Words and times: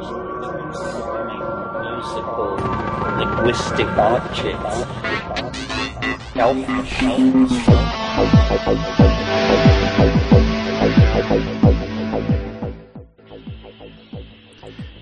musical 0.00 0.16
linguistic 3.18 3.86
objects. 3.86 4.86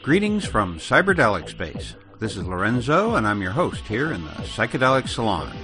Greetings 0.02 0.44
from 0.44 0.78
Cyberdelic 0.78 1.48
Space. 1.48 1.94
This 2.18 2.36
is 2.36 2.44
Lorenzo, 2.44 3.14
and 3.14 3.24
I'm 3.28 3.40
your 3.40 3.52
host 3.52 3.86
here 3.86 4.12
in 4.12 4.24
the 4.24 4.30
Psychedelic 4.30 5.08
Salon. 5.08 5.56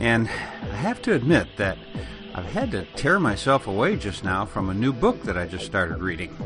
And 0.00 0.28
I 0.28 0.76
have 0.76 1.00
to 1.02 1.14
admit 1.14 1.46
that 1.58 1.78
I've 2.34 2.46
had 2.46 2.72
to 2.72 2.84
tear 2.96 3.20
myself 3.20 3.68
away 3.68 3.96
just 3.96 4.24
now 4.24 4.44
from 4.44 4.68
a 4.68 4.74
new 4.74 4.92
book 4.92 5.22
that 5.22 5.38
I 5.38 5.46
just 5.46 5.66
started 5.66 6.00
reading. 6.00 6.36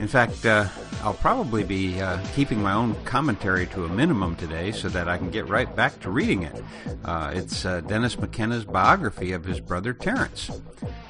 In 0.00 0.08
fact, 0.08 0.44
uh, 0.44 0.66
I'll 1.02 1.14
probably 1.14 1.64
be 1.64 2.00
uh, 2.00 2.24
keeping 2.34 2.62
my 2.62 2.72
own 2.72 2.94
commentary 3.04 3.66
to 3.68 3.84
a 3.84 3.88
minimum 3.88 4.36
today 4.36 4.70
so 4.70 4.88
that 4.90 5.08
I 5.08 5.18
can 5.18 5.30
get 5.30 5.48
right 5.48 5.74
back 5.74 5.98
to 6.00 6.10
reading 6.10 6.44
it. 6.44 6.62
Uh, 7.04 7.32
it's 7.34 7.64
uh, 7.64 7.80
Dennis 7.80 8.16
McKenna's 8.18 8.64
biography 8.64 9.32
of 9.32 9.44
his 9.44 9.58
brother 9.58 9.92
Terence. 9.92 10.50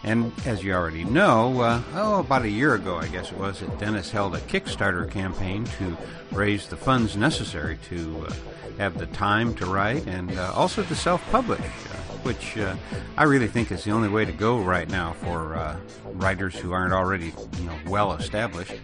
And 0.02 0.32
as 0.46 0.65
you 0.65 0.73
already 0.73 1.05
know, 1.05 1.60
uh, 1.60 1.82
oh, 1.95 2.20
about 2.20 2.42
a 2.42 2.48
year 2.48 2.74
ago, 2.74 2.96
I 2.96 3.09
guess 3.09 3.30
it 3.30 3.38
was, 3.38 3.60
that 3.60 3.78
Dennis 3.78 4.10
held 4.10 4.34
a 4.34 4.41
Kickstarter 4.41 5.10
campaign 5.10 5.65
to 5.78 5.96
raise 6.30 6.68
the 6.68 6.77
funds 6.77 7.15
necessary 7.15 7.79
to 7.90 8.27
uh, 8.27 8.32
have 8.79 8.96
the 8.96 9.06
time 9.06 9.54
to 9.56 9.66
write 9.66 10.06
and 10.06 10.38
also 10.38 10.82
to 10.82 10.95
self 10.95 11.23
publish 11.30 11.60
which 12.25 12.57
uh, 12.59 12.77
I 13.17 13.25
really 13.25 13.49
think 13.49 13.71
is 13.71 13.85
the 13.85 13.91
only 13.91 14.09
way 14.09 14.25
to 14.25 14.33
go 14.33 14.61
right 14.61 14.89
now 14.89 15.13
for 15.15 15.57
uh, 15.57 15.77
writers 16.15 16.55
who 16.55 16.73
aren't 16.73 16.93
already 16.93 17.33
you 17.59 17.65
know, 17.65 17.77
well 17.87 18.13
established. 18.13 18.75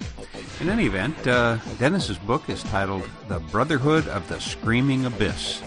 In 0.60 0.68
any 0.68 0.86
event, 0.86 1.26
uh, 1.26 1.58
Dennis's 1.78 2.18
book 2.18 2.48
is 2.48 2.62
titled 2.64 3.08
The 3.28 3.38
Brotherhood 3.38 4.08
of 4.08 4.28
the 4.28 4.40
Screaming 4.40 5.06
Abyss. 5.06 5.62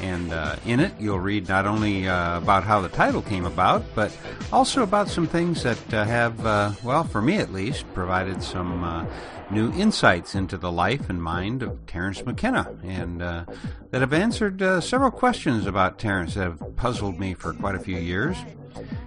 And 0.00 0.32
uh, 0.32 0.56
in 0.66 0.80
it, 0.80 0.92
you'll 0.98 1.20
read 1.20 1.48
not 1.48 1.66
only 1.66 2.08
uh, 2.08 2.38
about 2.38 2.64
how 2.64 2.80
the 2.80 2.88
title 2.88 3.22
came 3.22 3.44
about, 3.44 3.84
but 3.94 4.16
also 4.52 4.82
about 4.82 5.08
some 5.08 5.26
things 5.26 5.62
that 5.62 5.94
uh, 5.94 6.04
have, 6.04 6.42
well, 6.84 7.04
for 7.04 7.22
me 7.22 7.36
at 7.38 7.52
least, 7.52 7.84
provided 7.94 8.42
some 8.42 9.08
new 9.52 9.72
insights 9.74 10.34
into 10.34 10.56
the 10.56 10.72
life 10.72 11.10
and 11.10 11.22
mind 11.22 11.62
of 11.62 11.86
Terence 11.86 12.24
McKenna, 12.24 12.74
and 12.82 13.22
uh, 13.22 13.44
that 13.90 14.00
have 14.00 14.12
answered 14.12 14.62
uh, 14.62 14.80
several 14.80 15.10
questions 15.10 15.66
about 15.66 15.98
Terence 15.98 16.34
that 16.34 16.44
have 16.44 16.76
puzzled 16.76 17.20
me 17.20 17.34
for 17.34 17.52
quite 17.52 17.74
a 17.74 17.78
few 17.78 17.98
years. 17.98 18.36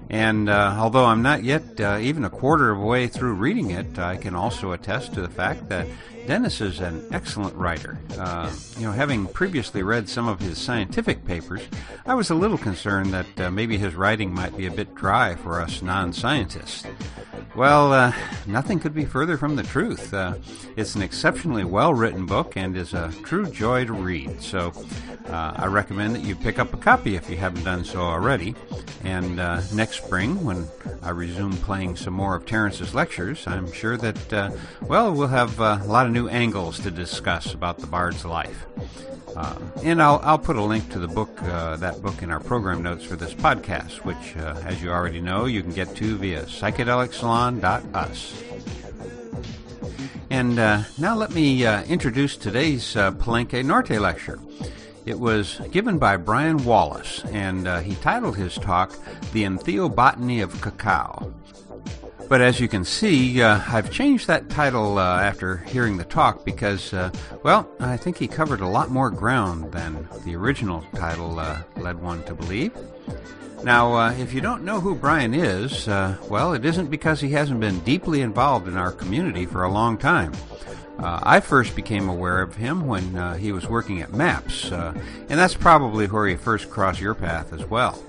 And 0.09 0.49
uh, 0.49 0.75
although 0.77 1.05
I'm 1.05 1.23
not 1.23 1.43
yet 1.43 1.81
uh, 1.81 1.97
even 1.99 2.23
a 2.23 2.29
quarter 2.29 2.71
of 2.71 2.79
a 2.79 2.85
way 2.85 3.07
through 3.07 3.33
reading 3.33 3.71
it, 3.71 3.97
I 3.97 4.17
can 4.17 4.35
also 4.35 4.71
attest 4.71 5.13
to 5.15 5.21
the 5.21 5.29
fact 5.29 5.67
that 5.69 5.87
Dennis 6.27 6.59
is 6.59 6.79
an 6.79 7.05
excellent 7.11 7.55
writer. 7.55 7.99
Uh, 8.17 8.51
you 8.77 8.85
know, 8.85 8.91
having 8.91 9.27
previously 9.27 9.83
read 9.83 10.09
some 10.09 10.27
of 10.27 10.39
his 10.39 10.57
scientific 10.57 11.23
papers, 11.23 11.61
I 12.05 12.15
was 12.15 12.31
a 12.31 12.35
little 12.35 12.57
concerned 12.57 13.13
that 13.13 13.39
uh, 13.39 13.51
maybe 13.51 13.77
his 13.77 13.93
writing 13.93 14.33
might 14.33 14.57
be 14.57 14.65
a 14.65 14.71
bit 14.71 14.95
dry 14.95 15.35
for 15.35 15.61
us 15.61 15.83
non 15.83 16.13
scientists. 16.13 16.85
Well, 17.55 17.93
uh, 17.93 18.11
nothing 18.47 18.79
could 18.79 18.93
be 18.93 19.05
further 19.05 19.37
from 19.37 19.55
the 19.55 19.63
truth. 19.63 20.13
Uh, 20.13 20.35
it's 20.75 20.95
an 20.95 21.01
exceptionally 21.01 21.63
well 21.63 21.93
written 21.93 22.25
book 22.25 22.57
and 22.57 22.75
is 22.75 22.93
a 22.93 23.13
true 23.23 23.49
joy 23.49 23.85
to 23.85 23.93
read. 23.93 24.41
So 24.41 24.73
uh, 25.27 25.53
I 25.55 25.67
recommend 25.67 26.15
that 26.15 26.23
you 26.23 26.35
pick 26.35 26.59
up 26.59 26.73
a 26.73 26.77
copy 26.77 27.15
if 27.15 27.29
you 27.29 27.37
haven't 27.37 27.63
done 27.63 27.85
so 27.85 28.01
already. 28.01 28.55
And 29.05 29.39
uh, 29.39 29.61
next 29.73 30.03
spring, 30.03 30.43
when 30.43 30.67
I 31.01 31.11
resume 31.11 31.53
playing 31.53 31.95
some 31.95 32.13
more 32.13 32.35
of 32.35 32.45
Terence's 32.45 32.93
lectures, 32.93 33.47
I'm 33.47 33.71
sure 33.71 33.95
that, 33.95 34.57
well, 34.81 35.13
we'll 35.13 35.27
have 35.27 35.57
a 35.59 35.77
lot 35.85 36.07
of 36.07 36.11
new 36.15 36.29
angles 36.29 36.79
to 36.79 36.89
discuss 36.89 37.53
about 37.53 37.77
the 37.77 37.87
bard's 37.87 38.23
life. 38.23 38.65
Uh, 39.35 39.59
and 39.83 40.01
I'll, 40.01 40.21
I'll 40.23 40.39
put 40.39 40.55
a 40.55 40.63
link 40.63 40.89
to 40.93 40.99
the 40.99 41.09
book, 41.09 41.43
uh, 41.43 41.75
that 41.75 42.01
book, 42.01 42.23
in 42.23 42.31
our 42.31 42.39
program 42.39 42.81
notes 42.81 43.03
for 43.03 43.17
this 43.17 43.33
podcast, 43.33 44.05
which, 44.05 44.37
uh, 44.37 44.55
as 44.63 44.81
you 44.81 44.91
already 44.91 45.19
know, 45.19 45.43
you 45.43 45.61
can 45.61 45.73
get 45.73 45.93
to 45.97 46.15
via 46.15 46.43
psychedelicsalon.us. 46.43 48.43
And 50.29 50.57
uh, 50.57 50.83
now 50.97 51.15
let 51.15 51.33
me 51.33 51.65
uh, 51.65 51.83
introduce 51.83 52.37
today's 52.37 52.95
uh, 52.95 53.11
Palenque 53.11 53.65
Norte 53.65 53.99
lecture. 53.99 54.39
It 55.05 55.19
was 55.19 55.59
given 55.71 55.99
by 55.99 56.15
Brian 56.15 56.63
Wallace, 56.63 57.25
and 57.25 57.67
he 57.83 57.95
titled 57.95 58.37
his 58.37 58.55
talk 58.55 58.93
The 59.33 59.43
Entheobotany 59.43 60.41
of 60.41 60.61
Cacao. 60.61 61.33
But 62.27 62.41
as 62.41 62.59
you 62.59 62.67
can 62.67 62.83
see, 62.83 63.41
uh, 63.41 63.61
I've 63.67 63.91
changed 63.91 64.27
that 64.27 64.49
title 64.49 64.97
uh, 64.97 65.21
after 65.21 65.57
hearing 65.57 65.97
the 65.97 66.05
talk 66.05 66.43
because, 66.43 66.91
uh, 66.91 67.11
well, 67.43 67.69
I 67.79 67.97
think 67.97 68.17
he 68.17 68.27
covered 68.27 68.61
a 68.61 68.67
lot 68.67 68.89
more 68.89 69.11
ground 69.11 69.71
than 69.71 70.07
the 70.25 70.35
original 70.35 70.83
title 70.95 71.39
uh, 71.39 71.61
led 71.77 72.01
one 72.01 72.23
to 72.23 72.33
believe. 72.33 72.73
Now, 73.63 73.93
uh, 73.93 74.13
if 74.13 74.33
you 74.33 74.41
don't 74.41 74.63
know 74.63 74.79
who 74.79 74.95
Brian 74.95 75.35
is, 75.35 75.87
uh, 75.87 76.17
well, 76.27 76.53
it 76.53 76.65
isn't 76.65 76.89
because 76.89 77.21
he 77.21 77.29
hasn't 77.29 77.59
been 77.59 77.79
deeply 77.81 78.21
involved 78.21 78.67
in 78.67 78.75
our 78.75 78.91
community 78.91 79.45
for 79.45 79.63
a 79.63 79.71
long 79.71 79.97
time. 79.97 80.33
I 80.97 81.41
first 81.41 81.75
became 81.75 82.07
aware 82.07 82.41
of 82.41 82.55
him 82.55 82.87
when 82.87 83.37
he 83.37 83.51
was 83.51 83.67
working 83.67 84.01
at 84.01 84.13
MAPS, 84.13 84.71
and 84.71 84.97
that's 85.29 85.53
probably 85.53 86.07
where 86.07 86.25
he 86.25 86.35
first 86.35 86.69
crossed 86.69 87.01
your 87.01 87.13
path 87.13 87.53
as 87.53 87.65
well. 87.65 88.01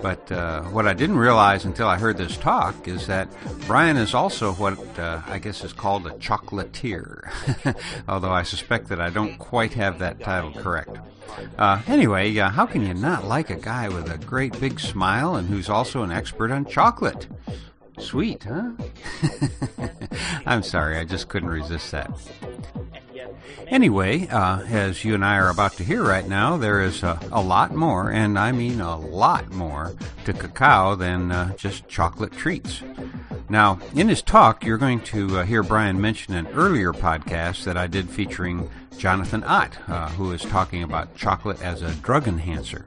But 0.00 0.30
uh, 0.30 0.62
what 0.64 0.86
I 0.86 0.92
didn't 0.92 1.18
realize 1.18 1.64
until 1.64 1.88
I 1.88 1.98
heard 1.98 2.16
this 2.16 2.36
talk 2.36 2.86
is 2.86 3.06
that 3.06 3.28
Brian 3.66 3.96
is 3.96 4.14
also 4.14 4.52
what 4.54 4.78
uh, 4.98 5.22
I 5.26 5.38
guess 5.38 5.64
is 5.64 5.72
called 5.72 6.06
a 6.06 6.10
chocolatier, 6.10 7.30
although 8.08 8.30
I 8.30 8.42
suspect 8.42 8.88
that 8.88 9.00
I 9.00 9.10
don't 9.10 9.38
quite 9.38 9.72
have 9.74 9.98
that 10.00 10.20
title 10.20 10.52
correct. 10.52 10.98
Uh, 11.58 11.80
anyway, 11.86 12.36
uh, 12.38 12.50
how 12.50 12.66
can 12.66 12.84
you 12.86 12.94
not 12.94 13.24
like 13.24 13.50
a 13.50 13.56
guy 13.56 13.88
with 13.88 14.10
a 14.10 14.18
great 14.18 14.58
big 14.60 14.78
smile 14.80 15.36
and 15.36 15.48
who's 15.48 15.68
also 15.68 16.02
an 16.02 16.10
expert 16.10 16.50
on 16.50 16.64
chocolate? 16.64 17.26
Sweet, 17.98 18.44
huh? 18.44 18.72
I'm 20.46 20.62
sorry, 20.62 20.98
I 20.98 21.04
just 21.04 21.28
couldn't 21.28 21.48
resist 21.48 21.90
that. 21.92 22.10
Anyway, 23.68 24.28
uh, 24.28 24.62
as 24.62 25.04
you 25.04 25.14
and 25.14 25.24
I 25.24 25.36
are 25.36 25.50
about 25.50 25.72
to 25.74 25.84
hear 25.84 26.02
right 26.02 26.26
now, 26.26 26.56
there 26.56 26.80
is 26.80 27.02
a, 27.02 27.18
a 27.32 27.40
lot 27.40 27.74
more, 27.74 28.10
and 28.12 28.38
I 28.38 28.52
mean 28.52 28.80
a 28.80 28.96
lot 28.96 29.50
more, 29.50 29.94
to 30.24 30.32
cacao 30.32 30.94
than 30.94 31.32
uh, 31.32 31.54
just 31.56 31.88
chocolate 31.88 32.32
treats. 32.32 32.82
Now, 33.48 33.78
in 33.94 34.08
his 34.08 34.22
talk, 34.22 34.64
you're 34.64 34.78
going 34.78 35.00
to 35.02 35.38
uh, 35.38 35.44
hear 35.44 35.62
Brian 35.62 36.00
mention 36.00 36.34
an 36.34 36.48
earlier 36.48 36.92
podcast 36.92 37.64
that 37.64 37.76
I 37.76 37.86
did 37.86 38.10
featuring 38.10 38.68
Jonathan 38.98 39.44
Ott, 39.44 39.76
uh, 39.88 40.08
who 40.10 40.32
is 40.32 40.42
talking 40.42 40.82
about 40.82 41.14
chocolate 41.14 41.60
as 41.62 41.82
a 41.82 41.94
drug 41.96 42.26
enhancer. 42.26 42.84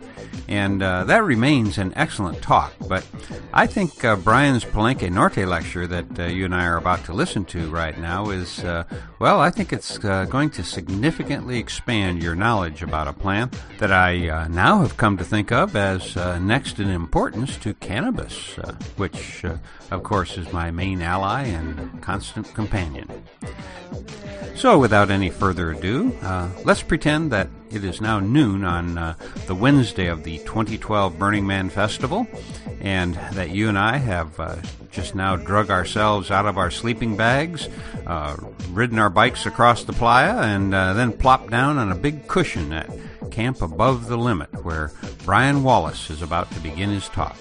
And 0.48 0.82
uh, 0.82 1.04
that 1.06 1.24
remains 1.24 1.78
an 1.78 1.94
excellent 1.96 2.42
talk, 2.42 2.74
but 2.88 3.06
I 3.54 3.68
think 3.68 4.04
uh, 4.04 4.16
Brian's 4.16 4.66
Palenque 4.66 5.12
Norte 5.12 5.46
lecture 5.46 5.86
that 5.88 6.20
uh, 6.20 6.24
you 6.24 6.46
and 6.46 6.56
I 6.56 6.66
are 6.66 6.78
about 6.78 7.06
to 7.06 7.14
listen 7.14 7.46
to 7.46 7.70
right 7.70 7.98
now 7.98 8.32
is, 8.32 8.64
uh, 8.64 8.84
well, 9.20 9.40
I 9.40 9.52
think 9.52 9.72
it's 9.72 10.04
uh, 10.04 10.26
going 10.26 10.50
to 10.52 10.64
significantly 10.64 11.60
expand 11.60 12.24
your 12.24 12.36
knowledge 12.36 12.82
about 12.82 13.08
a 13.08 13.14
plant 13.14 13.56
that 13.78 13.92
I 13.92 14.48
now 14.48 14.82
have 14.82 14.98
come 14.98 15.18
to 15.18 15.24
think 15.24 15.52
of 15.52 15.76
as 15.76 16.16
next 16.42 16.80
in 16.80 16.90
importance 16.90 17.58
to 17.58 17.74
cannabis, 17.76 18.56
which, 18.98 19.46
of 19.92 20.04
course, 20.04 20.38
is 20.38 20.52
my 20.54 20.72
main 20.72 21.02
ally 21.02 21.44
and 21.44 22.02
constant 22.02 22.54
companion. 22.54 23.10
So, 24.56 24.78
without 24.78 25.10
any 25.10 25.30
further 25.30 25.72
ado, 25.72 26.14
uh, 26.22 26.50
let's 26.66 26.84
pretend 26.84 27.32
that 27.32 27.50
it 27.72 27.84
is 27.84 28.02
now 28.02 28.20
noon 28.20 28.66
on 28.66 28.98
uh, 28.98 29.16
the 29.48 29.56
Wednesday 29.56 30.08
of 30.08 30.24
the 30.24 30.40
2012 30.40 31.18
Burning 31.18 31.48
Man 31.48 31.70
Festival, 31.70 32.28
and 32.82 33.16
that 33.34 33.52
you 33.52 33.70
and 33.70 33.78
I 33.78 33.98
have 33.98 34.38
uh, 34.40 34.58
just 34.92 35.16
now 35.16 35.36
drug 35.38 35.70
ourselves 35.70 36.30
out 36.30 36.46
of 36.46 36.58
our 36.58 36.72
sleeping 36.72 37.16
bags, 37.16 37.70
uh, 38.06 38.36
ridden 38.72 39.00
our 39.00 39.10
bikes 39.10 39.46
across 39.46 39.86
the 39.86 39.94
playa, 39.94 40.40
and 40.42 40.74
uh, 40.74 40.94
then 40.94 41.14
plopped 41.14 41.52
down 41.52 41.78
on 41.78 41.92
a 41.92 41.96
big 41.96 42.28
cushion 42.28 42.74
at 42.74 42.90
Camp 43.32 43.62
Above 43.62 44.08
the 44.08 44.18
Limit, 44.18 44.66
where 44.66 44.92
Brian 45.24 45.64
Wallace 45.64 46.10
is 46.10 46.22
about 46.22 46.52
to 46.52 46.60
begin 46.60 46.90
his 46.90 47.08
talk. 47.08 47.38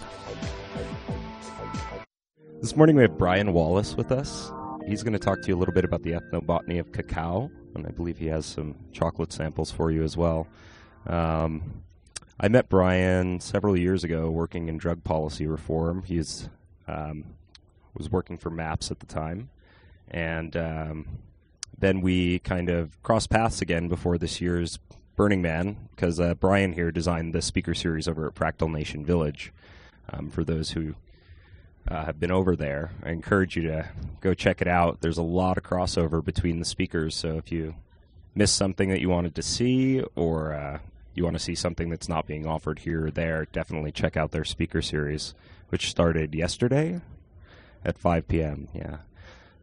This 2.61 2.77
morning 2.77 2.97
we 2.97 3.03
have 3.03 3.17
Brian 3.17 3.53
Wallace 3.53 3.97
with 3.97 4.13
us 4.13 4.51
he's 4.89 5.03
going 5.03 5.13
to 5.13 5.19
talk 5.19 5.43
to 5.43 5.49
you 5.49 5.55
a 5.55 5.59
little 5.59 5.75
bit 5.75 5.85
about 5.85 6.03
the 6.03 6.13
ethnobotany 6.13 6.81
of 6.81 6.93
cacao, 6.93 7.51
and 7.75 7.87
I 7.87 7.91
believe 7.91 8.19
he 8.19 8.27
has 8.27 8.47
some 8.47 8.75
chocolate 8.93 9.33
samples 9.33 9.71
for 9.71 9.91
you 9.91 10.03
as 10.03 10.17
well. 10.17 10.47
Um, 11.07 11.83
I 12.41 12.49
met 12.49 12.69
Brian 12.69 13.41
several 13.41 13.77
years 13.77 14.03
ago 14.03 14.31
working 14.31 14.69
in 14.69 14.79
drug 14.79 15.05
policy 15.05 15.47
reform. 15.47 16.03
He 16.05 16.23
um, 16.87 17.25
was 17.97 18.11
working 18.11 18.39
for 18.39 18.51
MAPS 18.51 18.91
at 18.91 19.01
the 19.01 19.07
time, 19.07 19.51
and 20.11 20.57
um, 20.57 21.07
then 21.79 22.01
we 22.01 22.39
kind 22.41 22.71
of 22.71 23.01
crossed 23.03 23.31
paths 23.31 23.61
again 23.61 23.89
before 23.89 24.17
this 24.17 24.41
year's 24.41 24.79
Burning 25.17 25.43
Man 25.43 25.89
because 25.95 26.19
uh, 26.19 26.35
Brian 26.35 26.73
here 26.73 26.91
designed 26.91 27.35
the 27.35 27.43
speaker 27.43 27.75
series 27.75 28.09
over 28.09 28.27
at 28.27 28.35
Fractal 28.35 28.73
Nation 28.73 29.05
Village. 29.05 29.53
Um, 30.11 30.31
for 30.31 30.43
those 30.43 30.71
who 30.71 30.95
uh, 31.91 32.05
have 32.05 32.21
been 32.21 32.31
over 32.31 32.55
there, 32.57 32.91
I 33.03 33.11
encourage 33.11 33.57
you 33.57 33.63
to 33.63 33.89
go 34.21 34.35
check 34.35 34.61
it 34.61 34.69
out. 34.69 35.01
There's 35.01 35.19
a 35.19 35.23
lot 35.23 35.57
of 35.57 35.65
crossover 35.65 36.25
between 36.25 36.59
the 36.59 36.65
speakers, 36.65 37.15
so 37.15 37.39
if 37.39 37.51
you 37.51 37.75
missed 38.35 38.57
something 38.57 38.89
that 38.91 39.01
you 39.01 39.09
wanted 39.09 39.35
to 39.35 39.43
see 39.43 40.03
or 40.15 40.53
uh, 40.53 40.79
you 41.15 41.25
want 41.25 41.35
to 41.35 41.43
see 41.43 41.55
something 41.55 41.89
that's 41.89 42.09
not 42.09 42.27
being 42.27 42.47
offered 42.47 42.81
here 42.81 43.07
or 43.07 43.11
there, 43.11 43.47
definitely 43.53 43.91
check 43.91 44.17
out 44.17 44.31
their 44.31 44.45
speaker 44.45 44.83
series, 44.83 45.35
which 45.71 45.91
started 45.91 46.35
yesterday 46.35 47.01
at 47.85 47.99
5 47.99 48.29
p.m. 48.29 48.69
Yeah. 48.75 48.99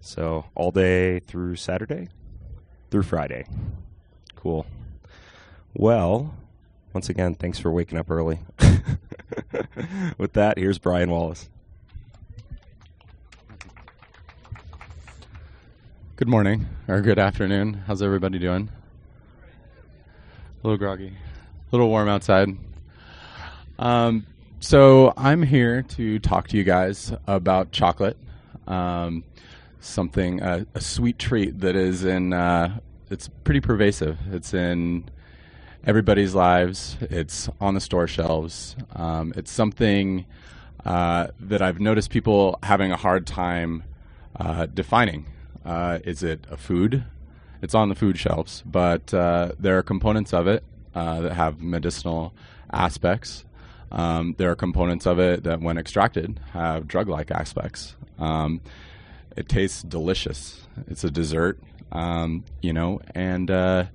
So 0.02 0.46
all 0.56 0.72
day 0.72 1.20
through 1.20 1.56
Saturday 1.56 2.10
through 2.92 3.04
Friday. 3.04 3.46
Cool. 4.36 4.66
Well, 5.74 6.34
once 6.94 7.10
again, 7.10 7.36
thanks 7.36 7.60
for 7.60 7.72
waking 7.72 7.98
up 7.98 8.10
early. 8.10 8.40
With 10.18 10.34
that, 10.34 10.58
here's 10.58 10.80
Brian 10.80 11.12
Wallace. 11.12 11.50
Good 16.18 16.30
morning 16.30 16.66
or 16.88 17.02
good 17.02 17.20
afternoon. 17.20 17.74
How's 17.88 18.02
everybody 18.02 18.40
doing? 18.40 18.70
A 19.44 20.66
little 20.66 20.78
groggy, 20.78 21.10
a 21.10 21.76
little 21.76 21.90
warm 21.90 22.08
outside. 22.08 22.56
Um, 23.78 24.26
so 24.62 25.14
I'm 25.18 25.44
here 25.44 25.82
to 25.82 26.20
talk 26.20 26.48
to 26.48 26.58
you 26.58 26.64
guys 26.64 27.12
about 27.28 27.74
chocolate, 27.74 28.16
um, 28.66 29.26
something 29.82 30.42
uh, 30.42 30.64
a 30.74 30.80
sweet 30.80 31.20
treat 31.20 31.60
that 31.60 31.76
is 31.76 32.06
in. 32.06 32.32
Uh, 32.32 32.80
it's 33.10 33.28
pretty 33.44 33.60
pervasive. 33.60 34.18
It's 34.32 34.54
in 34.54 35.10
everybody's 35.86 36.34
lives. 36.34 36.96
It's 37.02 37.50
on 37.60 37.74
the 37.74 37.82
store 37.82 38.08
shelves. 38.08 38.78
Um, 38.96 39.34
it's 39.36 39.52
something 39.52 40.26
uh, 40.86 41.28
that 41.42 41.62
I've 41.62 41.82
noticed 41.82 42.10
people 42.10 42.58
having 42.64 42.94
a 42.94 42.98
hard 42.98 43.28
time 43.28 43.84
uh, 44.40 44.68
defining. 44.68 45.26
Uh, 45.66 46.00
is 46.04 46.24
it 46.24 46.46
a 46.50 46.58
food? 46.58 47.04
It's 47.62 47.74
on 47.74 47.90
the 47.90 47.96
food 47.96 48.20
shelves, 48.20 48.64
but 48.66 49.14
uh, 49.14 49.54
there 49.60 49.78
are 49.78 49.84
components 49.84 50.34
of 50.34 50.48
it 50.48 50.64
uh, 50.94 51.22
that 51.22 51.34
have 51.34 51.62
medicinal 51.62 52.34
aspects. 52.72 53.44
Um, 53.92 54.36
there 54.38 54.52
are 54.52 54.56
components 54.56 55.06
of 55.08 55.20
it 55.20 55.44
that, 55.44 55.62
when 55.62 55.78
extracted, 55.78 56.40
have 56.52 56.88
drug 56.88 57.08
like 57.08 57.32
aspects. 57.32 57.96
Um, 58.20 58.62
it 59.36 59.50
tastes 59.50 59.82
delicious. 59.82 60.62
It's 60.88 61.04
a 61.04 61.12
dessert, 61.12 61.60
um, 61.92 62.44
you 62.62 62.74
know, 62.74 63.02
and 63.14 63.50
uh, 63.50 63.86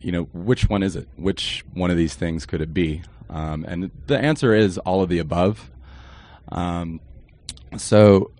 you 0.00 0.12
know 0.12 0.24
which 0.32 0.68
one 0.68 0.82
is 0.82 0.96
it? 0.96 1.08
Which 1.16 1.64
one 1.74 1.90
of 1.90 1.96
these 1.96 2.14
things 2.14 2.46
could 2.46 2.60
it 2.60 2.72
be? 2.72 3.02
Um, 3.28 3.64
and 3.66 3.90
the 4.06 4.18
answer 4.18 4.54
is 4.54 4.78
all 4.78 5.02
of 5.02 5.08
the 5.08 5.18
above. 5.18 5.70
Um, 6.50 7.00
so 7.76 8.30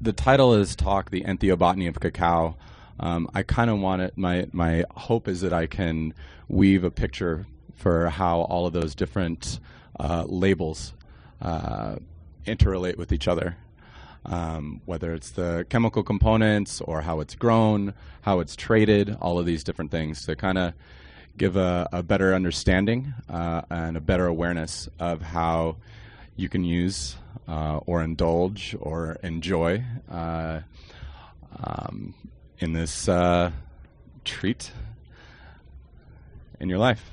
the 0.00 0.12
title 0.12 0.54
is 0.54 0.74
talk 0.74 1.10
the 1.10 1.22
entheobotany 1.22 1.88
of 1.88 2.00
cacao. 2.00 2.56
Um, 2.98 3.30
I 3.34 3.42
kind 3.42 3.70
of 3.70 3.78
want 3.78 4.02
it. 4.02 4.16
My 4.16 4.46
my 4.52 4.84
hope 4.92 5.28
is 5.28 5.40
that 5.42 5.52
I 5.52 5.66
can 5.66 6.14
weave 6.48 6.84
a 6.84 6.90
picture 6.90 7.46
for 7.74 8.08
how 8.10 8.40
all 8.42 8.66
of 8.66 8.72
those 8.72 8.94
different 8.94 9.58
uh, 9.98 10.24
labels 10.26 10.92
uh, 11.40 11.96
interrelate 12.46 12.96
with 12.96 13.12
each 13.12 13.28
other. 13.28 13.56
Um, 14.26 14.82
whether 14.84 15.14
it's 15.14 15.30
the 15.30 15.64
chemical 15.70 16.02
components 16.02 16.82
or 16.82 17.00
how 17.00 17.20
it's 17.20 17.34
grown, 17.34 17.94
how 18.20 18.40
it's 18.40 18.54
traded, 18.54 19.16
all 19.18 19.38
of 19.38 19.46
these 19.46 19.64
different 19.64 19.90
things 19.90 20.26
to 20.26 20.36
kind 20.36 20.58
of 20.58 20.74
give 21.38 21.56
a, 21.56 21.88
a, 21.90 22.02
better 22.02 22.34
understanding 22.34 23.14
uh, 23.30 23.62
and 23.70 23.96
a 23.96 24.00
better 24.00 24.26
awareness 24.26 24.90
of 24.98 25.22
how 25.22 25.76
you 26.40 26.48
can 26.48 26.64
use 26.64 27.16
uh, 27.46 27.78
or 27.86 28.02
indulge 28.02 28.74
or 28.80 29.18
enjoy 29.22 29.84
uh, 30.10 30.60
um, 31.62 32.14
in 32.58 32.72
this 32.72 33.08
uh, 33.08 33.50
treat 34.24 34.72
in 36.58 36.68
your 36.68 36.78
life. 36.78 37.10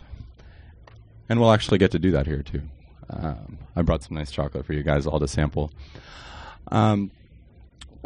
And 1.27 1.39
we'll 1.41 1.51
actually 1.51 1.77
get 1.77 1.91
to 1.91 2.00
do 2.00 2.12
that 2.12 2.25
here 2.25 2.41
too. 2.41 2.62
Um, 3.09 3.57
I 3.75 3.81
brought 3.81 4.03
some 4.03 4.15
nice 4.15 4.31
chocolate 4.31 4.65
for 4.65 4.74
you 4.74 4.83
guys 4.83 5.06
all 5.06 5.19
to 5.19 5.27
sample. 5.27 5.71
Um, 6.71 7.12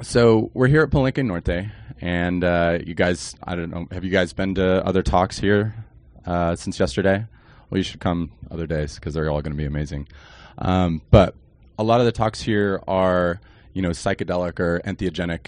so 0.02 0.50
we're 0.54 0.68
here 0.68 0.82
at 0.82 0.90
Palenque 0.90 1.24
Norte, 1.24 1.70
and 2.00 2.44
uh, 2.44 2.80
you 2.84 2.96
guys, 2.96 3.36
I 3.44 3.56
don't 3.56 3.70
know, 3.70 3.88
have 3.92 4.04
you 4.04 4.10
guys 4.10 4.34
been 4.34 4.56
to 4.56 4.86
other 4.86 5.04
talks 5.04 5.40
here 5.40 5.76
uh, 6.26 6.56
since 6.56 6.80
yesterday? 6.80 7.26
Well, 7.70 7.78
you 7.78 7.84
should 7.84 8.00
come 8.00 8.32
other 8.50 8.66
days 8.66 8.96
because 8.96 9.14
they're 9.14 9.30
all 9.30 9.42
going 9.42 9.54
to 9.54 9.58
be 9.58 9.66
amazing. 9.66 10.08
Um, 10.58 11.02
but 11.12 11.36
a 11.78 11.84
lot 11.84 12.00
of 12.00 12.06
the 12.06 12.12
talks 12.12 12.42
here 12.42 12.82
are, 12.88 13.40
you 13.74 13.82
know, 13.82 13.90
psychedelic 13.90 14.60
or 14.60 14.80
entheogenic 14.86 15.48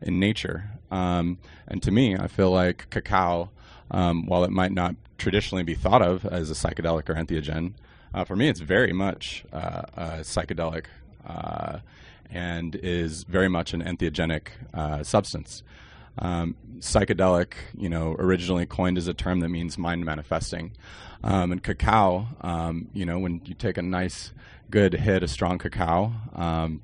in 0.00 0.18
nature. 0.18 0.70
Um, 0.90 1.38
and 1.66 1.82
to 1.82 1.90
me, 1.90 2.16
I 2.16 2.28
feel 2.28 2.50
like 2.50 2.88
cacao, 2.90 3.50
um, 3.90 4.26
while 4.26 4.44
it 4.44 4.50
might 4.50 4.72
not 4.72 4.94
traditionally 5.18 5.64
be 5.64 5.74
thought 5.74 6.02
of 6.02 6.24
as 6.26 6.50
a 6.50 6.54
psychedelic 6.54 7.08
or 7.08 7.14
entheogen, 7.14 7.72
uh, 8.14 8.24
for 8.24 8.36
me, 8.36 8.48
it's 8.48 8.60
very 8.60 8.92
much 8.92 9.44
uh, 9.52 9.82
a 9.96 10.02
psychedelic 10.20 10.84
uh, 11.26 11.78
and 12.30 12.76
is 12.76 13.24
very 13.24 13.48
much 13.48 13.74
an 13.74 13.82
entheogenic 13.82 14.48
uh, 14.72 15.02
substance. 15.02 15.64
Um, 16.18 16.56
psychedelic, 16.78 17.54
you 17.76 17.88
know, 17.88 18.14
originally 18.18 18.66
coined 18.66 18.98
as 18.98 19.08
a 19.08 19.14
term 19.14 19.40
that 19.40 19.48
means 19.48 19.78
mind 19.78 20.04
manifesting. 20.04 20.72
Um, 21.22 21.52
and 21.52 21.62
cacao, 21.62 22.28
um, 22.42 22.88
you 22.92 23.06
know, 23.06 23.18
when 23.18 23.40
you 23.46 23.54
take 23.54 23.78
a 23.78 23.82
nice, 23.82 24.32
good 24.70 24.92
hit 24.92 25.22
of 25.22 25.30
strong 25.30 25.58
cacao, 25.58 26.12
um, 26.34 26.82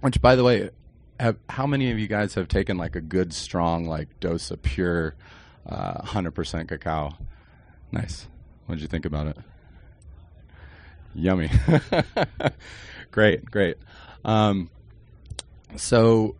which, 0.00 0.20
by 0.20 0.36
the 0.36 0.44
way, 0.44 0.70
have, 1.18 1.36
how 1.48 1.66
many 1.66 1.90
of 1.90 1.98
you 1.98 2.06
guys 2.06 2.34
have 2.34 2.48
taken 2.48 2.76
like 2.76 2.96
a 2.96 3.00
good, 3.00 3.32
strong, 3.32 3.86
like 3.86 4.20
dose 4.20 4.50
of 4.50 4.62
pure, 4.62 5.14
uh, 5.66 6.02
100% 6.02 6.68
cacao? 6.68 7.16
Nice. 7.90 8.26
What 8.66 8.76
did 8.76 8.82
you 8.82 8.88
think 8.88 9.06
about 9.06 9.28
it? 9.28 9.38
Yummy. 11.14 11.50
great, 13.10 13.44
great. 13.50 13.78
Um, 14.24 14.70
so 15.76 16.36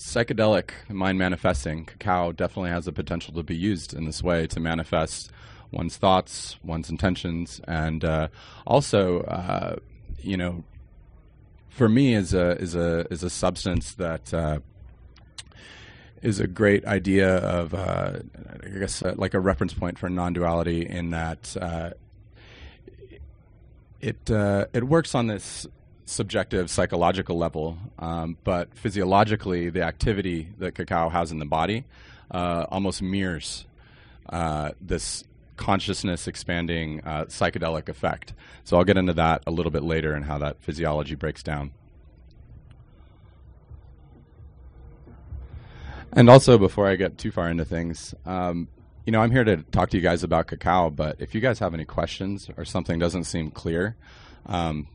psychedelic 0.00 0.70
mind 0.88 1.18
manifesting, 1.18 1.84
cacao 1.84 2.32
definitely 2.32 2.70
has 2.70 2.86
the 2.86 2.92
potential 2.92 3.34
to 3.34 3.42
be 3.42 3.54
used 3.54 3.92
in 3.92 4.06
this 4.06 4.22
way 4.22 4.46
to 4.46 4.58
manifest 4.58 5.30
one's 5.70 5.98
thoughts, 5.98 6.56
one's 6.64 6.88
intentions, 6.88 7.60
and 7.68 8.02
uh, 8.02 8.28
also, 8.66 9.20
uh, 9.24 9.76
you 10.22 10.38
know, 10.38 10.64
for 11.68 11.86
me 11.88 12.14
is 12.14 12.32
a 12.32 12.52
is 12.58 12.74
a 12.74 13.06
is 13.12 13.22
a 13.22 13.28
substance 13.28 13.92
that 13.94 14.32
uh, 14.32 14.60
is 16.22 16.40
a 16.40 16.46
great 16.46 16.84
idea 16.86 17.36
of 17.36 17.74
uh, 17.74 18.20
I 18.64 18.78
guess 18.78 19.02
uh, 19.02 19.14
like 19.16 19.34
a 19.34 19.40
reference 19.40 19.74
point 19.74 19.98
for 19.98 20.08
non-duality 20.08 20.86
in 20.86 21.10
that 21.10 21.56
uh, 21.60 21.90
it 24.00 24.30
it 24.30 24.84
works 24.84 25.14
on 25.14 25.26
this 25.26 25.66
subjective 26.10 26.70
psychological 26.70 27.38
level, 27.38 27.78
um, 27.98 28.36
but 28.44 28.74
physiologically, 28.74 29.70
the 29.70 29.82
activity 29.82 30.48
that 30.58 30.74
cacao 30.74 31.08
has 31.08 31.30
in 31.30 31.38
the 31.38 31.44
body 31.44 31.84
uh, 32.30 32.66
almost 32.68 33.00
mirrors 33.00 33.64
uh, 34.28 34.72
this 34.80 35.24
consciousness 35.56 36.26
expanding 36.26 37.00
uh, 37.04 37.26
psychedelic 37.26 37.88
effect. 37.88 38.32
So 38.64 38.76
I'll 38.76 38.84
get 38.84 38.96
into 38.96 39.12
that 39.14 39.42
a 39.46 39.50
little 39.50 39.70
bit 39.70 39.82
later 39.82 40.14
and 40.14 40.24
how 40.24 40.38
that 40.38 40.60
physiology 40.62 41.14
breaks 41.14 41.42
down. 41.42 41.72
And 46.12 46.28
also, 46.28 46.58
before 46.58 46.88
I 46.88 46.96
get 46.96 47.18
too 47.18 47.30
far 47.30 47.48
into 47.48 47.64
things, 47.64 48.14
um, 48.26 48.66
you 49.06 49.12
know, 49.12 49.20
I'm 49.20 49.30
here 49.30 49.44
to 49.44 49.58
talk 49.58 49.90
to 49.90 49.96
you 49.96 50.02
guys 50.02 50.24
about 50.24 50.48
cacao, 50.48 50.90
but 50.90 51.16
if 51.20 51.36
you 51.36 51.40
guys 51.40 51.60
have 51.60 51.72
any 51.72 51.84
questions 51.84 52.50
or 52.56 52.64
something 52.64 52.98
doesn't 52.98 53.24
seem 53.24 53.52
clear, 53.52 53.96
um, 54.46 54.88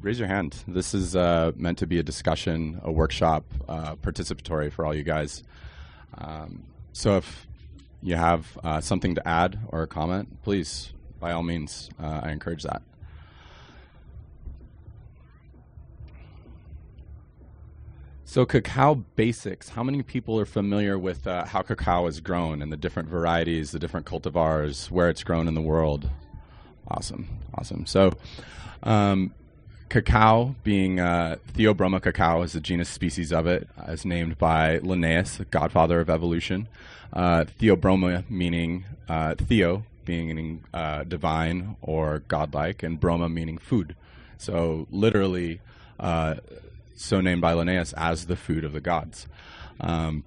raise 0.00 0.18
your 0.18 0.28
hand. 0.28 0.56
This 0.66 0.94
is 0.94 1.14
uh, 1.14 1.52
meant 1.56 1.78
to 1.78 1.86
be 1.86 1.98
a 1.98 2.02
discussion, 2.02 2.80
a 2.82 2.90
workshop, 2.90 3.44
uh, 3.68 3.96
participatory 3.96 4.72
for 4.72 4.86
all 4.86 4.94
you 4.94 5.02
guys. 5.02 5.42
Um, 6.16 6.64
so 6.92 7.16
if 7.16 7.46
you 8.02 8.16
have 8.16 8.58
uh, 8.64 8.80
something 8.80 9.14
to 9.14 9.28
add 9.28 9.58
or 9.68 9.82
a 9.82 9.86
comment, 9.86 10.42
please, 10.42 10.92
by 11.18 11.32
all 11.32 11.42
means, 11.42 11.90
uh, 12.02 12.20
I 12.24 12.30
encourage 12.30 12.62
that. 12.62 12.82
So, 18.24 18.46
cacao 18.46 18.94
basics. 18.94 19.70
How 19.70 19.82
many 19.82 20.04
people 20.04 20.38
are 20.38 20.46
familiar 20.46 20.96
with 20.96 21.26
uh, 21.26 21.44
how 21.46 21.62
cacao 21.62 22.06
is 22.06 22.20
grown 22.20 22.62
and 22.62 22.70
the 22.70 22.76
different 22.76 23.08
varieties, 23.08 23.72
the 23.72 23.80
different 23.80 24.06
cultivars, 24.06 24.88
where 24.88 25.08
it's 25.08 25.24
grown 25.24 25.48
in 25.48 25.54
the 25.54 25.60
world? 25.60 26.08
Awesome, 26.86 27.28
awesome. 27.54 27.86
So, 27.86 28.12
um, 28.84 29.34
cacao, 29.90 30.54
being 30.64 30.98
uh, 30.98 31.36
Theobroma 31.52 32.00
cacao, 32.00 32.42
is 32.42 32.54
the 32.54 32.60
genus 32.60 32.88
species 32.88 33.32
of 33.32 33.46
it, 33.46 33.68
as 33.76 34.06
named 34.06 34.38
by 34.38 34.78
Linnaeus, 34.78 35.36
the 35.36 35.44
godfather 35.44 36.00
of 36.00 36.08
evolution. 36.08 36.68
Uh, 37.12 37.44
Theobroma 37.60 38.24
meaning 38.30 38.84
uh, 39.08 39.34
Theo, 39.34 39.84
being 40.06 40.64
uh, 40.72 41.04
divine 41.04 41.76
or 41.82 42.20
godlike, 42.28 42.82
and 42.82 42.98
Broma 43.00 43.30
meaning 43.30 43.58
food. 43.58 43.94
So 44.38 44.86
literally, 44.90 45.60
uh, 45.98 46.36
so 46.96 47.20
named 47.20 47.42
by 47.42 47.52
Linnaeus 47.52 47.92
as 47.94 48.26
the 48.26 48.36
food 48.36 48.64
of 48.64 48.72
the 48.72 48.80
gods. 48.80 49.26
Um, 49.80 50.24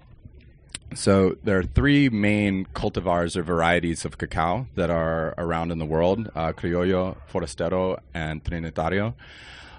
so 0.98 1.36
there 1.44 1.58
are 1.60 1.64
three 1.64 2.10
main 2.10 2.66
cultivars 2.74 3.36
or 3.36 3.44
varieties 3.44 4.06
of 4.06 4.18
cacao 4.18 4.68
that 4.76 4.90
are 4.90 5.34
around 5.38 5.72
in 5.72 5.80
the 5.80 5.86
world: 5.86 6.30
uh, 6.36 6.54
Criollo, 6.54 7.18
Forastero, 7.32 8.00
and 8.14 8.44
Trinitario. 8.44 9.14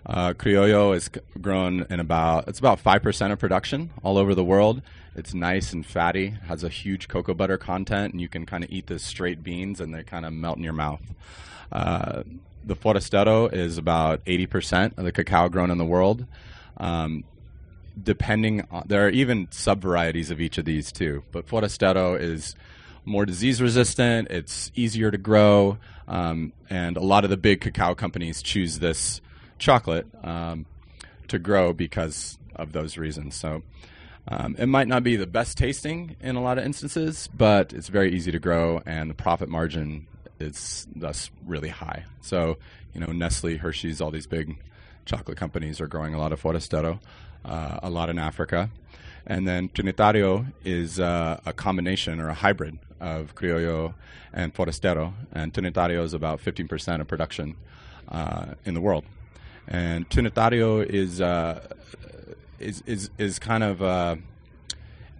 Uh, 0.06 0.34
Criollo 0.34 0.94
is 0.94 1.08
grown 1.40 1.86
in 1.88 2.00
about 2.00 2.48
it's 2.48 2.58
about 2.58 2.78
five 2.80 3.02
percent 3.02 3.32
of 3.32 3.38
production 3.38 3.90
all 4.02 4.18
over 4.18 4.34
the 4.34 4.44
world. 4.44 4.82
It's 5.16 5.32
nice 5.32 5.72
and 5.72 5.86
fatty, 5.86 6.30
has 6.48 6.64
a 6.64 6.68
huge 6.68 7.06
cocoa 7.08 7.34
butter 7.34 7.56
content, 7.56 8.12
and 8.12 8.20
you 8.20 8.28
can 8.28 8.46
kind 8.46 8.64
of 8.64 8.70
eat 8.70 8.88
the 8.88 8.98
straight 8.98 9.42
beans 9.42 9.80
and 9.80 9.94
they 9.94 10.02
kind 10.02 10.26
of 10.26 10.32
melt 10.32 10.56
in 10.56 10.64
your 10.64 10.72
mouth. 10.72 11.02
Uh, 11.70 12.24
the 12.64 12.74
Forastero 12.74 13.52
is 13.52 13.78
about 13.78 14.20
eighty 14.26 14.46
percent 14.46 14.94
of 14.96 15.04
the 15.04 15.12
cacao 15.12 15.48
grown 15.48 15.70
in 15.70 15.78
the 15.78 15.84
world. 15.84 16.26
Um, 16.76 17.24
depending 18.02 18.66
on 18.70 18.84
there 18.86 19.06
are 19.06 19.10
even 19.10 19.48
sub 19.50 19.80
varieties 19.80 20.30
of 20.30 20.40
each 20.40 20.58
of 20.58 20.64
these 20.64 20.90
too. 20.92 21.22
But 21.32 21.46
forastero 21.46 22.18
is 22.18 22.54
more 23.04 23.26
disease 23.26 23.60
resistant. 23.60 24.28
It's 24.30 24.72
easier 24.74 25.10
to 25.10 25.18
grow. 25.18 25.78
Um, 26.08 26.52
and 26.68 26.96
a 26.96 27.02
lot 27.02 27.24
of 27.24 27.30
the 27.30 27.36
big 27.36 27.60
cacao 27.60 27.94
companies 27.94 28.42
choose 28.42 28.78
this 28.78 29.20
chocolate 29.58 30.06
um, 30.22 30.66
to 31.28 31.38
grow 31.38 31.72
because 31.72 32.38
of 32.54 32.72
those 32.72 32.98
reasons. 32.98 33.34
So 33.34 33.62
um, 34.28 34.56
it 34.58 34.66
might 34.66 34.88
not 34.88 35.02
be 35.02 35.16
the 35.16 35.26
best 35.26 35.58
tasting 35.58 36.16
in 36.20 36.36
a 36.36 36.42
lot 36.42 36.58
of 36.58 36.64
instances 36.64 37.28
but 37.36 37.72
it's 37.72 37.88
very 37.88 38.14
easy 38.14 38.32
to 38.32 38.38
grow 38.38 38.80
and 38.86 39.10
the 39.10 39.14
profit 39.14 39.48
margin 39.48 40.06
is 40.40 40.86
thus 40.94 41.30
really 41.46 41.68
high. 41.68 42.04
So 42.20 42.56
you 42.94 43.00
know 43.00 43.12
nestle 43.12 43.56
hershey's 43.56 44.00
all 44.00 44.10
these 44.10 44.26
big 44.26 44.58
chocolate 45.04 45.36
companies 45.36 45.80
are 45.80 45.86
growing 45.86 46.14
a 46.14 46.18
lot 46.18 46.32
of 46.32 46.40
forastero. 46.40 46.94
uh, 46.94 46.98
a 47.44 47.90
lot 47.90 48.08
in 48.08 48.18
Africa. 48.18 48.70
And 49.26 49.48
then 49.48 49.68
Trinitario 49.70 50.52
is 50.64 51.00
uh, 51.00 51.40
a 51.46 51.52
combination 51.52 52.20
or 52.20 52.28
a 52.28 52.34
hybrid 52.34 52.78
of 53.00 53.34
Criollo 53.34 53.94
and 54.32 54.54
Forastero. 54.54 55.14
And 55.32 55.52
Trinitario 55.52 56.02
is 56.02 56.12
about 56.12 56.40
15% 56.42 57.00
of 57.00 57.08
production 57.08 57.56
uh, 58.08 58.54
in 58.64 58.74
the 58.74 58.80
world. 58.80 59.04
And 59.66 60.08
Trinitario 60.10 60.84
is, 60.84 61.20
uh, 61.20 61.66
is, 62.58 62.82
is, 62.86 63.10
is 63.16 63.38
kind 63.38 63.64
of 63.64 63.82
uh, 63.82 64.16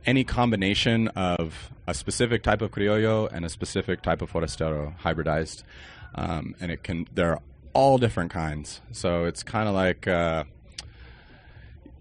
any 0.05 0.23
combination 0.25 1.09
of 1.09 1.71
a 1.87 1.95
specific 1.95 2.43
type 2.43 2.61
of 2.61 2.71
Criollo 2.71 3.31
and 3.33 3.45
a 3.45 3.49
specific 3.49 4.03
type 4.03 4.21
of 4.21 4.31
Forastero 4.31 4.99
hybridized. 5.01 5.63
Um, 6.15 6.55
and 6.61 6.71
it 6.71 6.83
can, 6.83 7.09
they're 7.15 7.41
all 7.73 7.97
different 7.97 8.31
kinds. 8.31 8.83
So 8.93 9.25
it's 9.25 9.43
kind 9.43 9.67
of 9.67 9.75
like 9.75 10.07
uh, 10.07 10.45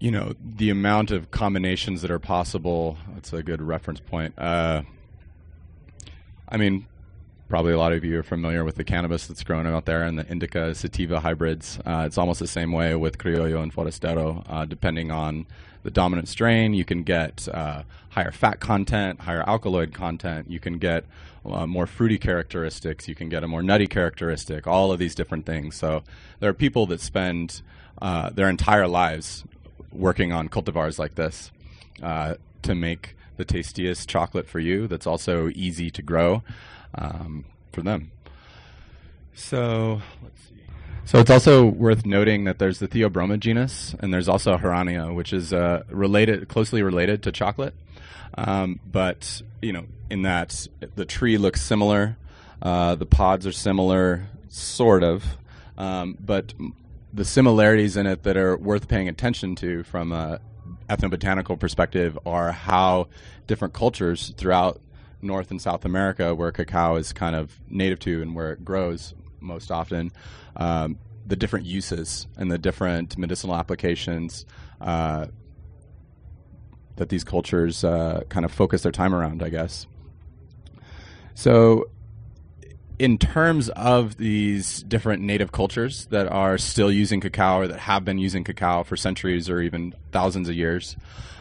you 0.04 0.10
know 0.10 0.34
the 0.44 0.68
amount 0.68 1.10
of 1.10 1.30
combinations 1.30 2.02
that 2.02 2.10
are 2.10 2.18
possible. 2.18 2.98
That's 3.14 3.32
a 3.32 3.42
good 3.42 3.62
reference 3.62 4.00
point. 4.00 4.38
Uh, 4.38 4.82
I 6.46 6.58
mean, 6.58 6.86
probably 7.48 7.72
a 7.72 7.78
lot 7.78 7.94
of 7.94 8.04
you 8.04 8.18
are 8.18 8.22
familiar 8.22 8.64
with 8.64 8.74
the 8.74 8.84
cannabis 8.84 9.26
that's 9.26 9.42
grown 9.42 9.66
out 9.66 9.86
there 9.86 10.02
and 10.02 10.18
the 10.18 10.30
indica 10.30 10.74
sativa 10.74 11.20
hybrids. 11.20 11.78
Uh, 11.86 12.04
it's 12.06 12.18
almost 12.18 12.38
the 12.38 12.46
same 12.46 12.70
way 12.70 12.94
with 12.94 13.16
criollo 13.16 13.62
and 13.62 13.72
forastero. 13.72 14.44
Uh, 14.46 14.66
depending 14.66 15.10
on 15.10 15.46
the 15.84 15.90
dominant 15.90 16.28
strain, 16.28 16.74
you 16.74 16.84
can 16.84 17.02
get 17.02 17.48
uh, 17.48 17.82
higher 18.10 18.30
fat 18.30 18.60
content, 18.60 19.20
higher 19.20 19.42
alkaloid 19.48 19.94
content. 19.94 20.50
You 20.50 20.60
can 20.60 20.76
get 20.76 21.06
uh, 21.46 21.66
more 21.66 21.86
fruity 21.86 22.18
characteristics. 22.18 23.08
You 23.08 23.14
can 23.14 23.30
get 23.30 23.42
a 23.42 23.48
more 23.48 23.62
nutty 23.62 23.86
characteristic. 23.86 24.66
All 24.66 24.92
of 24.92 24.98
these 24.98 25.14
different 25.14 25.46
things. 25.46 25.76
So 25.76 26.02
there 26.40 26.50
are 26.50 26.54
people 26.54 26.84
that 26.88 27.00
spend 27.00 27.62
uh, 28.02 28.28
their 28.28 28.50
entire 28.50 28.86
lives 28.86 29.44
working 29.94 30.32
on 30.32 30.48
cultivars 30.48 30.98
like 30.98 31.14
this 31.14 31.50
uh, 32.02 32.34
to 32.62 32.74
make 32.74 33.16
the 33.36 33.44
tastiest 33.44 34.08
chocolate 34.08 34.48
for 34.48 34.60
you 34.60 34.86
that's 34.86 35.06
also 35.06 35.48
easy 35.54 35.90
to 35.90 36.02
grow 36.02 36.42
um, 36.94 37.44
for 37.72 37.82
them. 37.82 38.10
So 39.34 40.00
let's 40.22 40.40
see. 40.42 40.62
So 41.04 41.18
it's 41.18 41.30
also 41.30 41.66
worth 41.66 42.06
noting 42.06 42.44
that 42.44 42.58
there's 42.58 42.78
the 42.78 42.88
Theobroma 42.88 43.38
genus, 43.38 43.94
and 43.98 44.14
there's 44.14 44.28
also 44.28 44.56
Herrania, 44.56 45.14
which 45.14 45.32
is 45.32 45.52
uh, 45.52 45.82
related, 45.90 46.48
closely 46.48 46.82
related 46.82 47.22
to 47.24 47.32
chocolate. 47.32 47.74
Um, 48.36 48.80
but 48.90 49.42
you 49.60 49.72
know, 49.72 49.86
in 50.10 50.22
that 50.22 50.66
the 50.94 51.04
tree 51.04 51.36
looks 51.38 51.60
similar, 51.60 52.16
uh, 52.62 52.94
the 52.94 53.06
pods 53.06 53.46
are 53.46 53.52
similar, 53.52 54.28
sort 54.48 55.02
of, 55.02 55.24
um, 55.76 56.16
but 56.20 56.54
the 57.14 57.24
similarities 57.24 57.96
in 57.96 58.06
it 58.06 58.24
that 58.24 58.36
are 58.36 58.56
worth 58.56 58.88
paying 58.88 59.08
attention 59.08 59.54
to 59.54 59.84
from 59.84 60.10
a 60.10 60.40
ethnobotanical 60.90 61.58
perspective 61.58 62.18
are 62.26 62.50
how 62.50 63.08
different 63.46 63.72
cultures 63.72 64.34
throughout 64.36 64.80
North 65.22 65.50
and 65.50 65.62
South 65.62 65.84
America, 65.84 66.34
where 66.34 66.50
cacao 66.50 66.96
is 66.96 67.12
kind 67.12 67.36
of 67.36 67.58
native 67.68 68.00
to 68.00 68.20
and 68.20 68.34
where 68.34 68.52
it 68.52 68.64
grows 68.64 69.14
most 69.40 69.70
often, 69.70 70.12
um, 70.56 70.98
the 71.26 71.36
different 71.36 71.66
uses 71.66 72.26
and 72.36 72.50
the 72.50 72.58
different 72.58 73.16
medicinal 73.16 73.54
applications 73.54 74.44
uh, 74.80 75.26
that 76.96 77.08
these 77.08 77.24
cultures 77.24 77.84
uh, 77.84 78.22
kind 78.28 78.44
of 78.44 78.52
focus 78.52 78.82
their 78.82 78.92
time 78.92 79.14
around, 79.14 79.42
I 79.42 79.48
guess. 79.48 79.86
So, 81.34 81.90
in 82.98 83.18
terms 83.18 83.68
of 83.70 84.16
these 84.16 84.82
different 84.84 85.22
native 85.22 85.52
cultures 85.52 86.06
that 86.06 86.28
are 86.28 86.58
still 86.58 86.90
using 86.90 87.20
cacao 87.20 87.58
or 87.58 87.68
that 87.68 87.80
have 87.80 88.04
been 88.04 88.18
using 88.18 88.44
cacao 88.44 88.84
for 88.84 88.96
centuries 88.96 89.50
or 89.50 89.60
even 89.60 89.94
thousands 90.12 90.48
of 90.48 90.54
years, 90.54 90.96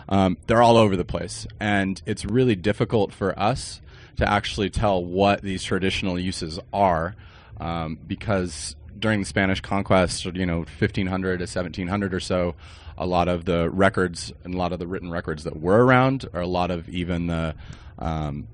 um, 0.09 0.37
they're 0.47 0.61
all 0.61 0.77
over 0.77 0.95
the 0.95 1.05
place. 1.05 1.45
And 1.59 2.01
it's 2.05 2.25
really 2.25 2.55
difficult 2.55 3.13
for 3.13 3.37
us 3.37 3.81
to 4.17 4.29
actually 4.29 4.69
tell 4.69 5.03
what 5.03 5.41
these 5.41 5.63
traditional 5.63 6.19
uses 6.19 6.59
are 6.71 7.15
um, 7.59 7.97
because 8.07 8.75
during 8.97 9.19
the 9.19 9.25
Spanish 9.25 9.61
conquest, 9.61 10.25
you 10.25 10.45
know, 10.45 10.59
1500 10.59 11.37
to 11.37 11.43
1700 11.43 12.13
or 12.13 12.19
so, 12.19 12.55
a 12.97 13.05
lot 13.05 13.27
of 13.27 13.45
the 13.45 13.69
records 13.69 14.31
and 14.43 14.53
a 14.53 14.57
lot 14.57 14.71
of 14.71 14.79
the 14.79 14.87
written 14.87 15.09
records 15.09 15.43
that 15.43 15.59
were 15.59 15.83
around, 15.83 16.25
or 16.33 16.41
a 16.41 16.47
lot 16.47 16.71
of 16.71 16.87
even 16.89 17.27
the, 17.27 17.55
um, 17.99 18.47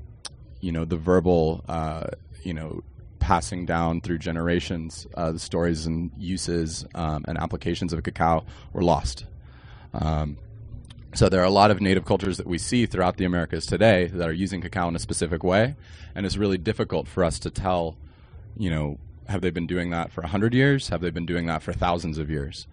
you 0.61 0.71
know, 0.71 0.85
the 0.85 0.97
verbal, 0.97 1.63
uh, 1.67 2.07
you 2.43 2.53
know, 2.53 2.83
passing 3.19 3.65
down 3.65 4.01
through 4.01 4.17
generations, 4.17 5.05
uh, 5.15 5.31
the 5.31 5.39
stories 5.39 5.85
and 5.85 6.11
uses 6.17 6.85
um, 6.95 7.25
and 7.27 7.37
applications 7.37 7.93
of 7.93 8.01
cacao 8.03 8.43
were 8.73 8.81
lost. 8.81 9.25
Um, 9.93 10.37
so 11.13 11.27
there 11.27 11.41
are 11.41 11.45
a 11.45 11.51
lot 11.51 11.71
of 11.71 11.81
native 11.81 12.05
cultures 12.05 12.37
that 12.37 12.47
we 12.47 12.57
see 12.57 12.85
throughout 12.85 13.17
the 13.17 13.25
Americas 13.25 13.65
today 13.65 14.07
that 14.07 14.27
are 14.27 14.33
using 14.33 14.61
cacao 14.61 14.87
in 14.87 14.95
a 14.95 14.99
specific 14.99 15.43
way, 15.43 15.75
and 16.15 16.25
it's 16.25 16.37
really 16.37 16.57
difficult 16.57 17.07
for 17.07 17.23
us 17.23 17.39
to 17.39 17.49
tell, 17.49 17.97
you 18.57 18.69
know, 18.69 18.97
have 19.27 19.41
they 19.41 19.49
been 19.49 19.67
doing 19.67 19.91
that 19.91 20.11
for 20.11 20.21
100 20.21 20.53
years? 20.53 20.89
Have 20.89 21.01
they 21.01 21.09
been 21.11 21.25
doing 21.25 21.45
that 21.47 21.61
for 21.61 21.73
thousands 21.73 22.17
of 22.17 22.29
years? 22.29 22.67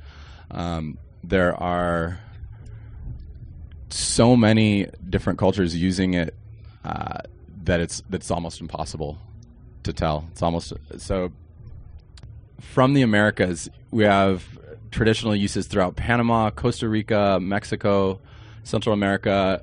Um, 0.51 0.99
there 1.23 1.55
are 1.55 2.21
so 3.91 4.37
many 4.37 4.87
different 5.09 5.39
cultures 5.39 5.77
using 5.77 6.15
it 6.15 6.35
uh, 6.85 7.19
that 7.65 7.81
it's 7.81 8.03
that's 8.09 8.31
almost 8.31 8.61
impossible 8.61 9.19
to 9.87 9.93
tell. 9.93 10.29
It's 10.31 10.43
almost 10.43 10.73
so. 10.99 11.33
From 12.61 12.95
the 12.95 13.03
Americas, 13.03 13.69
we 13.91 14.05
have 14.05 14.45
traditional 14.91 15.35
uses 15.35 15.67
throughout 15.67 15.97
Panama, 15.97 16.51
Costa 16.51 16.89
Rica, 16.89 17.39
Mexico, 17.41 18.21
Central 18.65 18.93
America, 18.93 19.63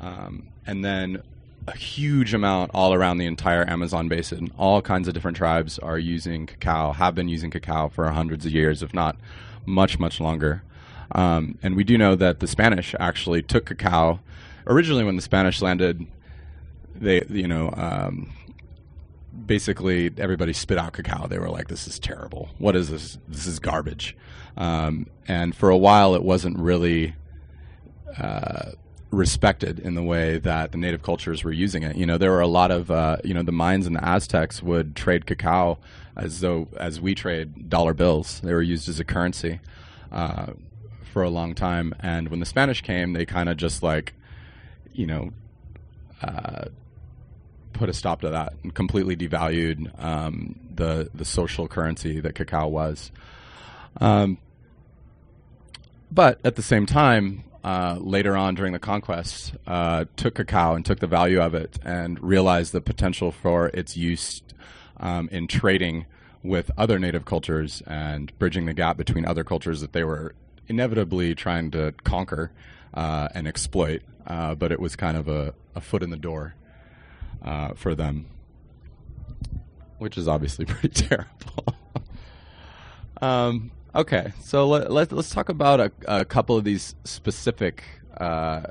um, 0.00 0.48
and 0.66 0.84
then 0.84 1.22
a 1.66 1.76
huge 1.76 2.34
amount 2.34 2.70
all 2.74 2.94
around 2.94 3.18
the 3.18 3.26
entire 3.26 3.68
Amazon 3.68 4.08
basin. 4.08 4.50
All 4.58 4.80
kinds 4.82 5.08
of 5.08 5.14
different 5.14 5.36
tribes 5.36 5.78
are 5.78 5.98
using 5.98 6.46
cacao, 6.46 6.92
have 6.92 7.14
been 7.14 7.28
using 7.28 7.50
cacao 7.50 7.88
for 7.88 8.08
hundreds 8.10 8.46
of 8.46 8.52
years, 8.52 8.82
if 8.82 8.94
not 8.94 9.16
much, 9.66 9.98
much 9.98 10.20
longer. 10.20 10.62
Um, 11.12 11.58
and 11.62 11.76
we 11.76 11.84
do 11.84 11.98
know 11.98 12.14
that 12.16 12.40
the 12.40 12.46
Spanish 12.46 12.94
actually 12.98 13.42
took 13.42 13.66
cacao. 13.66 14.20
Originally, 14.66 15.04
when 15.04 15.16
the 15.16 15.22
Spanish 15.22 15.60
landed, 15.60 16.06
they, 16.94 17.24
you 17.28 17.48
know, 17.48 17.72
um, 17.76 18.30
basically 19.46 20.10
everybody 20.18 20.52
spit 20.52 20.78
out 20.78 20.92
cacao. 20.92 21.26
They 21.26 21.38
were 21.38 21.50
like, 21.50 21.68
"This 21.68 21.86
is 21.86 21.98
terrible. 21.98 22.50
What 22.58 22.76
is 22.76 22.90
this? 22.90 23.18
This 23.28 23.46
is 23.46 23.58
garbage." 23.58 24.16
Um, 24.56 25.06
and 25.28 25.54
for 25.54 25.70
a 25.70 25.76
while, 25.76 26.14
it 26.14 26.22
wasn't 26.22 26.58
really 26.58 27.14
uh, 28.18 28.72
respected 29.10 29.78
in 29.78 29.94
the 29.94 30.02
way 30.02 30.38
that 30.38 30.72
the 30.72 30.78
native 30.78 31.02
cultures 31.02 31.44
were 31.44 31.52
using 31.52 31.82
it. 31.82 31.96
You 31.96 32.06
know, 32.06 32.18
there 32.18 32.30
were 32.30 32.40
a 32.40 32.46
lot 32.46 32.70
of 32.70 32.90
uh, 32.90 33.18
you 33.24 33.34
know 33.34 33.42
the 33.42 33.52
Mayans 33.52 33.86
and 33.86 33.96
the 33.96 34.04
Aztecs 34.04 34.62
would 34.62 34.96
trade 34.96 35.26
cacao 35.26 35.78
as 36.16 36.40
though 36.40 36.68
as 36.76 37.00
we 37.00 37.14
trade 37.14 37.68
dollar 37.68 37.94
bills. 37.94 38.40
They 38.40 38.52
were 38.52 38.62
used 38.62 38.88
as 38.88 39.00
a 39.00 39.04
currency 39.04 39.60
uh, 40.12 40.52
for 41.12 41.22
a 41.22 41.30
long 41.30 41.54
time. 41.54 41.94
And 42.00 42.28
when 42.28 42.40
the 42.40 42.46
Spanish 42.46 42.82
came, 42.82 43.12
they 43.12 43.26
kind 43.26 43.48
of 43.48 43.56
just 43.56 43.82
like 43.82 44.14
you 44.92 45.06
know. 45.06 45.32
Put 47.72 47.88
a 47.88 47.92
stop 47.92 48.20
to 48.22 48.30
that 48.30 48.54
and 48.62 48.74
completely 48.74 49.16
devalued 49.16 50.02
um, 50.02 50.58
the 50.74 51.10
the 51.14 51.24
social 51.24 51.68
currency 51.68 52.20
that 52.20 52.34
cacao 52.34 52.68
was. 52.68 53.10
Um, 54.00 54.38
but 56.10 56.40
at 56.44 56.56
the 56.56 56.62
same 56.62 56.86
time, 56.86 57.44
uh, 57.62 57.96
later 58.00 58.36
on 58.36 58.54
during 58.54 58.72
the 58.72 58.78
conquest, 58.78 59.54
uh, 59.66 60.06
took 60.16 60.34
cacao 60.34 60.74
and 60.74 60.84
took 60.84 60.98
the 60.98 61.06
value 61.06 61.40
of 61.40 61.54
it 61.54 61.78
and 61.84 62.20
realized 62.20 62.72
the 62.72 62.80
potential 62.80 63.30
for 63.30 63.68
its 63.68 63.96
use 63.96 64.42
um, 64.98 65.28
in 65.30 65.46
trading 65.46 66.06
with 66.42 66.70
other 66.76 66.98
native 66.98 67.24
cultures 67.24 67.82
and 67.86 68.36
bridging 68.38 68.66
the 68.66 68.72
gap 68.72 68.96
between 68.96 69.26
other 69.26 69.44
cultures 69.44 69.80
that 69.80 69.92
they 69.92 70.04
were 70.04 70.34
inevitably 70.68 71.34
trying 71.34 71.70
to 71.70 71.92
conquer 72.04 72.50
uh, 72.94 73.28
and 73.34 73.46
exploit. 73.46 74.02
Uh, 74.26 74.54
but 74.54 74.72
it 74.72 74.80
was 74.80 74.96
kind 74.96 75.16
of 75.16 75.28
a, 75.28 75.54
a 75.74 75.80
foot 75.80 76.02
in 76.02 76.10
the 76.10 76.16
door 76.16 76.54
uh, 77.42 77.74
for 77.74 77.94
them, 77.94 78.26
which 79.98 80.16
is 80.18 80.28
obviously 80.28 80.64
pretty 80.66 80.88
terrible. 80.88 81.74
um, 83.22 83.70
okay, 83.94 84.32
so 84.40 84.66
let, 84.68 84.90
let, 84.90 85.12
us 85.12 85.30
talk 85.30 85.48
about 85.48 85.80
a, 85.80 85.92
a, 86.06 86.24
couple 86.24 86.56
of 86.56 86.64
these 86.64 86.94
specific 87.04 87.84
uh, 88.16 88.62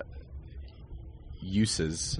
uses 1.41 2.19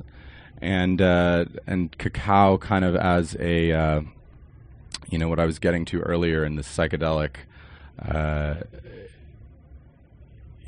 and 0.61 1.01
uh, 1.01 1.45
and 1.67 1.97
cacao 1.97 2.57
kind 2.57 2.83
of 2.83 2.95
as 2.95 3.35
a 3.39 3.71
uh, 3.71 4.01
you 5.09 5.17
know 5.17 5.29
what 5.29 5.39
I 5.39 5.45
was 5.45 5.59
getting 5.59 5.85
to 5.85 6.01
earlier 6.01 6.43
in 6.43 6.55
the 6.55 6.61
psychedelic. 6.61 7.35
Uh, 7.99 8.55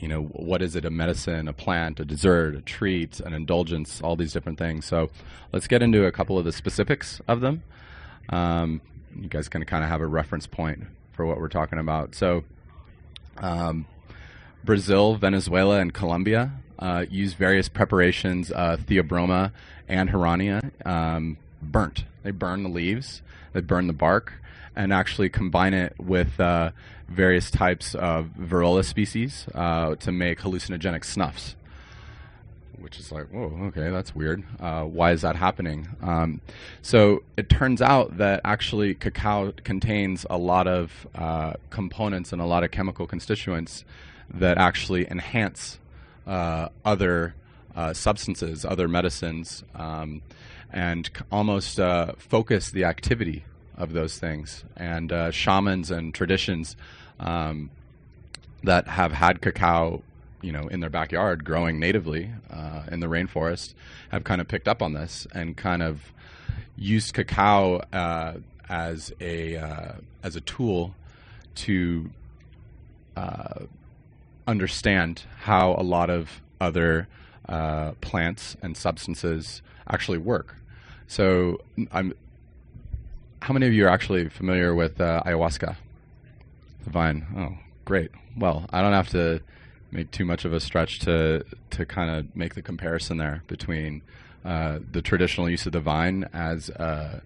you 0.02 0.08
know, 0.08 0.24
what 0.24 0.62
is 0.62 0.76
it? 0.76 0.84
A 0.84 0.90
medicine, 0.90 1.48
a 1.48 1.54
plant, 1.54 2.00
a 2.00 2.06
dessert, 2.06 2.56
a 2.56 2.62
treat, 2.62 3.20
an 3.20 3.34
indulgence, 3.34 4.02
all 4.02 4.16
these 4.16 4.34
different 4.34 4.58
things. 4.58 4.86
So, 4.86 5.10
let's 5.54 5.68
get 5.68 5.82
into 5.82 6.06
a 6.06 6.12
couple 6.12 6.38
of 6.38 6.46
the 6.46 6.52
specifics 6.52 7.22
of 7.28 7.42
them. 7.42 7.64
Um, 8.30 8.82
you 9.20 9.30
guys 9.30 9.48
can 9.48 9.64
kind 9.66 9.84
of 9.84 9.90
have 9.90 10.02
a 10.02 10.08
reference 10.08 10.48
point 10.48 10.84
for 11.14 11.26
what 11.26 11.38
we're 11.38 11.50
talking 11.50 11.80
about. 11.80 12.16
So, 12.16 12.44
um, 13.38 13.86
Brazil, 14.64 15.16
Venezuela, 15.16 15.80
and 15.80 15.94
Colombia 15.94 16.52
uh, 16.80 17.06
use 17.10 17.34
various 17.34 17.70
preparations, 17.70 18.52
uh, 18.52 18.78
theobroma 18.78 19.52
and 19.88 20.10
Herrania, 20.10 20.72
um, 20.86 21.38
burnt. 21.62 22.06
They 22.24 22.32
burn 22.32 22.64
the 22.64 22.70
leaves, 22.70 23.22
they 23.54 23.62
burn 23.62 23.88
the 23.88 23.94
bark, 23.94 24.34
and 24.76 24.94
actually 24.94 25.30
combine 25.30 25.74
it 25.74 25.94
with 26.00 26.40
uh, 26.40 26.72
various 27.08 27.52
types 27.52 27.94
of 27.96 28.30
Virola 28.40 28.86
species 28.86 29.48
uh, 29.54 29.96
to 29.96 30.12
make 30.12 30.40
hallucinogenic 30.40 31.04
snuffs. 31.04 31.56
Which 32.80 33.00
is 33.00 33.12
like, 33.12 33.28
whoa, 33.28 33.56
okay, 33.68 33.92
that's 33.92 34.16
weird. 34.16 34.44
Uh, 34.60 34.84
why 34.86 35.12
is 35.12 35.22
that 35.22 35.36
happening? 35.36 35.88
Um, 36.02 36.42
so 36.82 37.22
it 37.38 37.48
turns 37.48 37.80
out 37.80 38.18
that 38.18 38.42
actually 38.44 38.96
cacao 38.96 39.54
contains 39.64 40.26
a 40.30 40.38
lot 40.38 40.68
of 40.68 41.08
uh, 41.14 41.54
components 41.70 42.34
and 42.34 42.42
a 42.42 42.46
lot 42.46 42.64
of 42.64 42.72
chemical 42.72 43.06
constituents 43.06 43.86
that 44.34 44.58
actually 44.58 45.10
enhance 45.12 45.78
uh, 46.26 46.70
other 46.84 47.36
uh, 47.76 47.94
substances, 47.94 48.66
other 48.66 48.88
medicines, 48.88 49.64
um, 49.76 50.22
and 50.72 51.10
almost 51.32 51.80
uh, 51.80 52.14
focus 52.18 52.72
the 52.72 52.86
activity 52.86 53.46
of 53.76 53.94
those 53.94 54.18
things. 54.18 54.64
And 54.76 55.12
uh, 55.12 55.32
shamans 55.32 55.92
and 55.92 56.14
traditions 56.14 56.76
um, 57.20 57.70
that 58.64 58.88
have 58.88 59.12
had 59.12 59.42
cacao, 59.42 60.04
you 60.42 60.52
know, 60.52 60.68
in 60.68 60.80
their 60.80 60.90
backyard 60.90 61.44
growing 61.44 61.80
natively 61.80 62.32
uh, 62.50 62.84
in 62.92 63.00
the 63.00 63.08
rainforest 63.08 63.74
have 64.10 64.24
kind 64.24 64.42
of 64.42 64.48
picked 64.48 64.68
up 64.68 64.82
on 64.82 64.94
this 64.94 65.28
and 65.34 65.58
kind 65.58 65.84
of 65.84 66.14
used 66.78 67.14
cacao 67.14 67.78
uh, 67.94 68.34
as 68.70 69.12
a 69.20 69.58
uh, 69.58 69.94
as 70.24 70.36
a 70.36 70.42
tool 70.42 70.96
to 71.54 72.10
uh, 73.16 73.66
understand 74.48 75.24
how 75.40 75.76
a 75.78 75.84
lot 75.84 76.10
of 76.10 76.42
other 76.60 77.08
uh, 77.50 77.92
plants 78.02 78.56
and 78.62 78.78
substances 78.78 79.62
actually 79.88 80.18
work. 80.18 80.56
So, 81.12 81.60
I'm. 81.92 82.14
How 83.42 83.54
many 83.54 83.68
of 83.68 83.74
you 83.74 83.86
are 83.86 83.90
actually 83.90 84.30
familiar 84.30 84.74
with 84.74 85.02
uh, 85.02 85.22
ayahuasca? 85.26 85.76
The 86.86 86.90
vine. 86.90 87.26
Oh, 87.36 87.58
great. 87.84 88.12
Well, 88.38 88.66
I 88.70 88.82
don't 88.82 88.94
have 88.94 89.10
to 89.10 89.42
make 89.92 90.12
too 90.12 90.24
much 90.24 90.46
of 90.46 90.54
a 90.54 90.62
stretch 90.62 91.00
to 91.00 91.44
to 91.72 91.86
kind 91.86 92.12
of 92.12 92.34
make 92.34 92.56
the 92.56 92.62
comparison 92.62 93.18
there 93.18 93.44
between 93.48 94.04
uh, 94.46 94.80
the 94.90 95.02
traditional 95.02 95.50
use 95.50 95.66
of 95.66 95.74
the 95.74 95.82
vine 95.82 96.30
as 96.32 96.70
a, 96.70 97.22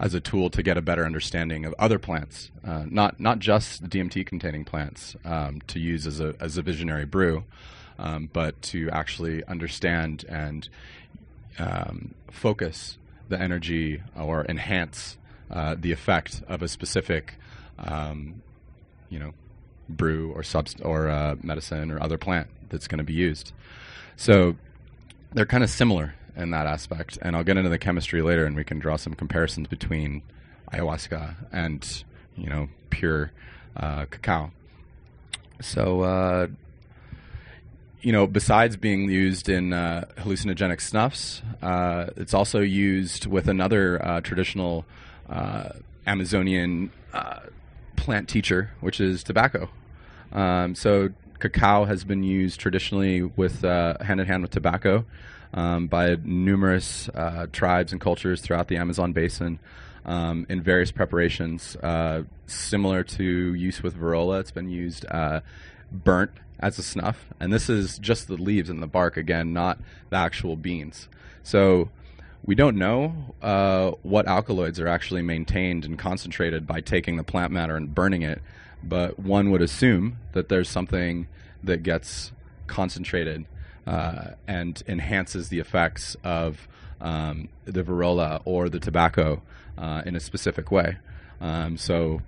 as 0.00 0.12
a 0.12 0.18
tool 0.18 0.50
to 0.50 0.60
get 0.60 0.76
a 0.76 0.82
better 0.82 1.06
understanding 1.06 1.64
of 1.64 1.72
other 1.78 2.00
plants, 2.00 2.50
uh, 2.66 2.82
not 2.88 3.20
not 3.20 3.38
just 3.38 3.88
DMT 3.88 4.26
containing 4.26 4.64
plants 4.64 5.14
um, 5.24 5.60
to 5.68 5.78
use 5.78 6.04
as 6.04 6.18
a 6.18 6.34
as 6.40 6.58
a 6.58 6.62
visionary 6.62 7.04
brew, 7.04 7.44
um, 7.96 8.28
but 8.32 8.60
to 8.62 8.90
actually 8.90 9.44
understand 9.44 10.24
and 10.28 10.68
um, 11.60 12.12
focus 12.28 12.98
the 13.30 13.40
energy 13.40 14.02
or 14.16 14.44
enhance 14.46 15.16
uh, 15.50 15.74
the 15.78 15.92
effect 15.92 16.42
of 16.46 16.62
a 16.62 16.68
specific 16.68 17.34
um, 17.78 18.42
you 19.08 19.18
know, 19.18 19.32
brew 19.88 20.32
or 20.32 20.42
subst- 20.42 20.84
or 20.84 21.08
uh, 21.08 21.36
medicine 21.42 21.90
or 21.90 22.02
other 22.02 22.18
plant 22.18 22.48
that's 22.68 22.86
going 22.86 22.98
to 22.98 23.04
be 23.04 23.14
used. 23.14 23.52
So 24.16 24.56
they're 25.32 25.46
kind 25.46 25.64
of 25.64 25.70
similar 25.70 26.14
in 26.36 26.50
that 26.50 26.66
aspect, 26.66 27.18
and 27.22 27.34
I'll 27.34 27.44
get 27.44 27.56
into 27.56 27.70
the 27.70 27.78
chemistry 27.78 28.22
later, 28.22 28.44
and 28.46 28.54
we 28.54 28.64
can 28.64 28.78
draw 28.78 28.96
some 28.96 29.14
comparisons 29.14 29.66
between 29.66 30.22
ayahuasca 30.72 31.34
and 31.52 32.04
you 32.36 32.48
know 32.48 32.68
pure 32.90 33.32
uh, 33.76 34.06
cacao. 34.06 34.52
So. 35.60 36.48
Uh, 38.00 38.02
you 38.02 38.12
know, 38.12 38.26
besides 38.26 38.76
being 38.76 39.10
used 39.10 39.48
in 39.48 39.72
uh, 39.72 40.04
hallucinogenic 40.18 40.80
snuffs, 40.80 41.42
uh, 41.62 42.06
it's 42.16 42.34
also 42.34 42.60
used 42.60 43.26
with 43.26 43.48
another 43.48 44.04
uh, 44.04 44.20
traditional 44.20 44.84
uh, 45.28 45.70
Amazonian 46.06 46.90
plant 47.96 48.28
teacher, 48.28 48.70
which 48.80 49.00
is 49.00 49.22
tobacco. 49.22 49.68
Um, 50.32 50.74
so 50.74 51.10
cacao 51.38 51.84
has 51.84 52.04
been 52.04 52.22
used 52.22 52.60
traditionally 52.60 53.22
with 53.22 53.64
uh, 53.64 53.96
hand 54.00 54.20
in 54.20 54.26
hand 54.26 54.42
with 54.42 54.50
tobacco 54.50 55.04
um, 55.52 55.86
by 55.86 56.16
numerous 56.22 57.08
uh, 57.14 57.46
tribes 57.52 57.92
and 57.92 58.00
cultures 58.00 58.40
throughout 58.40 58.68
the 58.68 58.76
Amazon 58.76 59.12
basin 59.12 59.58
um, 60.04 60.46
in 60.48 60.62
various 60.62 60.92
preparations. 60.92 61.76
Uh, 61.76 62.22
similar 62.46 63.02
to 63.02 63.54
use 63.54 63.82
with 63.82 63.96
Virola, 63.96 64.40
it's 64.40 64.50
been 64.50 64.70
used 64.70 65.04
uh, 65.10 65.40
burnt 65.92 66.32
as 66.58 66.78
a 66.78 66.82
snuff, 66.82 67.26
and 67.40 67.52
this 67.52 67.68
is 67.70 67.98
just 67.98 68.28
the 68.28 68.34
leaves 68.34 68.68
and 68.68 68.82
the 68.82 68.86
bark 68.86 69.16
again, 69.16 69.52
not 69.52 69.78
the 70.10 70.16
actual 70.16 70.56
beans. 70.56 71.08
So 71.42 71.88
we 72.44 72.54
don't 72.54 72.76
know 72.76 73.34
uh, 73.42 73.92
what 74.02 74.26
alkaloids 74.26 74.78
are 74.80 74.88
actually 74.88 75.22
maintained 75.22 75.84
and 75.84 75.98
concentrated 75.98 76.66
by 76.66 76.80
taking 76.80 77.16
the 77.16 77.24
plant 77.24 77.52
matter 77.52 77.76
and 77.76 77.94
burning 77.94 78.22
it, 78.22 78.42
but 78.82 79.18
one 79.18 79.50
would 79.50 79.62
assume 79.62 80.18
that 80.32 80.48
there's 80.48 80.68
something 80.68 81.28
that 81.62 81.82
gets 81.82 82.32
concentrated 82.66 83.46
uh, 83.86 84.30
and 84.46 84.82
enhances 84.86 85.48
the 85.48 85.58
effects 85.58 86.16
of 86.22 86.68
um, 87.00 87.48
the 87.64 87.82
Virola 87.82 88.40
or 88.44 88.68
the 88.68 88.80
tobacco 88.80 89.42
uh, 89.76 90.02
in 90.04 90.14
a 90.14 90.20
specific 90.20 90.70
way. 90.70 90.96
Um, 91.40 91.76
so, 91.76 92.20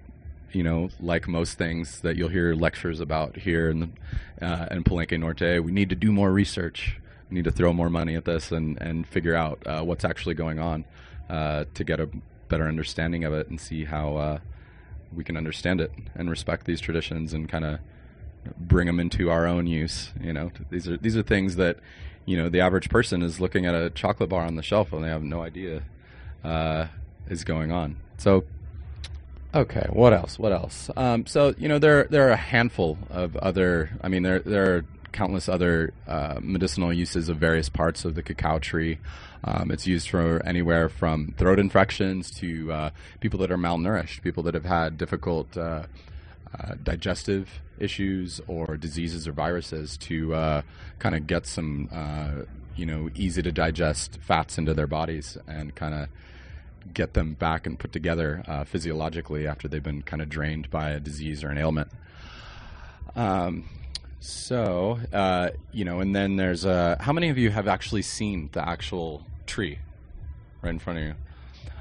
you 0.55 0.63
know, 0.63 0.91
like 1.01 1.29
most 1.29 1.59
things 1.59 2.01
that 2.01 2.17
you'll 2.17 2.29
hear 2.29 2.55
lectures 2.55 3.01
about 3.01 3.37
here 3.37 3.71
in, 3.71 3.81
the, 3.81 4.47
uh, 4.47 4.67
in 4.71 4.85
Palenque 4.85 5.19
Norte, 5.19 5.63
we 5.63 5.73
need 5.73 5.89
to 5.91 5.97
do 5.97 6.13
more 6.13 6.31
research 6.31 6.99
We 7.31 7.37
need 7.37 7.45
to 7.45 7.51
throw 7.51 7.73
more 7.73 7.89
money 7.91 8.15
at 8.15 8.25
this 8.25 8.53
and, 8.53 8.81
and 8.81 9.07
figure 9.07 9.35
out 9.35 9.67
uh, 9.67 9.83
what's 9.83 10.05
actually 10.05 10.35
going 10.35 10.59
on 10.59 10.85
uh, 11.31 11.65
to 11.75 11.85
get 11.85 12.01
a 12.01 12.09
better 12.49 12.69
understanding 12.69 13.25
of 13.25 13.33
it 13.33 13.49
and 13.49 13.59
see 13.59 13.85
how 13.85 14.17
uh, 14.17 14.39
we 15.15 15.25
can 15.25 15.37
understand 15.37 15.81
it 15.81 15.91
and 16.15 16.29
respect 16.29 16.67
these 16.67 16.81
traditions 16.81 17.33
and 17.33 17.49
kind 17.49 17.65
of 17.65 17.79
bring 18.59 18.87
them 18.87 19.01
into 19.01 19.31
our 19.31 19.47
own 19.47 19.67
use. 19.67 20.13
You 20.21 20.33
know, 20.33 20.51
these 20.71 20.87
are 20.89 20.99
these 20.99 21.17
are 21.17 21.23
things 21.23 21.57
that 21.57 21.79
you 22.27 22.37
know 22.37 22.49
the 22.51 22.61
average 22.61 22.91
person 22.91 23.23
is 23.23 23.41
looking 23.41 23.65
at 23.65 23.75
a 23.75 23.89
chocolate 23.91 24.29
bar 24.29 24.45
on 24.45 24.57
the 24.57 24.63
shelf 24.63 24.93
and 24.93 25.03
they 25.03 25.09
have 25.09 25.23
no 25.23 25.43
idea 25.43 25.83
uh, 26.45 26.87
is 27.29 27.45
going 27.45 27.73
on. 27.73 27.97
So. 28.19 28.45
Okay, 29.55 29.87
what 29.91 30.15
else? 30.15 30.39
What 30.39 30.53
else? 30.53 30.91
Um, 30.97 31.27
so 31.27 31.55
you 31.59 31.69
know 31.69 31.79
there 31.79 32.05
there 32.05 32.27
are 32.29 32.33
a 32.33 32.37
handful 32.37 32.97
of 33.11 33.37
other. 33.37 33.91
I 34.03 34.09
mean 34.09 34.23
there 34.23 34.39
there 34.39 34.77
are 34.77 34.85
countless 35.13 35.47
other 35.47 35.93
uh, 36.09 36.39
medicinal 36.41 36.91
uses 36.91 37.29
of 37.29 37.37
various 37.37 37.69
parts 37.69 38.07
of 38.07 38.15
the 38.15 38.23
cacao 38.23 38.59
tree. 38.59 38.99
Um, 39.45 39.71
it's 39.71 39.87
used 39.87 40.09
for 40.09 40.43
anywhere 40.47 40.89
from 40.89 41.35
throat 41.37 41.59
infections 41.59 42.31
to 42.39 42.73
uh, 42.73 42.91
people 43.21 43.39
that 43.41 43.51
are 43.51 43.59
malnourished, 43.59 44.23
people 44.23 44.43
that 44.45 44.55
have 44.55 44.65
had 44.65 44.97
difficult 44.97 45.57
uh, 45.57 45.85
uh 46.59 46.75
digestive 46.83 47.61
issues 47.79 48.41
or 48.47 48.77
diseases 48.77 49.27
or 49.29 49.33
viruses 49.33 49.97
to 49.99 50.35
uh, 50.35 50.63
kind 50.99 51.15
of 51.15 51.27
get 51.27 51.47
some, 51.47 51.89
uh, 51.93 52.45
you 52.77 52.87
know, 52.87 53.11
easy 53.15 53.43
to 53.43 53.53
digest 53.53 54.19
fats 54.23 54.57
into 54.57 54.73
their 54.73 54.87
bodies 54.87 55.37
and 55.47 55.75
kind 55.75 55.95
of 55.95 56.09
get 56.93 57.15
them 57.15 57.35
back 57.35 57.67
and 57.67 57.79
put 57.79 57.93
together 57.93 58.43
physiologically 58.67 59.47
after 59.47 59.69
they've 59.69 59.83
been 59.83 60.03
kind 60.03 60.23
of 60.23 60.29
drained 60.29 60.71
by 60.71 60.91
a 60.91 61.01
disease 61.01 61.45
or 61.45 61.49
an 61.49 61.59
ailment. 61.59 61.89
Um, 63.15 63.69
so, 64.21 65.01
uh, 65.13 65.51
you 65.73 65.85
know, 65.85 66.01
and 66.01 66.15
then 66.15 66.37
there's 66.37 66.65
uh, 66.65 66.97
how 67.01 67.13
many 67.13 67.29
of 67.29 67.39
you 67.39 67.51
have 67.51 67.67
actually 67.67 68.03
seen 68.03 68.51
the 68.53 68.67
actual 68.67 69.23
tree 69.47 69.79
right 70.63 70.71
in 70.71 70.79
front 70.79 70.99
of 71.01 71.05
you? 71.05 71.15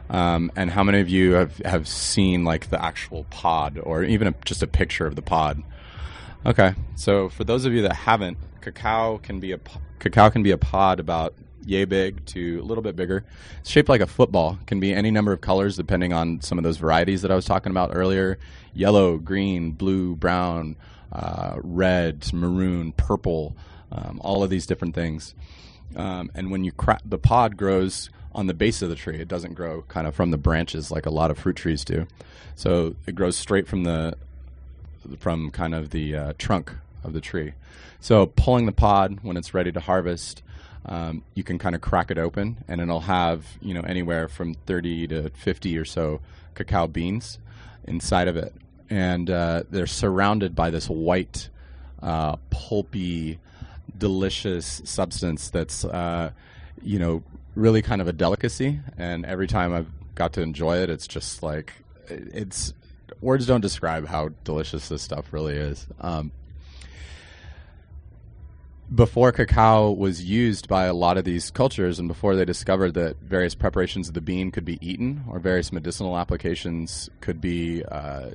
Um, 0.10 0.52
and 0.56 0.70
how 0.70 0.84
many 0.84 1.00
of 1.00 1.08
you 1.08 1.34
have, 1.34 1.58
have 1.60 1.88
seen 1.88 2.44
like 2.44 2.70
the 2.70 2.84
actual 2.84 3.26
pod 3.30 3.80
or 3.82 4.04
even 4.04 4.28
a, 4.28 4.36
just 4.44 4.64
a 4.64 4.68
picture 4.68 5.06
of 5.06 5.16
the 5.16 5.22
pod? 5.22 5.64
Okay, 6.46 6.74
so 6.96 7.30
for 7.30 7.44
those 7.44 7.66
of 7.66 7.74
you 7.74 7.84
that 7.84 7.94
haven't, 7.94 8.38
cacao 8.60 9.20
can 9.20 9.40
be 9.40 9.52
a 9.52 9.60
cacao 10.00 10.30
can 10.30 10.44
be 10.44 10.52
a 10.52 10.58
pod 10.58 11.00
about 11.00 11.36
yay 11.66 11.86
big 11.86 12.26
to 12.28 12.60
a 12.60 12.64
little 12.64 12.82
bit 12.82 12.96
bigger. 12.96 13.24
It's 13.60 13.70
shaped 13.70 13.90
like 13.90 14.02
a 14.02 14.08
football. 14.08 14.58
Can 14.66 14.80
be 14.80 14.94
any 14.94 15.12
number 15.12 15.32
of 15.34 15.42
colors 15.42 15.76
depending 15.76 16.14
on 16.14 16.42
some 16.42 16.58
of 16.58 16.64
those 16.64 16.78
varieties 16.78 17.22
that 17.22 17.32
I 17.32 17.36
was 17.36 17.46
talking 17.46 17.72
about 17.72 17.92
earlier: 17.94 18.38
yellow, 18.74 19.18
green, 19.18 19.72
blue, 19.72 20.16
brown, 20.16 20.76
uh, 21.12 21.56
red, 21.62 22.32
maroon, 22.34 22.92
purple. 22.94 23.56
Um, 23.92 24.22
all 24.24 24.42
of 24.42 24.50
these 24.50 24.66
different 24.66 24.96
things. 24.96 25.36
Um, 25.98 26.32
and 26.34 26.50
when 26.50 26.64
you 26.64 26.72
crack 26.72 27.02
the 27.04 27.18
pod 27.18 27.58
grows 27.58 28.10
on 28.34 28.48
the 28.48 28.54
base 28.54 28.82
of 28.82 28.90
the 28.90 28.96
tree. 28.96 29.20
It 29.20 29.28
doesn't 29.28 29.54
grow 29.54 29.84
kind 29.84 30.08
of 30.08 30.16
from 30.16 30.32
the 30.32 30.38
branches 30.38 30.92
like 30.92 31.06
a 31.06 31.10
lot 31.10 31.32
of 31.32 31.38
fruit 31.38 31.56
trees 31.56 31.84
do. 31.84 32.08
So 32.56 32.96
it 33.06 33.16
grows 33.16 33.36
straight 33.36 33.68
from 33.68 33.84
the 33.84 34.16
from 35.20 35.50
kind 35.50 35.74
of 35.74 35.90
the 35.90 36.16
uh, 36.16 36.34
trunk 36.38 36.74
of 37.04 37.14
the 37.14 37.22
tree. 37.22 37.54
So 38.00 38.28
pulling 38.28 38.68
the 38.68 38.72
pod 38.72 39.20
when 39.24 39.36
it's 39.36 39.54
ready 39.54 39.72
to 39.72 39.80
harvest, 39.80 40.44
um, 40.86 41.24
you 41.36 41.44
can 41.44 41.58
kind 41.58 41.76
of 41.76 41.82
crack 41.82 42.12
it 42.12 42.18
open, 42.18 42.64
and 42.68 42.82
it'll 42.82 43.02
have 43.02 43.46
you 43.62 43.74
know 43.74 43.82
anywhere 43.82 44.28
from 44.28 44.54
30 44.54 45.08
to 45.08 45.30
50 45.30 45.78
or 45.78 45.86
so 45.86 46.22
cacao 46.56 46.88
beans 46.88 47.40
inside 47.86 48.28
of 48.28 48.38
it, 48.38 48.54
and 48.90 49.30
uh, 49.30 49.64
they're 49.70 49.88
surrounded 49.88 50.56
by 50.56 50.70
this 50.70 50.90
white, 50.90 51.50
uh, 52.02 52.36
pulpy, 52.50 53.40
delicious 53.98 54.82
substance 54.86 55.50
that's 55.50 55.86
uh, 55.86 56.32
you 56.82 57.00
know 57.00 57.24
really 57.56 57.82
kind 57.82 58.02
of 58.02 58.08
a 58.08 58.14
delicacy. 58.14 58.80
And 58.98 59.26
every 59.26 59.48
time 59.48 59.74
I've 59.74 59.92
got 60.16 60.34
to 60.34 60.42
enjoy 60.42 60.78
it, 60.78 60.90
it's 60.90 61.08
just 61.08 61.44
like 61.44 61.74
it's 62.08 62.74
words 63.22 63.46
don't 63.46 63.62
describe 63.62 64.08
how 64.08 64.30
delicious 64.44 64.90
this 64.90 65.02
stuff 65.02 65.32
really 65.32 65.56
is. 65.56 65.88
Um, 66.00 66.32
before 68.94 69.32
cacao 69.32 69.92
was 69.92 70.24
used 70.24 70.68
by 70.68 70.86
a 70.86 70.94
lot 70.94 71.18
of 71.18 71.24
these 71.24 71.50
cultures 71.50 71.98
and 71.98 72.08
before 72.08 72.36
they 72.36 72.44
discovered 72.44 72.94
that 72.94 73.16
various 73.22 73.56
preparations 73.56 74.08
of 74.08 74.14
the 74.14 74.22
bean 74.22 74.52
could 74.52 74.66
be 74.66 74.78
eaten 74.82 75.24
or 75.30 75.40
various 75.40 75.72
medicinal 75.72 76.18
applications 76.18 77.10
could 77.22 77.40
be 77.40 77.84
uh, 77.86 78.30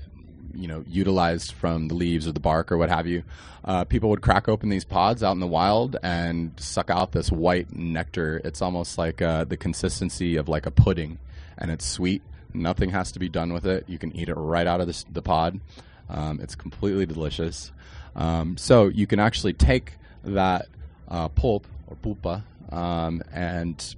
you 0.55 0.66
know 0.66 0.83
utilized 0.88 1.53
from 1.53 1.88
the 1.88 1.95
leaves 1.95 2.27
or 2.27 2.33
the 2.33 2.40
bark 2.40 2.73
or 2.73 2.79
what 2.79 2.88
have 2.88 3.07
you 3.07 3.23
uh, 3.66 3.85
people 3.85 4.09
would 4.11 4.23
crack 4.23 4.49
open 4.49 4.69
these 4.69 4.85
pods 4.85 5.23
out 5.23 5.33
in 5.33 5.40
the 5.40 5.47
wild 5.47 5.97
and 6.03 6.53
suck 6.57 6.88
out 6.88 7.11
this 7.11 7.33
white 7.33 7.75
nectar. 7.75 8.40
It's 8.45 8.62
almost 8.62 8.97
like 8.97 9.21
uh, 9.21 9.45
the 9.45 9.57
consistency 9.57 10.37
of 10.37 10.49
like 10.49 10.66
a 10.66 10.71
pudding 10.71 11.19
and 11.59 11.71
it's 11.71 11.85
sweet. 11.85 12.23
Nothing 12.55 12.90
has 12.90 13.11
to 13.12 13.19
be 13.19 13.29
done 13.29 13.53
with 13.53 13.66
it. 13.66 13.85
You 13.88 13.99
can 13.99 14.14
eat 14.14 14.29
it 14.29 14.35
right 14.35 14.69
out 14.69 14.81
of 14.81 14.87
the, 14.87 15.05
the 15.11 15.23
pod. 15.23 15.61
Um, 16.09 16.38
it's 16.40 16.55
completely 16.55 17.07
delicious. 17.07 17.73
Um, 18.14 18.57
so 18.57 18.87
you 18.87 19.09
can 19.09 19.19
actually 19.19 19.53
take 19.53 19.95
that 20.27 20.67
uh, 21.09 21.29
pulp 21.29 21.67
or 21.87 21.97
pulpa 21.97 22.45
um, 22.71 23.23
and 23.33 23.95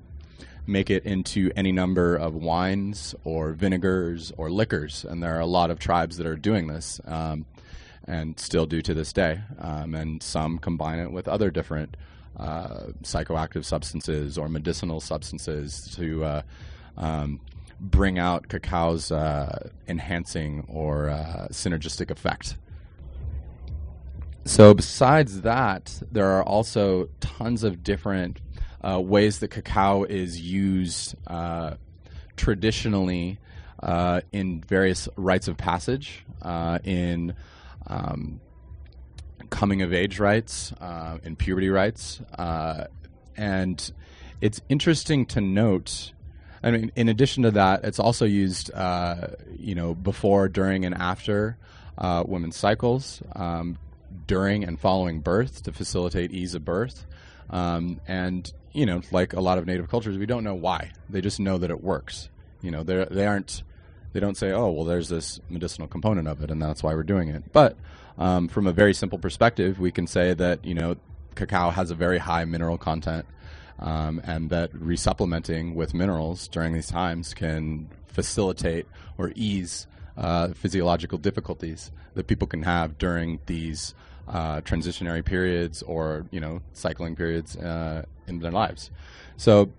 make 0.66 0.90
it 0.90 1.04
into 1.04 1.50
any 1.56 1.72
number 1.72 2.14
of 2.14 2.34
wines 2.34 3.14
or 3.24 3.52
vinegars 3.52 4.32
or 4.36 4.50
liquors. 4.50 5.04
And 5.08 5.22
there 5.22 5.34
are 5.34 5.40
a 5.40 5.46
lot 5.46 5.70
of 5.70 5.78
tribes 5.78 6.18
that 6.18 6.26
are 6.26 6.36
doing 6.36 6.66
this 6.66 7.00
um, 7.06 7.46
and 8.06 8.38
still 8.38 8.66
do 8.66 8.82
to 8.82 8.94
this 8.94 9.12
day. 9.12 9.40
Um, 9.58 9.94
and 9.94 10.22
some 10.22 10.58
combine 10.58 10.98
it 10.98 11.10
with 11.10 11.26
other 11.26 11.50
different 11.50 11.96
uh, 12.36 12.88
psychoactive 13.02 13.64
substances 13.64 14.36
or 14.36 14.48
medicinal 14.48 15.00
substances 15.00 15.94
to 15.96 16.24
uh, 16.24 16.42
um, 16.98 17.40
bring 17.80 18.18
out 18.18 18.48
cacao's 18.48 19.10
uh, 19.10 19.70
enhancing 19.88 20.64
or 20.68 21.08
uh, 21.08 21.48
synergistic 21.50 22.10
effect. 22.10 22.56
So, 24.48 24.72
besides 24.72 25.42
that, 25.42 26.02
there 26.10 26.30
are 26.30 26.42
also 26.42 27.10
tons 27.20 27.64
of 27.64 27.84
different 27.84 28.40
uh, 28.82 28.98
ways 28.98 29.40
that 29.40 29.48
cacao 29.48 30.04
is 30.04 30.40
used 30.40 31.14
uh, 31.26 31.74
traditionally 32.34 33.38
uh, 33.82 34.22
in 34.32 34.62
various 34.62 35.06
rites 35.16 35.48
of 35.48 35.58
passage, 35.58 36.24
uh, 36.40 36.78
in 36.82 37.34
um, 37.88 38.40
coming 39.50 39.82
of 39.82 39.92
age 39.92 40.18
rites, 40.18 40.72
uh, 40.80 41.18
in 41.22 41.36
puberty 41.36 41.68
rites. 41.68 42.22
and 43.36 43.92
it's 44.40 44.62
interesting 44.70 45.26
to 45.26 45.42
note. 45.42 46.14
I 46.62 46.70
mean, 46.70 46.90
in 46.96 47.10
addition 47.10 47.42
to 47.42 47.50
that, 47.50 47.84
it's 47.84 47.98
also 47.98 48.24
used, 48.24 48.70
you 49.58 49.74
know, 49.74 49.94
before, 49.94 50.48
during, 50.48 50.86
and 50.86 50.94
after 50.94 51.58
women's 52.26 52.56
cycles. 52.56 53.22
Um, 53.36 53.76
during 54.26 54.64
and 54.64 54.78
following 54.78 55.20
birth 55.20 55.62
to 55.64 55.72
facilitate 55.72 56.32
ease 56.32 56.54
of 56.54 56.64
birth. 56.64 57.06
Um, 57.50 58.00
and 58.06 58.50
you 58.72 58.86
know, 58.86 59.02
like 59.10 59.32
a 59.32 59.40
lot 59.40 59.58
of 59.58 59.66
native 59.66 59.88
cultures, 59.88 60.18
we 60.18 60.26
don't 60.26 60.44
know 60.44 60.54
why. 60.54 60.92
They 61.08 61.20
just 61.20 61.40
know 61.40 61.58
that 61.58 61.70
it 61.70 61.82
works. 61.82 62.28
You 62.62 62.70
know, 62.70 62.82
they 62.82 63.06
they 63.10 63.26
aren't 63.26 63.62
they 64.12 64.20
don't 64.20 64.36
say, 64.36 64.52
oh, 64.52 64.70
well, 64.70 64.84
there's 64.84 65.08
this 65.08 65.40
medicinal 65.48 65.88
component 65.88 66.28
of 66.28 66.42
it, 66.42 66.50
and 66.50 66.60
that's 66.60 66.82
why 66.82 66.94
we're 66.94 67.02
doing 67.02 67.28
it. 67.28 67.52
But 67.52 67.76
um, 68.16 68.48
from 68.48 68.66
a 68.66 68.72
very 68.72 68.94
simple 68.94 69.18
perspective, 69.18 69.78
we 69.78 69.90
can 69.90 70.06
say 70.06 70.34
that 70.34 70.64
you 70.64 70.74
know, 70.74 70.96
cacao 71.34 71.70
has 71.70 71.90
a 71.90 71.94
very 71.94 72.18
high 72.18 72.44
mineral 72.44 72.78
content, 72.78 73.26
um, 73.78 74.20
and 74.24 74.50
that 74.50 74.72
resupplementing 74.72 75.74
with 75.74 75.94
minerals 75.94 76.48
during 76.48 76.72
these 76.72 76.88
times 76.88 77.34
can 77.34 77.88
facilitate 78.06 78.86
or 79.16 79.32
ease 79.34 79.86
uh, 80.18 80.48
physiological 80.48 81.16
difficulties 81.16 81.90
that 82.14 82.26
people 82.26 82.46
can 82.46 82.62
have 82.64 82.98
during 82.98 83.38
these 83.46 83.94
uh, 84.26 84.60
transitionary 84.60 85.24
periods 85.24 85.82
or 85.82 86.26
you 86.30 86.40
know 86.40 86.60
cycling 86.72 87.16
periods 87.16 87.56
uh, 87.56 88.04
in 88.26 88.40
their 88.40 88.50
lives. 88.50 88.90
So 89.36 89.70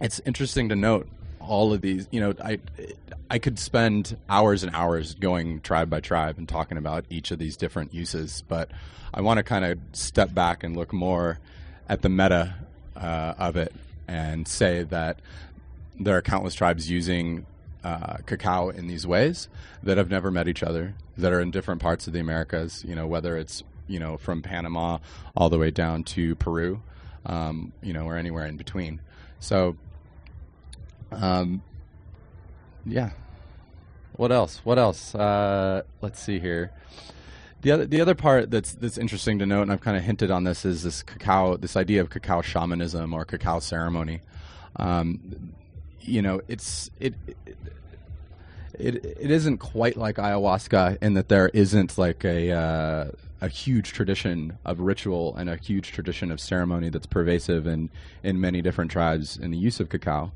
it's 0.00 0.20
interesting 0.26 0.68
to 0.70 0.76
note 0.76 1.08
all 1.38 1.72
of 1.72 1.80
these. 1.80 2.08
You 2.10 2.20
know, 2.20 2.34
I 2.42 2.58
I 3.30 3.38
could 3.38 3.58
spend 3.58 4.16
hours 4.28 4.62
and 4.62 4.74
hours 4.74 5.14
going 5.14 5.60
tribe 5.60 5.88
by 5.88 6.00
tribe 6.00 6.36
and 6.36 6.48
talking 6.48 6.76
about 6.76 7.04
each 7.08 7.30
of 7.30 7.38
these 7.38 7.56
different 7.56 7.94
uses, 7.94 8.42
but 8.48 8.70
I 9.14 9.20
want 9.20 9.38
to 9.38 9.44
kind 9.44 9.64
of 9.64 9.78
step 9.92 10.34
back 10.34 10.64
and 10.64 10.76
look 10.76 10.92
more 10.92 11.38
at 11.88 12.02
the 12.02 12.08
meta 12.08 12.54
uh, 12.96 13.34
of 13.38 13.56
it 13.56 13.72
and 14.06 14.46
say 14.46 14.82
that 14.84 15.20
there 15.98 16.16
are 16.16 16.22
countless 16.22 16.54
tribes 16.54 16.90
using 16.90 17.46
uh, 17.84 18.18
cacao 18.26 18.68
in 18.68 18.86
these 18.86 19.06
ways 19.06 19.48
that 19.82 19.96
have 19.96 20.10
never 20.10 20.30
met 20.30 20.48
each 20.48 20.62
other, 20.62 20.94
that 21.16 21.32
are 21.32 21.40
in 21.40 21.50
different 21.50 21.80
parts 21.80 22.06
of 22.06 22.12
the 22.12 22.20
Americas. 22.20 22.84
You 22.86 22.94
know, 22.94 23.06
whether 23.06 23.36
it's 23.36 23.62
you 23.86 23.98
know 23.98 24.16
from 24.16 24.42
Panama 24.42 24.98
all 25.36 25.50
the 25.50 25.58
way 25.58 25.70
down 25.70 26.04
to 26.04 26.34
Peru, 26.36 26.82
um, 27.26 27.72
you 27.82 27.92
know, 27.92 28.04
or 28.04 28.16
anywhere 28.16 28.46
in 28.46 28.56
between. 28.56 29.00
So, 29.38 29.76
um, 31.10 31.62
yeah. 32.84 33.10
What 34.16 34.32
else? 34.32 34.60
What 34.64 34.78
else? 34.78 35.14
Uh, 35.14 35.82
let's 36.02 36.20
see 36.20 36.40
here. 36.40 36.72
The 37.62 37.72
other, 37.72 37.86
the 37.86 38.00
other 38.00 38.14
part 38.14 38.50
that's 38.50 38.72
that's 38.72 38.98
interesting 38.98 39.38
to 39.38 39.46
note, 39.46 39.62
and 39.62 39.72
I've 39.72 39.80
kind 39.80 39.96
of 39.96 40.02
hinted 40.02 40.30
on 40.30 40.44
this, 40.44 40.64
is 40.64 40.82
this 40.82 41.02
cacao, 41.02 41.56
this 41.56 41.76
idea 41.76 42.00
of 42.00 42.10
cacao 42.10 42.42
shamanism 42.42 43.12
or 43.12 43.24
cacao 43.24 43.60
ceremony. 43.60 44.20
Um, 44.76 45.54
you 46.10 46.22
know, 46.22 46.40
it's 46.48 46.90
it, 46.98 47.14
it 47.26 47.56
it 48.74 49.04
it 49.04 49.30
isn't 49.30 49.58
quite 49.58 49.96
like 49.96 50.16
ayahuasca 50.16 50.98
in 51.02 51.14
that 51.14 51.28
there 51.28 51.48
isn't 51.48 51.96
like 51.98 52.24
a 52.24 52.50
uh, 52.52 53.10
a 53.40 53.48
huge 53.48 53.92
tradition 53.92 54.58
of 54.64 54.80
ritual 54.80 55.34
and 55.36 55.48
a 55.48 55.56
huge 55.56 55.92
tradition 55.92 56.30
of 56.30 56.40
ceremony 56.40 56.90
that's 56.90 57.06
pervasive 57.06 57.66
in 57.66 57.90
in 58.22 58.40
many 58.40 58.60
different 58.60 58.90
tribes 58.90 59.36
in 59.36 59.50
the 59.50 59.58
use 59.58 59.80
of 59.80 59.88
cacao. 59.88 60.32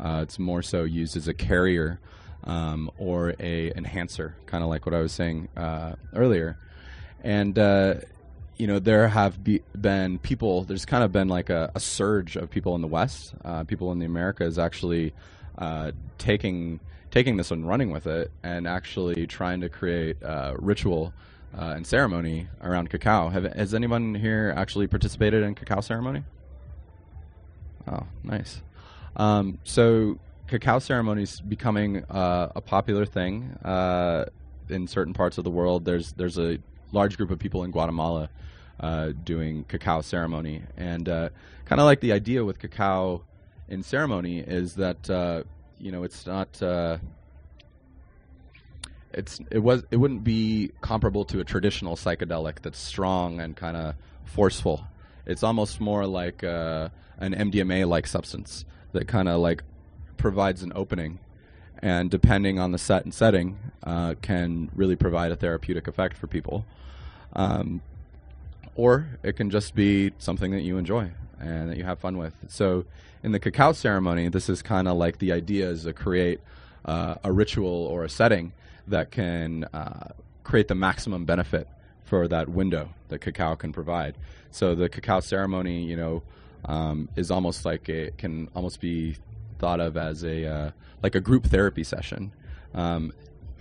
Uh, 0.00 0.20
it's 0.22 0.38
more 0.38 0.62
so 0.62 0.84
used 0.84 1.16
as 1.16 1.26
a 1.26 1.34
carrier 1.34 1.98
um, 2.44 2.90
or 2.98 3.34
a 3.40 3.72
enhancer, 3.76 4.36
kind 4.46 4.62
of 4.62 4.70
like 4.70 4.86
what 4.86 4.94
I 4.94 5.00
was 5.00 5.12
saying 5.12 5.48
uh, 5.56 5.94
earlier. 6.14 6.56
And 7.22 7.58
uh, 7.58 7.94
you 8.58 8.66
know, 8.66 8.78
there 8.80 9.08
have 9.08 9.42
be, 9.42 9.62
been 9.80 10.18
people. 10.18 10.64
There's 10.64 10.84
kind 10.84 11.04
of 11.04 11.12
been 11.12 11.28
like 11.28 11.48
a, 11.48 11.70
a 11.74 11.80
surge 11.80 12.36
of 12.36 12.50
people 12.50 12.74
in 12.74 12.80
the 12.80 12.88
West, 12.88 13.34
uh, 13.44 13.64
people 13.64 13.92
in 13.92 14.00
the 14.00 14.06
Americas, 14.06 14.58
actually 14.58 15.14
uh, 15.56 15.92
taking 16.18 16.80
taking 17.10 17.38
this 17.38 17.50
and 17.50 17.66
running 17.66 17.90
with 17.90 18.06
it, 18.06 18.30
and 18.42 18.66
actually 18.66 19.26
trying 19.26 19.60
to 19.62 19.68
create 19.68 20.22
uh, 20.22 20.54
ritual 20.58 21.14
uh, 21.56 21.72
and 21.76 21.86
ceremony 21.86 22.48
around 22.62 22.90
cacao. 22.90 23.30
Have, 23.30 23.44
has 23.44 23.72
anyone 23.72 24.14
here 24.14 24.52
actually 24.56 24.88
participated 24.88 25.42
in 25.42 25.54
cacao 25.54 25.80
ceremony? 25.80 26.24
Oh, 27.86 28.06
nice. 28.22 28.60
Um, 29.16 29.58
so 29.64 30.18
cacao 30.48 30.80
ceremony 30.80 31.22
is 31.22 31.40
becoming 31.40 32.04
uh, 32.10 32.52
a 32.54 32.60
popular 32.60 33.06
thing 33.06 33.56
uh, 33.64 34.26
in 34.68 34.86
certain 34.86 35.14
parts 35.14 35.38
of 35.38 35.44
the 35.44 35.50
world. 35.50 35.84
There's 35.84 36.12
there's 36.12 36.38
a 36.38 36.58
large 36.92 37.16
group 37.16 37.30
of 37.30 37.38
people 37.38 37.64
in 37.64 37.70
Guatemala 37.70 38.30
uh, 38.80 39.12
doing 39.24 39.64
cacao 39.64 40.00
ceremony, 40.00 40.62
and 40.76 41.08
uh, 41.08 41.28
kind 41.64 41.80
of 41.80 41.84
like 41.84 42.00
the 42.00 42.12
idea 42.12 42.44
with 42.44 42.58
cacao 42.58 43.22
in 43.68 43.82
ceremony 43.82 44.38
is 44.38 44.74
that 44.76 45.08
uh, 45.10 45.42
you 45.78 45.92
know 45.92 46.02
it's 46.02 46.26
not 46.26 46.62
uh, 46.62 46.98
it's 49.12 49.40
it 49.50 49.58
was 49.58 49.84
it 49.90 49.96
wouldn't 49.96 50.24
be 50.24 50.70
comparable 50.80 51.24
to 51.24 51.40
a 51.40 51.44
traditional 51.44 51.96
psychedelic 51.96 52.60
that's 52.62 52.78
strong 52.78 53.40
and 53.40 53.56
kind 53.56 53.76
of 53.76 53.94
forceful. 54.24 54.86
It's 55.26 55.42
almost 55.42 55.80
more 55.80 56.06
like 56.06 56.44
uh, 56.44 56.88
an 57.18 57.34
MDMA 57.34 57.86
like 57.86 58.06
substance 58.06 58.64
that 58.92 59.08
kind 59.08 59.28
of 59.28 59.40
like 59.40 59.62
provides 60.16 60.62
an 60.62 60.72
opening, 60.74 61.18
and 61.80 62.10
depending 62.10 62.58
on 62.58 62.72
the 62.72 62.78
set 62.78 63.04
and 63.04 63.12
setting, 63.12 63.58
uh, 63.82 64.14
can 64.22 64.70
really 64.74 64.96
provide 64.96 65.32
a 65.32 65.36
therapeutic 65.36 65.88
effect 65.88 66.16
for 66.16 66.26
people. 66.26 66.64
Um, 67.34 67.82
or 68.74 69.08
it 69.22 69.36
can 69.36 69.50
just 69.50 69.74
be 69.74 70.12
something 70.18 70.52
that 70.52 70.62
you 70.62 70.78
enjoy 70.78 71.10
and 71.40 71.70
that 71.70 71.76
you 71.76 71.84
have 71.84 71.98
fun 71.98 72.16
with. 72.16 72.34
So, 72.48 72.84
in 73.22 73.32
the 73.32 73.40
cacao 73.40 73.72
ceremony, 73.72 74.28
this 74.28 74.48
is 74.48 74.62
kind 74.62 74.86
of 74.86 74.96
like 74.96 75.18
the 75.18 75.32
idea 75.32 75.68
is 75.68 75.82
to 75.82 75.92
create 75.92 76.40
uh, 76.84 77.16
a 77.24 77.32
ritual 77.32 77.86
or 77.86 78.04
a 78.04 78.08
setting 78.08 78.52
that 78.86 79.10
can 79.10 79.64
uh, 79.72 80.08
create 80.44 80.68
the 80.68 80.74
maximum 80.74 81.24
benefit 81.24 81.68
for 82.04 82.28
that 82.28 82.48
window 82.48 82.88
that 83.08 83.20
cacao 83.20 83.54
can 83.56 83.72
provide. 83.72 84.16
So 84.50 84.74
the 84.74 84.88
cacao 84.88 85.20
ceremony, 85.20 85.84
you 85.84 85.96
know, 85.96 86.22
um, 86.64 87.08
is 87.16 87.30
almost 87.30 87.64
like 87.64 87.88
it 87.88 88.16
can 88.16 88.48
almost 88.54 88.80
be 88.80 89.16
thought 89.58 89.80
of 89.80 89.96
as 89.96 90.24
a 90.24 90.46
uh, 90.46 90.70
like 91.02 91.14
a 91.14 91.20
group 91.20 91.46
therapy 91.46 91.84
session, 91.84 92.32
um, 92.74 93.12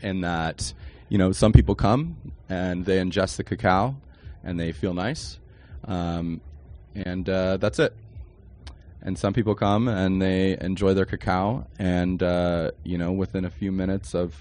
in 0.02 0.22
that 0.22 0.74
you 1.10 1.18
know 1.18 1.32
some 1.32 1.52
people 1.52 1.76
come 1.76 2.18
and 2.50 2.86
they 2.86 2.98
ingest 2.98 3.38
the 3.38 3.44
cacao 3.44 3.96
and 4.44 4.60
they 4.60 4.72
feel 4.72 4.94
nice, 4.94 5.40
um, 5.86 6.42
and 6.96 7.30
uh, 7.30 7.58
that's 7.58 7.80
it. 7.80 7.94
And 9.02 9.18
some 9.18 9.32
people 9.34 9.56
come 9.56 9.88
and 9.88 10.22
they 10.22 10.58
enjoy 10.60 10.94
their 10.94 11.06
cacao, 11.06 11.68
and 11.80 12.22
uh, 12.22 12.72
you 12.84 12.98
know 12.98 13.12
within 13.12 13.46
a 13.46 13.50
few 13.50 13.72
minutes 13.72 14.14
of 14.14 14.34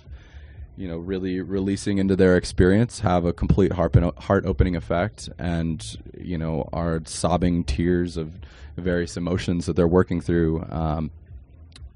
you 0.76 0.87
know, 0.87 0.98
really 0.98 1.40
releasing 1.40 1.98
into 1.98 2.14
their 2.16 2.37
experience 2.37 3.00
have 3.00 3.24
a 3.24 3.33
complete 3.33 3.72
heart 3.72 3.96
heart 4.18 4.44
opening 4.44 4.76
effect, 4.76 5.29
and 5.38 5.83
you 6.18 6.37
know, 6.37 6.68
are 6.72 7.00
sobbing 7.07 7.64
tears 7.64 8.16
of 8.16 8.33
various 8.76 9.16
emotions 9.16 9.66
that 9.66 9.74
they're 9.74 9.88
working 9.88 10.20
through. 10.20 10.64
Um, 10.68 11.11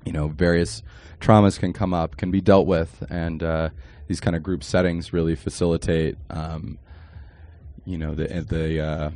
you 0.05 0.13
know, 0.13 0.29
various 0.29 0.83
traumas 1.21 1.59
can 1.59 1.75
come 1.75 1.93
up, 1.93 2.17
can 2.17 2.31
be 2.31 2.41
dealt 2.41 2.67
with, 2.67 3.05
and 3.11 3.43
uh, 3.43 3.69
these 4.11 4.19
kind 4.19 4.35
of 4.35 4.43
group 4.43 4.65
settings 4.65 5.13
really 5.13 5.37
facilitate, 5.37 6.17
um, 6.31 6.81
you 7.87 7.97
know, 7.97 8.13
the 8.13 8.27
the 8.41 8.81
uh, 8.81 9.11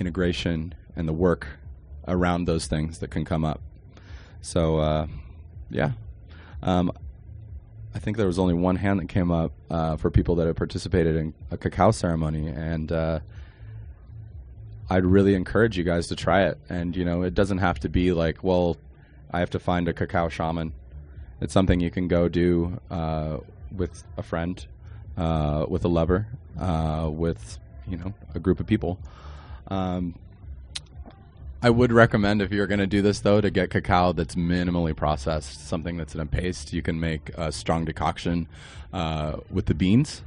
integration 0.00 0.74
and 0.96 1.06
the 1.06 1.12
work 1.12 1.46
around 2.08 2.46
those 2.46 2.66
things 2.66 2.98
that 2.98 3.12
can 3.12 3.24
come 3.24 3.44
up. 3.44 3.60
So, 4.40 4.78
uh, 4.78 5.06
yeah. 5.70 5.92
Um, 6.64 6.90
I 7.94 8.00
think 8.00 8.16
there 8.16 8.26
was 8.26 8.40
only 8.40 8.54
one 8.54 8.74
hand 8.74 8.98
that 8.98 9.08
came 9.08 9.30
up 9.30 9.52
uh, 9.70 9.94
for 9.94 10.10
people 10.10 10.34
that 10.34 10.48
had 10.48 10.56
participated 10.56 11.14
in 11.14 11.32
a 11.52 11.56
cacao 11.56 11.92
ceremony, 11.92 12.48
and 12.48 12.90
uh, 12.90 13.20
I'd 14.88 15.04
really 15.04 15.36
encourage 15.36 15.78
you 15.78 15.84
guys 15.84 16.08
to 16.08 16.16
try 16.16 16.42
it. 16.42 16.58
And 16.68 16.96
you 16.96 17.04
know, 17.04 17.22
it 17.22 17.34
doesn't 17.34 17.58
have 17.58 17.78
to 17.80 17.88
be 17.88 18.12
like, 18.12 18.42
well, 18.42 18.78
I 19.30 19.38
have 19.38 19.50
to 19.50 19.60
find 19.60 19.86
a 19.86 19.92
cacao 19.92 20.28
shaman. 20.28 20.72
It's 21.40 21.52
something 21.52 21.78
you 21.78 21.92
can 21.92 22.08
go 22.08 22.28
do 22.28 22.80
uh, 22.90 23.38
with 23.74 24.04
a 24.16 24.22
friend, 24.22 24.64
uh, 25.16 25.66
with 25.68 25.84
a 25.84 25.88
lover, 25.88 26.26
uh, 26.58 27.08
with 27.10 27.58
you 27.86 27.96
know 27.96 28.14
a 28.34 28.38
group 28.38 28.60
of 28.60 28.66
people. 28.66 28.98
Um, 29.68 30.14
I 31.62 31.68
would 31.68 31.92
recommend 31.92 32.40
if 32.40 32.52
you're 32.52 32.66
going 32.66 32.80
to 32.80 32.86
do 32.86 33.02
this 33.02 33.20
though 33.20 33.40
to 33.40 33.50
get 33.50 33.68
cacao 33.68 34.12
that's 34.12 34.34
minimally 34.34 34.96
processed, 34.96 35.68
something 35.68 35.98
that's 35.98 36.14
in 36.14 36.20
a 36.20 36.26
paste. 36.26 36.72
You 36.72 36.80
can 36.80 36.98
make 36.98 37.30
a 37.36 37.52
strong 37.52 37.84
decoction 37.84 38.48
uh, 38.94 39.36
with 39.50 39.66
the 39.66 39.74
beans 39.74 40.22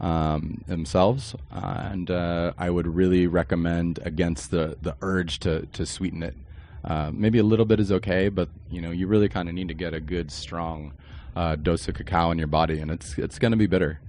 um, 0.00 0.64
themselves, 0.66 1.34
uh, 1.52 1.88
and 1.90 2.10
uh, 2.10 2.54
I 2.56 2.70
would 2.70 2.86
really 2.86 3.26
recommend 3.26 3.98
against 4.02 4.50
the 4.50 4.78
the 4.80 4.96
urge 5.02 5.40
to 5.40 5.66
to 5.66 5.84
sweeten 5.84 6.22
it. 6.22 6.34
Uh, 6.82 7.10
maybe 7.12 7.38
a 7.38 7.44
little 7.44 7.66
bit 7.66 7.78
is 7.78 7.92
okay, 7.92 8.30
but 8.30 8.48
you 8.70 8.80
know 8.80 8.90
you 8.90 9.06
really 9.06 9.28
kind 9.28 9.50
of 9.50 9.54
need 9.54 9.68
to 9.68 9.74
get 9.74 9.92
a 9.92 10.00
good 10.00 10.30
strong 10.30 10.94
uh, 11.36 11.56
dose 11.56 11.88
of 11.88 11.94
cacao 11.94 12.30
in 12.30 12.38
your 12.38 12.46
body, 12.46 12.80
and 12.80 12.90
it's 12.90 13.18
it's 13.18 13.38
going 13.38 13.52
to 13.52 13.56
be 13.56 13.66
bitter. 13.66 14.00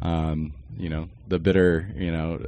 Um, 0.00 0.54
you 0.76 0.88
know, 0.88 1.08
the 1.28 1.38
bitter, 1.38 1.88
you 1.96 2.10
know, 2.10 2.44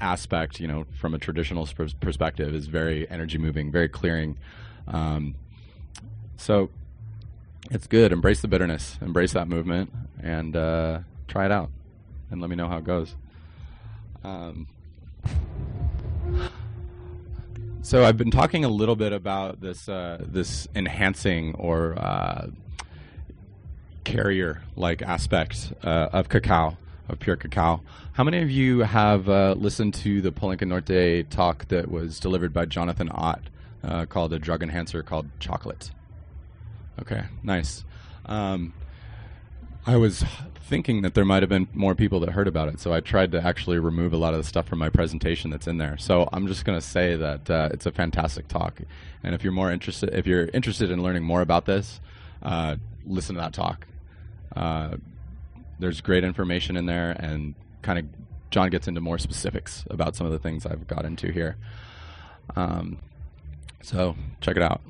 aspect, 0.00 0.60
you 0.60 0.66
know, 0.66 0.86
from 0.98 1.14
a 1.14 1.18
traditional 1.18 1.66
sp- 1.66 1.98
perspective 2.00 2.54
is 2.54 2.66
very 2.66 3.08
energy 3.10 3.36
moving, 3.36 3.70
very 3.70 3.88
clearing. 3.88 4.38
Um, 4.86 5.34
so 6.36 6.70
it's 7.70 7.86
good. 7.86 8.12
Embrace 8.12 8.40
the 8.40 8.48
bitterness, 8.48 8.98
embrace 9.00 9.32
that 9.32 9.48
movement, 9.48 9.92
and 10.22 10.56
uh, 10.56 11.00
try 11.28 11.44
it 11.44 11.52
out, 11.52 11.70
and 12.30 12.40
let 12.40 12.48
me 12.48 12.56
know 12.56 12.68
how 12.68 12.78
it 12.78 12.84
goes. 12.84 13.14
Um, 14.22 14.66
so 17.82 18.04
I've 18.04 18.16
been 18.16 18.30
talking 18.30 18.64
a 18.64 18.68
little 18.68 18.96
bit 18.96 19.12
about 19.12 19.60
this 19.60 19.88
uh, 19.88 20.18
this 20.20 20.66
enhancing 20.74 21.54
or 21.56 21.98
uh, 21.98 22.46
carrier 24.04 24.62
like 24.76 25.02
aspect 25.02 25.72
uh, 25.82 26.08
of 26.12 26.28
cacao 26.28 26.76
of 27.08 27.18
pure 27.18 27.36
cacao. 27.36 27.80
How 28.12 28.24
many 28.24 28.40
of 28.42 28.50
you 28.50 28.80
have 28.80 29.28
uh, 29.28 29.54
listened 29.58 29.94
to 29.94 30.20
the 30.20 30.32
Palenque 30.32 30.66
Norte 30.66 31.28
talk 31.30 31.68
that 31.68 31.90
was 31.90 32.18
delivered 32.18 32.52
by 32.52 32.64
Jonathan 32.64 33.10
Ott 33.12 33.42
uh, 33.82 34.06
called 34.06 34.32
a 34.32 34.38
drug 34.38 34.62
enhancer 34.62 35.02
called 35.02 35.28
chocolate? 35.38 35.90
Okay, 37.00 37.24
nice. 37.42 37.84
Um, 38.26 38.72
I 39.86 39.96
was 39.96 40.24
thinking 40.54 41.02
that 41.02 41.12
there 41.12 41.26
might 41.26 41.42
have 41.42 41.50
been 41.50 41.68
more 41.74 41.94
people 41.94 42.20
that 42.20 42.30
heard 42.30 42.48
about 42.48 42.68
it, 42.68 42.80
so 42.80 42.94
I 42.94 43.00
tried 43.00 43.32
to 43.32 43.44
actually 43.44 43.78
remove 43.78 44.14
a 44.14 44.16
lot 44.16 44.32
of 44.32 44.40
the 44.40 44.44
stuff 44.44 44.66
from 44.66 44.78
my 44.78 44.88
presentation 44.88 45.50
that's 45.50 45.66
in 45.66 45.76
there. 45.76 45.98
So 45.98 46.28
I'm 46.32 46.46
just 46.46 46.64
going 46.64 46.78
to 46.78 46.86
say 46.86 47.16
that 47.16 47.50
uh, 47.50 47.68
it's 47.72 47.84
a 47.84 47.92
fantastic 47.92 48.48
talk, 48.48 48.80
and 49.22 49.34
if 49.34 49.44
you're 49.44 49.52
more 49.52 49.70
interested, 49.70 50.14
if 50.14 50.26
you're 50.26 50.46
interested 50.54 50.90
in 50.90 51.02
learning 51.02 51.24
more 51.24 51.42
about 51.42 51.66
this, 51.66 52.00
uh, 52.42 52.76
listen 53.04 53.34
to 53.34 53.42
that 53.42 53.52
talk. 53.52 53.86
Uh, 54.56 54.96
there's 55.78 56.00
great 56.00 56.24
information 56.24 56.76
in 56.76 56.86
there, 56.86 57.12
and 57.18 57.54
kind 57.82 57.98
of 57.98 58.06
John 58.50 58.70
gets 58.70 58.86
into 58.86 59.00
more 59.00 59.18
specifics 59.18 59.84
about 59.90 60.14
some 60.14 60.26
of 60.26 60.32
the 60.32 60.38
things 60.38 60.64
I've 60.64 60.86
got 60.86 61.04
into 61.04 61.32
here. 61.32 61.56
Um, 62.56 62.98
so 63.82 64.16
check 64.40 64.56
it 64.56 64.62
out. 64.62 64.80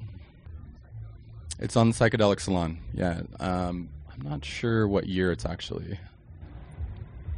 It's 1.59 1.77
on 1.77 1.93
Psychedelic 1.93 2.41
Salon. 2.41 2.79
Yeah, 2.93 3.23
um, 3.41 3.89
I'm 4.13 4.29
not 4.29 4.45
sure 4.45 4.87
what 4.87 5.07
year 5.07 5.33
it's 5.33 5.47
actually. 5.47 5.99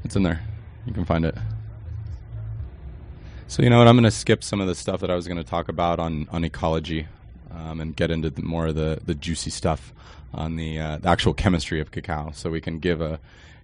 It's 0.05 0.17
in 0.17 0.23
there. 0.23 0.43
You 0.85 0.93
can 0.93 1.05
find 1.05 1.25
it. 1.25 1.37
So 3.49 3.63
you 3.63 3.71
know 3.71 3.79
what? 3.79 3.87
I'm 3.87 3.95
going 3.95 4.05
to 4.05 4.11
skip 4.11 4.43
some 4.43 4.61
of 4.61 4.67
the 4.67 4.75
stuff 4.75 5.01
that 5.01 5.11
I 5.11 5.15
was 5.15 5.29
going 5.29 5.39
to 5.39 5.45
talk 5.45 5.69
about 5.69 6.01
on 6.01 6.27
on 6.33 6.45
ecology, 6.45 7.07
um, 7.57 7.81
and 7.81 7.97
get 7.97 8.11
into 8.11 8.31
more 8.43 8.69
of 8.69 8.75
the 8.75 9.01
the 9.05 9.15
juicy 9.15 9.51
stuff 9.51 9.93
on 10.35 10.57
the, 10.57 10.79
uh, 10.79 10.99
the 10.99 11.09
actual 11.09 11.33
chemistry 11.33 11.81
of 11.81 11.91
cacao, 11.91 12.31
so 12.35 12.51
we 12.51 12.61
can 12.61 12.79
give 12.79 13.01
a, 13.01 13.19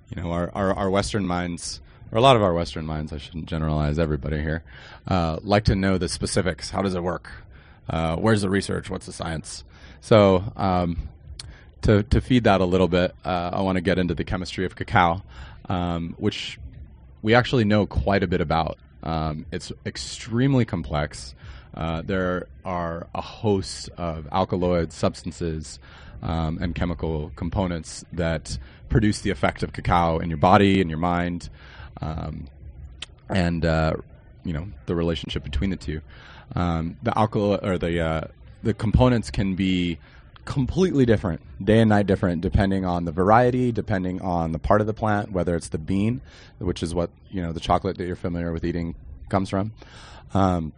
you 0.08 0.20
know, 0.20 0.32
our, 0.32 0.50
our, 0.54 0.74
our 0.74 0.90
Western 0.90 1.26
minds, 1.26 1.80
or 2.10 2.18
a 2.18 2.20
lot 2.20 2.34
of 2.34 2.42
our 2.42 2.54
Western 2.54 2.86
minds, 2.86 3.12
I 3.12 3.18
shouldn't 3.18 3.46
generalize 3.46 3.98
everybody 3.98 4.40
here, 4.40 4.62
uh, 5.06 5.38
like 5.42 5.64
to 5.64 5.74
know 5.74 5.98
the 5.98 6.08
specifics. 6.08 6.70
How 6.70 6.80
does 6.80 6.94
it 6.94 7.02
work? 7.02 7.30
Uh, 7.90 8.16
where's 8.16 8.42
the 8.42 8.48
research? 8.48 8.88
What's 8.88 9.06
the 9.06 9.12
science? 9.12 9.64
So, 10.00 10.44
um, 10.56 11.08
to, 11.82 12.04
to 12.04 12.20
feed 12.20 12.44
that 12.44 12.60
a 12.60 12.64
little 12.64 12.88
bit, 12.88 13.14
uh, 13.24 13.50
I 13.52 13.60
want 13.60 13.76
to 13.76 13.82
get 13.82 13.98
into 13.98 14.14
the 14.14 14.24
chemistry 14.24 14.64
of 14.64 14.74
cacao, 14.76 15.22
um, 15.68 16.14
which 16.16 16.58
we 17.22 17.34
actually 17.34 17.64
know 17.64 17.86
quite 17.86 18.22
a 18.22 18.26
bit 18.26 18.40
about. 18.40 18.78
Um, 19.02 19.46
it's 19.52 19.72
extremely 19.84 20.64
complex. 20.64 21.34
Uh, 21.74 22.02
there 22.02 22.46
are 22.64 23.06
a 23.14 23.20
host 23.20 23.88
of 23.96 24.28
alkaloid 24.30 24.92
substances 24.92 25.78
um, 26.22 26.58
and 26.60 26.74
chemical 26.74 27.32
components 27.34 28.04
that 28.12 28.58
produce 28.88 29.20
the 29.20 29.30
effect 29.30 29.62
of 29.62 29.72
cacao 29.72 30.18
in 30.18 30.28
your 30.28 30.38
body 30.38 30.80
and 30.80 30.90
your 30.90 30.98
mind, 30.98 31.48
um, 32.00 32.46
and 33.28 33.64
uh, 33.64 33.94
you 34.44 34.52
know 34.52 34.68
the 34.86 34.94
relationship 34.94 35.42
between 35.42 35.70
the 35.70 35.76
two. 35.76 36.00
Um, 36.54 36.96
the 37.02 37.16
alcohol 37.18 37.58
or 37.62 37.78
the 37.78 38.00
uh, 38.00 38.20
the 38.62 38.74
components 38.74 39.30
can 39.30 39.54
be 39.54 39.98
completely 40.44 41.06
different, 41.06 41.40
day 41.64 41.80
and 41.80 41.88
night 41.88 42.06
different, 42.06 42.42
depending 42.42 42.84
on 42.84 43.04
the 43.04 43.12
variety, 43.12 43.72
depending 43.72 44.20
on 44.20 44.52
the 44.52 44.58
part 44.58 44.80
of 44.80 44.86
the 44.86 44.94
plant, 44.94 45.32
whether 45.32 45.54
it's 45.54 45.68
the 45.68 45.78
bean, 45.78 46.20
which 46.58 46.82
is 46.82 46.94
what 46.94 47.10
you 47.30 47.42
know 47.42 47.52
the 47.52 47.60
chocolate 47.60 47.96
that 47.98 48.06
you're 48.06 48.16
familiar 48.16 48.52
with 48.52 48.64
eating 48.64 48.94
comes 49.28 49.48
from, 49.48 49.72
um, 50.34 50.72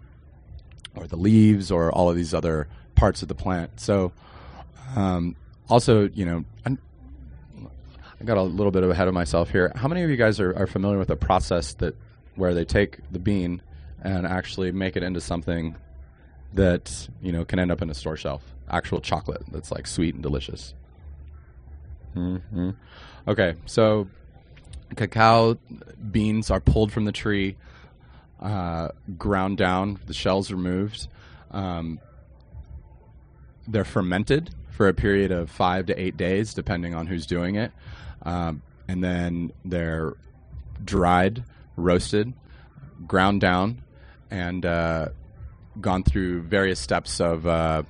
or 0.97 1.07
the 1.07 1.17
leaves, 1.17 1.71
or 1.71 1.93
all 1.93 2.11
of 2.11 2.17
these 2.17 2.35
other 2.35 2.69
parts 2.95 3.23
of 3.23 3.29
the 3.29 3.35
plant. 3.35 3.81
So 3.81 4.13
um, 4.97 5.37
also, 5.69 6.09
you 6.09 6.25
know, 6.25 6.45
I 6.67 6.77
I 8.21 8.25
got 8.25 8.37
a 8.39 8.43
little 8.43 8.71
bit 8.71 8.85
ahead 8.85 9.09
of 9.09 9.15
myself 9.15 9.51
here. 9.51 9.73
How 9.75 9.89
many 9.89 10.03
of 10.03 10.11
you 10.11 10.17
guys 10.17 10.41
are, 10.41 10.57
are 10.57 10.67
familiar 10.67 10.99
with 10.99 11.11
a 11.11 11.17
process 11.17 11.75
that 11.75 11.97
where 12.37 12.55
they 12.55 12.65
take 12.65 12.99
the 13.11 13.19
bean 13.19 13.63
and 14.03 14.27
actually 14.27 14.73
make 14.73 14.97
it 14.97 15.03
into 15.03 15.21
something 15.21 15.77
that 16.55 17.09
you 17.23 17.33
know 17.33 17.45
can 17.45 17.59
end 17.59 17.71
up 17.73 17.83
in 17.83 17.91
a 17.91 17.95
store 17.95 18.17
shelf? 18.17 18.43
Actual 18.71 19.01
chocolate 19.01 19.43
that's 19.51 19.71
like 19.71 19.87
sweet 19.87 20.15
and 20.15 20.23
delicious. 20.23 20.75
hmm 22.15 22.71
Okay, 23.27 23.55
so 23.67 24.09
cacao 24.97 25.59
beans 26.11 26.51
are 26.51 26.61
pulled 26.61 26.93
from 26.93 27.05
the 27.05 27.13
tree, 27.13 27.57
uh, 28.45 28.89
ground 29.19 29.57
down, 29.57 29.99
the 30.07 30.15
shells 30.15 30.53
removed. 30.53 31.09
Um, 31.51 31.99
they're 33.67 33.85
fermented 33.85 34.51
for 34.71 34.87
a 34.87 34.95
period 34.95 35.33
of 35.33 35.51
five 35.51 35.87
to 35.87 36.01
eight 36.01 36.17
days, 36.17 36.53
depending 36.53 36.95
on 36.95 37.07
who's 37.07 37.27
doing 37.27 37.57
it. 37.57 37.73
Um, 38.23 38.63
and 38.87 39.03
then 39.03 39.53
they're 39.65 40.15
dried, 40.85 41.45
roasted, 41.77 42.33
ground 43.07 43.41
down, 43.41 43.83
and 44.31 44.67
uh, 44.67 45.09
gone 45.81 46.03
through 46.03 46.43
various 46.43 46.79
steps 46.79 47.21
of 47.21 47.47
uh, 47.47 47.83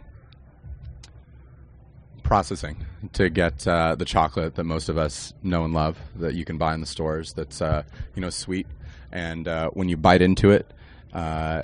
processing 2.22 2.84
to 3.12 3.28
get 3.28 3.66
uh, 3.66 3.94
the 3.94 4.04
chocolate 4.04 4.54
that 4.54 4.64
most 4.64 4.88
of 4.88 4.98
us 4.98 5.34
know 5.42 5.64
and 5.64 5.74
love 5.74 5.98
that 6.16 6.34
you 6.34 6.44
can 6.44 6.58
buy 6.58 6.74
in 6.74 6.80
the 6.80 6.86
stores. 6.86 7.32
That's 7.32 7.60
uh, 7.60 7.82
you 8.14 8.22
know 8.22 8.30
sweet, 8.30 8.66
and 9.14 9.48
uh, 9.48 9.70
when 9.70 9.88
you 9.88 9.96
bite 9.96 10.20
into 10.20 10.50
it, 10.50 10.70
uh, 11.14 11.62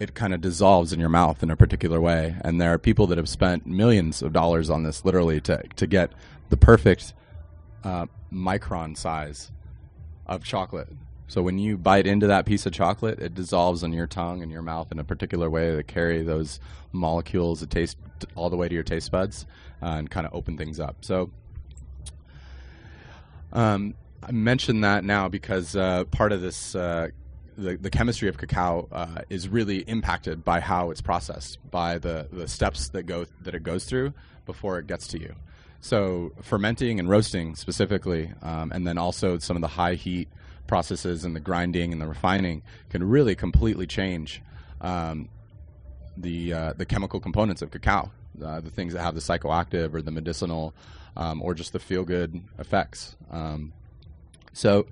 it 0.00 0.14
kind 0.14 0.34
of 0.34 0.40
dissolves 0.40 0.92
in 0.92 0.98
your 0.98 1.08
mouth 1.08 1.42
in 1.42 1.50
a 1.50 1.56
particular 1.56 2.00
way. 2.00 2.36
And 2.40 2.60
there 2.60 2.72
are 2.72 2.78
people 2.78 3.06
that 3.08 3.18
have 3.18 3.28
spent 3.28 3.66
millions 3.66 4.22
of 4.22 4.32
dollars 4.32 4.68
on 4.70 4.82
this, 4.82 5.04
literally, 5.04 5.40
to 5.42 5.62
to 5.76 5.86
get 5.86 6.12
the 6.48 6.56
perfect 6.56 7.14
uh, 7.84 8.06
micron 8.32 8.96
size 8.96 9.52
of 10.26 10.42
chocolate. 10.42 10.88
So 11.28 11.42
when 11.42 11.58
you 11.58 11.76
bite 11.76 12.06
into 12.06 12.28
that 12.28 12.46
piece 12.46 12.66
of 12.66 12.72
chocolate, 12.72 13.18
it 13.18 13.34
dissolves 13.34 13.82
on 13.82 13.92
your 13.92 14.06
tongue 14.06 14.42
and 14.42 14.50
your 14.50 14.62
mouth 14.62 14.92
in 14.92 14.98
a 14.98 15.04
particular 15.04 15.50
way 15.50 15.74
to 15.74 15.82
carry 15.82 16.22
those 16.22 16.60
molecules 16.92 17.60
that 17.60 17.70
taste 17.70 17.98
all 18.36 18.48
the 18.48 18.56
way 18.56 18.68
to 18.68 18.74
your 18.74 18.84
taste 18.84 19.10
buds 19.10 19.44
uh, 19.82 19.86
and 19.86 20.08
kind 20.08 20.26
of 20.26 20.34
open 20.34 20.56
things 20.56 20.78
up. 20.78 21.04
So 21.04 21.30
um, 23.52 23.94
I 24.26 24.32
mention 24.32 24.80
that 24.80 25.04
now 25.04 25.28
because 25.28 25.76
uh, 25.76 26.04
part 26.06 26.32
of 26.32 26.40
this, 26.40 26.74
uh, 26.74 27.08
the, 27.56 27.76
the 27.76 27.90
chemistry 27.90 28.28
of 28.28 28.36
cacao 28.36 28.88
uh, 28.90 29.22
is 29.30 29.48
really 29.48 29.78
impacted 29.78 30.44
by 30.44 30.58
how 30.58 30.90
it's 30.90 31.00
processed, 31.00 31.58
by 31.70 31.98
the, 31.98 32.26
the 32.32 32.48
steps 32.48 32.88
that 32.88 33.04
go 33.04 33.26
that 33.42 33.54
it 33.54 33.62
goes 33.62 33.84
through 33.84 34.14
before 34.44 34.80
it 34.80 34.88
gets 34.88 35.06
to 35.08 35.20
you. 35.20 35.32
So 35.80 36.32
fermenting 36.42 36.98
and 36.98 37.08
roasting 37.08 37.54
specifically, 37.54 38.32
um, 38.42 38.72
and 38.72 38.84
then 38.84 38.98
also 38.98 39.38
some 39.38 39.56
of 39.56 39.60
the 39.60 39.68
high 39.68 39.94
heat 39.94 40.28
processes 40.66 41.24
and 41.24 41.36
the 41.36 41.40
grinding 41.40 41.92
and 41.92 42.02
the 42.02 42.08
refining 42.08 42.62
can 42.90 43.08
really 43.08 43.36
completely 43.36 43.86
change 43.86 44.42
um, 44.80 45.28
the 46.16 46.52
uh, 46.52 46.72
the 46.72 46.84
chemical 46.84 47.20
components 47.20 47.62
of 47.62 47.70
cacao, 47.70 48.10
uh, 48.44 48.58
the 48.58 48.70
things 48.70 48.92
that 48.92 49.02
have 49.02 49.14
the 49.14 49.20
psychoactive 49.20 49.94
or 49.94 50.02
the 50.02 50.10
medicinal 50.10 50.74
um, 51.16 51.40
or 51.40 51.54
just 51.54 51.72
the 51.72 51.78
feel 51.78 52.04
good 52.04 52.42
effects. 52.58 53.14
So 54.56 54.86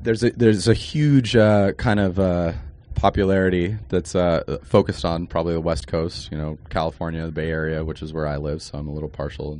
there's 0.00 0.24
a 0.24 0.30
there's 0.30 0.68
a 0.68 0.74
huge 0.74 1.36
uh, 1.36 1.72
kind 1.72 2.00
of 2.00 2.18
uh, 2.18 2.52
popularity 2.94 3.76
that's 3.90 4.14
uh, 4.14 4.58
focused 4.64 5.04
on 5.04 5.26
probably 5.26 5.52
the 5.52 5.60
West 5.60 5.86
Coast, 5.86 6.32
you 6.32 6.38
know, 6.38 6.58
California, 6.70 7.26
the 7.26 7.32
Bay 7.32 7.50
Area, 7.50 7.84
which 7.84 8.00
is 8.00 8.12
where 8.12 8.26
I 8.26 8.38
live, 8.38 8.62
so 8.62 8.78
I'm 8.78 8.88
a 8.88 8.92
little 8.92 9.10
partial 9.10 9.58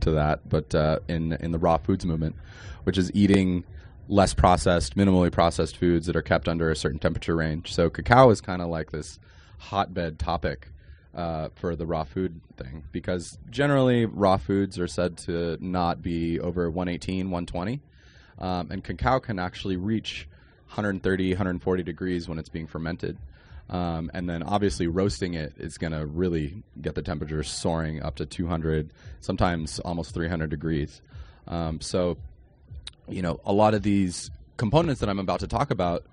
to 0.00 0.10
that. 0.10 0.48
But 0.48 0.74
uh, 0.74 0.98
in 1.06 1.32
in 1.34 1.52
the 1.52 1.58
raw 1.58 1.76
foods 1.76 2.04
movement, 2.04 2.34
which 2.82 2.98
is 2.98 3.12
eating 3.14 3.64
less 4.08 4.34
processed, 4.34 4.96
minimally 4.96 5.30
processed 5.30 5.76
foods 5.76 6.06
that 6.06 6.16
are 6.16 6.22
kept 6.22 6.48
under 6.48 6.72
a 6.72 6.76
certain 6.76 6.98
temperature 6.98 7.36
range. 7.36 7.72
So 7.72 7.88
cacao 7.88 8.30
is 8.30 8.40
kind 8.40 8.60
of 8.60 8.68
like 8.68 8.90
this 8.90 9.20
hotbed 9.58 10.18
topic 10.18 10.70
uh, 11.14 11.48
for 11.54 11.74
the 11.74 11.86
raw 11.86 12.04
food 12.04 12.40
thing 12.56 12.84
because 12.92 13.38
generally 13.50 14.06
raw 14.06 14.36
foods 14.36 14.78
are 14.78 14.86
said 14.86 15.16
to 15.18 15.58
not 15.60 16.02
be 16.02 16.38
over 16.40 16.70
118, 16.70 17.30
120. 17.30 17.80
Um, 18.38 18.70
and 18.70 18.84
cacao 18.84 19.18
can 19.18 19.38
actually 19.38 19.76
reach 19.76 20.28
130, 20.68 21.30
140 21.32 21.82
degrees 21.82 22.28
when 22.28 22.38
it's 22.38 22.48
being 22.48 22.66
fermented. 22.66 23.16
Um, 23.70 24.10
and 24.14 24.28
then 24.28 24.42
obviously 24.42 24.86
roasting 24.86 25.34
it 25.34 25.54
is 25.58 25.76
going 25.76 25.92
to 25.92 26.06
really 26.06 26.62
get 26.80 26.94
the 26.94 27.02
temperature 27.02 27.42
soaring 27.42 28.02
up 28.02 28.16
to 28.16 28.26
200, 28.26 28.92
sometimes 29.20 29.78
almost 29.80 30.14
300 30.14 30.48
degrees. 30.48 31.02
Um, 31.46 31.80
so 31.80 32.16
you 33.08 33.22
know, 33.22 33.40
a 33.44 33.52
lot 33.52 33.74
of 33.74 33.82
these 33.82 34.30
components 34.56 35.00
that 35.00 35.08
I'm 35.08 35.18
about 35.18 35.40
to 35.40 35.46
talk 35.46 35.70
about 35.70 36.04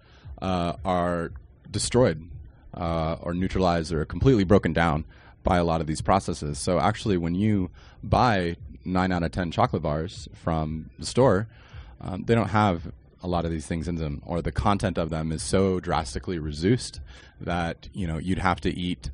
uh, 0.41 0.73
are 0.83 1.31
destroyed 1.69 2.29
uh, 2.75 3.17
or 3.21 3.33
neutralized 3.33 3.91
or 3.91 4.05
completely 4.05 4.43
broken 4.43 4.73
down 4.73 5.05
by 5.43 5.57
a 5.57 5.63
lot 5.63 5.81
of 5.81 5.87
these 5.87 6.01
processes. 6.01 6.59
So 6.59 6.79
actually, 6.79 7.17
when 7.17 7.35
you 7.35 7.69
buy 8.03 8.57
nine 8.83 9.11
out 9.11 9.23
of 9.23 9.31
ten 9.31 9.51
chocolate 9.51 9.81
bars 9.81 10.29
from 10.33 10.89
the 10.99 11.05
store, 11.05 11.47
um, 12.01 12.23
they 12.25 12.35
don't 12.35 12.49
have 12.49 12.91
a 13.23 13.27
lot 13.27 13.45
of 13.45 13.51
these 13.51 13.65
things 13.65 13.87
in 13.87 13.95
them, 13.95 14.21
or 14.25 14.41
the 14.41 14.51
content 14.51 14.97
of 14.97 15.09
them 15.09 15.31
is 15.31 15.41
so 15.41 15.79
drastically 15.79 16.37
reduced 16.37 16.99
that 17.41 17.89
you 17.93 18.05
know 18.05 18.17
you'd 18.17 18.39
have 18.39 18.61
to 18.61 18.69
eat, 18.69 19.09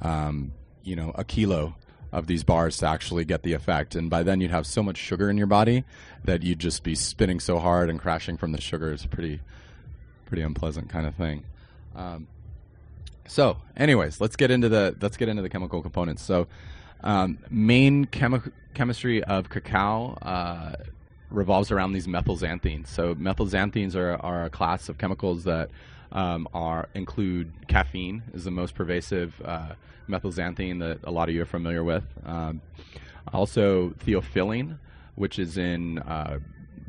um, 0.00 0.52
you 0.82 0.96
know, 0.96 1.12
a 1.14 1.24
kilo 1.24 1.74
of 2.12 2.26
these 2.26 2.44
bars 2.44 2.76
to 2.76 2.86
actually 2.86 3.24
get 3.24 3.42
the 3.42 3.54
effect. 3.54 3.94
And 3.94 4.10
by 4.10 4.22
then, 4.22 4.40
you'd 4.40 4.50
have 4.50 4.66
so 4.66 4.82
much 4.82 4.98
sugar 4.98 5.30
in 5.30 5.38
your 5.38 5.46
body 5.46 5.84
that 6.24 6.42
you'd 6.42 6.58
just 6.58 6.82
be 6.82 6.94
spinning 6.94 7.40
so 7.40 7.58
hard 7.58 7.88
and 7.88 7.98
crashing 7.98 8.36
from 8.36 8.52
the 8.52 8.60
sugar. 8.60 8.92
It's 8.92 9.06
pretty, 9.06 9.40
pretty 10.26 10.42
unpleasant 10.42 10.90
kind 10.90 11.06
of 11.06 11.14
thing. 11.14 11.44
Um, 11.96 12.26
so, 13.26 13.58
anyways, 13.76 14.20
let's 14.20 14.36
get 14.36 14.50
into 14.50 14.68
the 14.68 14.96
let's 15.00 15.16
get 15.16 15.28
into 15.28 15.42
the 15.42 15.48
chemical 15.48 15.82
components. 15.82 16.22
So, 16.22 16.48
um, 17.02 17.38
main 17.50 18.06
chemi- 18.06 18.52
chemistry 18.74 19.22
of 19.24 19.48
cacao 19.48 20.18
uh, 20.22 20.74
revolves 21.30 21.70
around 21.70 21.92
these 21.92 22.06
methylxanthines. 22.06 22.88
So, 22.88 23.14
methylxanthines 23.14 23.94
are, 23.94 24.16
are 24.16 24.44
a 24.44 24.50
class 24.50 24.88
of 24.88 24.98
chemicals 24.98 25.44
that 25.44 25.70
um, 26.12 26.48
are 26.52 26.88
include 26.94 27.52
caffeine 27.68 28.22
is 28.34 28.44
the 28.44 28.50
most 28.50 28.74
pervasive 28.74 29.40
uh, 29.44 29.74
methylxanthine 30.08 30.78
that 30.80 30.98
a 31.04 31.10
lot 31.10 31.28
of 31.28 31.34
you 31.34 31.42
are 31.42 31.46
familiar 31.46 31.82
with. 31.82 32.04
Um, 32.24 32.60
also, 33.32 33.90
theophylline, 34.04 34.78
which 35.14 35.38
is 35.38 35.56
in 35.56 35.98
uh, 36.00 36.38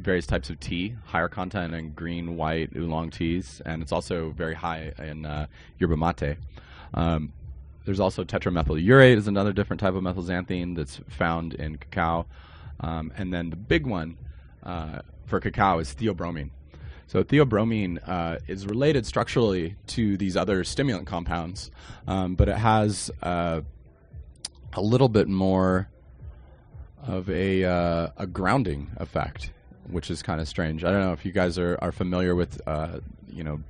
various 0.04 0.28
types 0.28 0.50
of 0.50 0.60
tea, 0.60 0.96
higher 1.06 1.28
content 1.28 1.74
in 1.74 1.92
green, 1.92 2.36
white, 2.36 2.70
oolong 2.76 3.10
teas, 3.10 3.62
and 3.66 3.82
it's 3.82 3.92
also 3.92 4.32
very 4.32 4.56
high 4.56 4.92
in 5.00 5.26
uh, 5.26 5.48
yerba 5.80 5.98
mate. 5.98 6.38
Um, 6.94 7.34
there's 7.86 8.00
also 8.00 8.24
tetramethyl 8.24 9.18
is 9.18 9.28
another 9.28 9.54
different 9.54 9.80
type 9.80 9.94
of 9.94 10.04
methylxanthine 10.04 10.76
that's 10.76 11.00
found 11.10 11.54
in 11.54 11.78
cacao. 11.78 12.26
Um, 12.80 13.12
and 13.18 13.34
then 13.34 13.50
the 13.50 13.56
big 13.56 13.86
one 13.86 14.18
uh, 14.63 15.00
for 15.26 15.39
cacao 15.39 15.80
is 15.80 15.94
theobromine. 15.94 16.50
So 17.08 17.24
theobromine 17.24 18.00
uh, 18.08 18.39
is 18.48 18.66
related 18.66 19.06
structurally 19.06 19.76
to 19.88 20.18
these 20.18 20.36
other 20.38 20.63
stimulant 20.63 21.06
compounds, 21.06 21.72
um, 22.08 22.36
but 22.36 22.50
it 22.50 22.58
has 22.58 23.12
uh, 23.22 23.62
a 24.74 24.82
little 24.82 25.10
bit 25.10 25.28
more 25.28 25.89
of 27.06 27.30
a, 27.30 27.66
uh, 27.66 28.08
a 28.18 28.26
grounding 28.26 28.92
effect, 28.98 29.52
which 29.89 30.10
is 30.10 30.22
kind 30.22 30.41
of 30.41 30.48
strange. 30.48 30.84
I 30.84 30.91
don't 30.91 31.02
know 31.02 31.13
if 31.13 31.26
you 31.26 31.32
guys 31.32 31.58
are, 31.58 31.78
are 31.82 31.91
familiar 31.91 32.36
with, 32.36 32.62
uh, 32.67 33.00
you 33.32 33.43
know, 33.43 33.62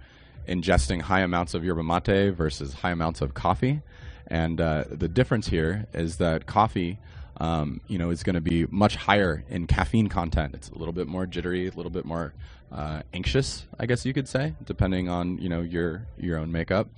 ingesting 0.48 1.02
high 1.02 1.22
amounts 1.22 1.54
of 1.54 1.64
yerba 1.64 1.84
mate 1.84 2.32
versus 2.32 2.74
high 2.74 2.92
amounts 2.92 3.22
of 3.22 3.34
coffee. 3.34 3.82
And 4.28 4.60
uh, 4.60 4.86
the 4.90 5.08
difference 5.08 5.48
here 5.48 5.88
is 5.94 6.18
that 6.18 6.46
coffee 6.46 7.00
um, 7.38 7.82
you 7.88 7.98
know, 7.98 8.10
is 8.10 8.24
going 8.24 8.36
to 8.36 8.42
be 8.42 8.66
much 8.70 8.96
higher 8.96 9.44
in 9.50 9.68
caffeine 9.68 10.08
content. 10.08 10.54
It's 10.54 10.70
a 10.70 10.78
little 10.78 10.94
bit 10.94 11.08
more 11.08 11.26
jittery, 11.26 11.68
a 11.68 11.72
little 11.72 11.92
bit 11.92 12.06
more 12.06 12.34
uh, 12.72 13.02
anxious, 13.14 13.66
I 13.80 13.86
guess 13.86 14.06
you 14.06 14.14
could 14.14 14.28
say, 14.28 14.56
depending 14.66 15.10
on 15.10 15.38
you 15.38 15.50
know 15.50 15.62
your 15.62 16.08
your 16.18 16.38
own 16.38 16.52
makeup. 16.52 16.90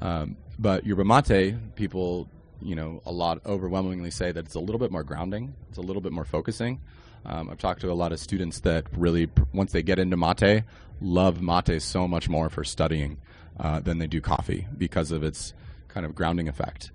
Um, 0.00 0.36
but 0.58 0.84
yerba 0.84 1.04
mate, 1.04 1.54
people, 1.74 2.28
you 2.60 2.74
know, 2.74 3.02
a 3.06 3.12
lot 3.12 3.40
overwhelmingly 3.46 4.10
say 4.10 4.32
that 4.32 4.44
it's 4.44 4.54
a 4.54 4.60
little 4.60 4.78
bit 4.78 4.90
more 4.90 5.02
grounding. 5.02 5.54
It's 5.68 5.78
a 5.78 5.82
little 5.82 6.02
bit 6.02 6.12
more 6.12 6.24
focusing. 6.24 6.80
Um, 7.24 7.50
I've 7.50 7.58
talked 7.58 7.80
to 7.82 7.90
a 7.90 7.94
lot 7.94 8.12
of 8.12 8.20
students 8.20 8.60
that 8.60 8.86
really, 8.96 9.28
once 9.52 9.72
they 9.72 9.82
get 9.82 9.98
into 9.98 10.16
mate, 10.16 10.64
love 11.00 11.40
mate 11.42 11.80
so 11.82 12.08
much 12.08 12.28
more 12.28 12.48
for 12.48 12.64
studying 12.64 13.18
uh, 13.58 13.80
than 13.80 13.98
they 13.98 14.06
do 14.06 14.20
coffee 14.20 14.66
because 14.76 15.10
of 15.10 15.22
its 15.22 15.52
kind 15.88 16.06
of 16.06 16.14
grounding 16.14 16.48
effect. 16.48 16.90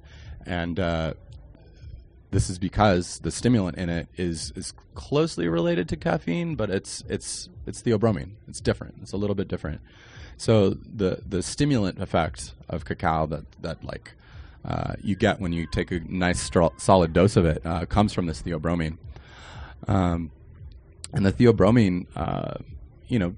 And 0.46 0.80
uh, 0.80 1.14
this 2.32 2.50
is 2.50 2.60
because 2.60 3.20
the 3.20 3.32
stimulant 3.32 3.78
in 3.78 3.90
it 3.90 4.08
is 4.18 4.52
is 4.56 4.74
closely 4.94 5.48
related 5.48 5.88
to 5.90 5.96
caffeine, 5.96 6.56
but 6.56 6.70
it's 6.70 7.04
it's 7.08 7.50
it's 7.66 7.82
theobromine. 7.82 8.32
It's 8.48 8.62
different. 8.62 8.96
It's 9.02 9.14
a 9.14 9.18
little 9.18 9.36
bit 9.36 9.48
different. 9.48 9.82
So 10.38 10.72
the 10.72 11.22
the 11.26 11.42
stimulant 11.42 12.02
effect 12.02 12.54
of 12.68 12.84
cacao 12.84 13.26
that 13.28 13.46
that 13.62 13.84
like 13.84 14.16
uh, 14.66 14.96
you 15.02 15.16
get 15.16 15.40
when 15.40 15.54
you 15.54 15.68
take 15.68 15.92
a 15.92 16.00
nice 16.00 16.50
solid 16.78 17.14
dose 17.14 17.36
of 17.36 17.46
it 17.46 17.62
uh, 17.66 17.86
comes 17.86 18.12
from 18.12 18.26
this 18.26 18.42
theobromine. 18.42 18.98
Um, 19.88 20.32
and 21.14 21.26
the 21.26 21.32
theobromine, 21.32 22.08
uh, 22.16 22.56
you 23.08 23.20
know, 23.20 23.36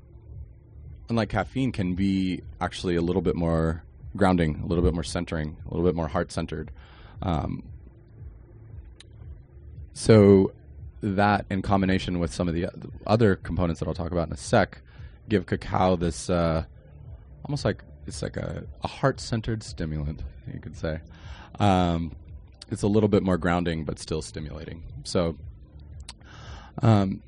unlike 1.10 1.30
caffeine, 1.30 1.72
can 1.72 1.96
be 1.96 2.42
actually 2.60 2.96
a 2.96 3.02
little 3.02 3.22
bit 3.22 3.36
more 3.36 3.84
grounding, 4.16 4.62
a 4.64 4.66
little 4.66 4.84
bit 4.84 4.94
more 4.94 5.04
centering, 5.04 5.58
a 5.66 5.70
little 5.70 5.86
bit 5.86 5.96
more 5.96 6.08
heart 6.08 6.32
centered. 6.32 6.72
Um, 7.22 7.64
so 9.94 10.54
that, 11.02 11.46
in 11.50 11.62
combination 11.62 12.20
with 12.20 12.34
some 12.34 12.48
of 12.48 12.54
the 12.54 12.68
other 13.06 13.36
components 13.36 13.80
that 13.80 13.88
I'll 13.88 13.94
talk 13.94 14.12
about 14.12 14.28
in 14.28 14.34
a 14.34 14.38
sec, 14.38 14.82
give 15.30 15.46
cacao 15.46 15.96
this 15.96 16.30
uh, 16.30 16.64
almost 17.46 17.66
like 17.66 17.84
it's 18.06 18.22
like 18.22 18.38
a, 18.38 18.64
a 18.84 18.88
heart 18.88 19.20
centered 19.20 19.64
stimulant, 19.64 20.24
you 20.52 20.60
could 20.60 20.78
say. 20.78 21.02
Um, 21.60 22.16
it's 22.70 22.84
a 22.84 22.88
little 22.88 23.10
bit 23.10 23.24
more 23.24 23.38
grounding, 23.38 23.84
but 23.84 24.00
still 24.00 24.22
stimulating. 24.22 24.84
So, 25.04 25.38
um, 26.82 27.22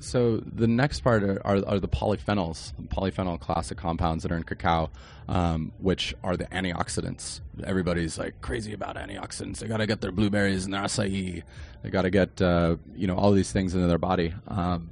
so 0.00 0.38
the 0.38 0.68
next 0.68 1.00
part 1.00 1.22
are, 1.24 1.44
are, 1.44 1.62
are, 1.66 1.80
the 1.80 1.88
polyphenols, 1.88 2.72
polyphenol 2.88 3.40
class 3.40 3.70
of 3.70 3.76
compounds 3.76 4.22
that 4.22 4.30
are 4.30 4.36
in 4.36 4.44
cacao, 4.44 4.90
um, 5.28 5.72
which 5.78 6.14
are 6.22 6.36
the 6.36 6.44
antioxidants. 6.46 7.40
Everybody's 7.64 8.16
like 8.18 8.40
crazy 8.40 8.72
about 8.72 8.96
antioxidants. 8.96 9.58
They 9.58 9.66
got 9.66 9.78
to 9.78 9.86
get 9.86 10.00
their 10.00 10.12
blueberries 10.12 10.64
and 10.64 10.72
their 10.72 10.82
acai. 10.82 11.42
They 11.82 11.90
got 11.90 12.02
to 12.02 12.10
get 12.10 12.40
uh, 12.40 12.76
you 12.94 13.06
know 13.06 13.16
all 13.16 13.32
these 13.32 13.50
things 13.50 13.74
into 13.74 13.88
their 13.88 13.98
body. 13.98 14.34
Um, 14.46 14.90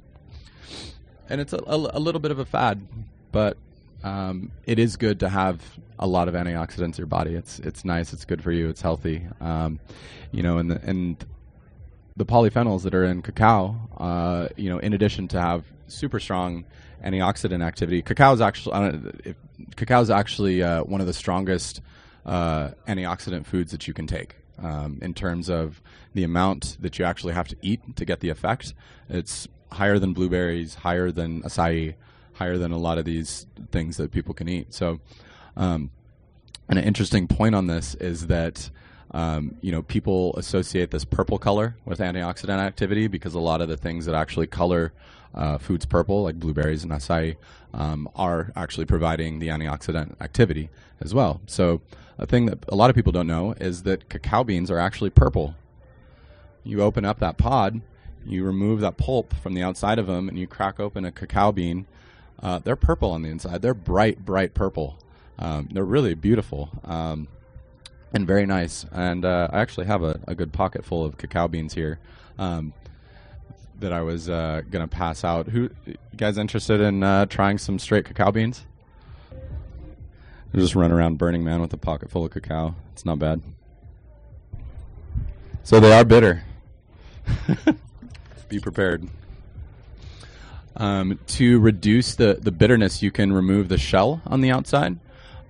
and 1.29 1.39
it's 1.41 1.53
a, 1.53 1.57
a, 1.57 1.75
a, 1.97 1.99
little 1.99 2.21
bit 2.21 2.31
of 2.31 2.39
a 2.39 2.45
fad, 2.45 2.85
but 3.31 3.57
um, 4.03 4.51
it 4.65 4.79
is 4.79 4.97
good 4.97 5.19
to 5.21 5.29
have 5.29 5.61
a 5.99 6.07
lot 6.07 6.27
of 6.27 6.33
antioxidants 6.33 6.81
in 6.81 6.97
your 6.99 7.07
body. 7.07 7.33
It's 7.33 7.59
it's 7.59 7.85
nice. 7.85 8.11
It's 8.11 8.25
good 8.25 8.43
for 8.43 8.51
you. 8.51 8.69
It's 8.69 8.81
healthy. 8.81 9.25
Um, 9.39 9.79
you 10.31 10.43
know, 10.43 10.57
and 10.57 10.71
the, 10.71 10.81
and 10.83 11.25
the 12.17 12.25
polyphenols 12.25 12.81
that 12.81 12.95
are 12.95 13.05
in 13.05 13.21
cacao, 13.21 13.75
uh, 13.97 14.47
you 14.57 14.69
know, 14.69 14.79
in 14.79 14.93
addition 14.93 15.27
to 15.29 15.39
have 15.39 15.63
super 15.87 16.19
strong 16.19 16.65
antioxidant 17.05 17.63
activity, 17.63 18.01
cacao 18.01 18.33
is 18.33 18.41
actually 18.41 19.35
cacao 19.75 20.01
is 20.01 20.09
actually 20.09 20.63
uh, 20.63 20.83
one 20.83 20.99
of 20.99 21.07
the 21.07 21.13
strongest 21.13 21.81
uh, 22.25 22.69
antioxidant 22.87 23.45
foods 23.45 23.71
that 23.71 23.87
you 23.87 23.93
can 23.93 24.07
take. 24.07 24.35
Um, 24.59 24.97
in 25.03 25.13
terms 25.13 25.51
of 25.51 25.83
the 26.15 26.23
amount 26.23 26.77
that 26.81 26.97
you 26.97 27.05
actually 27.05 27.33
have 27.35 27.47
to 27.49 27.55
eat 27.61 27.95
to 27.95 28.05
get 28.05 28.21
the 28.21 28.29
effect, 28.29 28.73
it's 29.07 29.47
higher 29.71 29.99
than 29.99 30.13
blueberries, 30.13 30.73
higher 30.73 31.11
than 31.11 31.43
acai, 31.43 31.93
higher 32.33 32.57
than 32.57 32.71
a 32.71 32.77
lot 32.77 32.97
of 32.97 33.05
these 33.05 33.45
things 33.71 33.97
that 33.97 34.11
people 34.11 34.33
can 34.33 34.49
eat. 34.49 34.73
So, 34.73 34.99
um, 35.55 35.91
an 36.69 36.79
interesting 36.79 37.27
point 37.27 37.53
on 37.53 37.67
this 37.67 37.93
is 37.95 38.27
that 38.27 38.71
um, 39.11 39.55
you 39.61 39.71
know 39.71 39.81
people 39.81 40.35
associate 40.37 40.91
this 40.91 41.05
purple 41.05 41.37
color 41.37 41.75
with 41.85 41.99
antioxidant 41.99 42.59
activity 42.59 43.07
because 43.07 43.33
a 43.33 43.39
lot 43.39 43.61
of 43.61 43.69
the 43.69 43.77
things 43.77 44.05
that 44.05 44.15
actually 44.15 44.47
color 44.47 44.93
uh, 45.33 45.57
foods 45.57 45.85
purple, 45.85 46.23
like 46.23 46.39
blueberries 46.39 46.83
and 46.83 46.91
acai, 46.91 47.35
um, 47.73 48.09
are 48.15 48.51
actually 48.55 48.85
providing 48.85 49.39
the 49.39 49.47
antioxidant 49.49 50.19
activity 50.21 50.69
as 50.99 51.13
well. 51.13 51.41
So, 51.45 51.81
a 52.17 52.25
thing 52.25 52.47
that 52.47 52.59
a 52.67 52.75
lot 52.75 52.89
of 52.89 52.95
people 52.95 53.11
don't 53.11 53.27
know 53.27 53.53
is 53.53 53.83
that 53.83 54.09
cacao 54.09 54.43
beans 54.43 54.71
are 54.71 54.79
actually 54.79 55.11
purple. 55.11 55.53
You 56.63 56.81
open 56.81 57.05
up 57.05 57.19
that 57.19 57.37
pod, 57.37 57.81
you 58.25 58.43
remove 58.43 58.81
that 58.81 58.97
pulp 58.97 59.33
from 59.35 59.53
the 59.53 59.61
outside 59.61 59.99
of 59.99 60.07
them, 60.07 60.27
and 60.27 60.37
you 60.39 60.47
crack 60.47 60.79
open 60.79 61.05
a 61.05 61.11
cacao 61.11 61.51
bean. 61.51 61.85
Uh, 62.41 62.59
they're 62.59 62.75
purple 62.75 63.11
on 63.11 63.21
the 63.21 63.29
inside. 63.29 63.61
They're 63.61 63.75
bright, 63.75 64.25
bright 64.25 64.55
purple. 64.55 64.97
Um, 65.39 65.69
they're 65.71 65.85
really 65.85 66.15
beautiful 66.15 66.69
um, 66.83 67.27
and 68.17 68.25
very 68.25 68.47
nice. 68.47 68.83
And 68.91 69.23
uh, 69.23 69.47
I 69.51 69.59
actually 69.61 69.85
have 69.85 70.01
a, 70.01 70.19
a, 70.27 70.33
good 70.33 70.51
pocket 70.51 70.83
full 70.83 71.05
of 71.05 71.17
cacao 71.17 71.47
beans 71.47 71.75
here 71.75 71.99
um, 72.39 72.73
that 73.79 73.93
I 73.93 74.01
was 74.01 74.27
uh, 74.27 74.63
going 74.71 74.87
to 74.87 74.87
pass 74.87 75.23
out. 75.23 75.47
Who 75.47 75.69
you 75.85 75.95
guys 76.17 76.39
interested 76.39 76.81
in 76.81 77.03
uh, 77.03 77.27
trying 77.27 77.59
some 77.59 77.77
straight 77.79 78.05
cacao 78.05 78.31
beans? 78.31 78.65
just 80.55 80.73
run 80.73 80.91
around 80.91 81.19
Burning 81.19 81.43
Man 81.43 81.61
with 81.61 81.71
a 81.73 81.77
pocket 81.77 82.09
full 82.09 82.25
of 82.25 82.31
cacao. 82.31 82.73
It's 82.91 83.05
not 83.05 83.19
bad. 83.19 83.43
So 85.63 85.79
they 85.79 85.93
are 85.93 86.03
bitter. 86.03 86.43
Be 88.49 88.59
prepared. 88.59 89.07
Um, 90.75 91.19
to 91.27 91.59
reduce 91.59 92.15
the, 92.15 92.39
the 92.41 92.51
bitterness, 92.51 93.03
you 93.03 93.11
can 93.11 93.31
remove 93.31 93.67
the 93.67 93.77
shell 93.77 94.23
on 94.25 94.41
the 94.41 94.49
outside 94.49 94.97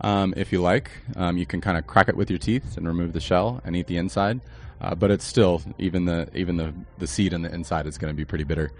um, 0.01 0.33
if 0.37 0.51
you 0.51 0.61
like. 0.61 0.91
Um, 1.15 1.37
you 1.37 1.45
can 1.45 1.61
kind 1.61 1.77
of 1.77 1.87
crack 1.87 2.09
it 2.09 2.15
with 2.15 2.29
your 2.29 2.39
teeth 2.39 2.77
and 2.77 2.87
remove 2.87 3.13
the 3.13 3.19
shell 3.19 3.61
and 3.65 3.75
eat 3.75 3.87
the 3.87 3.97
inside. 3.97 4.41
Uh, 4.79 4.93
but 4.93 5.09
it's 5.09 5.25
still 5.25 5.61
even 5.79 6.05
the 6.05 6.29
even 6.35 6.57
the, 6.57 6.73
the 6.99 7.07
seed 7.07 7.33
on 7.33 7.41
the 7.41 7.53
inside 7.53 7.87
is 7.87 7.97
going 7.97 8.13
to 8.13 8.17
be 8.17 8.25
pretty 8.25 8.43
bitter. 8.43 8.71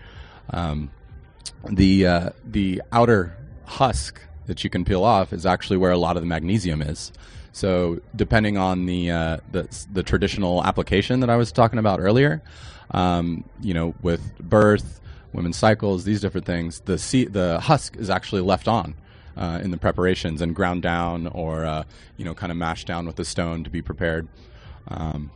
Um, 0.52 0.92
the 1.68 2.06
uh, 2.06 2.30
the 2.46 2.82
outer 2.92 3.36
husk 3.66 4.22
that 4.46 4.64
you 4.64 4.70
can 4.70 4.86
peel 4.86 5.04
off 5.04 5.34
is 5.34 5.46
actually 5.46 5.78
where 5.78 5.92
a 5.92 5.98
lot 5.98 6.16
of 6.16 6.24
the 6.24 6.28
magnesium 6.28 6.82
is. 6.82 7.12
So 7.52 8.00
depending 8.16 8.58
on 8.58 8.86
the 8.86 9.12
uh, 9.12 9.38
the, 9.52 9.68
the 9.92 10.04
traditional 10.04 10.64
application 10.64 11.22
that 11.22 11.30
I 11.30 11.36
was 11.36 11.52
talking 11.52 11.80
about 11.80 12.00
earlier, 12.00 12.44
um, 12.92 13.44
you 13.60 13.74
know, 13.74 13.96
with 14.04 14.38
birth, 14.38 15.02
women's 15.34 15.58
cycles, 15.58 16.04
these 16.04 16.22
different 16.22 16.46
things, 16.46 16.82
the 16.82 17.00
seed, 17.00 17.34
the 17.34 17.60
husk 17.60 17.98
is 17.98 18.10
actually 18.10 18.42
left 18.42 18.68
on. 18.68 18.94
Uh, 19.38 19.60
in 19.62 19.70
the 19.70 19.78
preparations 19.78 20.42
and 20.42 20.56
ground 20.56 20.82
down 20.82 21.28
or 21.28 21.64
uh, 21.64 21.84
you 22.18 22.26
know 22.26 22.34
kind 22.34 22.52
of 22.52 22.58
mashed 22.58 22.88
down 22.88 23.06
with 23.06 23.20
a 23.20 23.26
stone 23.26 23.64
to 23.64 23.70
be 23.70 23.84
prepared. 23.84 24.28
Um, 24.88 25.30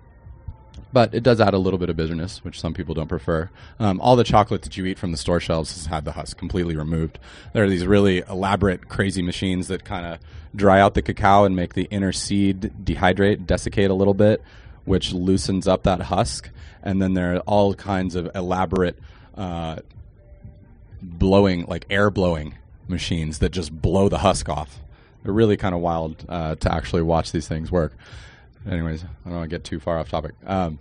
but 0.93 1.14
it 1.14 1.24
does 1.24 1.39
add 1.39 1.54
a 1.54 1.58
little 1.58 1.78
bit 1.78 1.89
of 1.89 1.95
bitterness, 1.95 2.43
which 2.43 2.60
some 2.60 2.74
people 2.74 2.95
don't 2.95 3.08
prefer. 3.08 3.49
Um, 3.80 4.02
all 4.02 4.16
the 4.16 4.24
chocolate 4.24 4.64
that 4.64 4.76
you 4.76 4.86
eat 4.86 4.97
from 4.97 5.12
the 5.12 5.18
store 5.18 5.39
shelves 5.39 5.74
has 5.74 5.86
had 5.86 6.06
the 6.06 6.14
husk 6.14 6.38
completely 6.38 6.76
removed. 6.76 7.20
There 7.54 7.64
are 7.64 7.70
these 7.70 7.86
really 7.86 8.24
elaborate, 8.28 8.89
crazy 8.89 9.22
machines 9.22 9.68
that 9.68 9.86
kind 9.86 10.06
of 10.06 10.20
dry 10.56 10.82
out 10.82 10.95
the 10.95 11.02
cacao 11.02 11.45
and 11.45 11.56
make 11.56 11.76
the 11.76 11.88
inner 11.91 12.12
seed 12.12 12.74
dehydrate, 12.84 13.45
desiccate 13.45 13.89
a 13.89 13.93
little 13.93 14.14
bit, 14.14 14.41
which 14.86 15.14
loosens 15.14 15.68
up 15.68 15.84
that 15.84 16.02
husk. 16.02 16.49
And 16.84 17.02
then 17.02 17.14
there 17.14 17.36
are 17.36 17.39
all 17.41 17.74
kinds 17.74 18.16
of 18.16 18.30
elaborate 18.36 18.97
uh, 19.36 19.78
blowing, 21.02 21.66
like 21.68 21.86
air 21.89 22.10
blowing 22.10 22.56
machines 22.92 23.39
that 23.39 23.50
just 23.50 23.72
blow 23.72 24.10
the 24.10 24.20
husk 24.20 24.50
off. 24.50 24.80
They're 25.24 25.34
really 25.34 25.58
kind 25.58 25.74
of 25.74 25.82
wild 25.82 26.24
uh, 26.30 26.56
to 26.56 26.74
actually 26.74 27.02
watch 27.02 27.32
these 27.32 27.48
things 27.48 27.72
work. 27.72 27.94
Anyways, 28.70 29.04
I 29.04 29.08
don't 29.26 29.38
want 29.38 29.50
to 29.50 29.56
get 29.56 29.64
too 29.64 29.80
far 29.80 29.98
off 29.98 30.10
topic. 30.10 30.34
Um, 30.46 30.80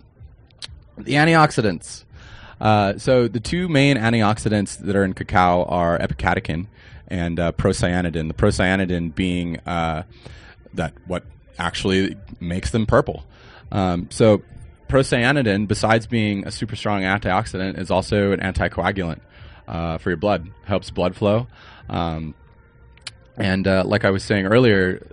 the 0.97 1.13
antioxidants. 1.13 2.03
Uh, 2.59 2.97
so 2.97 3.27
the 3.27 3.39
two 3.39 3.67
main 3.67 3.97
antioxidants 3.97 4.77
that 4.77 4.95
are 4.95 5.03
in 5.03 5.13
cacao 5.13 5.63
are 5.63 5.97
epicatechin 5.97 6.67
and 7.07 7.39
uh, 7.39 7.51
procyanidin. 7.53 8.27
The 8.27 8.33
procyanidin 8.33 9.15
being 9.15 9.59
uh, 9.61 10.03
that 10.75 10.93
what 11.07 11.23
actually 11.57 12.15
makes 12.39 12.71
them 12.71 12.85
purple. 12.85 13.25
Um, 13.71 14.07
so 14.11 14.43
procyanidin, 14.87 15.67
besides 15.67 16.05
being 16.05 16.45
a 16.45 16.51
super 16.51 16.75
strong 16.75 17.01
antioxidant, 17.01 17.79
is 17.79 17.89
also 17.89 18.31
an 18.31 18.39
anticoagulant 18.39 19.21
uh, 19.67 19.97
for 19.97 20.09
your 20.09 20.17
blood. 20.17 20.49
Helps 20.65 20.91
blood 20.91 21.15
flow. 21.15 21.47
Um, 21.91 22.33
and 23.37 23.67
uh, 23.67 23.83
like 23.85 24.03
I 24.03 24.09
was 24.09 24.23
saying 24.23 24.47
earlier, 24.47 25.05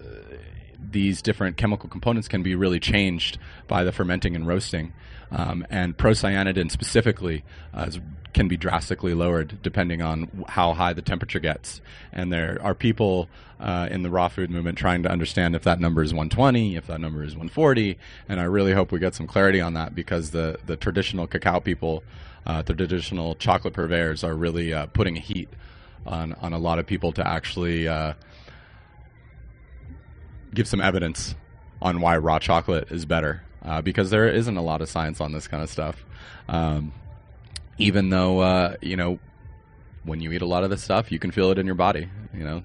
these 0.90 1.20
different 1.20 1.56
chemical 1.56 1.88
components 1.88 2.28
can 2.28 2.42
be 2.42 2.54
really 2.54 2.80
changed 2.80 3.38
by 3.66 3.84
the 3.84 3.92
fermenting 3.92 4.34
and 4.34 4.46
roasting. 4.46 4.94
Um, 5.30 5.66
and 5.68 5.96
procyanidin 5.96 6.70
specifically 6.70 7.44
uh, 7.74 7.90
can 8.32 8.48
be 8.48 8.56
drastically 8.56 9.12
lowered 9.12 9.58
depending 9.62 10.00
on 10.00 10.44
how 10.48 10.72
high 10.72 10.94
the 10.94 11.02
temperature 11.02 11.40
gets. 11.40 11.82
And 12.12 12.32
there 12.32 12.58
are 12.62 12.74
people 12.74 13.28
uh, 13.60 13.88
in 13.90 14.02
the 14.02 14.10
raw 14.10 14.28
food 14.28 14.50
movement 14.50 14.78
trying 14.78 15.02
to 15.02 15.10
understand 15.10 15.54
if 15.54 15.64
that 15.64 15.80
number 15.80 16.02
is 16.02 16.14
120, 16.14 16.76
if 16.76 16.86
that 16.86 17.00
number 17.00 17.22
is 17.22 17.32
140. 17.34 17.98
And 18.28 18.40
I 18.40 18.44
really 18.44 18.72
hope 18.72 18.90
we 18.90 18.98
get 18.98 19.14
some 19.14 19.26
clarity 19.26 19.60
on 19.60 19.74
that 19.74 19.94
because 19.94 20.30
the, 20.30 20.58
the 20.64 20.76
traditional 20.76 21.26
cacao 21.26 21.60
people, 21.60 22.02
uh, 22.46 22.62
the 22.62 22.74
traditional 22.74 23.34
chocolate 23.34 23.74
purveyors, 23.74 24.24
are 24.24 24.34
really 24.34 24.72
uh, 24.72 24.86
putting 24.86 25.16
a 25.16 25.20
heat 25.20 25.48
on, 26.06 26.34
on 26.34 26.52
a 26.52 26.58
lot 26.58 26.78
of 26.78 26.86
people 26.86 27.12
to 27.12 27.26
actually 27.26 27.88
uh, 27.88 28.14
give 30.54 30.66
some 30.66 30.80
evidence 30.80 31.34
on 31.80 32.00
why 32.00 32.16
raw 32.16 32.38
chocolate 32.38 32.90
is 32.90 33.04
better 33.04 33.42
uh, 33.64 33.82
because 33.82 34.10
there 34.10 34.28
isn't 34.28 34.56
a 34.56 34.62
lot 34.62 34.80
of 34.80 34.88
science 34.88 35.20
on 35.20 35.32
this 35.32 35.46
kind 35.46 35.62
of 35.62 35.70
stuff. 35.70 36.04
Um, 36.48 36.92
even 37.78 38.10
though 38.10 38.40
uh, 38.40 38.76
you 38.80 38.96
know 38.96 39.18
when 40.04 40.20
you 40.20 40.32
eat 40.32 40.42
a 40.42 40.46
lot 40.46 40.64
of 40.64 40.70
this 40.70 40.82
stuff, 40.82 41.12
you 41.12 41.18
can 41.18 41.30
feel 41.30 41.50
it 41.50 41.58
in 41.58 41.66
your 41.66 41.74
body. 41.74 42.08
You 42.34 42.44
know, 42.44 42.64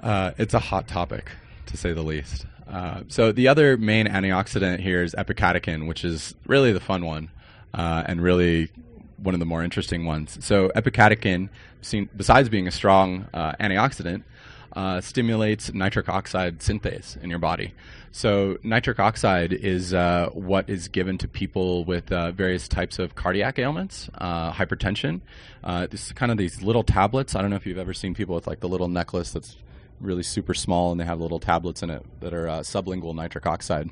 uh, 0.00 0.32
it's 0.38 0.54
a 0.54 0.58
hot 0.58 0.88
topic 0.88 1.30
to 1.66 1.76
say 1.76 1.92
the 1.92 2.02
least. 2.02 2.46
Uh, 2.68 3.02
so 3.08 3.30
the 3.30 3.48
other 3.48 3.76
main 3.76 4.06
antioxidant 4.06 4.80
here 4.80 5.02
is 5.02 5.14
epicatechin, 5.14 5.86
which 5.86 6.04
is 6.04 6.34
really 6.46 6.72
the 6.72 6.80
fun 6.80 7.04
one 7.04 7.30
uh, 7.74 8.02
and 8.06 8.22
really 8.22 8.70
one 9.16 9.34
of 9.34 9.40
the 9.40 9.46
more 9.46 9.62
interesting 9.62 10.04
ones. 10.04 10.38
So 10.44 10.70
epicatechin, 10.70 11.48
besides 12.16 12.48
being 12.48 12.68
a 12.68 12.70
strong 12.70 13.26
uh, 13.32 13.52
antioxidant, 13.60 14.22
uh, 14.74 15.00
stimulates 15.00 15.72
nitric 15.72 16.08
oxide 16.08 16.58
synthase 16.58 17.22
in 17.22 17.30
your 17.30 17.38
body. 17.38 17.72
So 18.10 18.58
nitric 18.62 18.98
oxide 19.00 19.52
is 19.52 19.94
uh, 19.94 20.30
what 20.32 20.68
is 20.68 20.88
given 20.88 21.18
to 21.18 21.28
people 21.28 21.84
with 21.84 22.12
uh, 22.12 22.32
various 22.32 22.68
types 22.68 22.98
of 22.98 23.14
cardiac 23.14 23.58
ailments, 23.58 24.08
uh, 24.18 24.52
hypertension. 24.52 25.20
Uh, 25.62 25.86
this 25.86 26.06
is 26.06 26.12
kind 26.12 26.30
of 26.30 26.38
these 26.38 26.62
little 26.62 26.84
tablets. 26.84 27.34
I 27.34 27.40
don't 27.40 27.50
know 27.50 27.56
if 27.56 27.66
you've 27.66 27.78
ever 27.78 27.94
seen 27.94 28.14
people 28.14 28.34
with 28.34 28.46
like 28.46 28.60
the 28.60 28.68
little 28.68 28.88
necklace 28.88 29.32
that's 29.32 29.56
really 30.00 30.22
super 30.22 30.54
small 30.54 30.90
and 30.90 31.00
they 31.00 31.04
have 31.04 31.20
little 31.20 31.40
tablets 31.40 31.82
in 31.82 31.90
it 31.90 32.04
that 32.20 32.34
are 32.34 32.48
uh, 32.48 32.60
sublingual 32.60 33.14
nitric 33.14 33.46
oxide. 33.46 33.90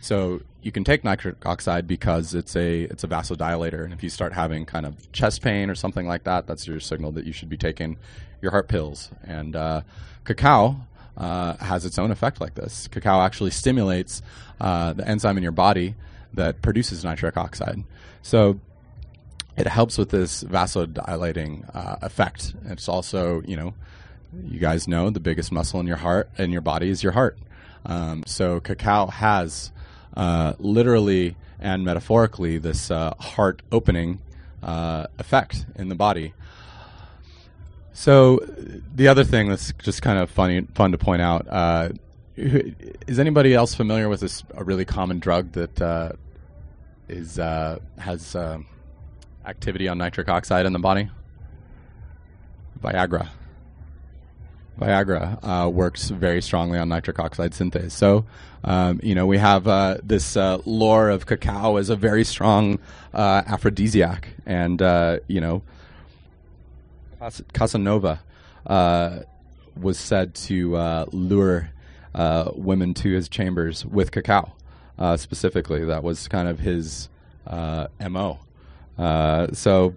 So 0.00 0.40
you 0.62 0.70
can 0.70 0.84
take 0.84 1.02
nitric 1.02 1.44
oxide 1.44 1.86
because 1.86 2.34
it's 2.34 2.54
a 2.54 2.82
it's 2.82 3.02
a 3.04 3.08
vasodilator, 3.08 3.84
and 3.84 3.92
if 3.92 4.02
you 4.02 4.10
start 4.10 4.32
having 4.32 4.64
kind 4.64 4.86
of 4.86 5.10
chest 5.12 5.42
pain 5.42 5.70
or 5.70 5.74
something 5.74 6.06
like 6.06 6.24
that, 6.24 6.46
that's 6.46 6.66
your 6.68 6.78
signal 6.80 7.12
that 7.12 7.24
you 7.24 7.32
should 7.32 7.48
be 7.48 7.56
taking 7.56 7.98
your 8.40 8.52
heart 8.52 8.68
pills. 8.68 9.10
And 9.24 9.56
uh, 9.56 9.82
cacao 10.24 10.76
uh, 11.16 11.56
has 11.56 11.84
its 11.84 11.98
own 11.98 12.10
effect 12.12 12.40
like 12.40 12.54
this. 12.54 12.86
Cacao 12.88 13.20
actually 13.20 13.50
stimulates 13.50 14.22
uh, 14.60 14.92
the 14.92 15.06
enzyme 15.06 15.36
in 15.36 15.42
your 15.42 15.52
body 15.52 15.96
that 16.34 16.62
produces 16.62 17.04
nitric 17.04 17.36
oxide. 17.36 17.82
So 18.22 18.60
it 19.56 19.66
helps 19.66 19.98
with 19.98 20.10
this 20.10 20.44
vasodilating 20.44 21.68
uh, 21.74 21.96
effect. 22.02 22.54
It's 22.66 22.88
also, 22.88 23.42
you 23.42 23.56
know, 23.56 23.74
you 24.44 24.58
guys 24.58 24.86
know 24.86 25.10
the 25.10 25.20
biggest 25.20 25.52
muscle 25.52 25.80
in 25.80 25.86
your 25.86 25.96
heart 25.96 26.28
in 26.38 26.52
your 26.52 26.60
body 26.60 26.90
is 26.90 27.02
your 27.02 27.12
heart. 27.12 27.38
Um, 27.86 28.24
so 28.26 28.60
cacao 28.60 29.06
has 29.06 29.72
uh, 30.16 30.54
literally 30.58 31.36
and 31.60 31.84
metaphorically 31.84 32.58
this 32.58 32.90
uh, 32.90 33.14
heart 33.18 33.62
opening 33.72 34.20
uh, 34.62 35.06
effect 35.18 35.66
in 35.76 35.88
the 35.88 35.94
body. 35.94 36.34
So 37.92 38.40
the 38.94 39.08
other 39.08 39.24
thing 39.24 39.48
that's 39.48 39.72
just 39.78 40.02
kind 40.02 40.18
of 40.18 40.30
funny, 40.30 40.62
fun 40.74 40.92
to 40.92 40.98
point 40.98 41.22
out. 41.22 41.46
Uh, 41.48 41.88
is 42.36 43.18
anybody 43.18 43.54
else 43.54 43.74
familiar 43.74 44.08
with 44.08 44.20
this 44.20 44.44
a 44.54 44.62
really 44.62 44.84
common 44.84 45.18
drug 45.18 45.52
that 45.52 45.82
uh, 45.82 46.12
is 47.08 47.38
uh, 47.40 47.78
has 47.98 48.36
activity 49.44 49.88
on 49.88 49.98
nitric 49.98 50.28
oxide 50.28 50.64
in 50.64 50.72
the 50.72 50.78
body? 50.78 51.10
Viagra. 52.80 53.28
Viagra 54.78 55.38
uh, 55.42 55.68
works 55.68 56.08
very 56.10 56.40
strongly 56.40 56.78
on 56.78 56.88
nitric 56.88 57.18
oxide 57.18 57.52
synthase. 57.52 57.90
So, 57.90 58.24
um, 58.64 59.00
you 59.02 59.14
know, 59.14 59.26
we 59.26 59.38
have 59.38 59.66
uh, 59.66 59.98
this 60.02 60.36
uh, 60.36 60.58
lore 60.64 61.10
of 61.10 61.26
cacao 61.26 61.76
as 61.76 61.90
a 61.90 61.96
very 61.96 62.24
strong 62.24 62.78
uh, 63.12 63.42
aphrodisiac, 63.46 64.28
and 64.46 64.80
uh, 64.80 65.18
you 65.26 65.40
know, 65.40 65.62
Casanova 67.52 68.20
uh, 68.66 69.20
was 69.80 69.98
said 69.98 70.34
to 70.34 71.06
lure 71.12 71.70
women 72.54 72.94
to 72.94 73.10
his 73.10 73.28
chambers 73.28 73.84
with 73.84 74.12
cacao. 74.12 74.52
specifically, 75.16 75.84
that 75.84 76.04
was 76.04 76.28
kind 76.28 76.48
of 76.48 76.60
his 76.60 77.08
mo. 77.46 78.38
so, 79.52 79.94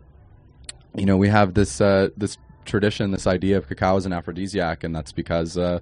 you 0.96 1.06
know, 1.06 1.18
we 1.18 1.30
have 1.30 1.54
this 1.54 1.78
this 1.78 2.38
tradition, 2.66 3.12
this 3.12 3.28
idea 3.28 3.57
of 3.57 3.68
cacao 3.68 3.97
as 3.97 4.05
an 4.05 4.14
aphrodisiac, 4.14 4.84
and 4.84 4.95
that's 4.95 5.12
because, 5.12 5.57
uh, 5.57 5.80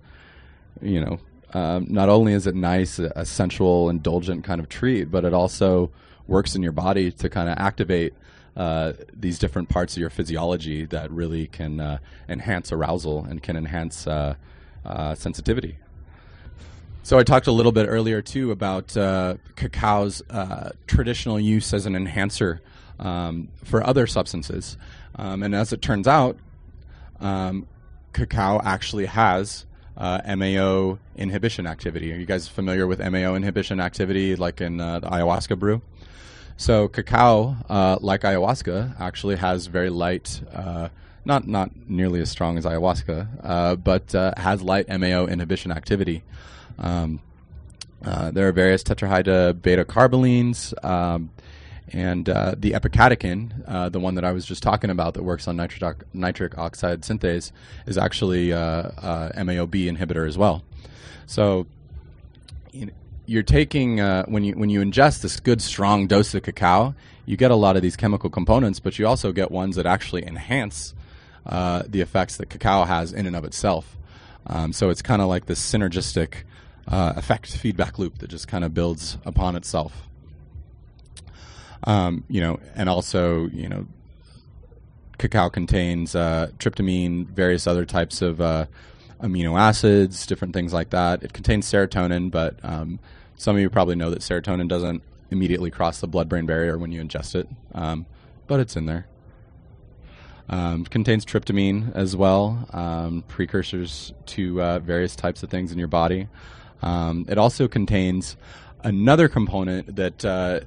you 0.81 1.01
know, 1.01 1.19
um, 1.53 1.87
not 1.89 2.09
only 2.09 2.33
is 2.33 2.47
it 2.47 2.55
nice, 2.55 2.99
a, 2.99 3.11
a, 3.15 3.25
sensual, 3.25 3.89
indulgent 3.89 4.43
kind 4.43 4.61
of 4.61 4.69
treat, 4.69 5.05
but 5.05 5.25
it 5.25 5.33
also 5.33 5.89
works 6.27 6.55
in 6.55 6.61
your 6.61 6.71
body 6.71 7.11
to 7.11 7.29
kind 7.29 7.49
of 7.49 7.57
activate 7.57 8.13
uh, 8.55 8.93
these 9.13 9.39
different 9.39 9.69
parts 9.69 9.95
of 9.95 10.01
your 10.01 10.09
physiology 10.09 10.85
that 10.85 11.09
really 11.11 11.47
can 11.47 11.79
uh, 11.79 11.97
enhance 12.27 12.71
arousal 12.71 13.25
and 13.25 13.41
can 13.41 13.55
enhance 13.55 14.05
uh, 14.05 14.35
uh, 14.85 15.15
sensitivity. 15.15 15.77
So 17.03 17.17
I 17.17 17.23
talked 17.23 17.47
a 17.47 17.51
little 17.51 17.71
bit 17.71 17.87
earlier 17.87 18.21
too 18.21 18.51
about 18.51 18.95
uh, 18.95 19.35
cacao's 19.55 20.21
traditional 20.85 21.39
use 21.39 21.73
as 21.73 21.85
an 21.85 21.95
enhancer 21.95 22.61
um, 22.99 23.47
for 23.63 23.83
other 23.83 24.05
substances. 24.05 24.77
Um, 25.15 25.41
and 25.41 25.55
as 25.55 25.73
it 25.73 25.81
turns 25.81 26.07
out, 26.07 26.37
um, 27.19 27.67
cacao 28.13 28.61
actually 28.63 29.05
has 29.05 29.65
uh, 29.97 30.21
MAO 30.37 30.97
inhibition 31.15 31.67
activity. 31.67 32.13
Are 32.13 32.15
you 32.15 32.25
guys 32.25 32.47
familiar 32.47 32.87
with 32.87 32.99
MAO 32.99 33.35
inhibition 33.35 33.79
activity, 33.79 34.35
like 34.35 34.61
in 34.61 34.79
uh, 34.79 34.99
the 34.99 35.07
ayahuasca 35.07 35.59
brew? 35.59 35.81
So 36.57 36.87
cacao, 36.87 37.57
uh, 37.69 37.97
like 38.01 38.21
ayahuasca, 38.21 38.99
actually 38.99 39.37
has 39.37 39.67
very 39.67 39.89
light, 39.89 40.41
uh, 40.53 40.89
not 41.25 41.47
not 41.47 41.71
nearly 41.87 42.21
as 42.21 42.29
strong 42.29 42.57
as 42.57 42.65
ayahuasca, 42.65 43.27
uh, 43.43 43.75
but 43.75 44.13
uh, 44.15 44.33
has 44.37 44.61
light 44.61 44.87
MAO 44.87 45.25
inhibition 45.27 45.71
activity. 45.71 46.23
Um, 46.77 47.21
there 48.01 48.47
are 48.47 48.51
various 48.51 48.83
tetrahydro 48.83 49.61
beta 49.61 49.85
carbolines. 49.85 50.73
Um, 50.83 51.31
and 51.91 52.29
uh, 52.29 52.55
the 52.57 52.71
epicatechin, 52.71 53.51
uh, 53.67 53.89
the 53.89 53.99
one 53.99 54.15
that 54.15 54.23
I 54.23 54.31
was 54.31 54.45
just 54.45 54.63
talking 54.63 54.89
about 54.89 55.15
that 55.15 55.23
works 55.23 55.47
on 55.47 55.55
nitric, 55.55 56.03
nitric 56.13 56.57
oxide 56.57 57.01
synthase, 57.01 57.51
is 57.85 57.97
actually 57.97 58.53
uh, 58.53 58.59
uh 58.59 59.31
MAOB 59.33 59.91
inhibitor 59.91 60.27
as 60.27 60.37
well. 60.37 60.63
So 61.25 61.67
you 62.71 62.91
you're 63.25 63.43
taking, 63.43 63.99
uh, 63.99 64.25
when, 64.25 64.43
you, 64.43 64.53
when 64.53 64.71
you 64.71 64.81
ingest 64.81 65.21
this 65.21 65.39
good, 65.39 65.61
strong 65.61 66.07
dose 66.07 66.33
of 66.33 66.41
cacao, 66.41 66.95
you 67.27 67.37
get 67.37 67.51
a 67.51 67.55
lot 67.55 67.75
of 67.75 67.83
these 67.83 67.95
chemical 67.95 68.27
components, 68.27 68.79
but 68.79 68.97
you 68.97 69.05
also 69.05 69.31
get 69.31 69.51
ones 69.51 69.75
that 69.75 69.85
actually 69.85 70.25
enhance 70.25 70.95
the 71.45 72.01
effects 72.01 72.37
that 72.37 72.49
cacao 72.49 72.85
has 72.85 73.13
in 73.13 73.27
and 73.27 73.35
of 73.35 73.43
itself. 73.43 73.97
Um, 74.47 74.73
so 74.73 74.89
it's 74.89 75.03
kind 75.03 75.21
of 75.21 75.27
like 75.27 75.45
this 75.45 75.59
synergistic 75.61 76.37
effect 76.87 77.55
feedback 77.55 77.99
loop 77.99 78.17
that 78.17 78.31
just 78.31 78.47
kind 78.47 78.65
of 78.65 78.73
builds 78.73 79.19
upon 79.25 79.55
itself. 79.55 80.08
Um, 81.85 82.23
you 82.27 82.41
know, 82.41 82.59
and 82.75 82.89
also, 82.89 83.47
you 83.47 83.69
know, 83.69 83.87
cacao 85.17 85.49
contains 85.49 86.15
uh, 86.15 86.49
tryptamine, 86.57 87.27
various 87.27 87.67
other 87.67 87.85
types 87.85 88.21
of 88.21 88.41
uh, 88.41 88.65
amino 89.21 89.59
acids, 89.59 90.25
different 90.25 90.53
things 90.53 90.73
like 90.73 90.89
that. 90.89 91.23
It 91.23 91.33
contains 91.33 91.71
serotonin, 91.71 92.31
but 92.31 92.57
um, 92.63 92.99
some 93.35 93.55
of 93.55 93.61
you 93.61 93.69
probably 93.69 93.95
know 93.95 94.09
that 94.09 94.19
serotonin 94.19 94.67
doesn't 94.67 95.03
immediately 95.31 95.71
cross 95.71 95.99
the 95.99 96.07
blood-brain 96.07 96.45
barrier 96.45 96.77
when 96.77 96.91
you 96.91 97.01
ingest 97.01 97.35
it, 97.35 97.47
um, 97.73 98.05
but 98.47 98.59
it's 98.59 98.75
in 98.75 98.85
there. 98.85 99.07
Um, 100.49 100.83
contains 100.85 101.25
tryptamine 101.25 101.95
as 101.95 102.15
well, 102.15 102.67
um, 102.73 103.23
precursors 103.27 104.13
to 104.27 104.61
uh, 104.61 104.79
various 104.79 105.15
types 105.15 105.43
of 105.43 105.49
things 105.51 105.71
in 105.71 105.77
your 105.77 105.87
body. 105.87 106.27
Um, 106.81 107.25
it 107.29 107.37
also 107.37 107.67
contains 107.67 108.35
another 108.83 109.27
component 109.27 109.95
that 109.97 110.25
uh, 110.25 110.61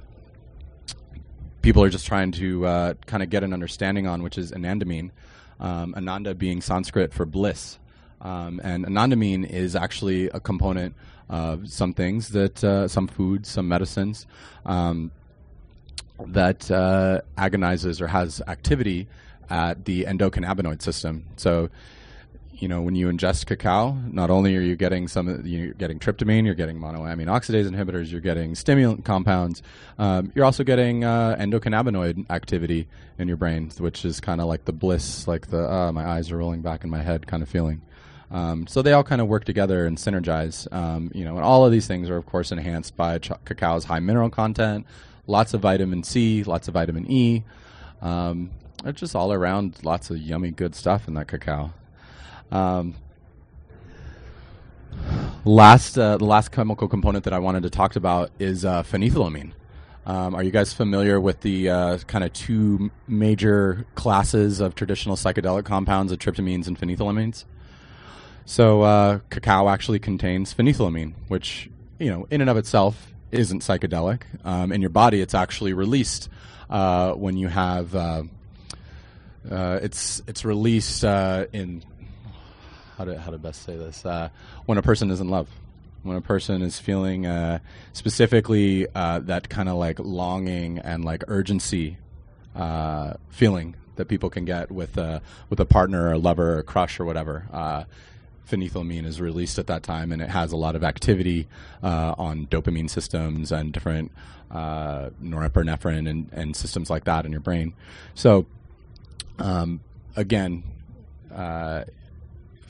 people 1.63 1.81
are 1.81 1.89
just 1.89 2.05
trying 2.05 2.31
to 2.33 2.67
uh, 2.67 2.93
kind 3.07 3.23
of 3.23 3.31
get 3.31 3.43
an 3.43 3.53
understanding 3.53 4.05
on, 4.05 4.21
which 4.21 4.37
is 4.37 4.51
anandamine. 4.51 5.09
Um, 5.59 5.95
ananda 5.95 6.35
being 6.35 6.61
Sanskrit 6.61 7.13
for 7.13 7.25
bliss. 7.25 7.79
Um, 8.21 8.61
and 8.63 8.85
anandamine 8.85 9.49
is 9.49 9.75
actually 9.75 10.27
a 10.29 10.39
component 10.39 10.93
of 11.29 11.69
some 11.69 11.93
things 11.93 12.29
that, 12.29 12.63
uh, 12.63 12.87
some 12.87 13.07
foods, 13.07 13.49
some 13.49 13.67
medicines, 13.67 14.27
um, 14.65 15.11
that 16.27 16.69
uh, 16.69 17.21
agonizes 17.37 18.01
or 18.01 18.07
has 18.07 18.41
activity 18.47 19.07
at 19.49 19.85
the 19.85 20.03
endocannabinoid 20.03 20.81
system. 20.81 21.25
So 21.37 21.69
you 22.63 22.69
know, 22.69 22.81
when 22.81 22.95
you 22.95 23.09
ingest 23.09 23.45
cacao, 23.45 23.91
not 24.09 24.29
only 24.29 24.55
are 24.55 24.61
you 24.61 24.77
getting 24.77 25.09
some, 25.09 25.45
you're 25.45 25.73
getting 25.73 25.99
tryptamine, 25.99 26.45
you're 26.45 26.55
getting 26.55 26.79
monoamine 26.79 27.25
oxidase 27.25 27.69
inhibitors, 27.69 28.09
you're 28.09 28.21
getting 28.21 28.55
stimulant 28.55 29.03
compounds, 29.03 29.61
um, 29.99 30.31
you're 30.33 30.45
also 30.45 30.63
getting 30.63 31.03
uh, 31.03 31.35
endocannabinoid 31.37 32.25
activity 32.29 32.87
in 33.17 33.27
your 33.27 33.35
brain, 33.35 33.69
which 33.79 34.05
is 34.05 34.21
kind 34.21 34.39
of 34.39 34.47
like 34.47 34.63
the 34.63 34.71
bliss, 34.71 35.27
like 35.27 35.47
the 35.47 35.69
uh, 35.69 35.91
my 35.91 36.07
eyes 36.07 36.31
are 36.31 36.37
rolling 36.37 36.61
back 36.61 36.85
in 36.85 36.89
my 36.89 37.01
head 37.01 37.27
kind 37.27 37.43
of 37.43 37.49
feeling. 37.49 37.81
Um, 38.31 38.65
so 38.65 38.81
they 38.81 38.93
all 38.93 39.03
kind 39.03 39.19
of 39.19 39.27
work 39.27 39.43
together 39.43 39.85
and 39.85 39.97
synergize. 39.97 40.71
Um, 40.71 41.11
you 41.13 41.25
know, 41.25 41.35
and 41.35 41.43
all 41.43 41.65
of 41.65 41.71
these 41.73 41.85
things 41.85 42.09
are 42.09 42.15
of 42.15 42.25
course 42.25 42.53
enhanced 42.53 42.95
by 42.95 43.17
ch- 43.17 43.33
cacao's 43.43 43.83
high 43.83 43.99
mineral 43.99 44.29
content, 44.29 44.87
lots 45.27 45.53
of 45.53 45.59
vitamin 45.59 46.01
C, 46.01 46.45
lots 46.45 46.69
of 46.69 46.75
vitamin 46.75 47.11
E. 47.11 47.43
Um, 48.01 48.51
it's 48.85 49.01
just 49.01 49.17
all 49.17 49.33
around 49.33 49.79
lots 49.83 50.09
of 50.09 50.17
yummy 50.17 50.51
good 50.51 50.75
stuff 50.75 51.09
in 51.09 51.15
that 51.15 51.27
cacao. 51.27 51.73
Um, 52.53 52.93
last, 55.43 55.97
uh, 55.97 56.17
the 56.17 56.25
last 56.25 56.51
chemical 56.51 56.87
component 56.87 57.23
that 57.23 57.33
I 57.33 57.39
wanted 57.39 57.63
to 57.63 57.71
talk 57.71 57.95
about 57.95 58.31
is 58.37 58.63
uh, 58.63 58.83
phenethylamine. 58.83 59.53
Um, 60.05 60.35
are 60.35 60.43
you 60.43 60.51
guys 60.51 60.71
familiar 60.71 61.19
with 61.19 61.41
the 61.41 61.69
uh, 61.69 61.97
kind 61.99 62.23
of 62.23 62.31
two 62.33 62.91
major 63.07 63.87
classes 63.95 64.59
of 64.59 64.75
traditional 64.75 65.15
psychedelic 65.15 65.65
compounds, 65.65 66.15
tryptamines 66.15 66.67
and 66.67 66.79
phenethylamines? 66.79 67.45
So, 68.45 68.81
uh, 68.81 69.19
cacao 69.29 69.69
actually 69.69 69.99
contains 69.99 70.53
phenethylamine, 70.53 71.13
which, 71.29 71.69
you 71.97 72.11
know, 72.11 72.27
in 72.29 72.41
and 72.41 72.49
of 72.49 72.57
itself 72.57 73.13
isn't 73.31 73.61
psychedelic. 73.61 74.23
Um, 74.43 74.71
in 74.71 74.81
your 74.81 74.91
body, 74.91 75.21
it's 75.21 75.33
actually 75.33 75.73
released 75.73 76.29
uh, 76.69 77.13
when 77.13 77.37
you 77.37 77.47
have 77.47 77.95
uh, 77.95 78.23
uh, 79.49 79.79
it's 79.81 80.21
it's 80.27 80.45
released 80.45 81.03
uh, 81.03 81.45
in 81.51 81.83
how 82.97 83.05
to 83.05 83.19
how 83.19 83.31
to 83.31 83.37
best 83.37 83.63
say 83.63 83.75
this 83.77 84.05
uh, 84.05 84.29
when 84.65 84.77
a 84.77 84.81
person 84.81 85.09
is 85.11 85.19
in 85.19 85.29
love 85.29 85.49
when 86.03 86.17
a 86.17 86.21
person 86.21 86.61
is 86.61 86.79
feeling 86.79 87.25
uh, 87.25 87.59
specifically 87.93 88.87
uh, 88.93 89.19
that 89.19 89.49
kind 89.49 89.69
of 89.69 89.75
like 89.75 89.99
longing 89.99 90.77
and 90.79 91.03
like 91.05 91.23
urgency 91.27 91.97
uh, 92.55 93.13
feeling 93.29 93.75
that 93.95 94.07
people 94.07 94.29
can 94.29 94.45
get 94.45 94.71
with 94.71 94.97
uh, 94.97 95.19
with 95.49 95.59
a 95.59 95.65
partner 95.65 96.09
or 96.09 96.13
a 96.13 96.17
lover 96.17 96.55
or 96.55 96.59
a 96.59 96.63
crush 96.63 96.99
or 96.99 97.05
whatever. 97.05 97.47
Uh, 97.51 97.83
phenethylamine 98.49 99.05
is 99.05 99.21
released 99.21 99.57
at 99.57 99.67
that 99.67 99.83
time, 99.83 100.11
and 100.11 100.21
it 100.21 100.29
has 100.29 100.51
a 100.51 100.57
lot 100.57 100.75
of 100.75 100.83
activity 100.83 101.47
uh, 101.81 102.13
on 102.17 102.45
dopamine 102.47 102.89
systems 102.89 103.51
and 103.51 103.71
different 103.71 104.11
uh, 104.51 105.09
norepinephrine 105.23 106.09
and, 106.09 106.29
and 106.33 106.55
systems 106.55 106.89
like 106.89 107.05
that 107.05 107.25
in 107.25 107.31
your 107.31 107.41
brain. 107.41 107.73
So, 108.13 108.45
um, 109.39 109.79
again, 110.15 110.63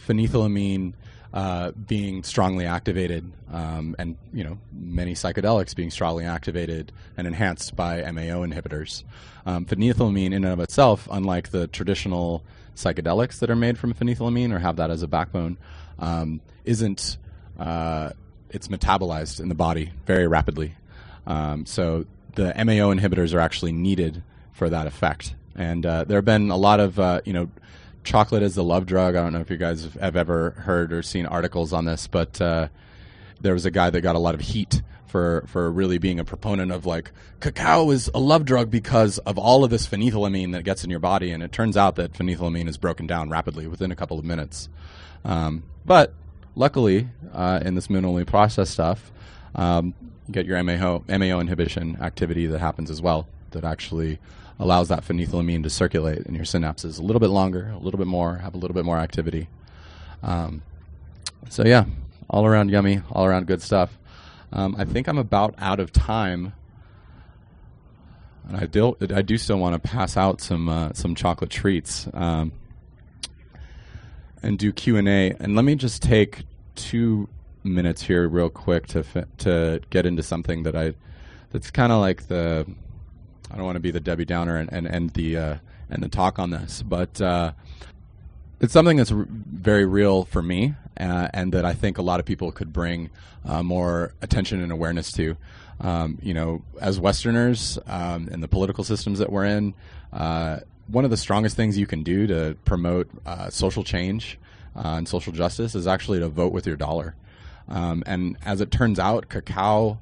phenethylamine 0.08 0.94
uh, 1.34 1.72
being 1.72 2.24
strongly 2.24 2.66
activated, 2.66 3.32
um, 3.52 3.96
and 3.98 4.18
you 4.32 4.44
know 4.44 4.60
many 4.72 5.14
psychedelics 5.14 5.76
being 5.76 5.90
strongly 5.90 6.26
activated 6.26 6.92
and 7.18 7.26
enhanced 7.26 7.76
by 7.76 8.02
MAO 8.12 8.46
inhibitors. 8.46 9.04
Um, 9.46 9.66
phenethylamine, 9.66 10.28
in 10.28 10.34
and 10.34 10.54
of 10.54 10.60
itself, 10.60 11.08
unlike 11.12 11.50
the 11.50 11.68
traditional 11.68 12.44
psychedelics 12.76 13.40
that 13.40 13.50
are 13.50 13.56
made 13.56 13.78
from 13.78 13.94
phenethylamine 13.94 14.52
or 14.54 14.60
have 14.60 14.76
that 14.76 14.92
as 14.92 15.02
a 15.02 15.08
backbone, 15.08 15.58
um, 15.98 16.40
isn't 16.66 17.18
uh, 17.60 18.12
it's 18.52 18.68
metabolized 18.68 19.40
in 19.40 19.50
the 19.50 19.56
body 19.56 19.92
very 20.06 20.28
rapidly. 20.28 20.76
Um, 21.26 21.66
so 21.66 22.06
the 22.36 22.54
MAO 22.56 22.94
inhibitors 22.94 23.34
are 23.34 23.40
actually 23.40 23.72
needed 23.72 24.22
for 24.52 24.70
that 24.70 24.86
effect. 24.86 25.36
And 25.56 25.86
uh, 25.86 26.04
there 26.04 26.18
have 26.18 26.26
been 26.26 26.52
a 26.52 26.58
lot 26.58 26.80
of 26.80 27.00
uh, 27.00 27.22
you 27.26 27.34
know 27.34 27.50
chocolate 28.04 28.44
is 28.44 28.56
the 28.56 28.64
love 28.64 28.86
drug. 28.86 29.16
I 29.16 29.24
don't 29.24 29.34
know 29.34 29.40
if 29.40 29.50
you 29.50 29.58
guys 29.58 29.88
have 30.00 30.16
ever 30.16 30.52
heard 30.52 30.94
or 30.94 31.02
seen 31.02 31.26
articles 31.26 31.74
on 31.74 31.86
this, 31.86 32.08
but 32.08 32.40
uh, 32.42 32.68
there 33.42 33.54
was 33.54 33.66
a 33.66 33.72
guy 33.72 33.90
that 33.90 34.02
got 34.02 34.16
a 34.16 34.20
lot 34.20 34.36
of 34.36 34.42
heat 34.42 34.82
for 35.08 35.44
for 35.48 35.72
really 35.72 36.00
being 36.00 36.20
a 36.20 36.26
proponent 36.26 36.72
of 36.72 36.88
like 36.88 37.12
cacao 37.40 37.92
is 37.92 38.10
a 38.16 38.20
love 38.20 38.46
drug 38.46 38.72
because 38.72 39.20
of 39.20 39.38
all 39.38 39.64
of 39.64 39.70
this 39.70 39.86
phenethylamine 39.86 40.54
that 40.54 40.64
gets 40.64 40.84
in 40.84 40.90
your 40.90 41.00
body, 41.00 41.32
and 41.32 41.44
it 41.44 41.52
turns 41.52 41.78
out 41.78 41.96
that 41.96 42.14
phenethylamine 42.14 42.68
is 42.68 42.78
broken 42.78 43.06
down 43.06 43.30
rapidly 43.30 43.68
within 43.68 43.92
a 43.92 43.96
couple 43.96 44.18
of 44.18 44.26
minutes. 44.26 44.70
Um, 45.24 45.64
but 45.86 46.14
luckily, 46.56 47.10
uh, 47.32 47.60
in 47.64 47.76
this 47.76 47.90
moon 47.90 48.06
only 48.06 48.26
process 48.26 48.70
stuff, 48.70 49.12
um, 49.56 49.94
you 50.28 50.34
get 50.34 50.46
your 50.46 50.62
MAO, 50.64 51.04
MAO 51.08 51.40
inhibition 51.40 51.98
activity 52.02 52.48
that 52.48 52.60
happens 52.60 52.90
as 52.90 53.02
well 53.02 53.28
that 53.52 53.64
actually 53.64 54.20
allows 54.60 54.90
that 54.90 55.04
phenethylamine 55.06 55.64
to 55.64 55.70
circulate 55.70 56.26
in 56.26 56.36
your 56.36 56.46
synapses 56.46 57.00
a 57.00 57.02
little 57.02 57.20
bit 57.20 57.30
longer, 57.30 57.70
a 57.70 57.78
little 57.78 57.98
bit 57.98 58.08
more, 58.08 58.38
have 58.38 58.54
a 58.54 58.58
little 58.58 58.76
bit 58.76 58.86
more 58.86 58.98
activity. 58.98 59.50
Um, 60.22 60.62
so 61.50 61.66
yeah, 61.66 61.86
all 62.30 62.46
around 62.46 62.70
yummy, 62.70 63.02
all 63.12 63.26
around 63.26 63.48
good 63.48 63.62
stuff. 63.62 63.98
Um, 64.52 64.76
I 64.78 64.86
think 64.86 65.08
I'm 65.08 65.18
about 65.18 65.56
out 65.58 65.80
of 65.80 65.92
time, 65.92 66.54
and 68.48 68.58
I 68.58 68.66
do 68.66 68.96
I 69.14 69.22
do 69.22 69.38
still 69.38 69.58
want 69.58 69.74
to 69.74 69.80
pass 69.80 70.16
out 70.16 70.42
some 70.42 70.70
uh, 70.70 70.94
some 70.94 71.16
chocolate 71.16 71.50
treats 71.50 72.08
um, 72.14 72.52
and 74.44 74.60
do 74.60 74.72
Q 74.72 74.98
and 74.98 75.08
A. 75.08 75.32
And 75.40 75.56
let 75.56 75.66
me 75.66 75.76
just 75.76 76.04
take 76.04 76.44
two 76.76 77.28
minutes 77.64 78.02
here, 78.02 78.28
real 78.28 78.50
quick, 78.50 78.88
to 78.88 79.04
fi- 79.04 79.26
to 79.40 79.82
get 79.90 80.06
into 80.06 80.22
something 80.22 80.64
that 80.64 80.76
I 80.76 80.94
that's 81.52 81.72
kind 81.72 81.92
of 81.92 82.00
like 82.00 82.28
the 82.28 82.68
I 83.54 83.58
don't 83.58 83.66
want 83.66 83.76
to 83.76 83.82
be 83.82 83.92
the 83.92 84.00
Debbie 84.00 84.26
Downer 84.26 84.58
and 84.58 84.72
and, 84.74 84.88
and 84.88 85.10
the 85.12 85.38
uh, 85.38 85.56
and 85.90 86.02
the 86.02 86.10
talk 86.10 86.40
on 86.40 86.50
this, 86.50 86.82
but 86.82 87.22
uh, 87.22 87.54
it's 88.60 88.74
something 88.74 88.98
that's 88.98 89.12
r- 89.12 89.28
very 89.30 89.86
real 89.86 90.26
for 90.26 90.42
me, 90.42 90.74
uh, 91.00 91.28
and 91.34 91.54
that 91.54 91.64
I 91.64 91.74
think 91.74 92.00
a 92.00 92.02
lot 92.02 92.20
of 92.20 92.26
people 92.26 92.52
could 92.52 92.74
bring 92.74 93.12
uh, 93.46 93.62
more 93.62 94.14
attention 94.22 94.62
and 94.62 94.72
awareness 94.72 95.12
to. 95.14 95.38
Um, 95.80 96.18
you 96.22 96.34
know, 96.34 96.64
as 96.82 97.00
Westerners 97.00 97.78
um, 97.86 98.28
in 98.30 98.42
the 98.42 98.48
political 98.48 98.84
systems 98.84 99.20
that 99.20 99.32
we're 99.32 99.46
in, 99.46 99.76
uh, 100.12 100.60
one 100.88 101.06
of 101.06 101.12
the 101.12 101.18
strongest 101.18 101.56
things 101.56 101.78
you 101.78 101.86
can 101.88 102.04
do 102.04 102.26
to 102.28 102.58
promote 102.66 103.10
uh, 103.26 103.50
social 103.50 103.84
change 103.84 104.40
and 104.76 105.08
social 105.08 105.34
justice 105.34 105.76
is 105.76 105.86
actually 105.86 106.20
to 106.20 106.28
vote 106.28 106.52
with 106.52 106.66
your 106.66 106.76
dollar. 106.76 107.16
Um, 107.68 108.04
and 108.06 108.38
as 108.44 108.62
it 108.62 108.72
turns 108.72 109.00
out, 109.00 109.30
cacao 109.30 110.00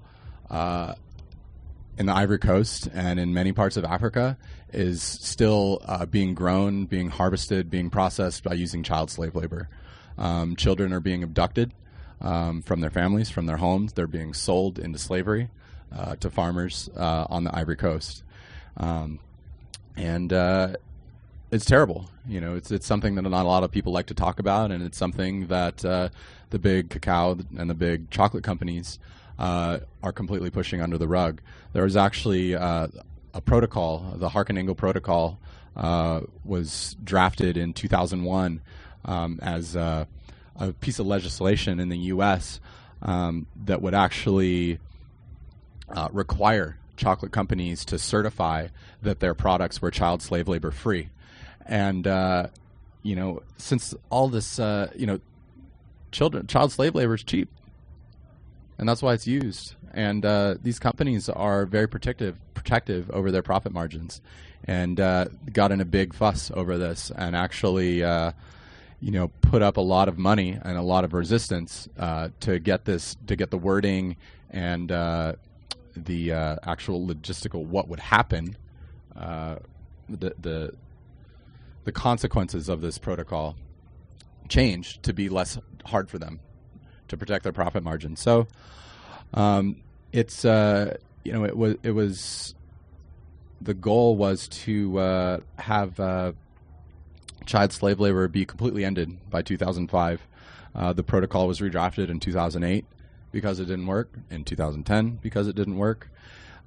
in 2.02 2.08
the 2.08 2.16
Ivory 2.16 2.39
Coast 2.39 2.89
and 2.95 3.20
in 3.20 3.32
many 3.32 3.52
parts 3.52 3.78
of 3.78 3.86
Africa 3.86 4.36
is 4.74 5.04
still 5.04 5.80
uh, 5.86 6.04
being 6.08 6.34
grown, 6.34 6.86
being 6.86 7.10
harvested, 7.10 7.70
being 7.70 7.91
processed 7.91 8.43
by 8.43 8.56
using 8.56 8.82
child 8.82 9.12
slave 9.12 9.36
labor. 9.36 9.70
Um, 10.18 10.56
children 10.56 10.93
are 10.93 10.99
being 10.99 11.22
abducted 11.22 11.72
um, 12.20 12.64
from 12.64 12.82
their 12.82 12.89
families, 12.89 13.30
from 13.30 13.45
their 13.45 13.58
homes. 13.58 13.93
They're 13.93 14.08
being 14.08 14.34
sold 14.34 14.80
into 14.80 14.97
slavery 14.97 15.52
uh, 15.95 16.16
to 16.16 16.32
farmers 16.32 16.89
uh, 16.97 17.28
on 17.30 17.43
the 17.43 17.56
Ivory 17.56 17.78
Coast. 17.78 18.24
Um, 18.78 19.20
and 19.95 20.34
uh, 20.34 20.78
it's 21.52 21.66
terrible. 21.66 22.10
You 22.28 22.41
know, 22.41 22.56
it's 22.56 22.72
it's 22.72 22.88
something 22.88 23.14
that 23.14 23.22
not 23.22 23.45
a 23.45 23.47
lot 23.47 23.64
of 23.64 23.72
people 23.72 23.93
like 23.93 24.08
to 24.08 24.16
talk 24.16 24.39
about, 24.39 24.72
and 24.72 24.82
it's 24.82 24.97
something 24.97 25.47
that 25.47 25.86
uh, 25.86 26.10
the 26.49 26.58
big 26.58 26.89
cacao 26.89 27.38
and 27.56 27.70
the 27.70 27.76
big 27.76 28.10
chocolate 28.10 28.43
companies 28.43 28.97
uh, 29.41 29.79
are 30.03 30.11
completely 30.11 30.51
pushing 30.51 30.81
under 30.81 30.99
the 30.99 31.07
rug. 31.07 31.41
There 31.73 31.83
was 31.83 31.97
actually 31.97 32.55
uh, 32.55 32.87
a 33.33 33.41
protocol, 33.41 34.13
the 34.17 34.29
Harkin-Engel 34.29 34.75
Protocol, 34.75 35.39
uh, 35.75 36.21
was 36.45 36.95
drafted 37.03 37.57
in 37.57 37.73
2001 37.73 38.61
um, 39.05 39.39
as 39.41 39.75
a 39.75 40.07
piece 40.79 40.99
of 40.99 41.07
legislation 41.07 41.79
in 41.79 41.89
the 41.89 41.97
U.S. 41.97 42.59
Um, 43.01 43.47
that 43.65 43.81
would 43.81 43.95
actually 43.95 44.77
uh, 45.89 46.09
require 46.11 46.77
chocolate 46.95 47.31
companies 47.31 47.83
to 47.85 47.97
certify 47.97 48.67
that 49.01 49.21
their 49.21 49.33
products 49.33 49.81
were 49.81 49.89
child 49.89 50.21
slave 50.21 50.47
labor 50.47 50.69
free. 50.69 51.09
And 51.65 52.05
uh, 52.05 52.47
you 53.01 53.15
know, 53.15 53.41
since 53.57 53.95
all 54.11 54.29
this, 54.29 54.59
uh, 54.59 54.91
you 54.95 55.07
know, 55.07 55.19
children 56.11 56.45
child 56.45 56.71
slave 56.71 56.93
labor 56.93 57.15
is 57.15 57.23
cheap 57.23 57.49
and 58.82 58.89
that's 58.89 59.03
why 59.03 59.13
it's 59.13 59.27
used. 59.27 59.75
And 59.93 60.25
uh, 60.25 60.55
these 60.61 60.79
companies 60.79 61.29
are 61.29 61.65
very 61.65 61.88
protective 61.88 62.36
protective 62.55 63.09
over 63.11 63.32
their 63.32 63.43
profit 63.43 63.71
margins, 63.71 64.21
and 64.65 64.99
uh, 64.99 65.25
got 65.53 65.71
in 65.71 65.79
a 65.79 65.86
big 65.86 66.13
fuss 66.13 66.51
over 66.53 66.77
this, 66.77 67.11
and 67.15 67.36
actually, 67.36 68.03
uh, 68.03 68.32
you 68.99 69.11
know, 69.11 69.29
put 69.41 69.61
up 69.61 69.77
a 69.77 69.82
lot 69.82 70.07
of 70.07 70.17
money 70.17 70.59
and 70.61 70.77
a 70.77 70.82
lot 70.82 71.03
of 71.03 71.13
resistance 71.13 71.88
uh, 71.97 72.29
to 72.39 72.59
get 72.59 72.86
this 72.86 73.15
to 73.27 73.36
get 73.36 73.51
the 73.51 73.57
wording 73.57 74.17
and 74.49 74.91
uh, 74.91 75.34
the 75.95 76.34
uh, 76.34 76.55
actual 76.63 77.05
logistical 77.05 77.63
what 77.63 77.88
would 77.88 77.99
happen, 77.99 78.57
the 79.15 79.61
the 80.09 80.73
the 81.84 81.91
consequences 81.91 82.67
of 82.67 82.82
this 82.82 82.97
protocol 82.97 83.55
changed 84.49 85.03
to 85.03 85.13
be 85.13 85.29
less 85.29 85.59
hard 85.86 86.09
for 86.09 86.17
them 86.17 86.39
to 87.12 87.18
protect 87.18 87.43
their 87.43 87.53
profit 87.53 87.84
margin. 87.84 88.16
So 88.16 88.47
um, 89.34 89.78
it's 90.12 90.43
uh, 90.43 90.97
you 91.24 91.32
know 91.32 91.45
it 91.45 91.55
was 91.55 91.76
it 91.84 91.91
was 91.91 92.55
the 93.62 93.74
goal 93.74 94.16
was 94.16 94.47
to 94.47 94.97
uh, 94.97 95.39
have 95.59 95.99
uh, 95.99 96.34
child 97.45 97.72
slave 97.72 97.99
labor 97.99 98.28
be 98.28 98.45
completely 98.45 98.84
ended 98.84 99.30
by 99.30 99.41
2005. 99.41 100.28
Uh, 100.74 100.93
the 100.93 101.03
protocol 101.03 101.47
was 101.47 101.59
redrafted 101.59 102.09
in 102.09 102.20
2008 102.20 102.86
because 103.32 103.59
it 103.59 103.66
didn't 103.66 103.88
work. 103.88 104.09
In 104.30 104.43
2010 104.43 105.20
because 105.22 105.47
it 105.47 105.55
didn't 105.55 105.78
work. 105.78 106.09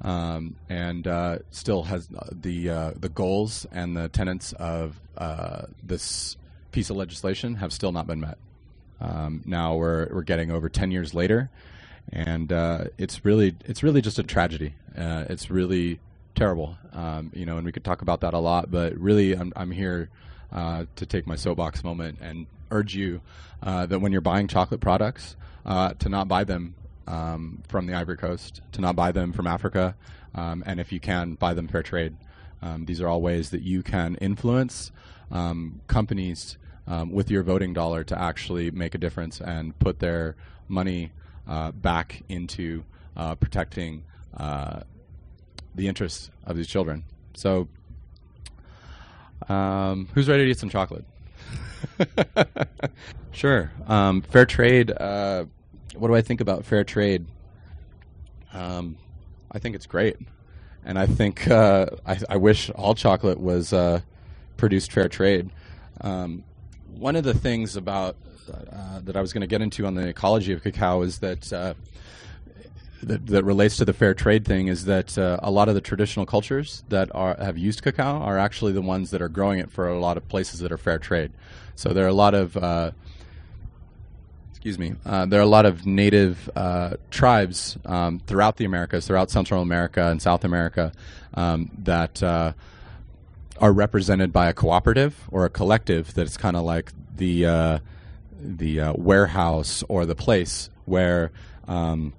Um, 0.02 0.56
and 0.68 1.06
uh, 1.06 1.38
still 1.50 1.84
has 1.84 2.08
the 2.30 2.70
uh, 2.70 2.92
the 2.96 3.08
goals 3.08 3.66
and 3.72 3.96
the 3.96 4.08
tenets 4.08 4.52
of 4.54 5.00
this 5.82 6.36
piece 6.72 6.90
of 6.90 6.96
legislation 6.96 7.56
have 7.56 7.72
still 7.72 7.92
not 7.92 8.06
been 8.06 8.20
met. 8.20 8.36
Um, 9.04 9.42
now 9.44 9.76
we're 9.76 10.08
we're 10.10 10.22
getting 10.22 10.50
over 10.50 10.68
ten 10.68 10.90
years 10.90 11.14
later, 11.14 11.50
and 12.12 12.52
uh, 12.52 12.84
it's 12.98 13.24
really 13.24 13.54
it's 13.64 13.82
really 13.82 14.00
just 14.00 14.18
a 14.18 14.22
tragedy. 14.22 14.74
Uh, 14.96 15.24
it's 15.28 15.50
really 15.50 16.00
terrible, 16.34 16.76
um, 16.92 17.30
you 17.34 17.44
know, 17.46 17.56
and 17.56 17.66
we 17.66 17.72
could 17.72 17.84
talk 17.84 18.02
about 18.02 18.20
that 18.22 18.34
a 18.34 18.38
lot. 18.38 18.70
But 18.70 18.96
really, 18.98 19.32
I'm 19.32 19.52
I'm 19.56 19.70
here 19.70 20.08
uh, 20.52 20.86
to 20.96 21.06
take 21.06 21.26
my 21.26 21.36
soapbox 21.36 21.84
moment 21.84 22.18
and 22.20 22.46
urge 22.70 22.94
you 22.94 23.20
uh, 23.62 23.86
that 23.86 23.98
when 23.98 24.12
you're 24.12 24.20
buying 24.20 24.48
chocolate 24.48 24.80
products, 24.80 25.36
uh, 25.66 25.94
to 25.94 26.08
not 26.08 26.26
buy 26.28 26.44
them 26.44 26.74
um, 27.06 27.62
from 27.68 27.86
the 27.86 27.94
Ivory 27.94 28.16
Coast, 28.16 28.62
to 28.72 28.80
not 28.80 28.96
buy 28.96 29.12
them 29.12 29.32
from 29.32 29.46
Africa, 29.46 29.94
um, 30.34 30.64
and 30.66 30.80
if 30.80 30.92
you 30.92 31.00
can, 31.00 31.34
buy 31.34 31.52
them 31.52 31.68
fair 31.68 31.82
trade. 31.82 32.16
Um, 32.62 32.86
these 32.86 33.02
are 33.02 33.08
all 33.08 33.20
ways 33.20 33.50
that 33.50 33.60
you 33.60 33.82
can 33.82 34.14
influence 34.16 34.90
um, 35.30 35.82
companies 35.86 36.56
um, 36.86 37.10
with 37.10 37.30
your 37.30 37.42
voting 37.42 37.72
dollar 37.72 38.04
to 38.04 38.20
actually 38.20 38.70
make 38.70 38.94
a 38.94 38.98
difference 38.98 39.40
and 39.40 39.78
put 39.78 39.98
their 39.98 40.36
money 40.68 41.12
uh, 41.46 41.70
back 41.72 42.22
into 42.28 42.84
uh, 43.16 43.34
protecting 43.34 44.04
uh, 44.36 44.80
the 45.74 45.88
interests 45.88 46.30
of 46.44 46.56
these 46.56 46.66
children. 46.66 47.04
So, 47.34 47.68
um, 49.48 50.08
who's 50.14 50.28
ready 50.28 50.44
to 50.44 50.50
eat 50.50 50.58
some 50.58 50.70
chocolate? 50.70 51.04
sure. 53.32 53.70
Um, 53.86 54.22
fair 54.22 54.46
trade. 54.46 54.90
Uh, 54.90 55.44
what 55.96 56.08
do 56.08 56.14
I 56.14 56.22
think 56.22 56.40
about 56.40 56.64
fair 56.64 56.84
trade? 56.84 57.26
Um, 58.52 58.96
I 59.50 59.58
think 59.58 59.74
it's 59.74 59.86
great, 59.86 60.16
and 60.84 60.98
I 60.98 61.06
think 61.06 61.48
uh, 61.48 61.86
I, 62.06 62.18
I, 62.30 62.36
wish 62.36 62.70
all 62.70 62.94
chocolate 62.94 63.40
was 63.40 63.72
uh, 63.72 64.00
produced 64.56 64.92
fair 64.92 65.08
trade. 65.08 65.50
Um, 66.00 66.44
one 66.98 67.16
of 67.16 67.24
the 67.24 67.34
things 67.34 67.76
about 67.76 68.16
uh, 68.50 69.00
that 69.04 69.16
I 69.16 69.20
was 69.20 69.32
going 69.32 69.40
to 69.42 69.46
get 69.46 69.62
into 69.62 69.86
on 69.86 69.94
the 69.94 70.08
ecology 70.08 70.52
of 70.52 70.62
cacao 70.62 71.02
is 71.02 71.18
that 71.20 71.52
uh, 71.52 71.74
that, 73.02 73.26
that 73.26 73.44
relates 73.44 73.76
to 73.78 73.84
the 73.84 73.92
fair 73.92 74.14
trade 74.14 74.44
thing 74.44 74.68
is 74.68 74.86
that 74.86 75.16
uh, 75.18 75.38
a 75.42 75.50
lot 75.50 75.68
of 75.68 75.74
the 75.74 75.80
traditional 75.80 76.26
cultures 76.26 76.84
that 76.88 77.14
are 77.14 77.36
have 77.36 77.58
used 77.58 77.82
cacao 77.82 78.18
are 78.18 78.38
actually 78.38 78.72
the 78.72 78.82
ones 78.82 79.10
that 79.10 79.20
are 79.22 79.28
growing 79.28 79.58
it 79.58 79.70
for 79.70 79.88
a 79.88 79.98
lot 79.98 80.16
of 80.16 80.28
places 80.28 80.60
that 80.60 80.72
are 80.72 80.78
fair 80.78 80.98
trade. 80.98 81.32
So 81.74 81.92
there 81.92 82.04
are 82.04 82.08
a 82.08 82.14
lot 82.14 82.34
of 82.34 82.56
uh, 82.56 82.92
excuse 84.50 84.78
me, 84.78 84.94
uh, 85.04 85.26
there 85.26 85.40
are 85.40 85.42
a 85.42 85.46
lot 85.46 85.66
of 85.66 85.84
native 85.84 86.48
uh, 86.56 86.96
tribes 87.10 87.76
um, 87.84 88.18
throughout 88.20 88.56
the 88.56 88.64
Americas, 88.64 89.06
throughout 89.06 89.30
Central 89.30 89.60
America 89.60 90.06
and 90.10 90.22
South 90.22 90.42
America, 90.42 90.90
um, 91.34 91.70
that 91.78 92.22
are 93.60 93.72
represented 93.72 94.32
by 94.32 94.48
a 94.48 94.52
cooperative 94.52 95.28
or 95.30 95.44
a 95.44 95.50
collective 95.50 96.14
that's 96.14 96.36
kind 96.36 96.56
of 96.56 96.64
like 96.64 96.92
the 97.16 97.46
uh, 97.46 97.78
the 98.40 98.92
warehouse 98.96 99.84
or 99.88 100.04
the 100.04 100.14
place 100.14 100.70
where 100.84 101.30
um, 101.68 102.12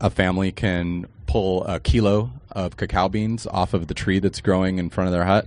a 0.00 0.10
family 0.10 0.50
can 0.50 1.06
pull 1.26 1.64
a 1.64 1.78
kilo 1.80 2.30
of 2.52 2.76
cacao 2.76 3.08
beans 3.08 3.46
off 3.46 3.74
of 3.74 3.86
the 3.86 3.94
tree 3.94 4.18
that's 4.18 4.40
growing 4.40 4.78
in 4.78 4.88
front 4.90 5.08
of 5.08 5.12
their 5.12 5.24
hut 5.24 5.46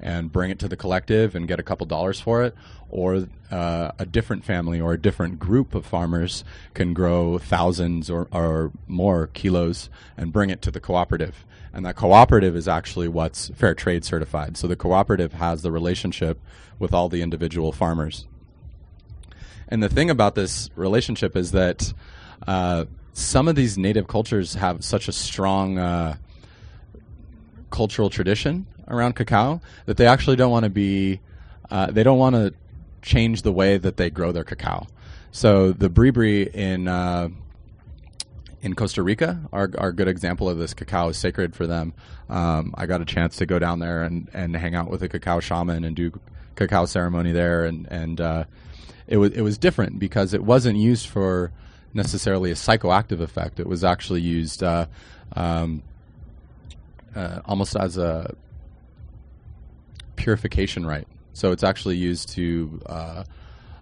and 0.00 0.30
bring 0.30 0.50
it 0.50 0.58
to 0.58 0.68
the 0.68 0.76
collective 0.76 1.34
and 1.34 1.48
get 1.48 1.58
a 1.58 1.62
couple 1.62 1.86
dollars 1.86 2.20
for 2.20 2.42
it, 2.42 2.54
or 2.90 3.26
uh, 3.50 3.90
a 3.98 4.04
different 4.04 4.44
family 4.44 4.80
or 4.80 4.92
a 4.92 5.00
different 5.00 5.38
group 5.38 5.74
of 5.74 5.86
farmers 5.86 6.44
can 6.74 6.92
grow 6.92 7.38
thousands 7.38 8.10
or, 8.10 8.28
or 8.30 8.70
more 8.86 9.28
kilos 9.28 9.88
and 10.16 10.32
bring 10.32 10.50
it 10.50 10.60
to 10.62 10.70
the 10.70 10.80
cooperative. 10.80 11.45
And 11.76 11.84
that 11.84 11.94
cooperative 11.94 12.56
is 12.56 12.68
actually 12.68 13.06
what's 13.06 13.50
fair 13.50 13.74
trade 13.74 14.02
certified. 14.02 14.56
So 14.56 14.66
the 14.66 14.76
cooperative 14.76 15.34
has 15.34 15.60
the 15.60 15.70
relationship 15.70 16.40
with 16.78 16.94
all 16.94 17.10
the 17.10 17.20
individual 17.20 17.70
farmers. 17.70 18.26
And 19.68 19.82
the 19.82 19.90
thing 19.90 20.08
about 20.08 20.34
this 20.34 20.70
relationship 20.74 21.36
is 21.36 21.52
that 21.52 21.92
uh, 22.46 22.86
some 23.12 23.46
of 23.46 23.56
these 23.56 23.76
native 23.76 24.08
cultures 24.08 24.54
have 24.54 24.82
such 24.86 25.06
a 25.06 25.12
strong 25.12 25.76
uh, 25.76 26.16
cultural 27.68 28.08
tradition 28.08 28.66
around 28.88 29.14
cacao 29.14 29.60
that 29.84 29.98
they 29.98 30.06
actually 30.06 30.36
don't 30.36 30.50
want 30.50 30.64
to 30.64 30.70
be 30.70 31.20
uh, 31.70 31.90
they 31.90 32.02
don't 32.02 32.18
want 32.18 32.36
to 32.36 32.54
change 33.02 33.42
the 33.42 33.52
way 33.52 33.76
that 33.76 33.98
they 33.98 34.08
grow 34.08 34.32
their 34.32 34.44
cacao. 34.44 34.86
So 35.30 35.72
the 35.72 35.90
bribri 35.90 36.50
in 36.54 36.88
uh, 36.88 37.28
in 38.66 38.74
Costa 38.74 39.00
Rica 39.00 39.40
are, 39.52 39.70
are 39.78 39.88
a 39.90 39.92
good 39.92 40.08
example 40.08 40.50
of 40.50 40.58
this. 40.58 40.74
Cacao 40.74 41.10
is 41.10 41.16
sacred 41.16 41.54
for 41.54 41.68
them. 41.68 41.94
Um, 42.28 42.74
I 42.76 42.86
got 42.86 43.00
a 43.00 43.04
chance 43.04 43.36
to 43.36 43.46
go 43.46 43.60
down 43.60 43.78
there 43.78 44.02
and, 44.02 44.28
and 44.34 44.56
hang 44.56 44.74
out 44.74 44.90
with 44.90 45.02
a 45.02 45.08
cacao 45.08 45.38
shaman 45.38 45.84
and 45.84 45.94
do 45.94 46.10
cacao 46.56 46.84
ceremony 46.84 47.30
there, 47.30 47.64
and 47.64 47.86
and 47.92 48.20
uh, 48.20 48.44
it 49.06 49.18
was 49.18 49.30
it 49.30 49.42
was 49.42 49.56
different 49.56 50.00
because 50.00 50.34
it 50.34 50.42
wasn't 50.42 50.76
used 50.76 51.06
for 51.06 51.52
necessarily 51.94 52.50
a 52.50 52.54
psychoactive 52.54 53.20
effect. 53.20 53.60
It 53.60 53.68
was 53.68 53.84
actually 53.84 54.22
used 54.22 54.64
uh, 54.64 54.86
um, 55.34 55.84
uh, 57.14 57.42
almost 57.44 57.76
as 57.76 57.96
a 57.96 58.34
purification 60.16 60.84
rite. 60.84 61.06
So 61.34 61.52
it's 61.52 61.62
actually 61.62 61.98
used 61.98 62.30
to 62.30 62.80
uh, 62.86 63.24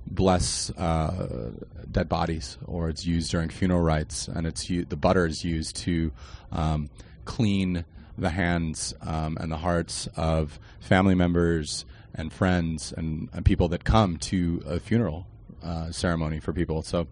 bless 0.07 0.71
uh, 0.71 1.51
dead 1.91 2.09
bodies, 2.09 2.59
or 2.67 2.89
it's 2.89 3.07
used 3.07 3.31
during 3.31 3.49
funeral 3.49 3.81
rites, 3.81 4.29
and 4.29 4.47
it's 4.47 4.69
u- 4.71 4.85
the 4.85 4.97
butter 4.97 5.27
is 5.27 5.45
used 5.45 5.77
to 5.77 6.13
um, 6.53 6.91
clean 7.25 7.85
the 8.17 8.31
hands 8.31 8.95
um, 9.03 9.37
and 9.41 9.51
the 9.51 9.57
hearts 9.57 10.09
of 10.17 10.59
family 10.81 11.15
members 11.15 11.85
and 12.15 12.33
friends 12.33 12.93
and, 12.97 13.29
and 13.33 13.45
people 13.45 13.69
that 13.69 13.85
come 13.85 14.17
to 14.17 14.63
a 14.67 14.79
funeral 14.79 15.27
uh, 15.63 15.91
ceremony 15.91 16.39
for 16.39 16.53
people. 16.53 16.83
So 16.83 17.09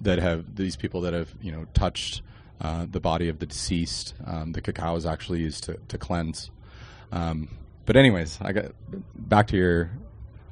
that 0.00 0.18
have 0.18 0.56
these 0.56 0.76
people 0.76 1.00
that 1.02 1.14
have 1.14 1.34
you 1.40 1.52
know 1.52 1.66
touched 1.74 2.22
uh, 2.60 2.86
the 2.90 3.00
body 3.00 3.28
of 3.28 3.38
the 3.38 3.46
deceased. 3.46 4.14
Um, 4.24 4.52
the 4.52 4.60
cacao 4.60 4.96
is 4.96 5.06
actually 5.06 5.40
used 5.40 5.64
to, 5.64 5.78
to 5.88 5.98
cleanse. 5.98 6.50
Um, 7.12 7.48
but 7.86 7.96
anyways, 7.96 8.38
I 8.40 8.52
got 8.52 8.72
back 9.14 9.46
to 9.48 9.56
your 9.56 9.90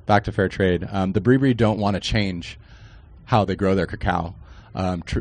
back 0.06 0.24
to 0.24 0.32
fair 0.32 0.48
trade. 0.48 0.86
Um, 0.90 1.12
the 1.12 1.20
Bribri 1.20 1.56
don't 1.56 1.78
want 1.78 1.94
to 1.94 2.00
change 2.00 2.58
how 3.26 3.44
they 3.44 3.56
grow 3.56 3.74
their 3.74 3.86
cacao. 3.86 4.34
Um, 4.74 5.02
tr- 5.02 5.20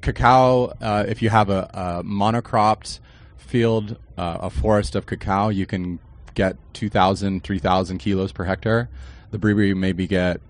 cacao, 0.00 0.72
uh, 0.80 1.04
if 1.06 1.20
you 1.22 1.30
have 1.30 1.50
a, 1.50 1.70
a 1.74 2.02
monocropped 2.04 3.00
field, 3.36 3.96
uh, 4.16 4.38
a 4.40 4.50
forest 4.50 4.94
of 4.94 5.06
cacao, 5.06 5.48
you 5.48 5.66
can 5.66 5.98
get 6.34 6.56
2,000, 6.74 7.44
3,000 7.44 7.98
kilos 7.98 8.32
per 8.32 8.44
hectare. 8.44 8.88
The 9.30 9.38
Bribri 9.38 9.76
maybe 9.76 10.06
get 10.06 10.40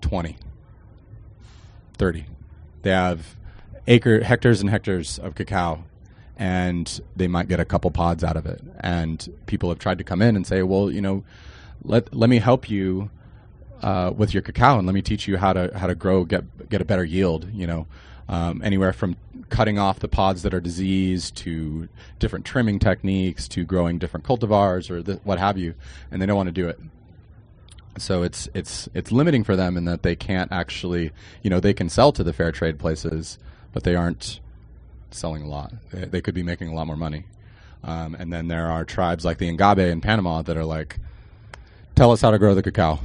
20. 0.00 0.36
30. 1.98 2.24
They 2.82 2.90
have 2.90 3.36
acre 3.86 4.22
hectares 4.22 4.60
and 4.60 4.70
hectares 4.70 5.18
of 5.18 5.34
cacao 5.34 5.84
and 6.40 7.02
they 7.14 7.28
might 7.28 7.48
get 7.48 7.60
a 7.60 7.66
couple 7.66 7.90
pods 7.90 8.24
out 8.24 8.36
of 8.36 8.46
it. 8.46 8.62
And 8.80 9.28
people 9.44 9.68
have 9.68 9.78
tried 9.78 9.98
to 9.98 10.04
come 10.04 10.22
in 10.22 10.36
and 10.36 10.46
say, 10.46 10.62
well, 10.62 10.90
you 10.90 11.02
know, 11.02 11.22
let 11.84 12.14
let 12.14 12.30
me 12.30 12.38
help 12.38 12.68
you 12.70 13.10
uh, 13.82 14.12
with 14.16 14.34
your 14.34 14.42
cacao 14.42 14.78
and 14.78 14.86
let 14.86 14.94
me 14.94 15.02
teach 15.02 15.26
you 15.26 15.36
how 15.36 15.52
to 15.52 15.76
how 15.76 15.86
to 15.86 15.94
grow 15.94 16.24
get 16.24 16.68
get 16.68 16.80
a 16.80 16.84
better 16.84 17.04
yield. 17.04 17.48
You 17.52 17.66
know, 17.66 17.86
um, 18.28 18.62
anywhere 18.62 18.92
from 18.92 19.16
cutting 19.48 19.78
off 19.78 19.98
the 19.98 20.08
pods 20.08 20.42
that 20.42 20.54
are 20.54 20.60
diseased 20.60 21.36
to 21.36 21.88
different 22.18 22.44
trimming 22.44 22.78
techniques 22.78 23.48
to 23.48 23.64
growing 23.64 23.98
different 23.98 24.24
cultivars 24.24 24.90
or 24.90 25.18
what 25.24 25.38
have 25.38 25.58
you, 25.58 25.74
and 26.10 26.20
they 26.20 26.26
don't 26.26 26.36
want 26.36 26.48
to 26.48 26.52
do 26.52 26.68
it. 26.68 26.78
So 27.98 28.22
it's 28.22 28.48
it's 28.54 28.88
it's 28.94 29.10
limiting 29.10 29.44
for 29.44 29.56
them 29.56 29.76
in 29.76 29.84
that 29.86 30.02
they 30.02 30.16
can't 30.16 30.52
actually 30.52 31.12
you 31.42 31.50
know 31.50 31.60
they 31.60 31.74
can 31.74 31.88
sell 31.88 32.12
to 32.12 32.22
the 32.22 32.32
fair 32.32 32.52
trade 32.52 32.78
places 32.78 33.38
but 33.72 33.84
they 33.84 33.94
aren't 33.94 34.40
selling 35.10 35.42
a 35.42 35.48
lot. 35.48 35.72
They, 35.90 36.04
they 36.06 36.20
could 36.20 36.34
be 36.34 36.42
making 36.42 36.68
a 36.68 36.74
lot 36.74 36.86
more 36.86 36.96
money. 36.96 37.24
Um, 37.82 38.14
and 38.14 38.32
then 38.32 38.48
there 38.48 38.66
are 38.66 38.84
tribes 38.84 39.24
like 39.24 39.38
the 39.38 39.50
Ngabe 39.50 39.90
in 39.90 40.00
Panama 40.00 40.42
that 40.42 40.56
are 40.56 40.64
like 40.64 40.98
tell 42.00 42.12
us 42.12 42.22
how 42.22 42.30
to 42.30 42.38
grow 42.38 42.54
the 42.54 42.62
cacao 42.62 42.98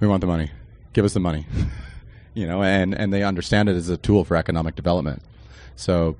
we 0.00 0.08
want 0.08 0.20
the 0.20 0.26
money 0.26 0.50
give 0.94 1.04
us 1.04 1.14
the 1.14 1.20
money 1.20 1.46
you 2.34 2.44
know 2.44 2.60
and 2.60 2.92
and 2.92 3.12
they 3.12 3.22
understand 3.22 3.68
it 3.68 3.76
as 3.76 3.88
a 3.88 3.96
tool 3.96 4.24
for 4.24 4.36
economic 4.36 4.74
development 4.74 5.22
so 5.76 6.16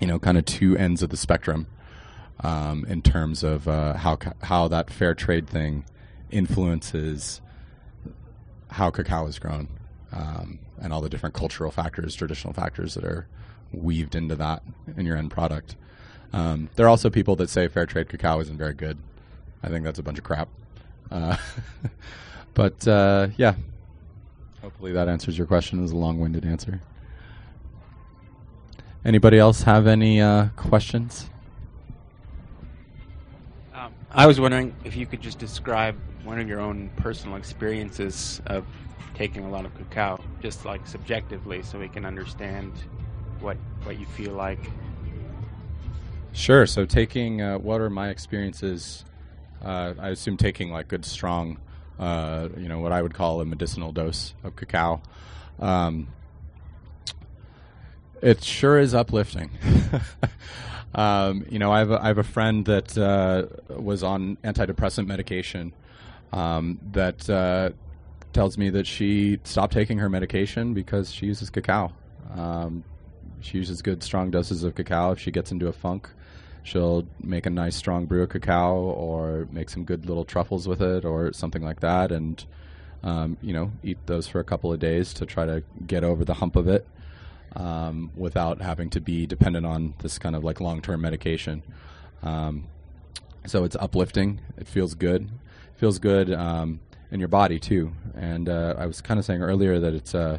you 0.00 0.06
know 0.06 0.18
kind 0.18 0.36
of 0.36 0.44
two 0.44 0.76
ends 0.76 1.02
of 1.02 1.08
the 1.08 1.16
spectrum 1.16 1.66
um, 2.40 2.84
in 2.84 3.00
terms 3.00 3.42
of 3.42 3.66
uh, 3.66 3.94
how 3.94 4.18
how 4.42 4.68
that 4.68 4.90
fair 4.90 5.14
trade 5.14 5.48
thing 5.48 5.82
influences 6.30 7.40
how 8.72 8.90
cacao 8.90 9.26
is 9.26 9.38
grown 9.38 9.66
um, 10.12 10.58
and 10.78 10.92
all 10.92 11.00
the 11.00 11.08
different 11.08 11.34
cultural 11.34 11.70
factors, 11.70 12.14
traditional 12.14 12.52
factors 12.52 12.92
that 12.92 13.04
are 13.04 13.26
weaved 13.72 14.14
into 14.14 14.36
that 14.36 14.62
in 14.94 15.06
your 15.06 15.16
end 15.16 15.30
product. 15.30 15.74
Um, 16.34 16.68
there 16.76 16.84
are 16.84 16.90
also 16.90 17.08
people 17.08 17.34
that 17.36 17.48
say 17.48 17.66
fair 17.66 17.86
trade 17.86 18.10
cacao 18.10 18.40
isn't 18.40 18.58
very 18.58 18.74
good. 18.74 18.98
I 19.62 19.68
think 19.68 19.84
that's 19.84 19.98
a 19.98 20.02
bunch 20.02 20.18
of 20.18 20.24
crap. 20.24 20.50
Uh, 21.10 21.36
but 22.54 22.86
uh, 22.86 23.28
yeah, 23.36 23.54
hopefully 24.62 24.92
that 24.92 25.08
answers 25.08 25.36
your 25.36 25.46
question. 25.46 25.78
It 25.78 25.82
was 25.82 25.92
a 25.92 25.96
long-winded 25.96 26.44
answer. 26.44 26.80
Anybody 29.04 29.38
else 29.38 29.62
have 29.62 29.86
any 29.86 30.20
uh, 30.20 30.48
questions? 30.56 31.30
Um, 33.74 33.92
I 34.10 34.26
was 34.26 34.40
wondering 34.40 34.74
if 34.84 34.96
you 34.96 35.06
could 35.06 35.20
just 35.20 35.38
describe 35.38 35.96
one 36.24 36.38
of 36.40 36.48
your 36.48 36.60
own 36.60 36.90
personal 36.96 37.36
experiences 37.36 38.42
of 38.46 38.66
taking 39.14 39.44
a 39.44 39.50
lot 39.50 39.64
of 39.64 39.74
cacao, 39.76 40.20
just 40.42 40.64
like 40.64 40.86
subjectively, 40.86 41.62
so 41.62 41.78
we 41.78 41.88
can 41.88 42.04
understand 42.04 42.72
what 43.40 43.56
what 43.84 43.98
you 43.98 44.06
feel 44.06 44.32
like. 44.32 44.58
Sure. 46.32 46.66
So 46.66 46.84
taking 46.84 47.42
uh, 47.42 47.58
what 47.58 47.80
are 47.80 47.90
my 47.90 48.10
experiences? 48.10 49.04
Uh, 49.62 49.94
I 49.98 50.10
assume 50.10 50.36
taking 50.36 50.70
like 50.70 50.88
good 50.88 51.04
strong, 51.04 51.58
uh, 51.98 52.48
you 52.56 52.68
know, 52.68 52.78
what 52.78 52.92
I 52.92 53.02
would 53.02 53.14
call 53.14 53.40
a 53.40 53.44
medicinal 53.44 53.92
dose 53.92 54.34
of 54.44 54.56
cacao. 54.56 55.02
Um, 55.58 56.08
it 58.22 58.42
sure 58.42 58.78
is 58.78 58.94
uplifting. 58.94 59.50
um, 60.94 61.46
you 61.48 61.58
know, 61.58 61.72
I 61.72 61.80
have 61.80 61.90
a, 61.90 62.02
I 62.02 62.06
have 62.08 62.18
a 62.18 62.24
friend 62.24 62.64
that 62.66 62.96
uh, 62.96 63.46
was 63.74 64.02
on 64.02 64.36
antidepressant 64.44 65.06
medication 65.06 65.72
um, 66.32 66.78
that 66.92 67.28
uh, 67.28 67.70
tells 68.32 68.58
me 68.58 68.70
that 68.70 68.86
she 68.86 69.38
stopped 69.44 69.72
taking 69.72 69.98
her 69.98 70.08
medication 70.08 70.74
because 70.74 71.12
she 71.12 71.26
uses 71.26 71.50
cacao. 71.50 71.92
Um, 72.34 72.84
she 73.40 73.58
uses 73.58 73.82
good 73.82 74.02
strong 74.02 74.30
doses 74.30 74.64
of 74.64 74.74
cacao. 74.74 75.12
If 75.12 75.20
she 75.20 75.30
gets 75.30 75.52
into 75.52 75.68
a 75.68 75.72
funk, 75.72 76.08
she'll 76.68 77.06
make 77.22 77.46
a 77.46 77.50
nice 77.50 77.74
strong 77.74 78.04
brew 78.06 78.22
of 78.22 78.28
cacao 78.28 78.76
or 78.76 79.48
make 79.50 79.70
some 79.70 79.84
good 79.84 80.06
little 80.06 80.24
truffles 80.24 80.68
with 80.68 80.82
it 80.82 81.04
or 81.04 81.32
something 81.32 81.62
like 81.62 81.80
that, 81.80 82.12
and 82.12 82.44
um, 83.02 83.36
you 83.40 83.52
know 83.52 83.72
eat 83.82 83.98
those 84.06 84.28
for 84.28 84.40
a 84.40 84.44
couple 84.44 84.72
of 84.72 84.78
days 84.78 85.14
to 85.14 85.26
try 85.26 85.46
to 85.46 85.62
get 85.86 86.04
over 86.04 86.24
the 86.24 86.34
hump 86.34 86.56
of 86.56 86.68
it 86.68 86.86
um, 87.56 88.10
without 88.16 88.60
having 88.60 88.90
to 88.90 89.00
be 89.00 89.26
dependent 89.26 89.64
on 89.64 89.94
this 90.00 90.18
kind 90.18 90.36
of 90.36 90.44
like 90.44 90.60
long 90.60 90.82
term 90.82 91.00
medication. 91.00 91.62
Um, 92.22 92.66
so 93.46 93.64
it's 93.64 93.76
uplifting. 93.76 94.40
It 94.58 94.68
feels 94.68 94.94
good. 94.94 95.22
It 95.22 95.78
feels 95.78 95.98
good 95.98 96.30
um, 96.32 96.80
in 97.10 97.18
your 97.18 97.28
body 97.28 97.58
too. 97.58 97.92
And 98.14 98.48
uh, 98.48 98.74
I 98.76 98.86
was 98.86 99.00
kind 99.00 99.18
of 99.18 99.24
saying 99.24 99.42
earlier 99.42 99.78
that 99.80 99.94
it's 99.94 100.14
uh, 100.14 100.38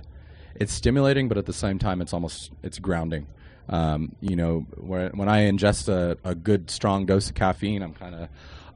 it's 0.55 0.73
stimulating, 0.73 1.27
but 1.27 1.37
at 1.37 1.45
the 1.45 1.53
same 1.53 1.79
time, 1.79 2.01
it's 2.01 2.13
almost 2.13 2.51
it's 2.61 2.77
grounding. 2.77 3.27
Um, 3.69 4.15
you 4.19 4.35
know, 4.35 4.65
when, 4.77 5.11
when 5.11 5.29
I 5.29 5.41
ingest 5.41 5.87
a, 5.89 6.17
a 6.27 6.33
good 6.33 6.69
strong 6.69 7.05
dose 7.05 7.29
of 7.29 7.35
caffeine, 7.35 7.83
I'm 7.83 7.93
kind 7.93 8.15
of 8.15 8.29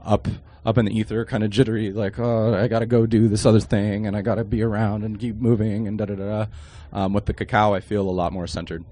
up 0.03 0.27
up 0.65 0.77
in 0.77 0.85
the 0.85 0.97
ether, 0.97 1.25
kind 1.25 1.43
of 1.43 1.49
jittery, 1.49 1.91
like 1.91 2.19
oh, 2.19 2.53
I 2.53 2.67
got 2.67 2.79
to 2.79 2.85
go 2.85 3.05
do 3.05 3.27
this 3.27 3.45
other 3.45 3.59
thing, 3.59 4.07
and 4.07 4.15
I 4.15 4.21
got 4.21 4.35
to 4.35 4.43
be 4.43 4.61
around 4.61 5.03
and 5.03 5.19
keep 5.19 5.35
moving, 5.35 5.87
and 5.87 5.97
da 5.97 6.05
da 6.05 6.15
da. 6.15 6.45
Um, 6.93 7.13
with 7.13 7.25
the 7.25 7.33
cacao, 7.33 7.73
I 7.73 7.79
feel 7.79 8.07
a 8.07 8.11
lot 8.11 8.31
more 8.31 8.47
centered. 8.47 8.85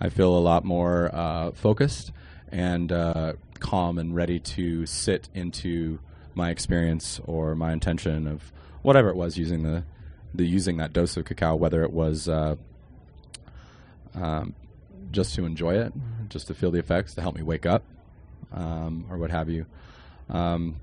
I 0.00 0.08
feel 0.08 0.36
a 0.36 0.40
lot 0.40 0.64
more 0.64 1.14
uh, 1.14 1.52
focused 1.52 2.10
and 2.50 2.90
uh, 2.92 3.34
calm 3.60 3.98
and 3.98 4.14
ready 4.14 4.38
to 4.38 4.86
sit 4.86 5.28
into 5.34 5.98
my 6.34 6.50
experience 6.50 7.20
or 7.24 7.54
my 7.54 7.72
intention 7.72 8.26
of 8.26 8.52
whatever 8.82 9.08
it 9.08 9.16
was 9.16 9.38
using 9.38 9.62
the 9.62 9.84
the 10.34 10.44
using 10.44 10.78
that 10.78 10.92
dose 10.92 11.16
of 11.16 11.24
cacao, 11.24 11.54
whether 11.54 11.84
it 11.84 11.92
was 11.92 12.28
uh, 12.28 12.56
um, 14.14 14.54
just 15.14 15.34
to 15.36 15.44
enjoy 15.46 15.78
it, 15.78 15.92
just 16.28 16.48
to 16.48 16.54
feel 16.54 16.70
the 16.70 16.78
effects, 16.78 17.14
to 17.14 17.22
help 17.22 17.34
me 17.34 17.42
wake 17.42 17.64
up, 17.64 17.82
um, 18.52 19.06
or 19.10 19.16
what 19.16 19.30
have 19.30 19.48
you. 19.48 19.66
Um, 20.28 20.76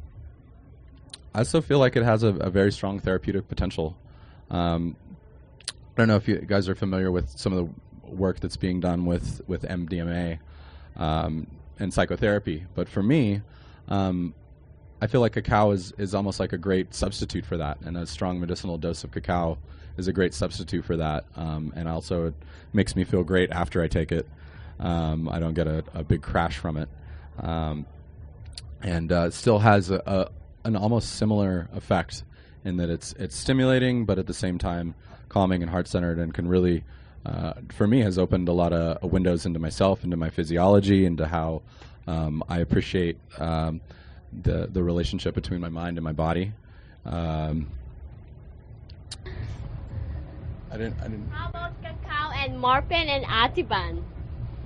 I 1.33 1.39
also 1.39 1.61
feel 1.61 1.79
like 1.79 1.95
it 1.95 2.03
has 2.03 2.23
a, 2.23 2.29
a 2.35 2.49
very 2.49 2.71
strong 2.71 2.99
therapeutic 2.99 3.47
potential. 3.47 3.95
Um, 4.49 4.95
I 5.69 5.73
don't 5.95 6.07
know 6.07 6.15
if 6.15 6.27
you 6.27 6.37
guys 6.37 6.67
are 6.67 6.75
familiar 6.75 7.11
with 7.11 7.29
some 7.37 7.53
of 7.53 7.67
the 7.67 8.09
work 8.09 8.39
that's 8.39 8.57
being 8.57 8.79
done 8.79 9.05
with 9.05 9.41
with 9.47 9.63
MDMA 9.63 10.39
um, 10.95 11.47
and 11.79 11.93
psychotherapy, 11.93 12.65
but 12.75 12.89
for 12.89 13.03
me, 13.03 13.41
um, 13.87 14.33
I 15.01 15.07
feel 15.07 15.21
like 15.21 15.33
cacao 15.33 15.71
is, 15.71 15.93
is 15.97 16.13
almost 16.13 16.39
like 16.39 16.53
a 16.53 16.57
great 16.57 16.93
substitute 16.93 17.45
for 17.45 17.57
that, 17.57 17.79
and 17.81 17.97
a 17.97 18.05
strong 18.05 18.39
medicinal 18.39 18.77
dose 18.77 19.03
of 19.03 19.11
cacao 19.11 19.57
is 19.97 20.07
a 20.07 20.13
great 20.13 20.33
substitute 20.33 20.85
for 20.85 20.97
that. 20.97 21.25
Um, 21.35 21.73
and 21.75 21.87
also, 21.87 22.27
it 22.27 22.33
makes 22.73 22.95
me 22.95 23.03
feel 23.03 23.23
great 23.23 23.51
after 23.51 23.81
I 23.81 23.87
take 23.87 24.11
it. 24.11 24.27
Um, 24.79 25.29
I 25.29 25.39
don't 25.39 25.53
get 25.53 25.67
a, 25.67 25.83
a, 25.93 26.03
big 26.03 26.23
crash 26.23 26.57
from 26.57 26.75
it, 26.77 26.89
um, 27.39 27.85
and 28.81 29.11
uh, 29.11 29.25
it 29.27 29.33
still 29.33 29.59
has 29.59 29.91
a, 29.91 30.01
a, 30.07 30.31
an 30.67 30.75
almost 30.75 31.17
similar 31.17 31.69
effect 31.75 32.23
in 32.65 32.77
that 32.77 32.89
it's 32.89 33.13
it's 33.13 33.35
stimulating, 33.35 34.05
but 34.05 34.17
at 34.17 34.25
the 34.25 34.33
same 34.33 34.57
time 34.57 34.95
calming 35.29 35.61
and 35.61 35.69
heart 35.69 35.87
centered, 35.87 36.17
and 36.17 36.33
can 36.33 36.47
really, 36.47 36.83
uh, 37.27 37.53
for 37.69 37.85
me, 37.85 38.01
has 38.01 38.17
opened 38.17 38.49
a 38.49 38.53
lot 38.53 38.73
of 38.73 39.11
windows 39.11 39.45
into 39.45 39.59
myself, 39.59 40.03
into 40.03 40.17
my 40.17 40.31
physiology, 40.31 41.05
into 41.05 41.27
how 41.27 41.61
um, 42.07 42.43
I 42.49 42.59
appreciate 42.59 43.17
um, 43.37 43.81
the 44.41 44.67
the 44.71 44.81
relationship 44.81 45.35
between 45.35 45.61
my 45.61 45.69
mind 45.69 45.97
and 45.97 46.03
my 46.03 46.13
body. 46.13 46.53
Um, 47.05 47.69
I 50.71 50.77
didn't. 50.77 50.99
I 50.99 51.03
didn't. 51.03 51.29
How 51.29 51.49
about 51.49 51.81
cacao 51.81 52.31
and 52.31 52.57
morphine 52.59 53.09
and 53.09 53.25
Ativan? 53.25 54.03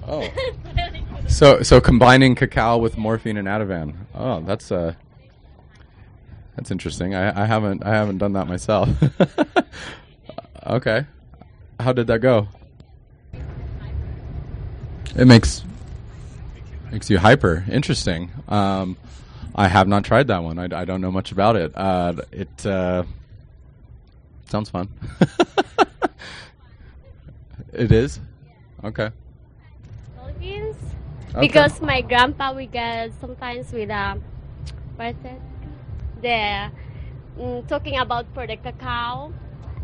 Oh. 0.08 0.32
so 1.28 1.64
so 1.64 1.82
combining 1.82 2.36
cacao 2.36 2.78
with 2.78 2.98
morphine 2.98 3.38
and 3.38 3.48
Ativan. 3.48 3.96
Oh, 4.14 4.42
that's 4.42 4.72
uh 4.72 4.94
that's 6.56 6.70
interesting. 6.70 7.16
I, 7.16 7.44
I 7.44 7.46
haven't 7.46 7.84
I 7.84 7.90
haven't 7.90 8.20
done 8.20 8.34
that 8.34 8.48
myself. 8.48 8.90
okay. 10.68 11.06
How 11.80 11.92
did 11.92 12.08
that 12.08 12.20
go? 12.20 12.48
It 15.16 15.26
makes 15.26 15.64
makes 16.92 17.10
you 17.10 17.18
hyper. 17.18 17.66
Interesting. 17.70 18.32
Um, 18.48 18.98
I 19.56 19.68
have 19.68 19.88
not 19.88 20.04
tried 20.04 20.28
that 20.28 20.44
one. 20.44 20.60
I, 20.60 20.82
I 20.82 20.86
don't 20.86 21.02
know 21.02 21.12
much 21.12 21.32
about 21.32 21.56
it. 21.56 21.72
Uh, 21.76 22.14
it 22.32 22.66
uh, 22.66 23.04
sounds 24.50 24.70
fun. 24.70 24.90
it 27.76 27.92
is. 27.92 28.20
Okay. 28.84 29.10
Philippines? 30.16 30.78
Okay. 31.30 31.48
Because 31.48 31.82
my 31.82 32.02
grandpa 32.02 32.54
we 32.54 32.68
get 32.68 33.12
sometimes 33.20 33.72
with 33.72 33.90
um 33.90 34.22
what's 34.96 35.18
it? 35.26 35.42
The 36.22 36.72
mm, 37.40 37.68
talking 37.68 37.98
about 37.98 38.26
for 38.34 38.48
the 38.48 38.58
cacao 38.58 39.34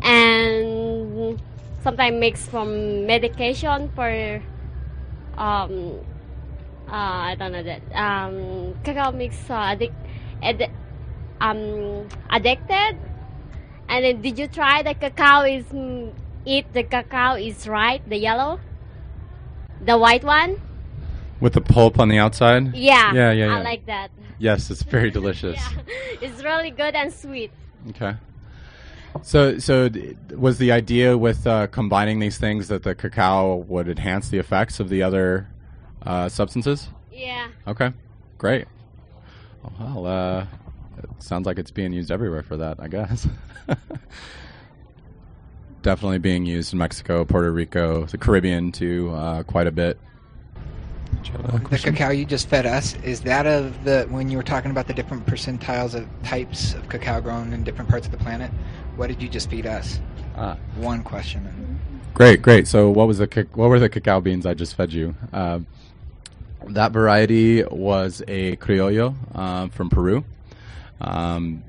and 0.02 1.38
sometimes 1.82 2.16
mixed 2.20 2.50
from 2.50 3.06
medication 3.06 3.90
for 3.94 4.42
um 5.36 6.00
uh, 6.88 7.32
I 7.32 7.36
don't 7.38 7.52
know 7.52 7.62
that 7.62 7.82
um 7.94 8.74
cacao 8.84 9.12
mix 9.12 9.36
uh, 9.50 9.74
addic- 9.74 10.04
ad- 10.42 10.70
um 11.40 12.08
addicted 12.30 12.96
and 13.88 14.04
then 14.04 14.22
did 14.22 14.38
you 14.38 14.48
try 14.48 14.82
the 14.82 14.94
cacao 14.94 15.42
is 15.42 15.64
mm, 15.66 16.12
eat 16.44 16.72
the 16.72 16.82
cacao 16.82 17.34
is 17.36 17.66
right 17.68 18.06
the 18.08 18.16
yellow 18.16 18.58
the 19.80 19.96
white 19.98 20.24
one 20.24 20.60
With 21.40 21.54
the 21.54 21.60
pulp 21.60 21.98
on 21.98 22.08
the 22.08 22.18
outside. 22.18 22.74
yeah 22.74 23.12
Yeah, 23.12 23.32
yeah, 23.32 23.46
yeah. 23.46 23.56
I 23.58 23.62
like 23.62 23.86
that 23.86 24.10
Yes, 24.38 24.70
it's 24.70 24.82
very 24.82 25.10
delicious. 25.18 25.56
yeah 25.56 25.82
it's 26.20 26.42
really 26.42 26.70
good 26.70 26.94
and 26.94 27.12
sweet 27.12 27.50
Okay. 27.90 28.14
So, 29.22 29.58
so 29.58 29.88
d- 29.90 30.16
was 30.34 30.56
the 30.58 30.72
idea 30.72 31.18
with 31.18 31.46
uh, 31.46 31.66
combining 31.66 32.18
these 32.18 32.38
things 32.38 32.68
that 32.68 32.82
the 32.82 32.94
cacao 32.94 33.56
would 33.68 33.86
enhance 33.88 34.30
the 34.30 34.38
effects 34.38 34.80
of 34.80 34.88
the 34.88 35.02
other 35.02 35.48
uh, 36.02 36.28
substances? 36.28 36.88
yeah 37.12 37.48
Okay, 37.66 37.92
great. 38.38 38.66
Well, 39.78 40.06
uh, 40.06 40.46
it 40.98 41.10
sounds 41.22 41.46
like 41.46 41.58
it's 41.58 41.70
being 41.70 41.92
used 41.92 42.10
everywhere 42.10 42.42
for 42.42 42.56
that, 42.56 42.80
I 42.80 42.88
guess. 42.88 43.28
Definitely 45.82 46.18
being 46.18 46.46
used 46.46 46.72
in 46.72 46.78
Mexico, 46.78 47.24
Puerto 47.24 47.50
Rico, 47.50 48.06
the 48.06 48.18
Caribbean 48.18 48.72
too, 48.72 49.10
uh, 49.10 49.42
quite 49.42 49.66
a 49.66 49.72
bit. 49.72 49.98
The 51.70 51.78
cacao 51.78 52.10
you 52.10 52.24
just 52.24 52.48
fed 52.48 52.66
us 52.66 52.96
is 53.02 53.20
that 53.22 53.46
of 53.46 53.84
the 53.84 54.06
when 54.08 54.30
you 54.30 54.36
were 54.36 54.42
talking 54.42 54.70
about 54.70 54.86
the 54.86 54.94
different 54.94 55.26
percentiles 55.26 55.94
of 55.94 56.06
types 56.22 56.74
of 56.74 56.88
cacao 56.88 57.20
grown 57.20 57.52
in 57.52 57.64
different 57.64 57.90
parts 57.90 58.06
of 58.06 58.12
the 58.12 58.18
planet. 58.18 58.50
What 58.96 59.08
did 59.08 59.22
you 59.22 59.28
just 59.28 59.50
feed 59.50 59.66
us? 59.66 60.00
Ah. 60.36 60.56
One 60.76 61.02
question. 61.02 61.78
Great, 62.14 62.42
great. 62.42 62.66
So, 62.66 62.90
what 62.90 63.08
was 63.08 63.18
the 63.18 63.26
ca- 63.26 63.44
what 63.54 63.68
were 63.68 63.78
the 63.78 63.88
cacao 63.88 64.20
beans 64.20 64.46
I 64.46 64.54
just 64.54 64.74
fed 64.74 64.92
you? 64.92 65.14
Um 65.32 65.66
that 66.68 66.92
variety 66.92 67.64
was 67.64 68.22
a 68.28 68.56
criollo 68.56 69.14
um, 69.36 69.70
from 69.70 69.90
Peru, 69.90 70.24
um, 71.00 71.62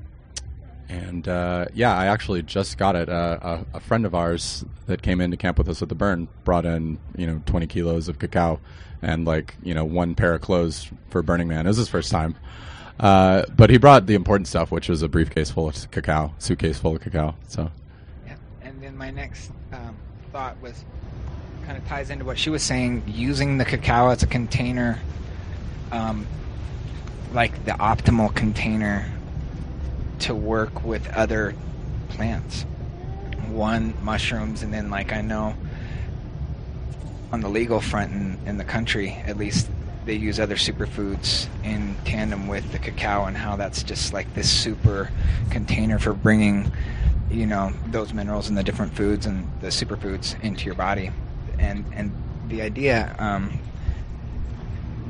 and 0.88 1.26
uh, 1.28 1.66
yeah, 1.74 1.96
I 1.96 2.06
actually 2.06 2.42
just 2.42 2.78
got 2.78 2.96
it. 2.96 3.08
Uh, 3.08 3.38
a, 3.72 3.76
a 3.76 3.80
friend 3.80 4.04
of 4.04 4.14
ours 4.14 4.64
that 4.86 5.02
came 5.02 5.20
in 5.20 5.30
to 5.30 5.36
camp 5.36 5.58
with 5.58 5.68
us 5.68 5.82
at 5.82 5.88
the 5.88 5.94
burn 5.94 6.28
brought 6.44 6.66
in 6.66 6.98
you 7.16 7.26
know 7.26 7.42
20 7.46 7.66
kilos 7.66 8.08
of 8.08 8.18
cacao 8.18 8.60
and 9.02 9.24
like 9.24 9.54
you 9.62 9.74
know 9.74 9.84
one 9.84 10.14
pair 10.14 10.34
of 10.34 10.40
clothes 10.40 10.90
for 11.10 11.22
Burning 11.22 11.48
Man. 11.48 11.66
It 11.66 11.70
was 11.70 11.76
his 11.76 11.88
first 11.88 12.10
time. 12.10 12.36
Uh, 13.00 13.44
but 13.56 13.70
he 13.70 13.78
brought 13.78 14.06
the 14.06 14.14
important 14.14 14.46
stuff, 14.46 14.70
which 14.70 14.88
was 14.88 15.02
a 15.02 15.08
briefcase 15.08 15.50
full 15.50 15.68
of 15.68 15.90
cacao, 15.90 16.32
suitcase 16.38 16.78
full 16.78 16.94
of 16.94 17.02
cacao. 17.02 17.34
So 17.48 17.70
Yeah. 18.26 18.36
And 18.62 18.80
then 18.82 18.96
my 18.96 19.10
next 19.10 19.50
um, 19.72 19.96
thought 20.32 20.60
was 20.62 20.84
kind 21.66 21.76
of 21.76 21.86
ties 21.88 22.10
into 22.10 22.24
what 22.24 22.38
she 22.38 22.50
was 22.50 22.62
saying, 22.62 23.02
using 23.06 23.58
the 23.58 23.64
cacao 23.64 24.10
as 24.10 24.22
a 24.22 24.26
container, 24.26 25.00
um, 25.90 26.26
like 27.32 27.64
the 27.64 27.72
optimal 27.72 28.32
container 28.34 29.10
to 30.24 30.34
work 30.34 30.84
with 30.84 31.08
other 31.10 31.54
plants. 32.08 32.62
One, 33.48 33.94
mushrooms, 34.02 34.62
and 34.62 34.72
then, 34.72 34.90
like, 34.90 35.12
I 35.12 35.20
know 35.20 35.54
on 37.30 37.40
the 37.40 37.48
legal 37.48 37.80
front 37.80 38.12
in, 38.12 38.38
in 38.46 38.56
the 38.56 38.64
country, 38.64 39.10
at 39.26 39.36
least, 39.36 39.68
they 40.06 40.14
use 40.14 40.40
other 40.40 40.56
superfoods 40.56 41.48
in 41.62 41.94
tandem 42.04 42.46
with 42.46 42.70
the 42.72 42.78
cacao, 42.78 43.24
and 43.24 43.36
how 43.36 43.56
that's 43.56 43.82
just 43.82 44.12
like 44.12 44.32
this 44.34 44.50
super 44.50 45.10
container 45.50 45.98
for 45.98 46.12
bringing, 46.12 46.70
you 47.30 47.46
know, 47.46 47.72
those 47.88 48.12
minerals 48.12 48.48
and 48.48 48.56
the 48.56 48.62
different 48.62 48.94
foods 48.94 49.26
and 49.26 49.46
the 49.60 49.68
superfoods 49.68 50.42
into 50.42 50.66
your 50.66 50.74
body. 50.74 51.10
And 51.58 51.84
and 51.94 52.12
the 52.48 52.62
idea 52.62 53.14
um, 53.18 53.58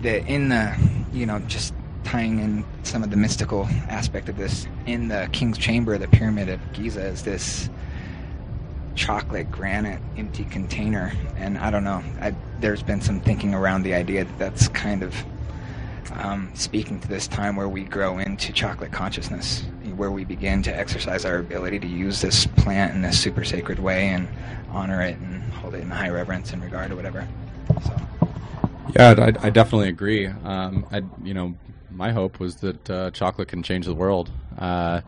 that 0.02 0.26
in 0.28 0.48
the, 0.48 0.76
you 1.12 1.26
know, 1.26 1.38
just 1.40 1.74
tying 2.05 2.38
in 2.38 2.64
some 2.82 3.02
of 3.02 3.11
the 3.11 3.16
mystical 3.16 3.66
aspect 3.88 4.28
of 4.28 4.36
this 4.36 4.66
in 4.86 5.09
the 5.09 5.28
king's 5.32 5.59
chamber, 5.59 5.94
of 5.94 6.00
the 6.00 6.09
pyramid 6.09 6.48
of 6.48 6.61
Giza, 6.72 7.05
is 7.05 7.22
this 7.22 7.68
chocolate 8.94 9.50
granite 9.50 10.00
empty 10.16 10.44
container 10.44 11.12
and 11.36 11.59
i 11.59 11.68
don't 11.68 11.82
know 11.82 12.00
I, 12.20 12.32
there's 12.61 12.80
been 12.80 13.00
some 13.00 13.18
thinking 13.18 13.52
around 13.52 13.82
the 13.82 13.92
idea 13.92 14.24
that 14.24 14.38
that's 14.38 14.68
kind 14.68 15.02
of 15.02 15.12
um, 16.12 16.50
speaking 16.55 17.00
to 17.00 17.09
this 17.09 17.26
time 17.26 17.57
where 17.57 17.68
we 17.68 17.84
grow 17.84 18.18
into 18.18 18.52
chocolate 18.52 18.92
consciousness, 18.92 19.62
where 19.96 20.11
we 20.11 20.24
begin 20.24 20.62
to 20.62 20.76
exercise 20.76 21.24
our 21.24 21.38
ability 21.38 21.78
to 21.80 21.86
use 21.86 22.20
this 22.20 22.46
plant 22.46 22.94
in 22.94 23.02
this 23.02 23.18
super 23.18 23.44
sacred 23.44 23.78
way 23.78 24.09
and 24.09 24.28
honor 24.70 25.02
it 25.02 25.16
and 25.18 25.42
hold 25.55 25.74
it 25.74 25.80
in 25.80 25.90
high 25.90 26.09
reverence 26.09 26.52
and 26.52 26.62
regard 26.62 26.90
or 26.90 26.96
whatever. 26.96 27.26
So. 27.84 27.96
Yeah, 28.96 29.14
I, 29.18 29.46
I 29.46 29.50
definitely 29.50 29.88
agree. 29.88 30.26
Um, 30.26 30.86
I, 30.92 31.02
you 31.22 31.34
know, 31.34 31.55
my 31.95 32.12
hope 32.12 32.40
was 32.40 32.57
that 32.57 32.90
uh, 32.90 33.11
chocolate 33.12 33.49
can 33.49 33.62
change 33.62 33.86
the 33.86 33.95
world. 33.95 34.30
Uh, 34.59 35.01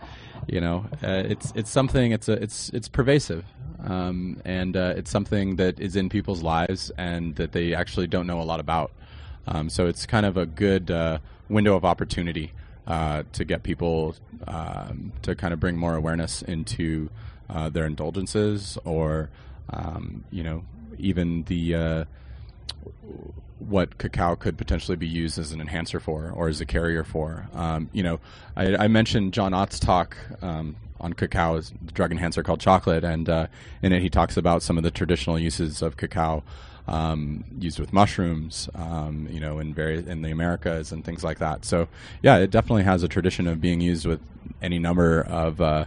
you 0.47 0.61
know, 0.61 0.87
uh, 1.03 1.23
it's 1.27 1.53
it's 1.57 1.71
something. 1.71 2.13
It's 2.13 2.29
a 2.29 2.35
it's 2.35 2.69
it's 2.71 2.89
pervasive, 2.89 3.45
um, 3.85 4.41
and 4.45 4.77
uh, 4.77 4.95
it's 4.97 5.11
something 5.11 5.57
that 5.57 5.81
is 5.81 5.97
in 5.97 6.09
people's 6.09 6.43
lives 6.43 6.91
and 6.97 7.35
that 7.37 7.53
they 7.53 7.75
actually 7.75 8.07
don't 8.07 8.27
know 8.27 8.41
a 8.41 8.45
lot 8.45 8.61
about. 8.61 8.93
Um, 9.49 9.69
so 9.69 9.87
it's 9.87 10.07
kind 10.07 10.27
of 10.27 10.37
a 10.37 10.47
good 10.47 10.91
uh, 10.91 11.19
window 11.49 11.77
of 11.77 11.85
opportunity 11.85 12.53
uh, 12.87 13.25
to 13.33 13.45
get 13.45 13.63
people 13.63 14.15
um, 14.47 15.13
to 15.23 15.35
kind 15.35 15.53
of 15.53 15.61
bring 15.61 15.77
more 15.77 15.95
awareness 15.97 16.43
into 16.43 17.11
their 17.73 17.87
indulgences, 17.87 18.79
or 18.85 19.31
um, 19.71 20.25
you 20.31 20.43
know, 20.43 20.65
even 20.99 21.43
the 21.45 22.07
what 23.59 23.99
cacao 23.99 24.37
could 24.37 24.59
potentially 24.59 24.97
be 24.97 25.07
used 25.07 25.39
as 25.39 25.53
an 25.53 25.61
enhancer 25.61 25.99
for 25.99 26.31
or 26.31 26.49
as 26.49 26.61
a 26.61 26.67
carrier 26.67 27.05
for. 27.05 27.49
Um, 27.55 27.89
you 27.93 28.03
know, 28.03 28.21
I, 28.55 28.77
I, 28.77 28.89
mentioned 28.89 29.33
John 29.33 29.55
Ott's 29.55 29.79
talk 29.79 30.17
um, 30.43 30.77
on 31.01 31.15
cacao 31.15 31.57
as 31.57 31.73
the 31.83 31.93
drug 31.93 32.13
enhancer 32.13 32.43
called 32.43 32.61
chocolate, 32.61 33.03
and 33.03 33.29
uh, 33.29 33.47
in 33.83 33.93
it 33.93 34.03
he 34.03 34.11
talks 34.11 34.37
about 34.37 34.63
some 34.63 34.77
of 34.77 34.85
the 34.85 34.91
traditional 34.91 35.39
uses 35.39 35.83
of 35.83 35.97
cacao. 35.97 36.43
Um, 36.89 37.43
used 37.59 37.81
with 37.81 37.93
mushrooms, 37.93 38.69
um, 38.77 39.27
you 39.29 39.41
know, 39.41 39.59
in 39.59 39.75
various 39.75 40.07
in 40.07 40.23
the 40.23 40.31
Americas 40.31 40.93
and 40.93 41.05
things 41.05 41.25
like 41.25 41.41
that. 41.41 41.65
So, 41.65 41.89
yeah, 42.23 42.37
it 42.37 42.53
definitely 42.53 42.85
has 42.85 43.03
a 43.03 43.09
tradition 43.09 43.49
of 43.49 43.61
being 43.61 43.81
used 43.81 44.07
with 44.07 44.21
any 44.63 44.79
number 44.79 45.23
of, 45.23 45.61
uh, 45.61 45.87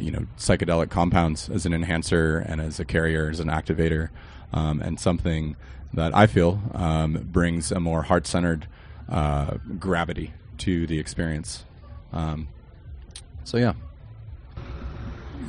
you 0.00 0.10
know, 0.10 0.26
psychedelic 0.36 0.90
compounds 0.90 1.48
as 1.48 1.64
an 1.64 1.72
enhancer 1.72 2.38
and 2.38 2.60
as 2.60 2.80
a 2.80 2.84
carrier, 2.84 3.30
as 3.30 3.38
an 3.38 3.46
activator, 3.46 4.08
um, 4.52 4.80
and 4.80 4.98
something 4.98 5.56
that 5.94 6.14
I 6.14 6.26
feel 6.26 6.60
um, 6.74 7.26
brings 7.32 7.72
a 7.72 7.80
more 7.80 8.02
heart 8.02 8.26
centered 8.26 8.66
uh, 9.08 9.58
gravity 9.78 10.32
to 10.58 10.86
the 10.86 10.98
experience. 10.98 11.64
Um, 12.12 12.48
so 13.44 13.56
yeah, 13.56 13.74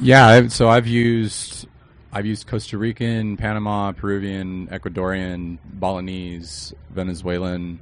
yeah. 0.01 0.47
So 0.47 0.69
I've 0.69 0.87
used 0.87 1.67
I've 2.11 2.25
used 2.25 2.47
Costa 2.47 2.77
Rican, 2.77 3.37
Panama, 3.37 3.91
Peruvian, 3.91 4.67
Ecuadorian, 4.67 5.57
Balinese, 5.65 6.73
Venezuelan, 6.89 7.79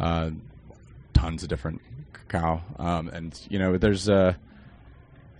uh, 0.00 0.30
tons 1.12 1.42
of 1.42 1.48
different 1.48 1.80
cacao, 2.12 2.62
um, 2.78 3.08
and 3.08 3.38
you 3.48 3.58
know 3.58 3.76
there's 3.76 4.08
a. 4.08 4.36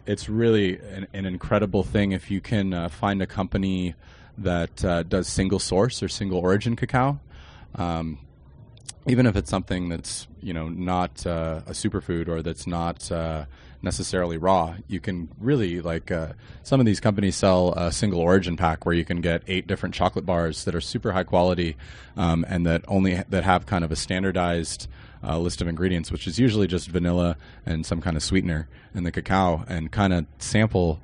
It's 0.07 0.29
really 0.29 0.79
an, 0.79 1.09
an 1.15 1.27
incredible 1.27 1.83
thing 1.83 2.13
if 2.13 2.31
you 2.31 2.41
can 2.41 2.73
uh, 2.73 2.89
find 2.89 3.21
a 3.21 3.27
company 3.27 3.97
that 4.39 4.85
uh, 4.85 5.03
does 5.03 5.29
single 5.29 5.59
source 5.59 6.03
or 6.03 6.09
single 6.09 6.39
origin 6.39 6.77
cacao. 6.77 7.21
Um, 7.75 8.19
even 9.07 9.27
if 9.27 9.37
it's 9.37 9.51
something 9.51 9.89
that's 9.89 10.27
you 10.41 10.53
know 10.53 10.69
not 10.69 11.27
uh, 11.27 11.61
a 11.67 11.73
superfood 11.73 12.29
or 12.29 12.43
that's 12.43 12.67
not 12.67 13.11
uh, 13.13 13.45
necessarily 13.83 14.37
raw, 14.37 14.75
you 14.89 15.01
can 15.01 15.29
really 15.39 15.81
like 15.81 16.11
uh, 16.11 16.33
some 16.63 16.81
of 16.81 16.87
these 16.87 17.01
companies 17.01 17.37
sell 17.37 17.73
a 17.75 17.93
single 17.93 18.21
origin 18.21 18.57
pack 18.57 18.85
where 18.85 18.95
you 18.95 19.05
can 19.05 19.21
get 19.21 19.43
eight 19.47 19.67
different 19.67 19.95
chocolate 19.95 20.27
bars 20.27 20.65
that 20.65 20.75
are 20.75 20.81
super 20.81 21.13
high 21.13 21.25
quality 21.25 21.77
um, 22.17 22.45
and 22.49 22.67
that 22.67 22.85
only 22.89 23.23
that 23.29 23.45
have 23.45 23.67
kind 23.67 23.85
of 23.85 23.93
a 23.93 23.97
standardized 23.97 24.89
uh, 25.23 25.39
list 25.39 25.61
of 25.61 25.69
ingredients, 25.69 26.11
which 26.11 26.27
is 26.27 26.39
usually 26.39 26.67
just 26.67 26.89
vanilla 26.89 27.37
and 27.65 27.87
some 27.87 28.01
kind 28.01 28.17
of 28.17 28.23
sweetener 28.23 28.69
and 28.95 29.07
the 29.07 29.13
cacao, 29.13 29.65
and 29.69 29.91
kind 29.91 30.13
of 30.13 30.27
sample 30.39 31.01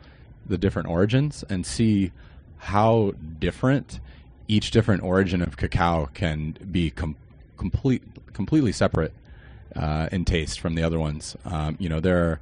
the 0.47 0.59
different 0.59 0.89
origins 0.89 1.45
and 1.49 1.65
see 1.65 2.13
how 2.63 3.13
different 3.41 3.99
each 4.47 4.71
different 4.71 5.03
origin 5.03 5.43
of 5.43 5.57
cacao 5.57 6.09
can 6.15 6.57
be 6.71 6.91
com- 6.91 7.17
complete, 7.57 8.03
completely 8.33 8.71
separate 8.71 9.13
uh, 9.75 10.09
in 10.13 10.25
taste 10.25 10.61
from 10.61 10.77
the 10.77 10.83
other 10.83 10.99
ones. 10.99 11.37
Um, 11.45 11.77
you 11.81 11.89
know, 11.89 11.99
there 11.99 12.39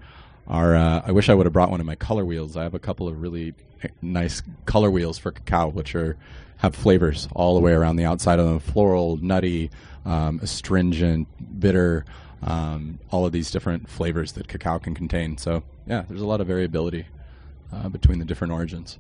are. 0.47 0.77
Uh, 0.77 1.03
I 1.07 1.13
wish 1.13 1.31
I 1.31 1.35
would 1.35 1.47
have 1.47 1.55
brought 1.55 1.71
one 1.71 1.81
of 1.81 1.87
my 1.87 1.95
color 1.95 2.25
wheels. 2.27 2.55
I 2.55 2.65
have 2.65 2.75
a 2.75 2.79
couple 2.79 3.09
of 3.09 3.23
really 3.23 3.55
nice 4.03 4.43
color 4.67 4.91
wheels 4.91 5.17
for 5.17 5.31
cacao, 5.31 5.69
which 5.69 5.95
are 5.95 6.19
have 6.59 6.75
flavors 6.75 7.27
all 7.35 7.55
the 7.55 7.61
way 7.61 7.73
around 7.73 7.97
the 7.97 8.05
outside 8.05 8.39
of 8.39 8.47
them: 8.47 8.59
floral, 8.59 9.17
nutty, 9.17 9.71
um, 10.05 10.39
astringent, 10.43 11.29
bitter. 11.61 12.05
Um, 12.43 12.99
all 13.11 13.25
of 13.25 13.33
these 13.33 13.51
different 13.51 13.89
flavors 13.89 14.33
that 14.33 14.49
cacao 14.49 14.79
can 14.79 14.95
contain. 14.95 15.39
So 15.39 15.63
yeah, 15.87 16.05
there's 16.09 16.21
a 16.21 16.27
lot 16.27 16.43
of 16.43 16.47
variability 16.47 17.07
uh, 17.73 17.89
between 17.89 18.19
the 18.19 18.27
different 18.27 18.53
origins 18.53 18.99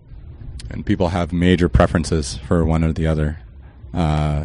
and 0.68 0.84
people 0.84 1.08
have 1.08 1.32
major 1.32 1.68
preferences 1.68 2.36
for 2.36 2.64
one 2.64 2.84
or 2.84 2.92
the 2.92 3.06
other. 3.06 3.40
Uh, 3.94 4.44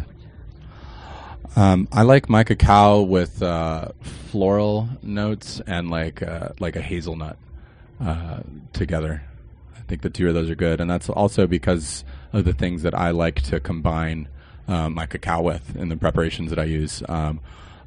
um, 1.54 1.88
I 1.92 2.02
like 2.02 2.28
my 2.28 2.44
cacao 2.44 3.02
with 3.02 3.42
uh, 3.42 3.88
floral 4.00 4.88
notes 5.02 5.60
and 5.66 5.90
like 5.90 6.22
uh, 6.22 6.50
like 6.60 6.76
a 6.76 6.82
hazelnut 6.82 7.38
uh, 8.00 8.40
together. 8.72 9.22
I 9.76 9.80
think 9.88 10.02
the 10.02 10.10
two 10.10 10.28
of 10.28 10.34
those 10.34 10.50
are 10.50 10.54
good, 10.54 10.80
and 10.80 10.90
that's 10.90 11.08
also 11.08 11.46
because 11.46 12.04
of 12.32 12.44
the 12.44 12.52
things 12.52 12.82
that 12.82 12.94
I 12.94 13.10
like 13.10 13.42
to 13.42 13.60
combine 13.60 14.28
um, 14.68 14.94
my 14.94 15.06
cacao 15.06 15.42
with 15.42 15.76
in 15.76 15.88
the 15.88 15.96
preparations 15.96 16.50
that 16.50 16.58
I 16.58 16.64
use. 16.64 17.02
Um, 17.08 17.40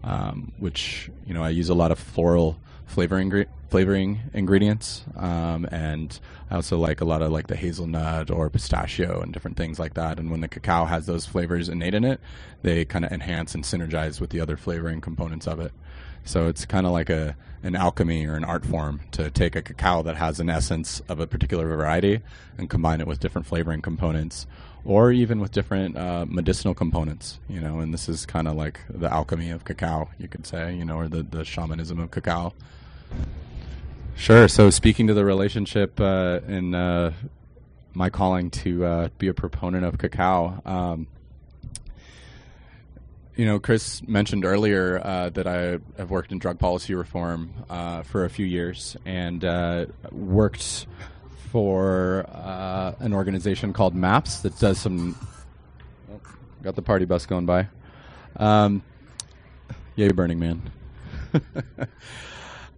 um, 0.04 0.54
which 0.58 1.10
you 1.28 1.34
know 1.34 1.44
I 1.44 1.50
use 1.50 1.70
a 1.70 1.74
lot 1.74 1.92
of 1.92 2.00
floral 2.00 2.58
flavoring 2.86 3.30
flavoring 3.70 4.22
ingredients, 4.34 5.04
um, 5.16 5.68
and 5.72 6.20
I 6.50 6.56
also 6.56 6.78
like 6.78 7.02
a 7.02 7.06
lot 7.06 7.22
of 7.22 7.32
like 7.32 7.48
the 7.48 7.56
hazelnut 7.56 8.32
or 8.32 8.50
pistachio 8.50 9.22
and 9.22 9.32
different 9.32 9.58
things 9.58 9.80
like 9.80 9.94
that. 9.94 10.20
And 10.20 10.32
when 10.32 10.42
the 10.42 10.48
cacao 10.48 10.86
has 10.86 11.06
those 11.06 11.26
flavors 11.26 11.70
innate 11.70 11.94
in 11.94 12.04
it, 12.04 12.20
they 12.62 12.86
kind 12.86 13.06
of 13.06 13.12
enhance 13.12 13.54
and 13.54 13.64
synergize 13.64 14.20
with 14.20 14.32
the 14.32 14.42
other 14.42 14.58
flavoring 14.58 15.02
components 15.02 15.48
of 15.48 15.60
it. 15.60 15.72
So 16.26 16.48
it's 16.48 16.66
kind 16.66 16.86
of 16.86 16.92
like 16.92 17.10
a 17.10 17.36
an 17.62 17.76
alchemy 17.76 18.26
or 18.26 18.36
an 18.36 18.44
art 18.46 18.66
form 18.66 19.02
to 19.12 19.30
take 19.30 19.56
a 19.56 19.62
cacao 19.62 20.02
that 20.04 20.16
has 20.16 20.40
an 20.40 20.50
essence 20.50 21.02
of 21.10 21.20
a 21.20 21.28
particular 21.28 21.68
variety 21.68 22.22
and 22.58 22.70
combine 22.70 23.02
it 23.02 23.08
with 23.08 23.20
different 23.20 23.46
flavoring 23.46 23.82
components 23.82 24.48
or 24.86 25.12
even 25.12 25.40
with 25.40 25.52
different 25.52 25.98
uh, 25.98 26.26
medicinal 26.28 26.74
components, 26.74 27.40
you 27.50 27.60
know, 27.60 27.80
and 27.80 27.94
this 27.94 28.08
is 28.08 28.26
kind 28.26 28.48
of 28.48 28.56
like 28.56 28.80
the 28.90 29.12
alchemy 29.12 29.50
of 29.52 29.66
cacao, 29.66 30.10
you 30.18 30.28
could 30.28 30.48
say, 30.48 30.74
you 30.74 30.86
know, 30.86 30.96
or 30.98 31.10
the, 31.10 31.22
the 31.22 31.44
shamanism 31.44 32.00
of 32.00 32.12
cacao. 32.12 32.54
Sure. 34.20 34.50
So, 34.50 34.70
speaking 34.70 35.08
to 35.08 35.14
the 35.14 35.24
relationship 35.24 35.98
uh, 35.98 36.42
in 36.46 36.76
uh, 36.76 37.14
my 37.94 38.10
calling 38.10 38.52
to 38.52 38.86
uh, 38.86 39.10
be 39.18 39.30
a 39.30 39.34
proponent 39.34 39.86
of 39.86 39.98
cacao, 39.98 40.62
um, 40.66 41.08
you 43.38 43.46
know, 43.46 43.60
Chris 43.60 44.06
mentioned 44.06 44.44
earlier 44.44 45.00
uh, 45.02 45.30
that 45.30 45.48
I 45.48 45.80
have 45.98 46.10
worked 46.10 46.34
in 46.34 46.38
drug 46.38 46.60
policy 46.60 46.94
reform 46.96 47.54
uh, 47.70 48.04
for 48.04 48.26
a 48.26 48.30
few 48.30 48.46
years 48.46 48.98
and 49.06 49.46
uh, 49.46 49.86
worked 50.12 50.86
for 51.50 52.26
uh, 52.28 52.96
an 53.00 53.14
organization 53.14 53.72
called 53.72 53.96
MAPS 53.96 54.42
that 54.42 54.60
does 54.60 54.80
some. 54.80 55.16
Oh, 56.12 56.20
got 56.62 56.76
the 56.76 56.82
party 56.82 57.06
bus 57.06 57.26
going 57.26 57.46
by. 57.46 57.70
Um, 58.36 58.84
yay, 59.96 60.12
Burning 60.12 60.40
Man. 60.40 60.62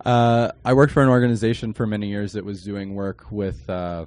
uh, 0.06 0.52
I 0.64 0.74
worked 0.74 0.94
for 0.94 1.04
an 1.04 1.10
organization 1.10 1.74
for 1.74 1.86
many 1.86 2.08
years 2.08 2.34
that 2.34 2.46
was 2.46 2.64
doing 2.64 2.96
work 2.96 3.26
with 3.32 3.70
uh, 3.70 4.06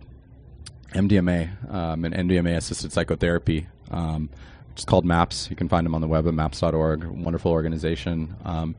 MDMA 0.92 1.72
um, 1.72 2.05
and 2.05 2.14
MDMA 2.14 2.57
assisted 2.57 2.92
psychotherapy. 2.92 3.66
Um, 3.90 4.30
it's 4.72 4.84
called 4.84 5.05
MAPS. 5.05 5.49
You 5.51 5.57
can 5.57 5.68
find 5.68 5.86
them 5.86 5.95
on 5.95 6.01
the 6.01 6.09
web 6.09 6.26
at 6.26 6.34
maps.org. 6.34 7.05
Wonderful 7.05 7.53
organization. 7.53 8.34
Um, 8.45 8.74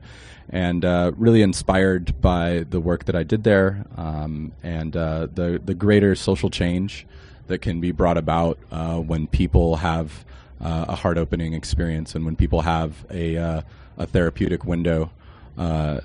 and 0.50 0.84
uh, 0.84 1.12
really 1.16 1.42
inspired 1.42 2.20
by 2.20 2.64
the 2.68 2.80
work 2.80 3.06
that 3.06 3.16
I 3.16 3.22
did 3.22 3.44
there 3.44 3.84
um, 3.96 4.52
and 4.62 4.96
uh, 4.96 5.26
the, 5.32 5.60
the 5.64 5.74
greater 5.74 6.14
social 6.14 6.50
change 6.50 7.06
that 7.48 7.58
can 7.58 7.80
be 7.80 7.92
brought 7.92 8.18
about 8.18 8.58
uh, 8.70 8.98
when 8.98 9.26
people 9.26 9.76
have 9.76 10.24
uh, 10.60 10.86
a 10.88 10.94
heart 10.94 11.18
opening 11.18 11.52
experience 11.52 12.14
and 12.14 12.24
when 12.24 12.36
people 12.36 12.62
have 12.62 13.04
a, 13.10 13.36
uh, 13.36 13.62
a 13.98 14.06
therapeutic 14.06 14.64
window 14.64 15.10
uh, 15.58 16.00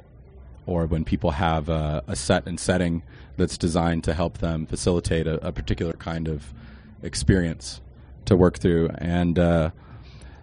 or 0.72 0.86
when 0.86 1.04
people 1.04 1.32
have 1.32 1.70
a, 1.70 2.04
a, 2.08 2.16
set 2.16 2.48
and 2.48 2.60
setting 2.60 3.04
that's 3.38 3.58
designed 3.58 4.04
to 4.04 4.14
help 4.14 4.38
them 4.38 4.66
facilitate 4.66 5.28
a, 5.28 5.48
a 5.48 5.52
particular 5.52 5.94
kind 5.94 6.28
of 6.28 6.54
experience 7.04 7.82
to 8.26 8.36
work 8.36 8.58
through. 8.58 8.90
And 8.98 9.38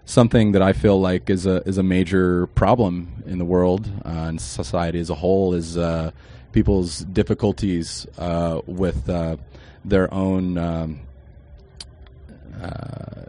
something 0.05 0.53
that 0.53 0.61
I 0.61 0.73
feel 0.73 0.99
like 0.99 1.29
is 1.29 1.45
a 1.45 1.57
is 1.67 1.77
a 1.77 1.83
major 1.83 2.47
problem 2.47 3.23
in 3.27 3.37
the 3.37 3.45
world 3.45 3.87
uh, 4.03 4.29
and 4.29 4.41
society 4.41 4.99
as 4.99 5.09
a 5.09 5.15
whole 5.15 5.53
is 5.53 5.77
uh, 5.77 6.11
people's 6.51 6.99
difficulties 6.99 8.07
uh, 8.17 8.61
with 8.65 9.07
uh, 9.07 9.37
their 9.85 10.11
own 10.11 10.57
um, 10.57 10.99
uh, 12.61 13.25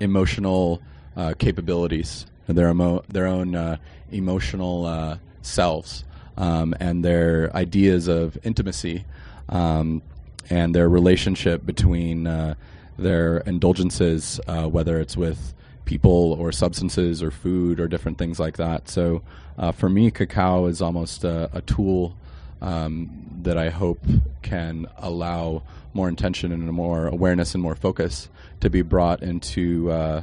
emotional 0.00 0.82
uh, 1.16 1.34
capabilities 1.38 2.26
their 2.48 2.70
emo- 2.70 3.04
their 3.08 3.26
own 3.26 3.54
uh, 3.54 3.76
emotional 4.10 4.86
uh, 4.86 5.18
selves, 5.42 6.04
um, 6.36 6.74
and 6.80 7.04
their 7.04 7.54
ideas 7.54 8.08
of 8.08 8.38
intimacy, 8.42 9.04
um, 9.48 10.02
and 10.48 10.74
their 10.74 10.88
relationship 10.88 11.64
between 11.64 12.26
uh, 12.26 12.54
their 12.98 13.38
indulgences, 13.38 14.40
uh, 14.46 14.66
whether 14.66 15.00
it's 15.00 15.16
with 15.16 15.54
people 15.84 16.34
or 16.34 16.52
substances 16.52 17.22
or 17.22 17.30
food 17.30 17.80
or 17.80 17.88
different 17.88 18.18
things 18.18 18.38
like 18.38 18.56
that. 18.56 18.88
So, 18.88 19.22
uh, 19.58 19.72
for 19.72 19.88
me, 19.88 20.10
cacao 20.10 20.66
is 20.66 20.80
almost 20.80 21.24
a, 21.24 21.50
a 21.52 21.60
tool 21.62 22.16
um, 22.62 23.10
that 23.42 23.56
I 23.58 23.70
hope 23.70 24.00
can 24.42 24.86
allow 24.98 25.62
more 25.92 26.08
intention 26.08 26.52
and 26.52 26.64
more 26.68 27.08
awareness 27.08 27.54
and 27.54 27.62
more 27.62 27.74
focus 27.74 28.28
to 28.60 28.70
be 28.70 28.82
brought 28.82 29.22
into 29.22 29.90
uh, 29.90 30.22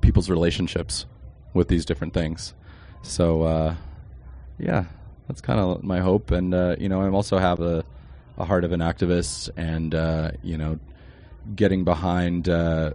people's 0.00 0.28
relationships 0.28 1.06
with 1.54 1.68
these 1.68 1.84
different 1.84 2.12
things. 2.12 2.54
So, 3.06 3.42
uh, 3.42 3.74
yeah, 4.58 4.84
that's 5.28 5.40
kind 5.40 5.60
of 5.60 5.82
my 5.82 6.00
hope. 6.00 6.30
And 6.30 6.54
uh, 6.54 6.76
you 6.78 6.88
know, 6.88 7.00
I 7.02 7.08
also 7.10 7.38
have 7.38 7.60
a, 7.60 7.84
a 8.36 8.44
heart 8.44 8.64
of 8.64 8.72
an 8.72 8.80
activist, 8.80 9.50
and 9.56 9.94
uh, 9.94 10.32
you 10.42 10.58
know, 10.58 10.78
getting 11.54 11.84
behind 11.84 12.48
uh, 12.48 12.92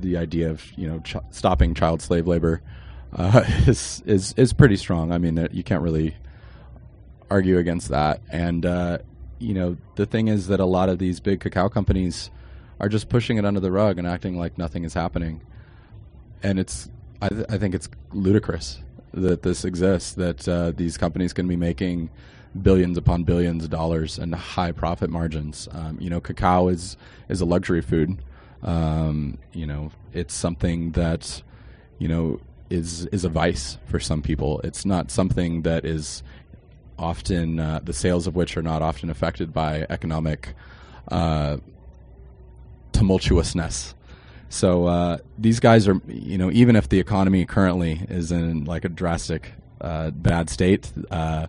the 0.00 0.16
idea 0.16 0.50
of 0.50 0.64
you 0.76 0.88
know 0.88 1.00
ch- 1.00 1.16
stopping 1.30 1.74
child 1.74 2.02
slave 2.02 2.26
labor 2.26 2.62
uh, 3.16 3.44
is 3.66 4.02
is 4.06 4.34
is 4.36 4.52
pretty 4.52 4.76
strong. 4.76 5.12
I 5.12 5.18
mean, 5.18 5.48
you 5.52 5.62
can't 5.62 5.82
really 5.82 6.16
argue 7.30 7.58
against 7.58 7.88
that. 7.88 8.20
And 8.30 8.64
uh, 8.64 8.98
you 9.38 9.54
know, 9.54 9.76
the 9.96 10.06
thing 10.06 10.28
is 10.28 10.48
that 10.48 10.60
a 10.60 10.64
lot 10.64 10.88
of 10.88 10.98
these 10.98 11.20
big 11.20 11.40
cacao 11.40 11.68
companies 11.68 12.30
are 12.80 12.88
just 12.88 13.08
pushing 13.08 13.38
it 13.38 13.44
under 13.44 13.60
the 13.60 13.72
rug 13.72 13.98
and 13.98 14.06
acting 14.06 14.38
like 14.38 14.56
nothing 14.58 14.84
is 14.84 14.94
happening. 14.94 15.42
And 16.42 16.58
it's, 16.60 16.88
I, 17.20 17.28
th- 17.28 17.46
I 17.48 17.58
think 17.58 17.74
it's 17.74 17.88
ludicrous 18.12 18.80
that 19.18 19.42
this 19.42 19.64
exists. 19.64 20.14
That 20.14 20.48
uh, 20.48 20.72
these 20.72 20.96
companies 20.96 21.32
can 21.32 21.46
be 21.48 21.56
making 21.56 22.10
billions 22.62 22.96
upon 22.96 23.24
billions 23.24 23.64
of 23.64 23.70
dollars 23.70 24.18
and 24.18 24.34
high 24.34 24.72
profit 24.72 25.10
margins. 25.10 25.68
Um, 25.72 25.98
you 26.00 26.10
know, 26.10 26.20
cacao 26.20 26.68
is 26.68 26.96
is 27.28 27.40
a 27.40 27.44
luxury 27.44 27.82
food. 27.82 28.18
Um, 28.62 29.38
you 29.52 29.66
know, 29.66 29.92
it's 30.12 30.34
something 30.34 30.92
that 30.92 31.42
you 31.98 32.08
know 32.08 32.40
is 32.70 33.06
is 33.06 33.24
a 33.24 33.28
vice 33.28 33.78
for 33.86 34.00
some 34.00 34.22
people. 34.22 34.60
It's 34.64 34.84
not 34.84 35.10
something 35.10 35.62
that 35.62 35.84
is 35.84 36.22
often 36.98 37.60
uh, 37.60 37.80
the 37.82 37.92
sales 37.92 38.26
of 38.26 38.34
which 38.34 38.56
are 38.56 38.62
not 38.62 38.82
often 38.82 39.08
affected 39.08 39.52
by 39.52 39.86
economic 39.88 40.54
uh, 41.10 41.58
tumultuousness. 42.92 43.94
So 44.48 44.86
uh, 44.86 45.18
these 45.36 45.60
guys 45.60 45.86
are, 45.88 46.00
you 46.06 46.38
know, 46.38 46.50
even 46.50 46.76
if 46.76 46.88
the 46.88 46.98
economy 46.98 47.44
currently 47.44 48.00
is 48.08 48.32
in 48.32 48.64
like 48.64 48.84
a 48.84 48.88
drastic 48.88 49.52
uh, 49.80 50.10
bad 50.10 50.48
state, 50.50 50.90
uh, 51.10 51.46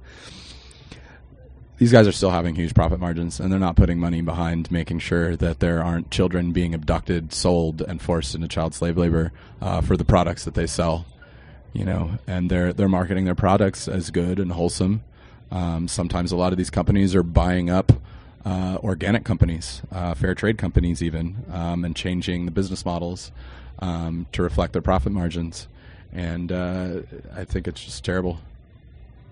these 1.77 1.93
guys 1.93 2.07
are 2.07 2.11
still 2.11 2.31
having 2.31 2.55
huge 2.55 2.73
profit 2.73 2.99
margins, 2.99 3.39
and 3.39 3.51
they're 3.51 3.59
not 3.59 3.77
putting 3.77 3.99
money 3.99 4.21
behind 4.21 4.69
making 4.69 4.99
sure 4.99 5.37
that 5.37 5.61
there 5.61 5.81
aren't 5.81 6.11
children 6.11 6.51
being 6.51 6.73
abducted, 6.73 7.33
sold, 7.33 7.81
and 7.81 8.01
forced 8.01 8.35
into 8.35 8.49
child 8.49 8.73
slave 8.73 8.97
labor 8.97 9.31
uh, 9.61 9.79
for 9.79 9.95
the 9.95 10.03
products 10.03 10.43
that 10.43 10.55
they 10.55 10.67
sell. 10.67 11.05
You 11.71 11.85
know, 11.85 12.17
and 12.27 12.49
they're 12.49 12.73
they're 12.73 12.89
marketing 12.89 13.25
their 13.25 13.35
products 13.35 13.87
as 13.87 14.09
good 14.09 14.39
and 14.39 14.51
wholesome, 14.51 15.03
um, 15.51 15.87
sometimes 15.87 16.31
a 16.31 16.35
lot 16.35 16.51
of 16.51 16.57
these 16.57 16.69
companies 16.69 17.15
are 17.15 17.23
buying 17.23 17.69
up 17.69 17.91
uh, 18.45 18.77
organic 18.83 19.23
companies, 19.23 19.81
uh, 19.91 20.13
fair 20.13 20.33
trade 20.33 20.57
companies, 20.57 21.03
even, 21.03 21.43
um, 21.51 21.83
and 21.83 21.95
changing 21.95 22.45
the 22.45 22.51
business 22.51 22.85
models 22.85 23.31
um, 23.79 24.27
to 24.31 24.41
reflect 24.41 24.73
their 24.73 24.81
profit 24.81 25.11
margins. 25.11 25.67
And 26.11 26.51
uh, 26.51 27.01
I 27.35 27.43
think 27.43 27.67
it's 27.67 27.83
just 27.83 28.03
terrible. 28.03 28.39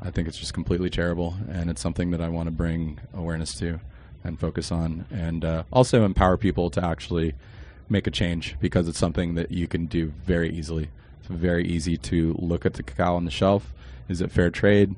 I 0.01 0.11
think 0.11 0.27
it's 0.27 0.37
just 0.37 0.53
completely 0.53 0.89
terrible, 0.89 1.35
and 1.49 1.69
it's 1.69 1.81
something 1.81 2.11
that 2.11 2.21
I 2.21 2.29
want 2.29 2.47
to 2.47 2.51
bring 2.51 2.99
awareness 3.13 3.55
to 3.59 3.79
and 4.23 4.39
focus 4.39 4.71
on, 4.71 5.05
and 5.09 5.43
uh, 5.43 5.63
also 5.71 6.05
empower 6.05 6.37
people 6.37 6.69
to 6.71 6.83
actually 6.83 7.33
make 7.89 8.05
a 8.05 8.11
change 8.11 8.57
because 8.59 8.87
it's 8.87 8.97
something 8.97 9.35
that 9.35 9.51
you 9.51 9.67
can 9.67 9.85
do 9.85 10.13
very 10.25 10.51
easily. 10.51 10.89
It's 11.19 11.29
very 11.29 11.65
easy 11.65 11.97
to 11.97 12.35
look 12.37 12.65
at 12.65 12.73
the 12.73 12.83
cacao 12.83 13.15
on 13.15 13.25
the 13.25 13.31
shelf. 13.31 13.73
Is 14.07 14.21
it 14.21 14.31
fair 14.31 14.49
trade? 14.49 14.95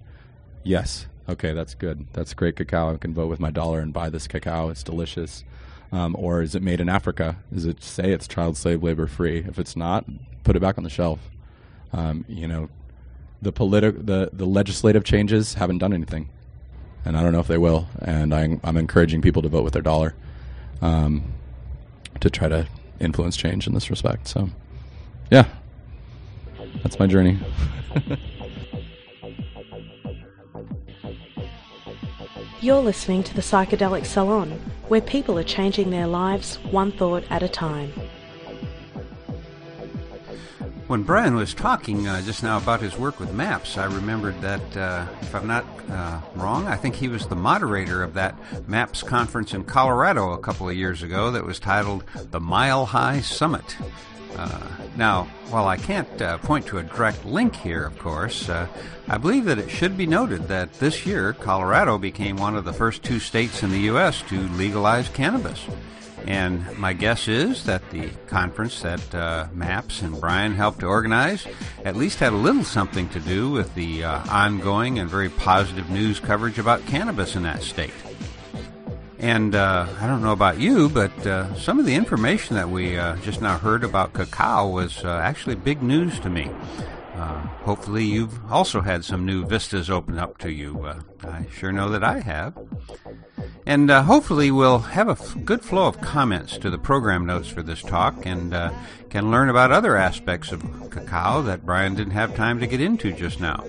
Yes. 0.64 1.08
Okay, 1.30 1.54
that's 1.54 1.76
good. 1.76 2.08
That's 2.14 2.34
great 2.34 2.56
cacao. 2.56 2.92
I 2.94 2.98
can 2.98 3.14
vote 3.14 3.28
with 3.28 3.40
my 3.40 3.52
dollar 3.52 3.82
and 3.82 3.94
buy 3.94 4.10
this 4.10 4.28
cacao. 4.28 4.70
It's 4.70 4.82
delicious. 4.82 5.44
Um, 5.92 6.16
or 6.18 6.42
is 6.42 6.56
it 6.56 6.64
made 6.64 6.82
in 6.82 6.90
Africa? 6.90 7.38
Is 7.56 7.66
it 7.66 7.84
say 7.84 8.12
it's 8.12 8.28
child 8.28 8.58
slave 8.58 8.82
labor 8.82 9.06
free? 9.06 9.46
If 9.48 9.60
it's 9.60 9.76
not, 9.76 10.06
put 10.44 10.56
it 10.56 10.60
back 10.60 10.80
on 10.80 10.84
the 10.84 10.90
shelf. 10.90 11.20
Um, 11.94 12.26
you 12.28 12.48
know, 12.48 12.70
the 13.44 13.54
politi- 13.54 14.06
the 14.06 14.32
the 14.34 14.46
legislative 14.46 15.04
changes 15.04 15.54
haven't 15.54 15.78
done 15.78 15.94
anything, 15.94 16.30
and 17.06 17.16
I 17.16 17.22
don't 17.22 17.32
know 17.32 17.40
if 17.40 17.48
they 17.48 17.58
will. 17.60 17.88
And 18.00 18.34
I'm, 18.34 18.60
I'm 18.64 18.78
encouraging 18.78 19.22
people 19.22 19.44
to 19.44 19.50
vote 19.50 19.64
with 19.64 19.74
their 19.74 19.84
dollar 19.84 20.16
um, 20.82 21.32
to 22.22 22.30
try 22.32 22.48
to 22.48 22.68
influence 23.00 23.38
change 23.38 23.68
in 23.68 23.74
this 23.76 23.92
respect. 23.92 24.28
So, 24.28 24.50
yeah, 25.32 25.46
that's 26.82 26.98
my 26.98 27.06
journey. 27.06 27.40
You're 32.62 32.82
listening 32.82 33.24
to 33.24 33.34
the 33.34 33.42
Psychedelic 33.42 34.06
Salon, 34.06 34.52
where 34.90 35.00
people 35.00 35.40
are 35.40 35.46
changing 35.46 35.92
their 35.92 36.08
lives 36.08 36.58
one 36.72 36.92
thought 36.92 37.24
at 37.30 37.42
a 37.42 37.48
time. 37.48 37.94
When 40.88 41.04
Brian 41.04 41.36
was 41.36 41.54
talking 41.54 42.06
uh, 42.06 42.22
just 42.22 42.44
now 42.44 42.58
about 42.58 42.82
his 42.82 42.98
work 42.98 43.18
with 43.18 43.32
MAPS, 43.32 43.78
I 43.78 43.86
remembered 43.86 44.42
that, 44.42 44.76
uh, 44.76 45.08
if 45.22 45.34
I'm 45.34 45.48
not 45.48 45.64
uh, 45.90 46.20
wrong, 46.36 46.68
I 46.68 46.76
think 46.76 46.96
he 46.96 47.08
was 47.08 47.28
the 47.28 47.36
moderator 47.36 48.04
of 48.04 48.14
that 48.16 48.36
MAPS 48.68 49.04
conference 49.04 49.54
in 49.54 49.64
Colorado 49.64 50.34
a 50.34 50.38
couple 50.38 50.68
of 50.68 50.76
years 50.76 51.02
ago 51.02 51.32
that 51.32 51.46
was 51.46 51.60
titled 51.60 52.04
the 52.32 52.42
Mile 52.42 52.88
High 52.88 53.22
Summit. 53.22 53.78
Uh, 54.36 54.68
now, 54.96 55.24
while 55.50 55.68
I 55.68 55.78
can't 55.78 56.22
uh, 56.22 56.38
point 56.40 56.66
to 56.68 56.78
a 56.78 56.84
direct 56.84 57.26
link 57.26 57.56
here, 57.56 57.86
of 57.86 57.98
course, 57.98 58.50
uh, 58.50 58.68
I 59.08 59.18
believe 59.18 59.46
that 59.46 59.58
it 59.58 59.70
should 59.70 59.98
be 59.98 60.06
noted 60.06 60.48
that 60.48 60.74
this 60.74 61.06
year 61.06 61.34
Colorado 61.34 61.98
became 61.98 62.38
one 62.38 62.56
of 62.56 62.66
the 62.66 62.74
first 62.74 63.04
two 63.04 63.20
states 63.20 63.64
in 63.64 63.72
the 63.72 63.82
U.S. 63.82 64.22
to 64.24 64.48
legalize 64.50 65.10
cannabis. 65.10 65.66
And 66.28 66.78
my 66.78 66.94
guess 66.94 67.28
is 67.28 67.64
that 67.66 67.90
the 67.92 68.10
conference 68.28 68.82
that 68.82 69.16
uh, 69.16 69.48
MAPS 69.54 70.02
and 70.02 70.20
Brian 70.20 70.54
helped 70.54 70.82
to 70.82 70.86
organize 70.86 71.48
at 71.86 71.96
least 71.96 72.20
had 72.20 72.34
a 72.34 72.38
little 72.38 72.64
something 72.64 73.10
to 73.10 73.20
do 73.20 73.50
with 73.50 73.74
the 73.76 74.04
uh, 74.04 74.24
ongoing 74.30 75.00
and 75.00 75.10
very 75.10 75.30
positive 75.30 75.90
news 75.90 76.20
coverage 76.20 76.60
about 76.60 76.86
cannabis 76.86 77.36
in 77.36 77.44
that 77.44 77.64
state. 77.64 77.94
And 79.20 79.54
uh, 79.54 79.86
I 80.00 80.08
don't 80.08 80.22
know 80.22 80.32
about 80.32 80.60
you, 80.60 80.88
but 80.88 81.28
uh, 81.28 81.54
some 81.56 81.78
of 81.78 81.86
the 81.86 81.94
information 81.96 82.56
that 82.56 82.70
we 82.70 82.98
uh, 82.98 83.18
just 83.18 83.42
now 83.42 83.58
heard 83.58 83.84
about 83.84 84.14
cacao 84.14 84.70
was 84.70 85.04
uh, 85.04 85.10
actually 85.10 85.56
big 85.56 85.84
news 85.84 86.22
to 86.22 86.30
me. 86.30 86.50
Uh, 87.16 87.42
hopefully, 87.66 88.06
you've 88.06 88.40
also 88.50 88.80
had 88.80 89.04
some 89.04 89.26
new 89.26 89.46
vistas 89.46 89.90
open 89.90 90.18
up 90.18 90.38
to 90.38 90.50
you. 90.50 90.86
Uh, 90.86 91.02
I 91.26 91.46
sure 91.54 91.74
know 91.74 91.90
that 91.90 92.02
I 92.02 92.22
have. 92.22 92.58
And 93.66 93.92
hopefully, 93.92 94.52
we'll 94.52 94.80
have 94.80 95.10
a 95.10 95.12
f- 95.12 95.36
good 95.44 95.66
flow 95.66 95.88
of 95.88 96.00
comments 96.00 96.58
to 96.60 96.70
the 96.70 96.78
program 96.78 97.26
notes 97.26 97.50
for 97.50 97.62
this 97.62 97.82
talk 97.82 98.26
and 98.26 98.54
can 99.10 99.32
learn 99.32 99.50
about 99.50 99.74
other 99.74 99.98
aspects 99.98 100.54
of 100.54 100.64
cacao 100.92 101.42
that 101.42 101.66
Brian 101.66 101.94
didn't 101.94 102.14
have 102.14 102.36
time 102.36 102.58
to 102.62 102.68
get 102.68 102.80
into 102.80 103.12
just 103.12 103.42
now. 103.42 103.66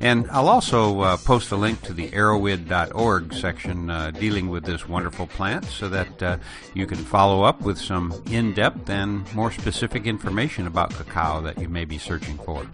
And 0.00 0.28
I'll 0.30 0.48
also 0.48 1.00
uh, 1.00 1.16
post 1.16 1.50
a 1.52 1.56
link 1.56 1.80
to 1.82 1.92
the 1.92 2.10
erowid.org 2.10 3.32
section 3.32 3.90
uh, 3.90 4.10
dealing 4.10 4.50
with 4.50 4.64
this 4.64 4.88
wonderful 4.88 5.26
plant 5.26 5.64
so 5.64 5.88
that 5.88 6.22
uh, 6.22 6.36
you 6.74 6.86
can 6.86 6.98
follow 6.98 7.42
up 7.42 7.62
with 7.62 7.78
some 7.78 8.12
in 8.30 8.52
depth 8.54 8.90
and 8.90 9.32
more 9.34 9.50
specific 9.50 10.06
information 10.06 10.66
about 10.66 10.90
cacao 10.90 11.40
that 11.42 11.58
you 11.58 11.68
may 11.68 11.84
be 11.84 11.98
searching 11.98 12.36
for. 12.38 12.66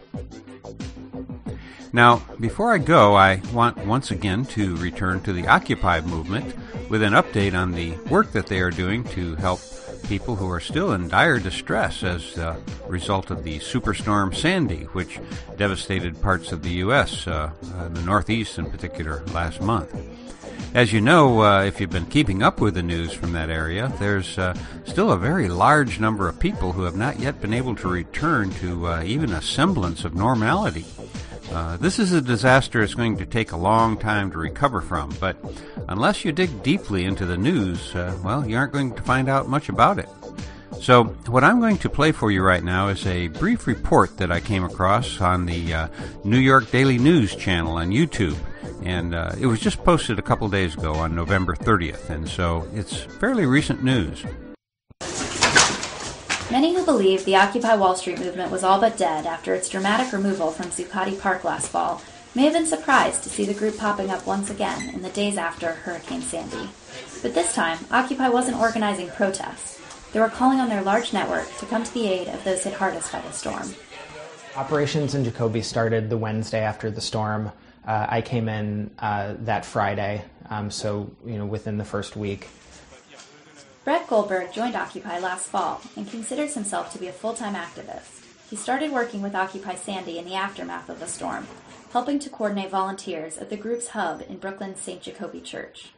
Now, 1.92 2.22
before 2.38 2.72
I 2.72 2.78
go, 2.78 3.16
I 3.16 3.42
want 3.52 3.76
once 3.78 4.10
again 4.12 4.44
to 4.46 4.76
return 4.76 5.20
to 5.22 5.32
the 5.32 5.48
Occupy 5.48 6.02
movement 6.02 6.54
with 6.88 7.02
an 7.02 7.14
update 7.14 7.54
on 7.54 7.72
the 7.72 7.96
work 8.10 8.32
that 8.32 8.46
they 8.46 8.60
are 8.60 8.70
doing 8.70 9.04
to 9.04 9.34
help 9.36 9.60
people 10.08 10.36
who 10.36 10.50
are 10.50 10.60
still 10.60 10.92
in 10.92 11.08
dire 11.08 11.38
distress 11.38 12.02
as 12.02 12.36
a 12.38 12.60
result 12.88 13.30
of 13.30 13.44
the 13.44 13.58
superstorm 13.58 14.34
Sandy, 14.34 14.84
which 14.92 15.20
devastated 15.56 16.20
parts 16.20 16.52
of 16.52 16.62
the 16.62 16.70
U.S., 16.84 17.26
uh, 17.26 17.50
uh, 17.76 17.88
the 17.88 18.02
Northeast 18.02 18.58
in 18.58 18.70
particular, 18.70 19.22
last 19.32 19.60
month. 19.60 19.94
As 20.72 20.92
you 20.92 21.00
know, 21.00 21.42
uh, 21.42 21.64
if 21.64 21.80
you've 21.80 21.90
been 21.90 22.06
keeping 22.06 22.44
up 22.44 22.60
with 22.60 22.74
the 22.74 22.82
news 22.82 23.12
from 23.12 23.32
that 23.32 23.50
area, 23.50 23.92
there's 23.98 24.38
uh, 24.38 24.54
still 24.84 25.10
a 25.10 25.18
very 25.18 25.48
large 25.48 25.98
number 25.98 26.28
of 26.28 26.38
people 26.38 26.72
who 26.72 26.84
have 26.84 26.94
not 26.94 27.18
yet 27.18 27.40
been 27.40 27.52
able 27.52 27.74
to 27.76 27.88
return 27.88 28.50
to 28.54 28.86
uh, 28.86 29.02
even 29.02 29.32
a 29.32 29.42
semblance 29.42 30.04
of 30.04 30.14
normality. 30.14 30.84
Uh, 31.50 31.76
this 31.78 31.98
is 31.98 32.12
a 32.12 32.20
disaster 32.20 32.80
it's 32.80 32.94
going 32.94 33.16
to 33.16 33.26
take 33.26 33.50
a 33.50 33.56
long 33.56 33.96
time 33.96 34.30
to 34.30 34.38
recover 34.38 34.80
from, 34.80 35.10
but 35.18 35.36
unless 35.88 36.24
you 36.24 36.30
dig 36.30 36.62
deeply 36.62 37.04
into 37.04 37.26
the 37.26 37.36
news, 37.36 37.94
uh, 37.96 38.16
well, 38.22 38.48
you 38.48 38.56
aren't 38.56 38.72
going 38.72 38.94
to 38.94 39.02
find 39.02 39.28
out 39.28 39.48
much 39.48 39.68
about 39.68 39.98
it. 39.98 40.08
So, 40.80 41.04
what 41.26 41.42
I'm 41.42 41.60
going 41.60 41.78
to 41.78 41.90
play 41.90 42.12
for 42.12 42.30
you 42.30 42.42
right 42.42 42.62
now 42.62 42.88
is 42.88 43.04
a 43.06 43.28
brief 43.28 43.66
report 43.66 44.16
that 44.18 44.30
I 44.30 44.40
came 44.40 44.64
across 44.64 45.20
on 45.20 45.44
the 45.44 45.74
uh, 45.74 45.88
New 46.24 46.38
York 46.38 46.70
Daily 46.70 46.98
News 46.98 47.34
channel 47.34 47.74
on 47.74 47.90
YouTube. 47.90 48.38
And 48.82 49.14
uh, 49.14 49.32
it 49.38 49.46
was 49.46 49.60
just 49.60 49.84
posted 49.84 50.18
a 50.18 50.22
couple 50.22 50.48
days 50.48 50.74
ago 50.74 50.94
on 50.94 51.14
November 51.14 51.54
30th, 51.54 52.08
and 52.08 52.26
so 52.26 52.66
it's 52.72 52.96
fairly 52.96 53.44
recent 53.44 53.82
news. 53.82 54.24
Many 56.50 56.74
who 56.74 56.84
believe 56.84 57.24
the 57.24 57.36
Occupy 57.36 57.76
Wall 57.76 57.94
Street 57.94 58.18
movement 58.18 58.50
was 58.50 58.64
all 58.64 58.80
but 58.80 58.96
dead 58.96 59.24
after 59.24 59.54
its 59.54 59.68
dramatic 59.68 60.12
removal 60.12 60.50
from 60.50 60.66
Zuccotti 60.66 61.18
Park 61.20 61.44
last 61.44 61.68
fall 61.68 62.02
may 62.34 62.42
have 62.42 62.54
been 62.54 62.66
surprised 62.66 63.22
to 63.22 63.28
see 63.28 63.44
the 63.44 63.54
group 63.54 63.78
popping 63.78 64.10
up 64.10 64.26
once 64.26 64.50
again 64.50 64.92
in 64.92 65.00
the 65.00 65.10
days 65.10 65.38
after 65.38 65.70
Hurricane 65.70 66.22
Sandy. 66.22 66.68
But 67.22 67.34
this 67.34 67.54
time, 67.54 67.78
Occupy 67.92 68.30
wasn't 68.30 68.58
organizing 68.58 69.10
protests. 69.10 69.80
They 70.12 70.18
were 70.18 70.28
calling 70.28 70.58
on 70.58 70.68
their 70.68 70.82
large 70.82 71.12
network 71.12 71.46
to 71.58 71.66
come 71.66 71.84
to 71.84 71.94
the 71.94 72.08
aid 72.08 72.26
of 72.26 72.42
those 72.42 72.64
hit 72.64 72.74
hardest 72.74 73.12
by 73.12 73.20
the 73.20 73.30
storm. 73.30 73.72
Operations 74.56 75.14
in 75.14 75.24
Jacobi 75.24 75.62
started 75.62 76.10
the 76.10 76.18
Wednesday 76.18 76.62
after 76.62 76.90
the 76.90 77.00
storm. 77.00 77.52
Uh, 77.86 78.06
I 78.08 78.22
came 78.22 78.48
in 78.48 78.90
uh, 78.98 79.34
that 79.42 79.64
Friday, 79.64 80.24
um, 80.48 80.72
so 80.72 81.12
you 81.24 81.38
know 81.38 81.46
within 81.46 81.78
the 81.78 81.84
first 81.84 82.16
week. 82.16 82.48
Brett 83.82 84.06
Goldberg 84.08 84.52
joined 84.52 84.76
Occupy 84.76 85.20
last 85.20 85.48
fall 85.48 85.80
and 85.96 86.08
considers 86.08 86.52
himself 86.52 86.92
to 86.92 86.98
be 86.98 87.08
a 87.08 87.12
full-time 87.12 87.54
activist. 87.54 88.26
He 88.50 88.56
started 88.56 88.92
working 88.92 89.22
with 89.22 89.34
Occupy 89.34 89.76
Sandy 89.76 90.18
in 90.18 90.26
the 90.26 90.34
aftermath 90.34 90.90
of 90.90 91.00
the 91.00 91.06
storm, 91.06 91.46
helping 91.90 92.18
to 92.18 92.28
coordinate 92.28 92.70
volunteers 92.70 93.38
at 93.38 93.48
the 93.48 93.56
group's 93.56 93.88
hub 93.88 94.22
in 94.28 94.36
Brooklyn's 94.36 94.80
St. 94.80 95.02
Jacobi 95.02 95.42
Church. 95.42 95.92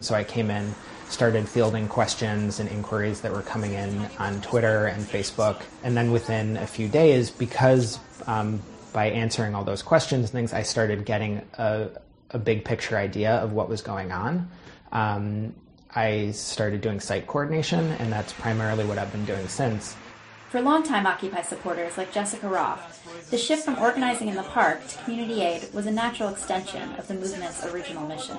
So 0.00 0.14
I 0.14 0.24
came 0.24 0.50
in, 0.50 0.74
started 1.10 1.46
fielding 1.46 1.86
questions 1.86 2.60
and 2.60 2.68
inquiries 2.70 3.20
that 3.20 3.32
were 3.32 3.42
coming 3.42 3.74
in 3.74 4.08
on 4.18 4.40
Twitter 4.40 4.86
and 4.86 5.04
Facebook. 5.04 5.62
And 5.84 5.94
then 5.94 6.12
within 6.12 6.56
a 6.56 6.66
few 6.66 6.88
days, 6.88 7.30
because 7.30 7.98
um, 8.26 8.62
by 8.94 9.10
answering 9.10 9.54
all 9.54 9.64
those 9.64 9.82
questions 9.82 10.24
and 10.24 10.32
things, 10.32 10.54
I 10.54 10.62
started 10.62 11.04
getting 11.04 11.42
a, 11.58 11.90
a 12.30 12.38
big 12.38 12.64
picture 12.64 12.96
idea 12.96 13.32
of 13.32 13.52
what 13.52 13.68
was 13.68 13.82
going 13.82 14.12
on. 14.12 14.50
Um, 14.92 15.54
I 15.96 16.30
started 16.32 16.82
doing 16.82 17.00
site 17.00 17.26
coordination, 17.26 17.92
and 17.92 18.12
that's 18.12 18.34
primarily 18.34 18.84
what 18.84 18.98
I've 18.98 19.10
been 19.10 19.24
doing 19.24 19.48
since. 19.48 19.96
For 20.50 20.60
longtime 20.60 21.06
Occupy 21.06 21.40
supporters 21.40 21.96
like 21.96 22.12
Jessica 22.12 22.48
Roth, 22.48 23.30
the 23.30 23.38
shift 23.38 23.64
from 23.64 23.78
organizing 23.78 24.28
in 24.28 24.34
the 24.36 24.42
park 24.42 24.86
to 24.88 24.98
community 25.04 25.40
aid 25.40 25.66
was 25.72 25.86
a 25.86 25.90
natural 25.90 26.28
extension 26.28 26.92
of 26.96 27.08
the 27.08 27.14
movement's 27.14 27.64
original 27.64 28.06
mission. 28.06 28.36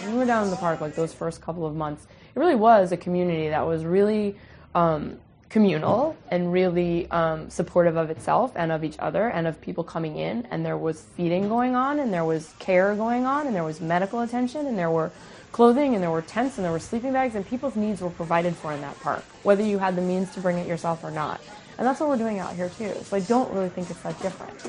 When 0.00 0.12
we 0.12 0.18
were 0.18 0.26
down 0.26 0.44
in 0.44 0.50
the 0.50 0.56
park, 0.56 0.80
like 0.80 0.96
those 0.96 1.14
first 1.14 1.40
couple 1.40 1.64
of 1.64 1.76
months, 1.76 2.08
it 2.34 2.38
really 2.38 2.56
was 2.56 2.90
a 2.90 2.96
community 2.96 3.48
that 3.48 3.64
was 3.64 3.84
really 3.84 4.36
um, 4.74 5.18
communal 5.48 6.16
and 6.32 6.52
really 6.52 7.08
um, 7.12 7.48
supportive 7.50 7.96
of 7.96 8.10
itself 8.10 8.52
and 8.56 8.72
of 8.72 8.82
each 8.82 8.98
other 8.98 9.28
and 9.28 9.46
of 9.46 9.60
people 9.60 9.84
coming 9.84 10.16
in. 10.16 10.44
And 10.50 10.66
there 10.66 10.76
was 10.76 11.02
feeding 11.16 11.48
going 11.48 11.76
on, 11.76 12.00
and 12.00 12.12
there 12.12 12.24
was 12.24 12.52
care 12.58 12.96
going 12.96 13.26
on, 13.26 13.46
and 13.46 13.54
there 13.54 13.64
was 13.64 13.80
medical 13.80 14.20
attention, 14.20 14.66
and 14.66 14.76
there 14.76 14.90
were 14.90 15.12
clothing, 15.56 15.94
and 15.94 16.02
there 16.02 16.10
were 16.10 16.20
tents, 16.20 16.58
and 16.58 16.66
there 16.66 16.70
were 16.70 16.78
sleeping 16.78 17.14
bags, 17.14 17.34
and 17.34 17.46
people's 17.46 17.76
needs 17.76 18.02
were 18.02 18.10
provided 18.10 18.54
for 18.54 18.74
in 18.74 18.80
that 18.82 18.94
park, 19.00 19.24
whether 19.42 19.62
you 19.62 19.78
had 19.78 19.96
the 19.96 20.02
means 20.02 20.30
to 20.34 20.38
bring 20.38 20.58
it 20.58 20.66
yourself 20.66 21.02
or 21.02 21.10
not. 21.10 21.40
And 21.78 21.86
that's 21.86 21.98
what 21.98 22.10
we're 22.10 22.18
doing 22.18 22.38
out 22.38 22.54
here 22.54 22.68
too. 22.68 22.92
So 23.04 23.16
I 23.16 23.20
don't 23.20 23.50
really 23.54 23.70
think 23.70 23.88
it's 23.88 24.02
that 24.02 24.20
different. 24.20 24.60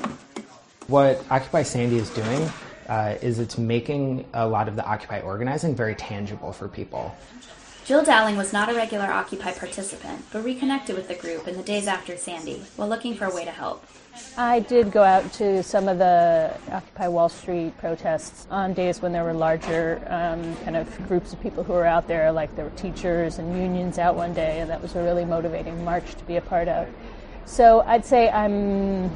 What 0.86 1.22
Occupy 1.30 1.64
Sandy 1.64 1.96
is 1.96 2.08
doing 2.08 2.48
uh, 2.88 3.16
is 3.20 3.38
it's 3.38 3.58
making 3.58 4.24
a 4.32 4.48
lot 4.48 4.66
of 4.66 4.76
the 4.76 4.84
Occupy 4.86 5.20
organizing 5.20 5.74
very 5.74 5.94
tangible 5.94 6.54
for 6.54 6.68
people. 6.68 7.14
Jill 7.84 8.02
Dowling 8.02 8.38
was 8.38 8.54
not 8.54 8.70
a 8.70 8.74
regular 8.74 9.12
Occupy 9.12 9.52
participant, 9.52 10.24
but 10.32 10.42
reconnected 10.42 10.96
with 10.96 11.08
the 11.08 11.16
group 11.16 11.46
in 11.46 11.58
the 11.58 11.62
days 11.62 11.86
after 11.86 12.16
Sandy 12.16 12.62
while 12.76 12.88
looking 12.88 13.14
for 13.14 13.26
a 13.26 13.34
way 13.34 13.44
to 13.44 13.50
help. 13.50 13.84
I 14.36 14.60
did 14.60 14.92
go 14.92 15.02
out 15.02 15.32
to 15.34 15.62
some 15.62 15.88
of 15.88 15.98
the 15.98 16.56
Occupy 16.70 17.08
Wall 17.08 17.28
Street 17.28 17.76
protests 17.78 18.46
on 18.50 18.72
days 18.72 19.02
when 19.02 19.12
there 19.12 19.24
were 19.24 19.32
larger 19.32 20.00
um, 20.06 20.54
kind 20.64 20.76
of 20.76 21.08
groups 21.08 21.32
of 21.32 21.40
people 21.40 21.64
who 21.64 21.72
were 21.72 21.84
out 21.84 22.06
there, 22.06 22.30
like 22.30 22.54
there 22.54 22.64
were 22.64 22.76
teachers 22.76 23.38
and 23.38 23.56
unions 23.56 23.98
out 23.98 24.14
one 24.14 24.32
day, 24.32 24.60
and 24.60 24.70
that 24.70 24.80
was 24.80 24.94
a 24.94 25.02
really 25.02 25.24
motivating 25.24 25.84
march 25.84 26.14
to 26.14 26.24
be 26.24 26.36
a 26.36 26.40
part 26.40 26.68
of. 26.68 26.88
So 27.46 27.80
I'd 27.80 28.04
say 28.04 28.30
I'm 28.30 29.10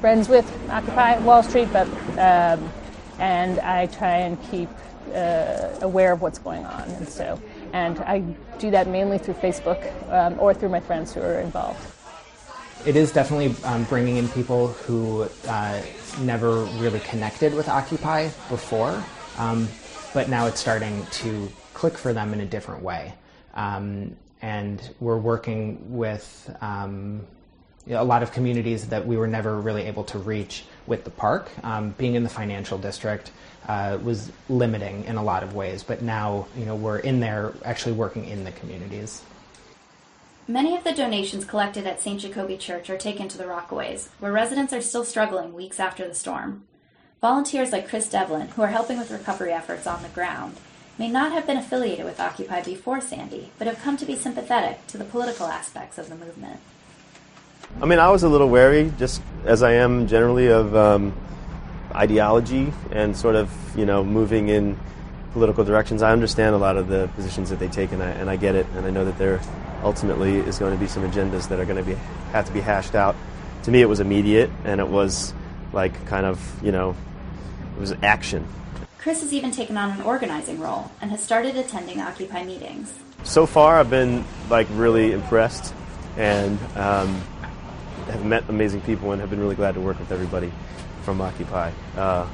friends 0.00 0.28
with 0.28 0.46
Occupy 0.70 1.18
Wall 1.20 1.42
Street, 1.42 1.68
but 1.72 1.88
um, 2.18 2.70
and 3.18 3.58
I 3.60 3.86
try 3.86 4.18
and 4.18 4.40
keep 4.50 4.68
uh, 5.12 5.70
aware 5.80 6.12
of 6.12 6.22
what's 6.22 6.38
going 6.38 6.64
on, 6.64 6.82
and 6.82 7.08
so 7.08 7.40
and 7.72 7.98
I 8.00 8.20
do 8.58 8.70
that 8.70 8.86
mainly 8.86 9.18
through 9.18 9.34
Facebook 9.34 9.80
um, 10.12 10.38
or 10.38 10.54
through 10.54 10.68
my 10.70 10.80
friends 10.80 11.12
who 11.12 11.20
are 11.20 11.40
involved. 11.40 11.84
It 12.86 12.96
is 12.96 13.12
definitely 13.12 13.54
um, 13.64 13.84
bringing 13.84 14.16
in 14.16 14.28
people 14.28 14.68
who 14.68 15.28
uh, 15.46 15.82
never 16.20 16.62
really 16.78 17.00
connected 17.00 17.52
with 17.52 17.68
Occupy 17.68 18.28
before, 18.48 19.02
um, 19.36 19.68
but 20.14 20.28
now 20.28 20.46
it's 20.46 20.60
starting 20.60 21.04
to 21.06 21.48
click 21.74 21.98
for 21.98 22.12
them 22.12 22.32
in 22.32 22.40
a 22.40 22.46
different 22.46 22.82
way. 22.82 23.14
Um, 23.54 24.16
and 24.42 24.80
we're 25.00 25.18
working 25.18 25.96
with 25.96 26.56
um, 26.60 27.26
a 27.90 28.04
lot 28.04 28.22
of 28.22 28.32
communities 28.32 28.88
that 28.88 29.06
we 29.06 29.16
were 29.16 29.26
never 29.26 29.60
really 29.60 29.82
able 29.82 30.04
to 30.04 30.18
reach 30.18 30.64
with 30.86 31.04
the 31.04 31.10
park. 31.10 31.50
Um, 31.64 31.90
being 31.98 32.14
in 32.14 32.22
the 32.22 32.28
financial 32.28 32.78
district 32.78 33.32
uh, 33.66 33.98
was 34.02 34.30
limiting 34.48 35.04
in 35.04 35.16
a 35.16 35.22
lot 35.22 35.42
of 35.42 35.54
ways, 35.54 35.82
but 35.82 36.00
now 36.00 36.46
you 36.56 36.64
know 36.64 36.76
we're 36.76 36.98
in 36.98 37.20
there 37.20 37.52
actually 37.64 37.92
working 37.92 38.26
in 38.26 38.44
the 38.44 38.52
communities. 38.52 39.22
Many 40.50 40.74
of 40.78 40.82
the 40.82 40.92
donations 40.92 41.44
collected 41.44 41.86
at 41.86 42.00
St. 42.00 42.22
Jacobi 42.22 42.58
Church 42.58 42.88
are 42.88 42.96
taken 42.96 43.28
to 43.28 43.36
the 43.36 43.44
Rockaways, 43.44 44.08
where 44.18 44.32
residents 44.32 44.72
are 44.72 44.80
still 44.80 45.04
struggling 45.04 45.52
weeks 45.52 45.78
after 45.78 46.08
the 46.08 46.14
storm. 46.14 46.62
Volunteers 47.20 47.70
like 47.70 47.86
Chris 47.86 48.08
Devlin, 48.08 48.48
who 48.48 48.62
are 48.62 48.68
helping 48.68 48.98
with 48.98 49.10
recovery 49.10 49.52
efforts 49.52 49.86
on 49.86 50.02
the 50.02 50.08
ground, 50.08 50.56
may 50.96 51.10
not 51.10 51.32
have 51.32 51.46
been 51.46 51.58
affiliated 51.58 52.06
with 52.06 52.18
Occupy 52.18 52.62
before 52.62 52.98
Sandy, 53.02 53.50
but 53.58 53.66
have 53.66 53.82
come 53.82 53.98
to 53.98 54.06
be 54.06 54.16
sympathetic 54.16 54.86
to 54.86 54.96
the 54.96 55.04
political 55.04 55.44
aspects 55.48 55.98
of 55.98 56.08
the 56.08 56.14
movement. 56.14 56.60
I 57.82 57.84
mean, 57.84 57.98
I 57.98 58.08
was 58.08 58.22
a 58.22 58.28
little 58.30 58.48
wary, 58.48 58.90
just 58.98 59.20
as 59.44 59.62
I 59.62 59.72
am 59.72 60.06
generally, 60.06 60.46
of 60.46 60.74
um, 60.74 61.14
ideology 61.94 62.72
and 62.90 63.14
sort 63.14 63.34
of, 63.34 63.50
you 63.76 63.84
know, 63.84 64.02
moving 64.02 64.48
in 64.48 64.78
political 65.32 65.64
directions. 65.64 66.02
I 66.02 66.12
understand 66.12 66.54
a 66.54 66.58
lot 66.58 66.76
of 66.76 66.88
the 66.88 67.08
positions 67.14 67.50
that 67.50 67.58
they 67.58 67.68
take, 67.68 67.92
and 67.92 68.02
I, 68.02 68.10
and 68.10 68.30
I 68.30 68.36
get 68.36 68.54
it, 68.54 68.66
and 68.74 68.86
I 68.86 68.90
know 68.90 69.04
that 69.04 69.18
there 69.18 69.40
ultimately 69.82 70.38
is 70.38 70.58
going 70.58 70.72
to 70.72 70.78
be 70.78 70.86
some 70.86 71.08
agendas 71.08 71.48
that 71.48 71.60
are 71.60 71.64
going 71.64 71.76
to 71.76 71.82
be 71.82 71.94
have 72.32 72.46
to 72.46 72.52
be 72.52 72.60
hashed 72.60 72.94
out. 72.94 73.14
To 73.64 73.70
me, 73.70 73.80
it 73.80 73.88
was 73.88 74.00
immediate, 74.00 74.50
and 74.64 74.80
it 74.80 74.88
was 74.88 75.34
like 75.72 76.06
kind 76.06 76.26
of, 76.26 76.40
you 76.64 76.72
know, 76.72 76.96
it 77.76 77.80
was 77.80 77.92
action. 78.02 78.46
Chris 78.98 79.20
has 79.22 79.32
even 79.32 79.50
taken 79.50 79.76
on 79.76 79.90
an 79.90 80.02
organizing 80.02 80.58
role 80.58 80.90
and 81.00 81.10
has 81.10 81.22
started 81.22 81.56
attending 81.56 82.00
Occupy 82.00 82.44
meetings. 82.44 82.92
So 83.24 83.46
far, 83.46 83.78
I've 83.78 83.90
been 83.90 84.24
like 84.50 84.66
really 84.72 85.12
impressed, 85.12 85.74
and 86.16 86.58
um, 86.76 87.20
have 88.06 88.24
met 88.24 88.48
amazing 88.48 88.80
people, 88.82 89.12
and 89.12 89.20
have 89.20 89.30
been 89.30 89.40
really 89.40 89.54
glad 89.54 89.74
to 89.74 89.80
work 89.80 89.98
with 89.98 90.10
everybody 90.10 90.52
from 91.02 91.20
Occupy. 91.20 91.70
Uh, 91.96 92.26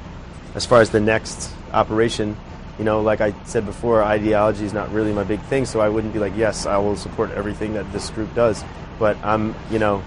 as 0.55 0.65
far 0.65 0.81
as 0.81 0.89
the 0.89 0.99
next 0.99 1.51
operation, 1.73 2.35
you 2.77 2.83
know, 2.83 3.01
like 3.01 3.21
I 3.21 3.33
said 3.45 3.65
before, 3.65 4.03
ideology 4.03 4.65
is 4.65 4.73
not 4.73 4.91
really 4.91 5.13
my 5.13 5.23
big 5.23 5.41
thing, 5.43 5.65
so 5.65 5.79
I 5.79 5.89
wouldn't 5.89 6.13
be 6.13 6.19
like, 6.19 6.35
yes, 6.35 6.65
I 6.65 6.77
will 6.77 6.95
support 6.95 7.31
everything 7.31 7.73
that 7.73 7.89
this 7.93 8.09
group 8.09 8.33
does. 8.35 8.63
But 8.99 9.17
I'm, 9.23 9.55
you 9.71 9.79
know, 9.79 10.03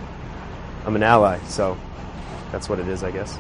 I'm 0.85 0.95
an 0.97 1.03
ally, 1.03 1.39
so 1.47 1.79
that's 2.53 2.69
what 2.69 2.79
it 2.79 2.89
is, 2.89 3.03
I 3.03 3.11
guess. 3.11 3.39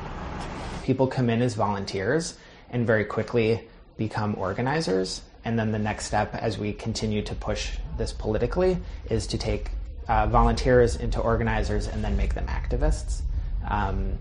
People 0.82 1.06
come 1.06 1.28
in 1.28 1.42
as 1.42 1.54
volunteers 1.54 2.38
and 2.70 2.86
very 2.86 3.04
quickly 3.04 3.68
become 3.96 4.34
organizers. 4.38 5.22
And 5.44 5.58
then 5.58 5.72
the 5.72 5.78
next 5.78 6.06
step, 6.06 6.34
as 6.34 6.58
we 6.58 6.72
continue 6.72 7.22
to 7.22 7.34
push 7.34 7.76
this 7.96 8.12
politically, 8.12 8.78
is 9.10 9.26
to 9.28 9.38
take 9.38 9.70
uh, 10.08 10.26
volunteers 10.26 10.96
into 10.96 11.20
organizers 11.20 11.86
and 11.86 12.02
then 12.02 12.16
make 12.16 12.34
them 12.34 12.46
activists. 12.46 13.20
Um, 13.68 14.18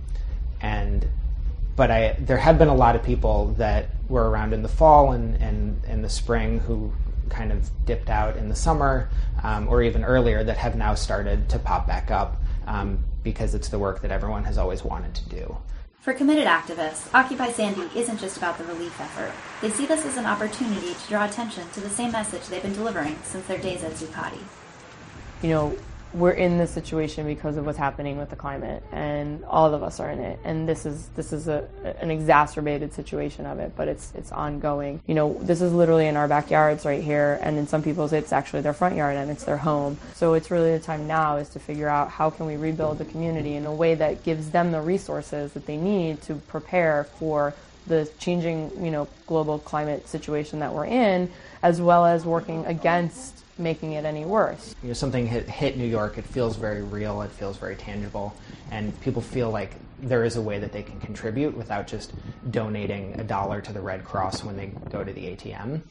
and 0.62 1.08
but 1.78 1.90
I 1.90 2.18
there 2.20 2.38
have 2.38 2.58
been 2.58 2.68
a 2.68 2.76
lot 2.76 2.98
of 2.98 3.04
people 3.04 3.54
that 3.58 3.88
were 4.10 4.30
around 4.30 4.52
in 4.52 4.64
the 4.64 4.70
fall 4.70 5.14
and 5.14 5.42
and 5.42 5.82
in 5.86 6.02
the 6.02 6.10
spring 6.10 6.60
who 6.60 6.92
kind 7.30 7.52
of 7.54 7.70
dipped 7.86 8.10
out 8.10 8.36
in 8.36 8.50
the 8.50 8.56
summer 8.56 9.10
um, 9.44 9.68
or 9.70 9.82
even 9.84 10.04
earlier 10.04 10.44
that 10.44 10.58
have 10.58 10.76
now 10.76 10.96
started 10.96 11.48
to 11.50 11.60
pop 11.60 11.88
back 11.88 12.10
up 12.12 12.42
um, 12.66 13.00
because 13.24 13.54
it's 13.54 13.70
the 13.70 13.80
work 13.80 14.02
that 14.02 14.12
everyone 14.12 14.44
has 14.44 14.58
always 14.58 14.84
wanted 14.84 15.14
to 15.14 15.30
do. 15.30 15.58
For 16.00 16.14
committed 16.14 16.48
activists, 16.48 17.14
Occupy 17.14 17.52
Sandy 17.52 17.90
isn't 17.94 18.18
just 18.18 18.38
about 18.38 18.58
the 18.58 18.64
relief 18.64 19.00
effort. 19.02 19.34
They 19.62 19.70
see 19.70 19.86
this 19.86 20.06
as 20.06 20.16
an 20.16 20.26
opportunity 20.26 20.94
to 20.94 21.08
draw 21.10 21.26
attention 21.26 21.70
to 21.74 21.82
the 21.82 21.90
same 21.90 22.14
message 22.14 22.48
they've 22.48 22.62
been 22.62 22.74
delivering 22.74 23.18
since 23.24 23.46
their 23.46 23.58
days 23.58 23.84
at 23.84 23.92
Zuccotti. 23.92 24.40
You 25.42 25.50
know, 25.50 25.78
we're 26.14 26.32
in 26.32 26.58
this 26.58 26.72
situation 26.72 27.26
because 27.26 27.58
of 27.58 27.66
what's 27.66 27.78
happening 27.78 28.18
with 28.18 28.30
the 28.30 28.36
climate, 28.36 28.84
and 28.92 29.44
all 29.46 29.74
of 29.74 29.84
us 29.84 30.00
are 30.00 30.10
in 30.10 30.20
it. 30.20 30.40
And 30.44 30.68
this 30.68 30.86
is 30.86 31.08
this 31.10 31.34
is 31.34 31.48
a 31.48 31.68
an 32.00 32.12
exacerbated 32.12 32.94
situation 32.94 33.46
of 33.46 33.60
it, 33.60 33.74
but 33.76 33.88
it's 33.88 34.14
it's 34.16 34.32
ongoing. 34.32 35.02
You 35.06 35.16
know, 35.16 35.38
this 35.42 35.62
is 35.62 35.74
literally 35.74 36.08
in 36.08 36.16
our 36.16 36.28
backyards 36.28 36.86
right 36.86 37.04
here, 37.04 37.40
and 37.42 37.58
in 37.58 37.68
some 37.68 37.84
people's 37.84 38.14
it's 38.14 38.32
actually 38.32 38.62
their 38.62 38.74
front 38.74 38.96
yard 38.96 39.18
and 39.18 39.30
it's 39.30 39.44
their 39.44 39.58
home. 39.58 39.98
So 40.16 40.34
it's 40.34 40.50
really 40.50 40.72
the 40.72 40.84
time 40.84 41.08
now 41.08 41.38
is 41.38 41.50
to 41.50 41.60
figure 41.60 41.90
out 41.90 42.10
how 42.10 42.30
can 42.30 42.46
we 42.46 42.56
rebuild 42.56 42.98
the 42.98 43.06
community 43.06 43.56
in 43.56 43.66
a 43.66 43.74
way 43.74 43.96
that 43.96 44.24
gives 44.24 44.52
them 44.52 44.72
the 44.72 44.82
resources 44.82 45.54
that 45.54 45.66
they 45.66 45.78
need 45.78 46.22
to 46.24 46.36
prepare 46.36 47.04
for 47.20 47.54
the 47.88 48.10
changing, 48.20 48.72
you 48.84 48.92
know, 48.92 49.08
global 49.28 49.60
climate 49.60 50.08
situation 50.08 50.60
that 50.60 50.74
we're 50.74 50.86
in, 50.86 51.30
as 51.64 51.82
well 51.82 52.06
as 52.06 52.26
working 52.26 52.66
against 52.66 53.44
making 53.60 53.94
it 53.94 54.06
any 54.06 54.26
worse. 54.26 54.76
You 54.82 54.90
know, 54.90 54.94
something 54.94 55.28
hit, 55.28 55.50
hit 55.50 55.78
New 55.78 55.86
York, 55.86 56.18
it 56.18 56.26
feels 56.26 56.56
very 56.56 56.82
real, 56.84 57.22
it 57.22 57.32
feels 57.32 57.58
very 57.58 57.76
tangible, 57.76 58.36
and 58.72 59.00
people 59.02 59.22
feel 59.22 59.50
like 59.50 59.72
there 60.00 60.24
is 60.24 60.36
a 60.36 60.42
way 60.42 60.60
that 60.60 60.72
they 60.72 60.84
can 60.84 61.00
contribute 61.00 61.56
without 61.58 61.88
just 61.88 62.14
donating 62.52 63.20
a 63.20 63.24
dollar 63.24 63.62
to 63.62 63.74
the 63.74 63.82
Red 63.82 64.04
Cross 64.04 64.44
when 64.44 64.56
they 64.56 64.68
go 64.90 65.04
to 65.04 65.12
the 65.12 65.22
ATM. 65.22 65.82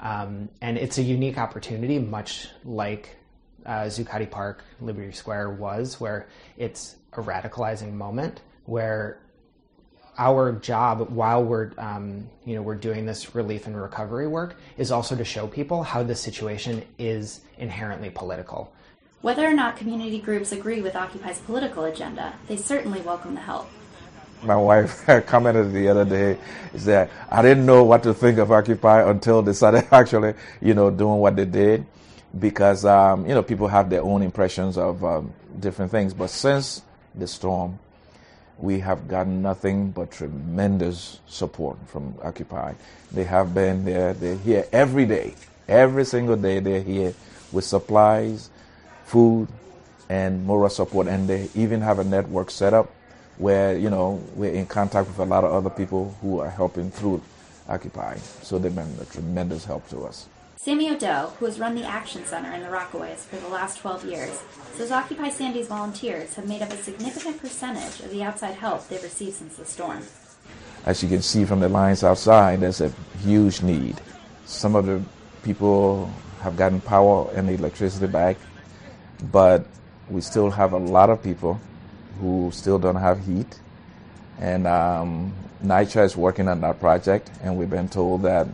Um, 0.00 0.48
and 0.60 0.76
it's 0.76 0.98
a 0.98 1.02
unique 1.02 1.38
opportunity, 1.38 1.98
much 1.98 2.48
like 2.64 3.16
uh, 3.64 3.84
Zuccotti 3.84 4.30
Park, 4.30 4.62
Liberty 4.80 5.12
Square 5.12 5.50
was, 5.50 6.00
where 6.00 6.28
it's 6.56 6.96
a 7.14 7.22
radicalizing 7.22 7.92
moment 7.92 8.42
where 8.66 9.18
our 10.18 10.52
job 10.52 11.10
while 11.10 11.42
we're 11.44 11.72
um, 11.78 12.28
you 12.44 12.54
know 12.54 12.62
we're 12.62 12.74
doing 12.74 13.06
this 13.06 13.34
relief 13.34 13.66
and 13.66 13.80
recovery 13.80 14.26
work 14.26 14.56
is 14.78 14.90
also 14.90 15.16
to 15.16 15.24
show 15.24 15.46
people 15.46 15.82
how 15.82 16.02
the 16.02 16.14
situation 16.14 16.84
is 16.98 17.40
inherently 17.58 18.10
political. 18.10 18.72
Whether 19.22 19.46
or 19.46 19.54
not 19.54 19.76
community 19.76 20.18
groups 20.18 20.52
agree 20.52 20.80
with 20.82 20.94
Occupy's 20.94 21.38
political 21.40 21.84
agenda, 21.84 22.34
they 22.48 22.56
certainly 22.56 23.00
welcome 23.00 23.34
the 23.34 23.40
help. 23.40 23.68
My 24.42 24.56
wife 24.56 25.04
commented 25.26 25.72
the 25.72 25.88
other 25.88 26.04
day 26.04 26.38
is 26.74 26.84
that 26.84 27.10
I 27.30 27.42
didn't 27.42 27.66
know 27.66 27.82
what 27.84 28.02
to 28.04 28.14
think 28.14 28.38
of 28.38 28.52
Occupy 28.52 29.08
until 29.08 29.42
they 29.42 29.52
started 29.52 29.86
actually 29.92 30.34
you 30.60 30.74
know 30.74 30.90
doing 30.90 31.18
what 31.18 31.36
they 31.36 31.46
did 31.46 31.86
because 32.38 32.84
um, 32.84 33.26
you 33.26 33.34
know 33.34 33.42
people 33.42 33.68
have 33.68 33.90
their 33.90 34.02
own 34.02 34.22
impressions 34.22 34.78
of 34.78 35.04
um, 35.04 35.32
different 35.60 35.90
things, 35.90 36.14
but 36.14 36.30
since 36.30 36.82
the 37.14 37.26
storm 37.26 37.78
we 38.58 38.80
have 38.80 39.06
gotten 39.08 39.42
nothing 39.42 39.90
but 39.90 40.10
tremendous 40.10 41.20
support 41.26 41.76
from 41.86 42.14
Occupy. 42.22 42.74
They 43.12 43.24
have 43.24 43.54
been 43.54 43.84
there, 43.84 44.14
they're 44.14 44.36
here 44.36 44.66
every 44.72 45.06
day. 45.06 45.34
Every 45.68 46.04
single 46.04 46.36
day 46.36 46.60
they're 46.60 46.82
here 46.82 47.14
with 47.52 47.64
supplies, 47.64 48.50
food, 49.04 49.48
and 50.08 50.44
moral 50.46 50.70
support. 50.70 51.06
And 51.06 51.28
they 51.28 51.48
even 51.54 51.80
have 51.80 51.98
a 51.98 52.04
network 52.04 52.50
set 52.50 52.72
up 52.72 52.90
where, 53.38 53.76
you 53.76 53.90
know, 53.90 54.22
we're 54.34 54.52
in 54.52 54.66
contact 54.66 55.08
with 55.08 55.18
a 55.18 55.24
lot 55.24 55.44
of 55.44 55.52
other 55.52 55.70
people 55.70 56.16
who 56.22 56.40
are 56.40 56.50
helping 56.50 56.90
through 56.90 57.22
Occupy. 57.68 58.16
So 58.42 58.58
they've 58.58 58.74
been 58.74 58.96
a 59.00 59.04
tremendous 59.04 59.64
help 59.64 59.88
to 59.90 60.04
us. 60.04 60.28
Sammy 60.58 60.90
O'Doe, 60.90 61.34
who 61.38 61.44
has 61.44 61.60
run 61.60 61.74
the 61.74 61.84
Action 61.84 62.24
Center 62.24 62.50
in 62.50 62.62
the 62.62 62.68
Rockaways 62.68 63.18
for 63.18 63.36
the 63.36 63.48
last 63.48 63.78
12 63.78 64.06
years, 64.06 64.42
says 64.72 64.90
Occupy 64.90 65.28
Sandy's 65.28 65.68
volunteers 65.68 66.34
have 66.34 66.48
made 66.48 66.62
up 66.62 66.72
a 66.72 66.76
significant 66.76 67.38
percentage 67.38 68.00
of 68.00 68.10
the 68.10 68.22
outside 68.22 68.54
help 68.54 68.88
they've 68.88 69.02
received 69.02 69.34
since 69.34 69.56
the 69.56 69.66
storm. 69.66 70.02
As 70.86 71.02
you 71.02 71.10
can 71.10 71.20
see 71.20 71.44
from 71.44 71.60
the 71.60 71.68
lines 71.68 72.02
outside, 72.02 72.60
there's 72.60 72.80
a 72.80 72.90
huge 73.22 73.62
need. 73.62 74.00
Some 74.46 74.74
of 74.74 74.86
the 74.86 75.02
people 75.42 76.10
have 76.40 76.56
gotten 76.56 76.80
power 76.80 77.30
and 77.34 77.50
electricity 77.50 78.06
back, 78.06 78.38
but 79.30 79.66
we 80.08 80.22
still 80.22 80.50
have 80.50 80.72
a 80.72 80.78
lot 80.78 81.10
of 81.10 81.22
people 81.22 81.60
who 82.18 82.50
still 82.50 82.78
don't 82.78 82.96
have 82.96 83.24
heat. 83.26 83.60
And 84.40 84.66
um, 84.66 85.34
NYCHA 85.62 86.04
is 86.04 86.16
working 86.16 86.48
on 86.48 86.62
that 86.62 86.80
project, 86.80 87.30
and 87.42 87.58
we've 87.58 87.70
been 87.70 87.88
told 87.88 88.22
that 88.22 88.48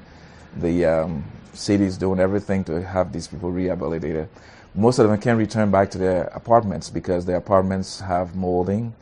the 0.56 0.84
um, 0.84 1.24
city 1.52 1.84
is 1.84 1.96
doing 1.98 2.20
everything 2.20 2.64
to 2.64 2.82
have 2.82 3.12
these 3.12 3.28
people 3.28 3.50
rehabilitated. 3.50 4.28
Most 4.74 4.98
of 4.98 5.08
them 5.08 5.20
can't 5.20 5.38
return 5.38 5.70
back 5.70 5.90
to 5.90 5.98
their 5.98 6.24
apartments 6.28 6.88
because 6.88 7.26
their 7.26 7.36
apartments 7.36 8.00
have 8.00 8.34
molding, 8.34 8.94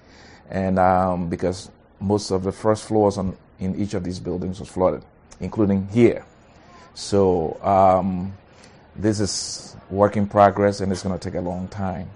and 0.51 0.79
um, 0.79 1.29
because 1.29 1.71
most 2.01 2.31
of 2.31 2.43
the 2.43 2.53
first 2.53 2.85
floors 2.85 3.19
on, 3.19 3.37
in 3.61 3.77
each 3.77 3.95
of 3.95 4.03
these 4.03 4.19
buildings 4.19 4.59
was 4.59 4.69
flooded, 4.69 5.03
including 5.39 5.87
here. 5.89 6.25
So 6.95 7.63
um, 7.63 8.35
this 8.97 9.21
is 9.21 9.77
work 9.91 10.17
in 10.17 10.27
progress, 10.27 10.81
and 10.81 10.91
it's 10.91 11.03
going 11.03 11.17
to 11.17 11.31
take 11.31 11.39
a 11.39 11.43
long 11.43 11.69
time. 11.69 12.09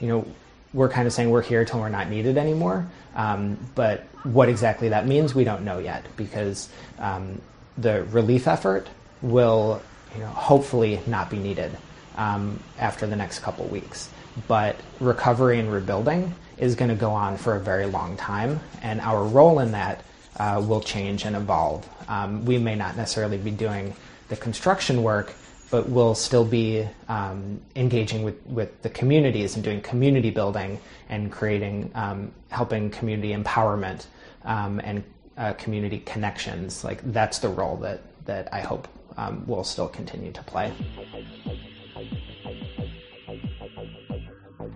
You 0.00 0.08
know, 0.08 0.26
we're 0.74 0.88
kind 0.88 1.06
of 1.06 1.12
saying 1.12 1.30
we're 1.30 1.42
here 1.42 1.64
till 1.64 1.80
we're 1.80 1.88
not 1.88 2.10
needed 2.10 2.36
anymore. 2.36 2.86
Um, 3.14 3.58
but 3.74 4.04
what 4.22 4.48
exactly 4.48 4.90
that 4.90 5.06
means, 5.06 5.34
we 5.34 5.44
don't 5.44 5.64
know 5.64 5.78
yet 5.78 6.04
because 6.16 6.68
um, 6.98 7.40
the 7.78 8.04
relief 8.04 8.46
effort 8.46 8.88
will 9.22 9.82
you 10.14 10.20
know, 10.20 10.28
hopefully 10.28 11.00
not 11.06 11.30
be 11.30 11.38
needed 11.38 11.76
um, 12.16 12.60
after 12.78 13.06
the 13.06 13.16
next 13.16 13.40
couple 13.40 13.66
weeks. 13.66 14.10
But 14.46 14.76
recovery 15.00 15.58
and 15.58 15.72
rebuilding 15.72 16.34
is 16.56 16.74
going 16.74 16.90
to 16.90 16.96
go 16.96 17.10
on 17.10 17.36
for 17.36 17.56
a 17.56 17.60
very 17.60 17.86
long 17.86 18.16
time, 18.16 18.60
and 18.82 19.00
our 19.00 19.24
role 19.24 19.60
in 19.60 19.72
that 19.72 20.02
uh, 20.38 20.62
will 20.64 20.80
change 20.80 21.24
and 21.24 21.36
evolve. 21.36 21.88
Um, 22.08 22.44
we 22.44 22.58
may 22.58 22.74
not 22.74 22.96
necessarily 22.96 23.38
be 23.38 23.50
doing 23.50 23.94
the 24.28 24.36
construction 24.36 25.02
work, 25.02 25.34
but 25.70 25.88
we'll 25.88 26.14
still 26.14 26.44
be 26.44 26.86
um, 27.08 27.60
engaging 27.76 28.22
with, 28.22 28.44
with 28.46 28.82
the 28.82 28.90
communities 28.90 29.54
and 29.54 29.64
doing 29.64 29.80
community 29.80 30.30
building 30.30 30.80
and 31.08 31.30
creating, 31.30 31.90
um, 31.94 32.32
helping 32.48 32.90
community 32.90 33.34
empowerment 33.34 34.06
um, 34.44 34.80
and 34.82 35.04
uh, 35.36 35.52
community 35.54 35.98
connections. 36.00 36.84
Like 36.84 37.00
that's 37.12 37.40
the 37.40 37.48
role 37.48 37.76
that, 37.78 38.00
that 38.24 38.48
I 38.52 38.60
hope 38.60 38.88
um, 39.18 39.44
will 39.46 39.64
still 39.64 39.88
continue 39.88 40.32
to 40.32 40.42
play. 40.44 40.72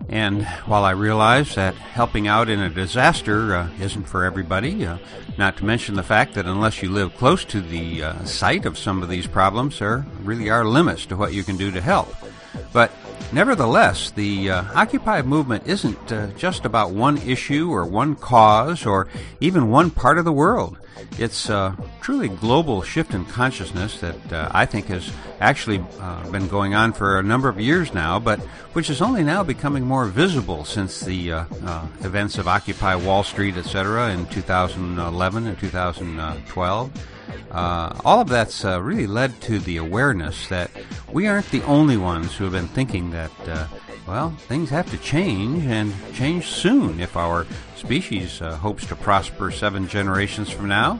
And 0.09 0.45
while 0.67 0.83
I 0.83 0.91
realize 0.91 1.55
that 1.55 1.73
helping 1.73 2.27
out 2.27 2.47
in 2.47 2.59
a 2.59 2.69
disaster 2.69 3.55
uh, 3.55 3.69
isn't 3.79 4.03
for 4.03 4.25
everybody, 4.25 4.85
uh, 4.85 4.99
not 5.37 5.57
to 5.57 5.65
mention 5.65 5.95
the 5.95 6.03
fact 6.03 6.35
that 6.35 6.45
unless 6.45 6.83
you 6.83 6.91
live 6.91 7.15
close 7.15 7.43
to 7.45 7.61
the 7.61 8.03
uh, 8.03 8.23
site 8.25 8.65
of 8.65 8.77
some 8.77 9.01
of 9.01 9.09
these 9.09 9.25
problems, 9.25 9.79
there 9.79 10.05
really 10.21 10.51
are 10.51 10.65
limits 10.65 11.07
to 11.07 11.15
what 11.15 11.33
you 11.33 11.43
can 11.43 11.57
do 11.57 11.71
to 11.71 11.81
help. 11.81 12.13
But 12.71 12.91
nevertheless, 13.31 14.11
the 14.11 14.51
uh, 14.51 14.63
Occupy 14.75 15.23
movement 15.23 15.65
isn't 15.65 16.11
uh, 16.11 16.27
just 16.33 16.65
about 16.65 16.91
one 16.91 17.17
issue 17.17 17.71
or 17.71 17.85
one 17.85 18.15
cause 18.15 18.85
or 18.85 19.07
even 19.39 19.71
one 19.71 19.89
part 19.89 20.19
of 20.19 20.25
the 20.25 20.31
world. 20.31 20.77
It's 21.17 21.49
a 21.49 21.77
truly 22.01 22.27
global 22.27 22.81
shift 22.81 23.13
in 23.13 23.25
consciousness 23.25 23.99
that 23.99 24.33
uh, 24.33 24.49
I 24.51 24.65
think 24.65 24.87
has 24.87 25.11
actually 25.39 25.83
uh, 25.99 26.29
been 26.31 26.47
going 26.47 26.73
on 26.73 26.93
for 26.93 27.19
a 27.19 27.23
number 27.23 27.49
of 27.49 27.59
years 27.59 27.93
now, 27.93 28.19
but 28.19 28.39
which 28.73 28.89
is 28.89 29.01
only 29.01 29.23
now 29.23 29.43
becoming 29.43 29.85
more 29.85 30.05
visible 30.05 30.65
since 30.65 30.99
the 30.99 31.31
uh, 31.31 31.45
uh 31.65 31.87
events 32.01 32.37
of 32.37 32.47
Occupy 32.47 32.95
Wall 32.95 33.23
Street, 33.23 33.57
etc., 33.57 34.11
in 34.11 34.25
2011 34.27 35.47
and 35.47 35.59
2012. 35.59 37.12
Uh, 37.51 37.99
all 38.03 38.21
of 38.21 38.29
that's 38.29 38.65
uh, 38.65 38.81
really 38.81 39.07
led 39.07 39.39
to 39.41 39.59
the 39.59 39.77
awareness 39.77 40.47
that 40.47 40.71
we 41.11 41.27
aren't 41.27 41.49
the 41.51 41.63
only 41.63 41.97
ones 41.97 42.35
who 42.35 42.43
have 42.45 42.53
been 42.53 42.67
thinking 42.67 43.11
that, 43.11 43.31
well, 44.07 44.31
things 44.47 44.69
have 44.69 44.89
to 44.91 44.97
change 44.97 45.65
and 45.65 45.93
change 46.13 46.47
soon 46.47 46.99
if 46.99 47.15
our 47.15 47.45
species 47.75 48.41
uh, 48.41 48.55
hopes 48.57 48.85
to 48.87 48.95
prosper 48.95 49.51
seven 49.51 49.87
generations 49.87 50.49
from 50.49 50.67
now. 50.67 50.99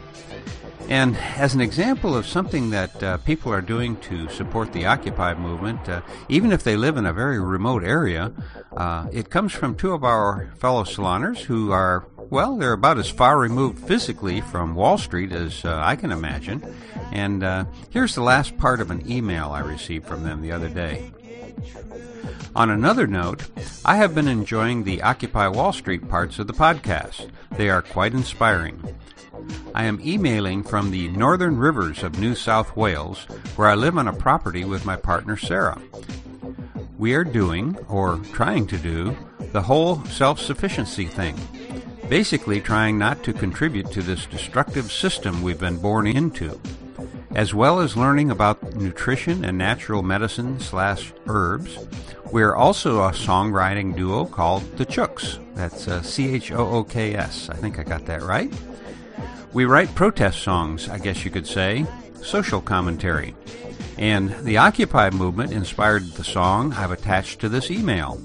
And 0.90 1.18
as 1.38 1.54
an 1.56 1.62
example 1.62 2.16
of 2.16 2.28
something 2.28 2.70
that 2.72 3.02
uh, 3.02 3.18
people 3.18 3.52
are 3.52 3.62
doing 3.62 3.98
to 4.02 4.30
support 4.30 4.74
the 4.74 4.86
Occupy 4.86 5.34
movement, 5.36 5.88
uh, 5.90 6.02
even 6.30 6.52
if 6.52 6.64
they 6.64 6.76
live 6.76 6.98
in 6.98 7.06
a 7.06 7.14
very 7.14 7.40
remote 7.40 7.84
area, 7.84 8.32
uh, 8.76 9.08
it 9.12 9.30
comes 9.30 9.54
from 9.54 9.76
two 9.76 9.94
of 9.94 10.04
our 10.04 10.52
fellow 10.60 10.84
saloners 10.84 11.40
who 11.40 11.72
are, 11.72 12.06
well, 12.18 12.58
they're 12.58 12.74
about 12.74 12.98
as 12.98 13.10
far 13.10 13.40
removed 13.40 13.88
physically 13.88 14.42
from 14.42 14.76
Wall 14.76 14.98
Street 14.98 15.32
as 15.32 15.66
uh, 15.66 15.82
I 15.84 15.96
can 15.96 16.12
imagine. 16.12 16.64
And 17.12 17.44
uh, 17.44 17.66
here's 17.90 18.16
the 18.16 18.22
last 18.22 18.58
part 18.58 18.82
of 18.82 18.92
an 18.92 19.10
email 19.10 19.50
I 19.52 19.62
received 19.62 20.06
from 20.06 20.24
them 20.24 20.42
the 20.42 20.52
other 20.52 20.70
day. 20.70 21.12
On 22.56 22.70
another 22.70 23.08
note, 23.08 23.48
I 23.84 23.96
have 23.96 24.14
been 24.14 24.28
enjoying 24.28 24.84
the 24.84 25.02
Occupy 25.02 25.48
Wall 25.48 25.74
Street 25.74 26.08
parts 26.08 26.38
of 26.38 26.46
the 26.46 26.54
podcast. 26.54 27.32
They 27.58 27.70
are 27.70 27.82
quite 27.82 28.14
inspiring. 28.14 28.96
I 29.76 29.86
am 29.86 30.00
emailing 30.04 30.64
from 30.64 30.92
the 30.92 31.08
northern 31.10 31.58
rivers 31.58 32.04
of 32.04 32.20
New 32.20 32.36
South 32.36 32.76
Wales, 32.76 33.24
where 33.56 33.68
I 33.68 33.76
live 33.76 33.98
on 33.98 34.08
a 34.08 34.14
property 34.14 34.66
with 34.66 34.86
my 34.86 34.96
partner 34.96 35.36
Sarah. 35.38 35.82
We 36.98 37.14
are 37.16 37.24
doing, 37.24 37.78
or 37.90 38.18
trying 38.34 38.68
to 38.68 38.78
do, 38.78 39.16
the 39.52 39.62
whole 39.64 40.04
self 40.06 40.40
sufficiency 40.40 41.06
thing. 41.06 41.36
Basically, 42.10 42.62
trying 42.62 42.98
not 42.98 43.24
to 43.24 43.34
contribute 43.34 43.92
to 43.92 44.02
this 44.02 44.26
destructive 44.26 44.92
system 44.92 45.42
we've 45.42 45.60
been 45.60 45.78
born 45.78 46.06
into. 46.08 46.60
as 47.36 47.54
well 47.54 47.80
as 47.80 47.98
learning 47.98 48.30
about 48.30 48.62
nutrition 48.76 49.44
and 49.44 49.58
natural 49.58 50.04
medicine 50.04 50.60
slash 50.60 51.12
herbs. 51.26 51.80
We're 52.32 52.54
also 52.56 53.02
a 53.04 53.10
songwriting 53.12 53.96
duo 53.96 54.26
called 54.26 54.64
The 54.78 54.86
Chooks. 54.86 55.40
That's 55.56 55.88
uh, 55.88 56.02
C 56.04 56.34
H 56.34 56.52
O 56.52 56.70
O 56.70 56.84
K 56.84 57.16
S. 57.16 57.50
I 57.50 57.56
think 57.56 57.80
I 57.80 57.84
got 57.84 58.06
that 58.06 58.22
right. 58.22 58.54
We 59.54 59.66
write 59.66 59.94
protest 59.94 60.42
songs, 60.42 60.90
I 60.90 60.98
guess 60.98 61.24
you 61.24 61.30
could 61.30 61.46
say, 61.46 61.86
social 62.24 62.60
commentary. 62.60 63.36
And 64.00 64.32
the 64.44 64.58
Occupy 64.58 65.12
movement 65.12 65.54
inspired 65.54 66.04
the 66.14 66.24
song 66.24 66.74
I've 66.74 66.90
attached 66.90 67.40
to 67.42 67.50
this 67.50 67.70
email. 67.70 68.20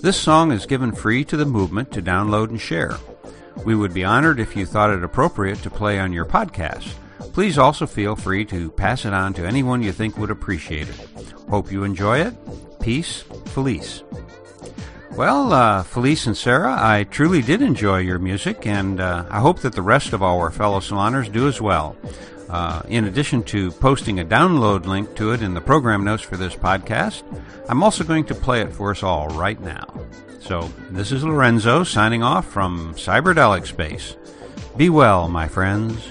This 0.00 0.18
song 0.18 0.50
is 0.50 0.64
given 0.64 0.92
free 0.92 1.24
to 1.26 1.36
the 1.36 1.44
movement 1.44 1.92
to 1.92 2.00
download 2.00 2.48
and 2.48 2.60
share. 2.60 2.96
We 3.66 3.74
would 3.74 3.92
be 3.92 4.02
honored 4.04 4.40
if 4.40 4.56
you 4.56 4.64
thought 4.64 4.90
it 4.90 5.04
appropriate 5.04 5.62
to 5.62 5.70
play 5.70 5.98
on 5.98 6.12
your 6.12 6.24
podcast. 6.24 6.90
Please 7.34 7.58
also 7.58 7.86
feel 7.86 8.16
free 8.16 8.46
to 8.46 8.70
pass 8.70 9.04
it 9.04 9.12
on 9.12 9.34
to 9.34 9.46
anyone 9.46 9.82
you 9.82 9.92
think 9.92 10.16
would 10.16 10.30
appreciate 10.30 10.88
it. 10.88 11.08
Hope 11.50 11.70
you 11.70 11.84
enjoy 11.84 12.20
it. 12.20 12.34
Peace, 12.80 13.22
Felice. 13.46 14.02
Well, 15.14 15.52
uh, 15.52 15.82
Felice 15.82 16.26
and 16.26 16.36
Sarah, 16.36 16.74
I 16.78 17.04
truly 17.04 17.42
did 17.42 17.60
enjoy 17.60 17.98
your 17.98 18.18
music, 18.18 18.66
and 18.66 18.98
uh, 18.98 19.26
I 19.28 19.40
hope 19.40 19.60
that 19.60 19.74
the 19.74 19.82
rest 19.82 20.14
of 20.14 20.22
our 20.22 20.50
fellow 20.50 20.80
saloners 20.80 21.30
do 21.30 21.46
as 21.46 21.60
well. 21.60 21.96
Uh, 22.48 22.82
in 22.88 23.04
addition 23.04 23.42
to 23.44 23.72
posting 23.72 24.20
a 24.20 24.24
download 24.24 24.86
link 24.86 25.14
to 25.16 25.32
it 25.32 25.42
in 25.42 25.52
the 25.52 25.60
program 25.60 26.02
notes 26.02 26.22
for 26.22 26.38
this 26.38 26.54
podcast, 26.54 27.22
I'm 27.68 27.82
also 27.82 28.04
going 28.04 28.24
to 28.24 28.34
play 28.34 28.62
it 28.62 28.72
for 28.72 28.90
us 28.90 29.02
all 29.02 29.28
right 29.28 29.60
now. 29.60 29.86
So, 30.40 30.72
this 30.90 31.12
is 31.12 31.24
Lorenzo 31.24 31.84
signing 31.84 32.22
off 32.22 32.46
from 32.46 32.94
Cyberdelic 32.94 33.66
Space. 33.66 34.16
Be 34.78 34.88
well, 34.88 35.28
my 35.28 35.46
friends. 35.46 36.10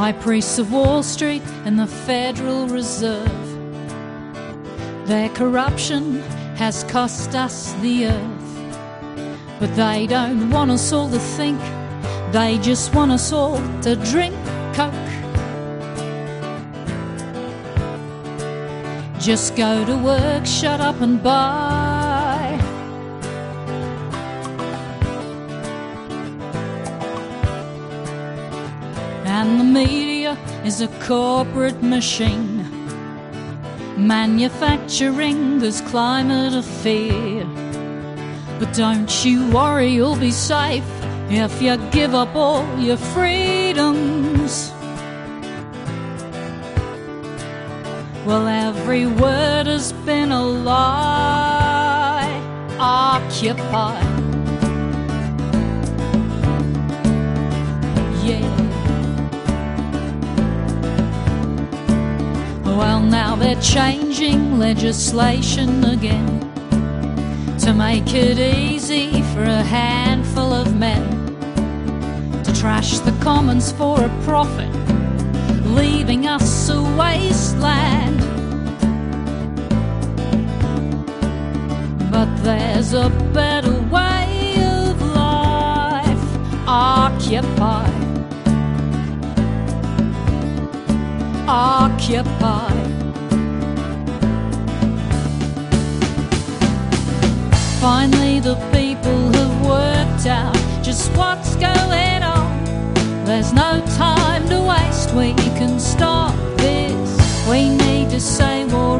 High 0.00 0.12
priests 0.12 0.58
of 0.58 0.72
Wall 0.72 1.02
Street 1.02 1.42
and 1.66 1.78
the 1.78 1.86
Federal 1.86 2.66
Reserve. 2.68 3.46
Their 5.06 5.28
corruption 5.28 6.22
has 6.56 6.84
cost 6.84 7.34
us 7.34 7.74
the 7.82 8.06
earth. 8.06 8.70
But 9.58 9.76
they 9.76 10.06
don't 10.06 10.48
want 10.48 10.70
us 10.70 10.90
all 10.90 11.10
to 11.10 11.18
think, 11.18 11.60
they 12.32 12.56
just 12.62 12.94
want 12.94 13.12
us 13.12 13.30
all 13.30 13.58
to 13.82 13.94
drink 13.96 14.34
Coke. 14.72 14.94
Just 19.20 19.54
go 19.54 19.84
to 19.84 19.98
work, 19.98 20.46
shut 20.46 20.80
up 20.80 20.98
and 21.02 21.22
buy. 21.22 22.09
And 29.32 29.60
the 29.60 29.64
media 29.64 30.36
is 30.64 30.80
a 30.80 30.88
corporate 31.06 31.80
machine 31.84 32.66
manufacturing 33.96 35.60
this 35.60 35.80
climate 35.80 36.52
of 36.52 36.64
fear. 36.64 37.44
But 38.58 38.72
don't 38.74 39.24
you 39.24 39.48
worry, 39.50 39.86
you'll 39.86 40.16
be 40.16 40.32
safe 40.32 40.84
if 41.30 41.62
you 41.62 41.76
give 41.92 42.12
up 42.12 42.34
all 42.34 42.66
your 42.80 42.96
freedoms. 42.96 44.72
Well, 48.26 48.48
every 48.48 49.06
word 49.06 49.68
has 49.68 49.92
been 50.04 50.32
a 50.32 50.42
lie. 50.42 52.34
Occupy. 52.80 54.00
Yeah. 58.24 58.69
Well, 62.80 63.00
now 63.00 63.36
they're 63.36 63.60
changing 63.60 64.58
legislation 64.58 65.84
again 65.84 66.40
to 67.58 67.74
make 67.74 68.14
it 68.14 68.38
easy 68.38 69.20
for 69.34 69.42
a 69.42 69.62
handful 69.62 70.54
of 70.54 70.74
men 70.74 71.04
to 72.42 72.52
trash 72.54 72.98
the 73.00 73.12
commons 73.20 73.70
for 73.70 74.02
a 74.02 74.08
profit, 74.22 74.72
leaving 75.66 76.26
us 76.26 76.70
a 76.70 76.80
wasteland. 76.96 78.18
But 82.10 82.34
there's 82.36 82.94
a 82.94 83.10
better 83.34 83.78
way 83.90 84.54
of 84.64 85.02
life. 85.14 86.66
Occupy. 86.66 88.09
Occupy. 91.52 92.70
Finally, 97.80 98.38
the 98.38 98.54
people 98.72 99.32
have 99.32 99.66
worked 99.66 100.26
out 100.28 100.54
just 100.80 101.10
what's 101.16 101.56
going 101.56 102.22
on. 102.22 102.64
There's 103.24 103.52
no 103.52 103.84
time 103.96 104.48
to 104.48 104.60
waste, 104.60 105.12
we 105.12 105.34
can 105.58 105.80
stop 105.80 106.36
this. 106.56 107.48
We 107.48 107.70
need 107.70 108.10
to 108.10 108.20
say 108.20 108.64
war 108.66 108.99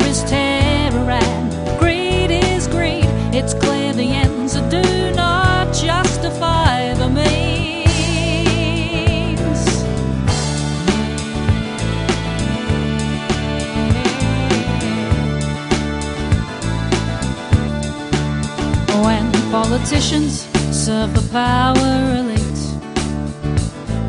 politicians 19.71 20.49
serve 20.73 21.15
the 21.15 21.23
power 21.31 22.17
elite, 22.19 22.63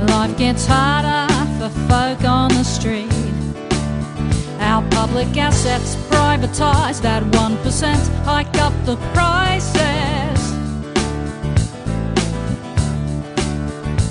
life 0.09 0.35
gets 0.35 0.65
harder 0.65 1.31
for 1.59 1.69
folk 1.87 2.23
on 2.25 2.49
the 2.49 2.63
street. 2.63 3.13
Our 4.59 4.81
public 4.89 5.37
assets 5.37 5.95
privatized 6.09 7.05
at 7.05 7.21
1%, 7.21 8.25
hike 8.25 8.57
up 8.57 8.73
the 8.85 8.95
prices. 9.13 10.39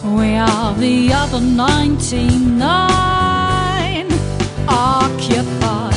We 0.04 0.36
are 0.36 0.72
the 0.74 1.12
other 1.12 1.40
99 1.40 4.06
occupied. 4.68 4.68
Occupied. 4.68 5.89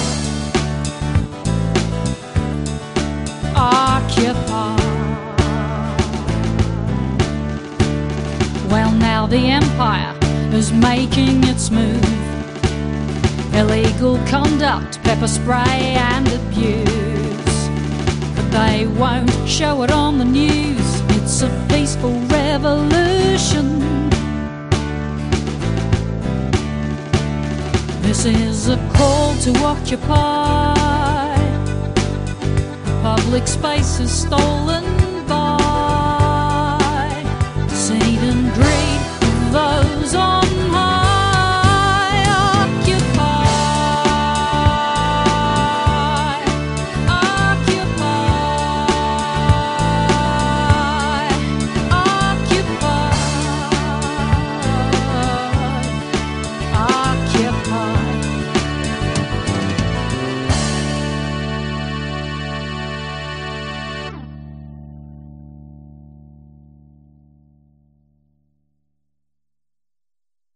Now 9.24 9.28
the 9.28 9.48
empire 9.48 10.14
is 10.54 10.74
making 10.74 11.44
its 11.46 11.70
move. 11.70 12.04
Illegal 13.54 14.18
conduct, 14.28 15.02
pepper 15.04 15.28
spray, 15.28 15.96
and 16.12 16.28
abuse. 16.28 17.58
But 18.36 18.48
they 18.52 18.86
won't 18.86 19.32
show 19.48 19.84
it 19.84 19.92
on 19.92 20.18
the 20.18 20.26
news. 20.26 20.88
It's 21.18 21.42
a 21.42 21.50
peaceful 21.70 22.20
revolution. 22.42 23.80
This 28.02 28.26
is 28.26 28.68
a 28.68 28.78
call 28.96 29.36
to 29.46 29.52
occupy. 29.64 31.36
Public 33.02 33.48
space 33.48 34.00
is 34.02 34.12
stolen 34.12 34.83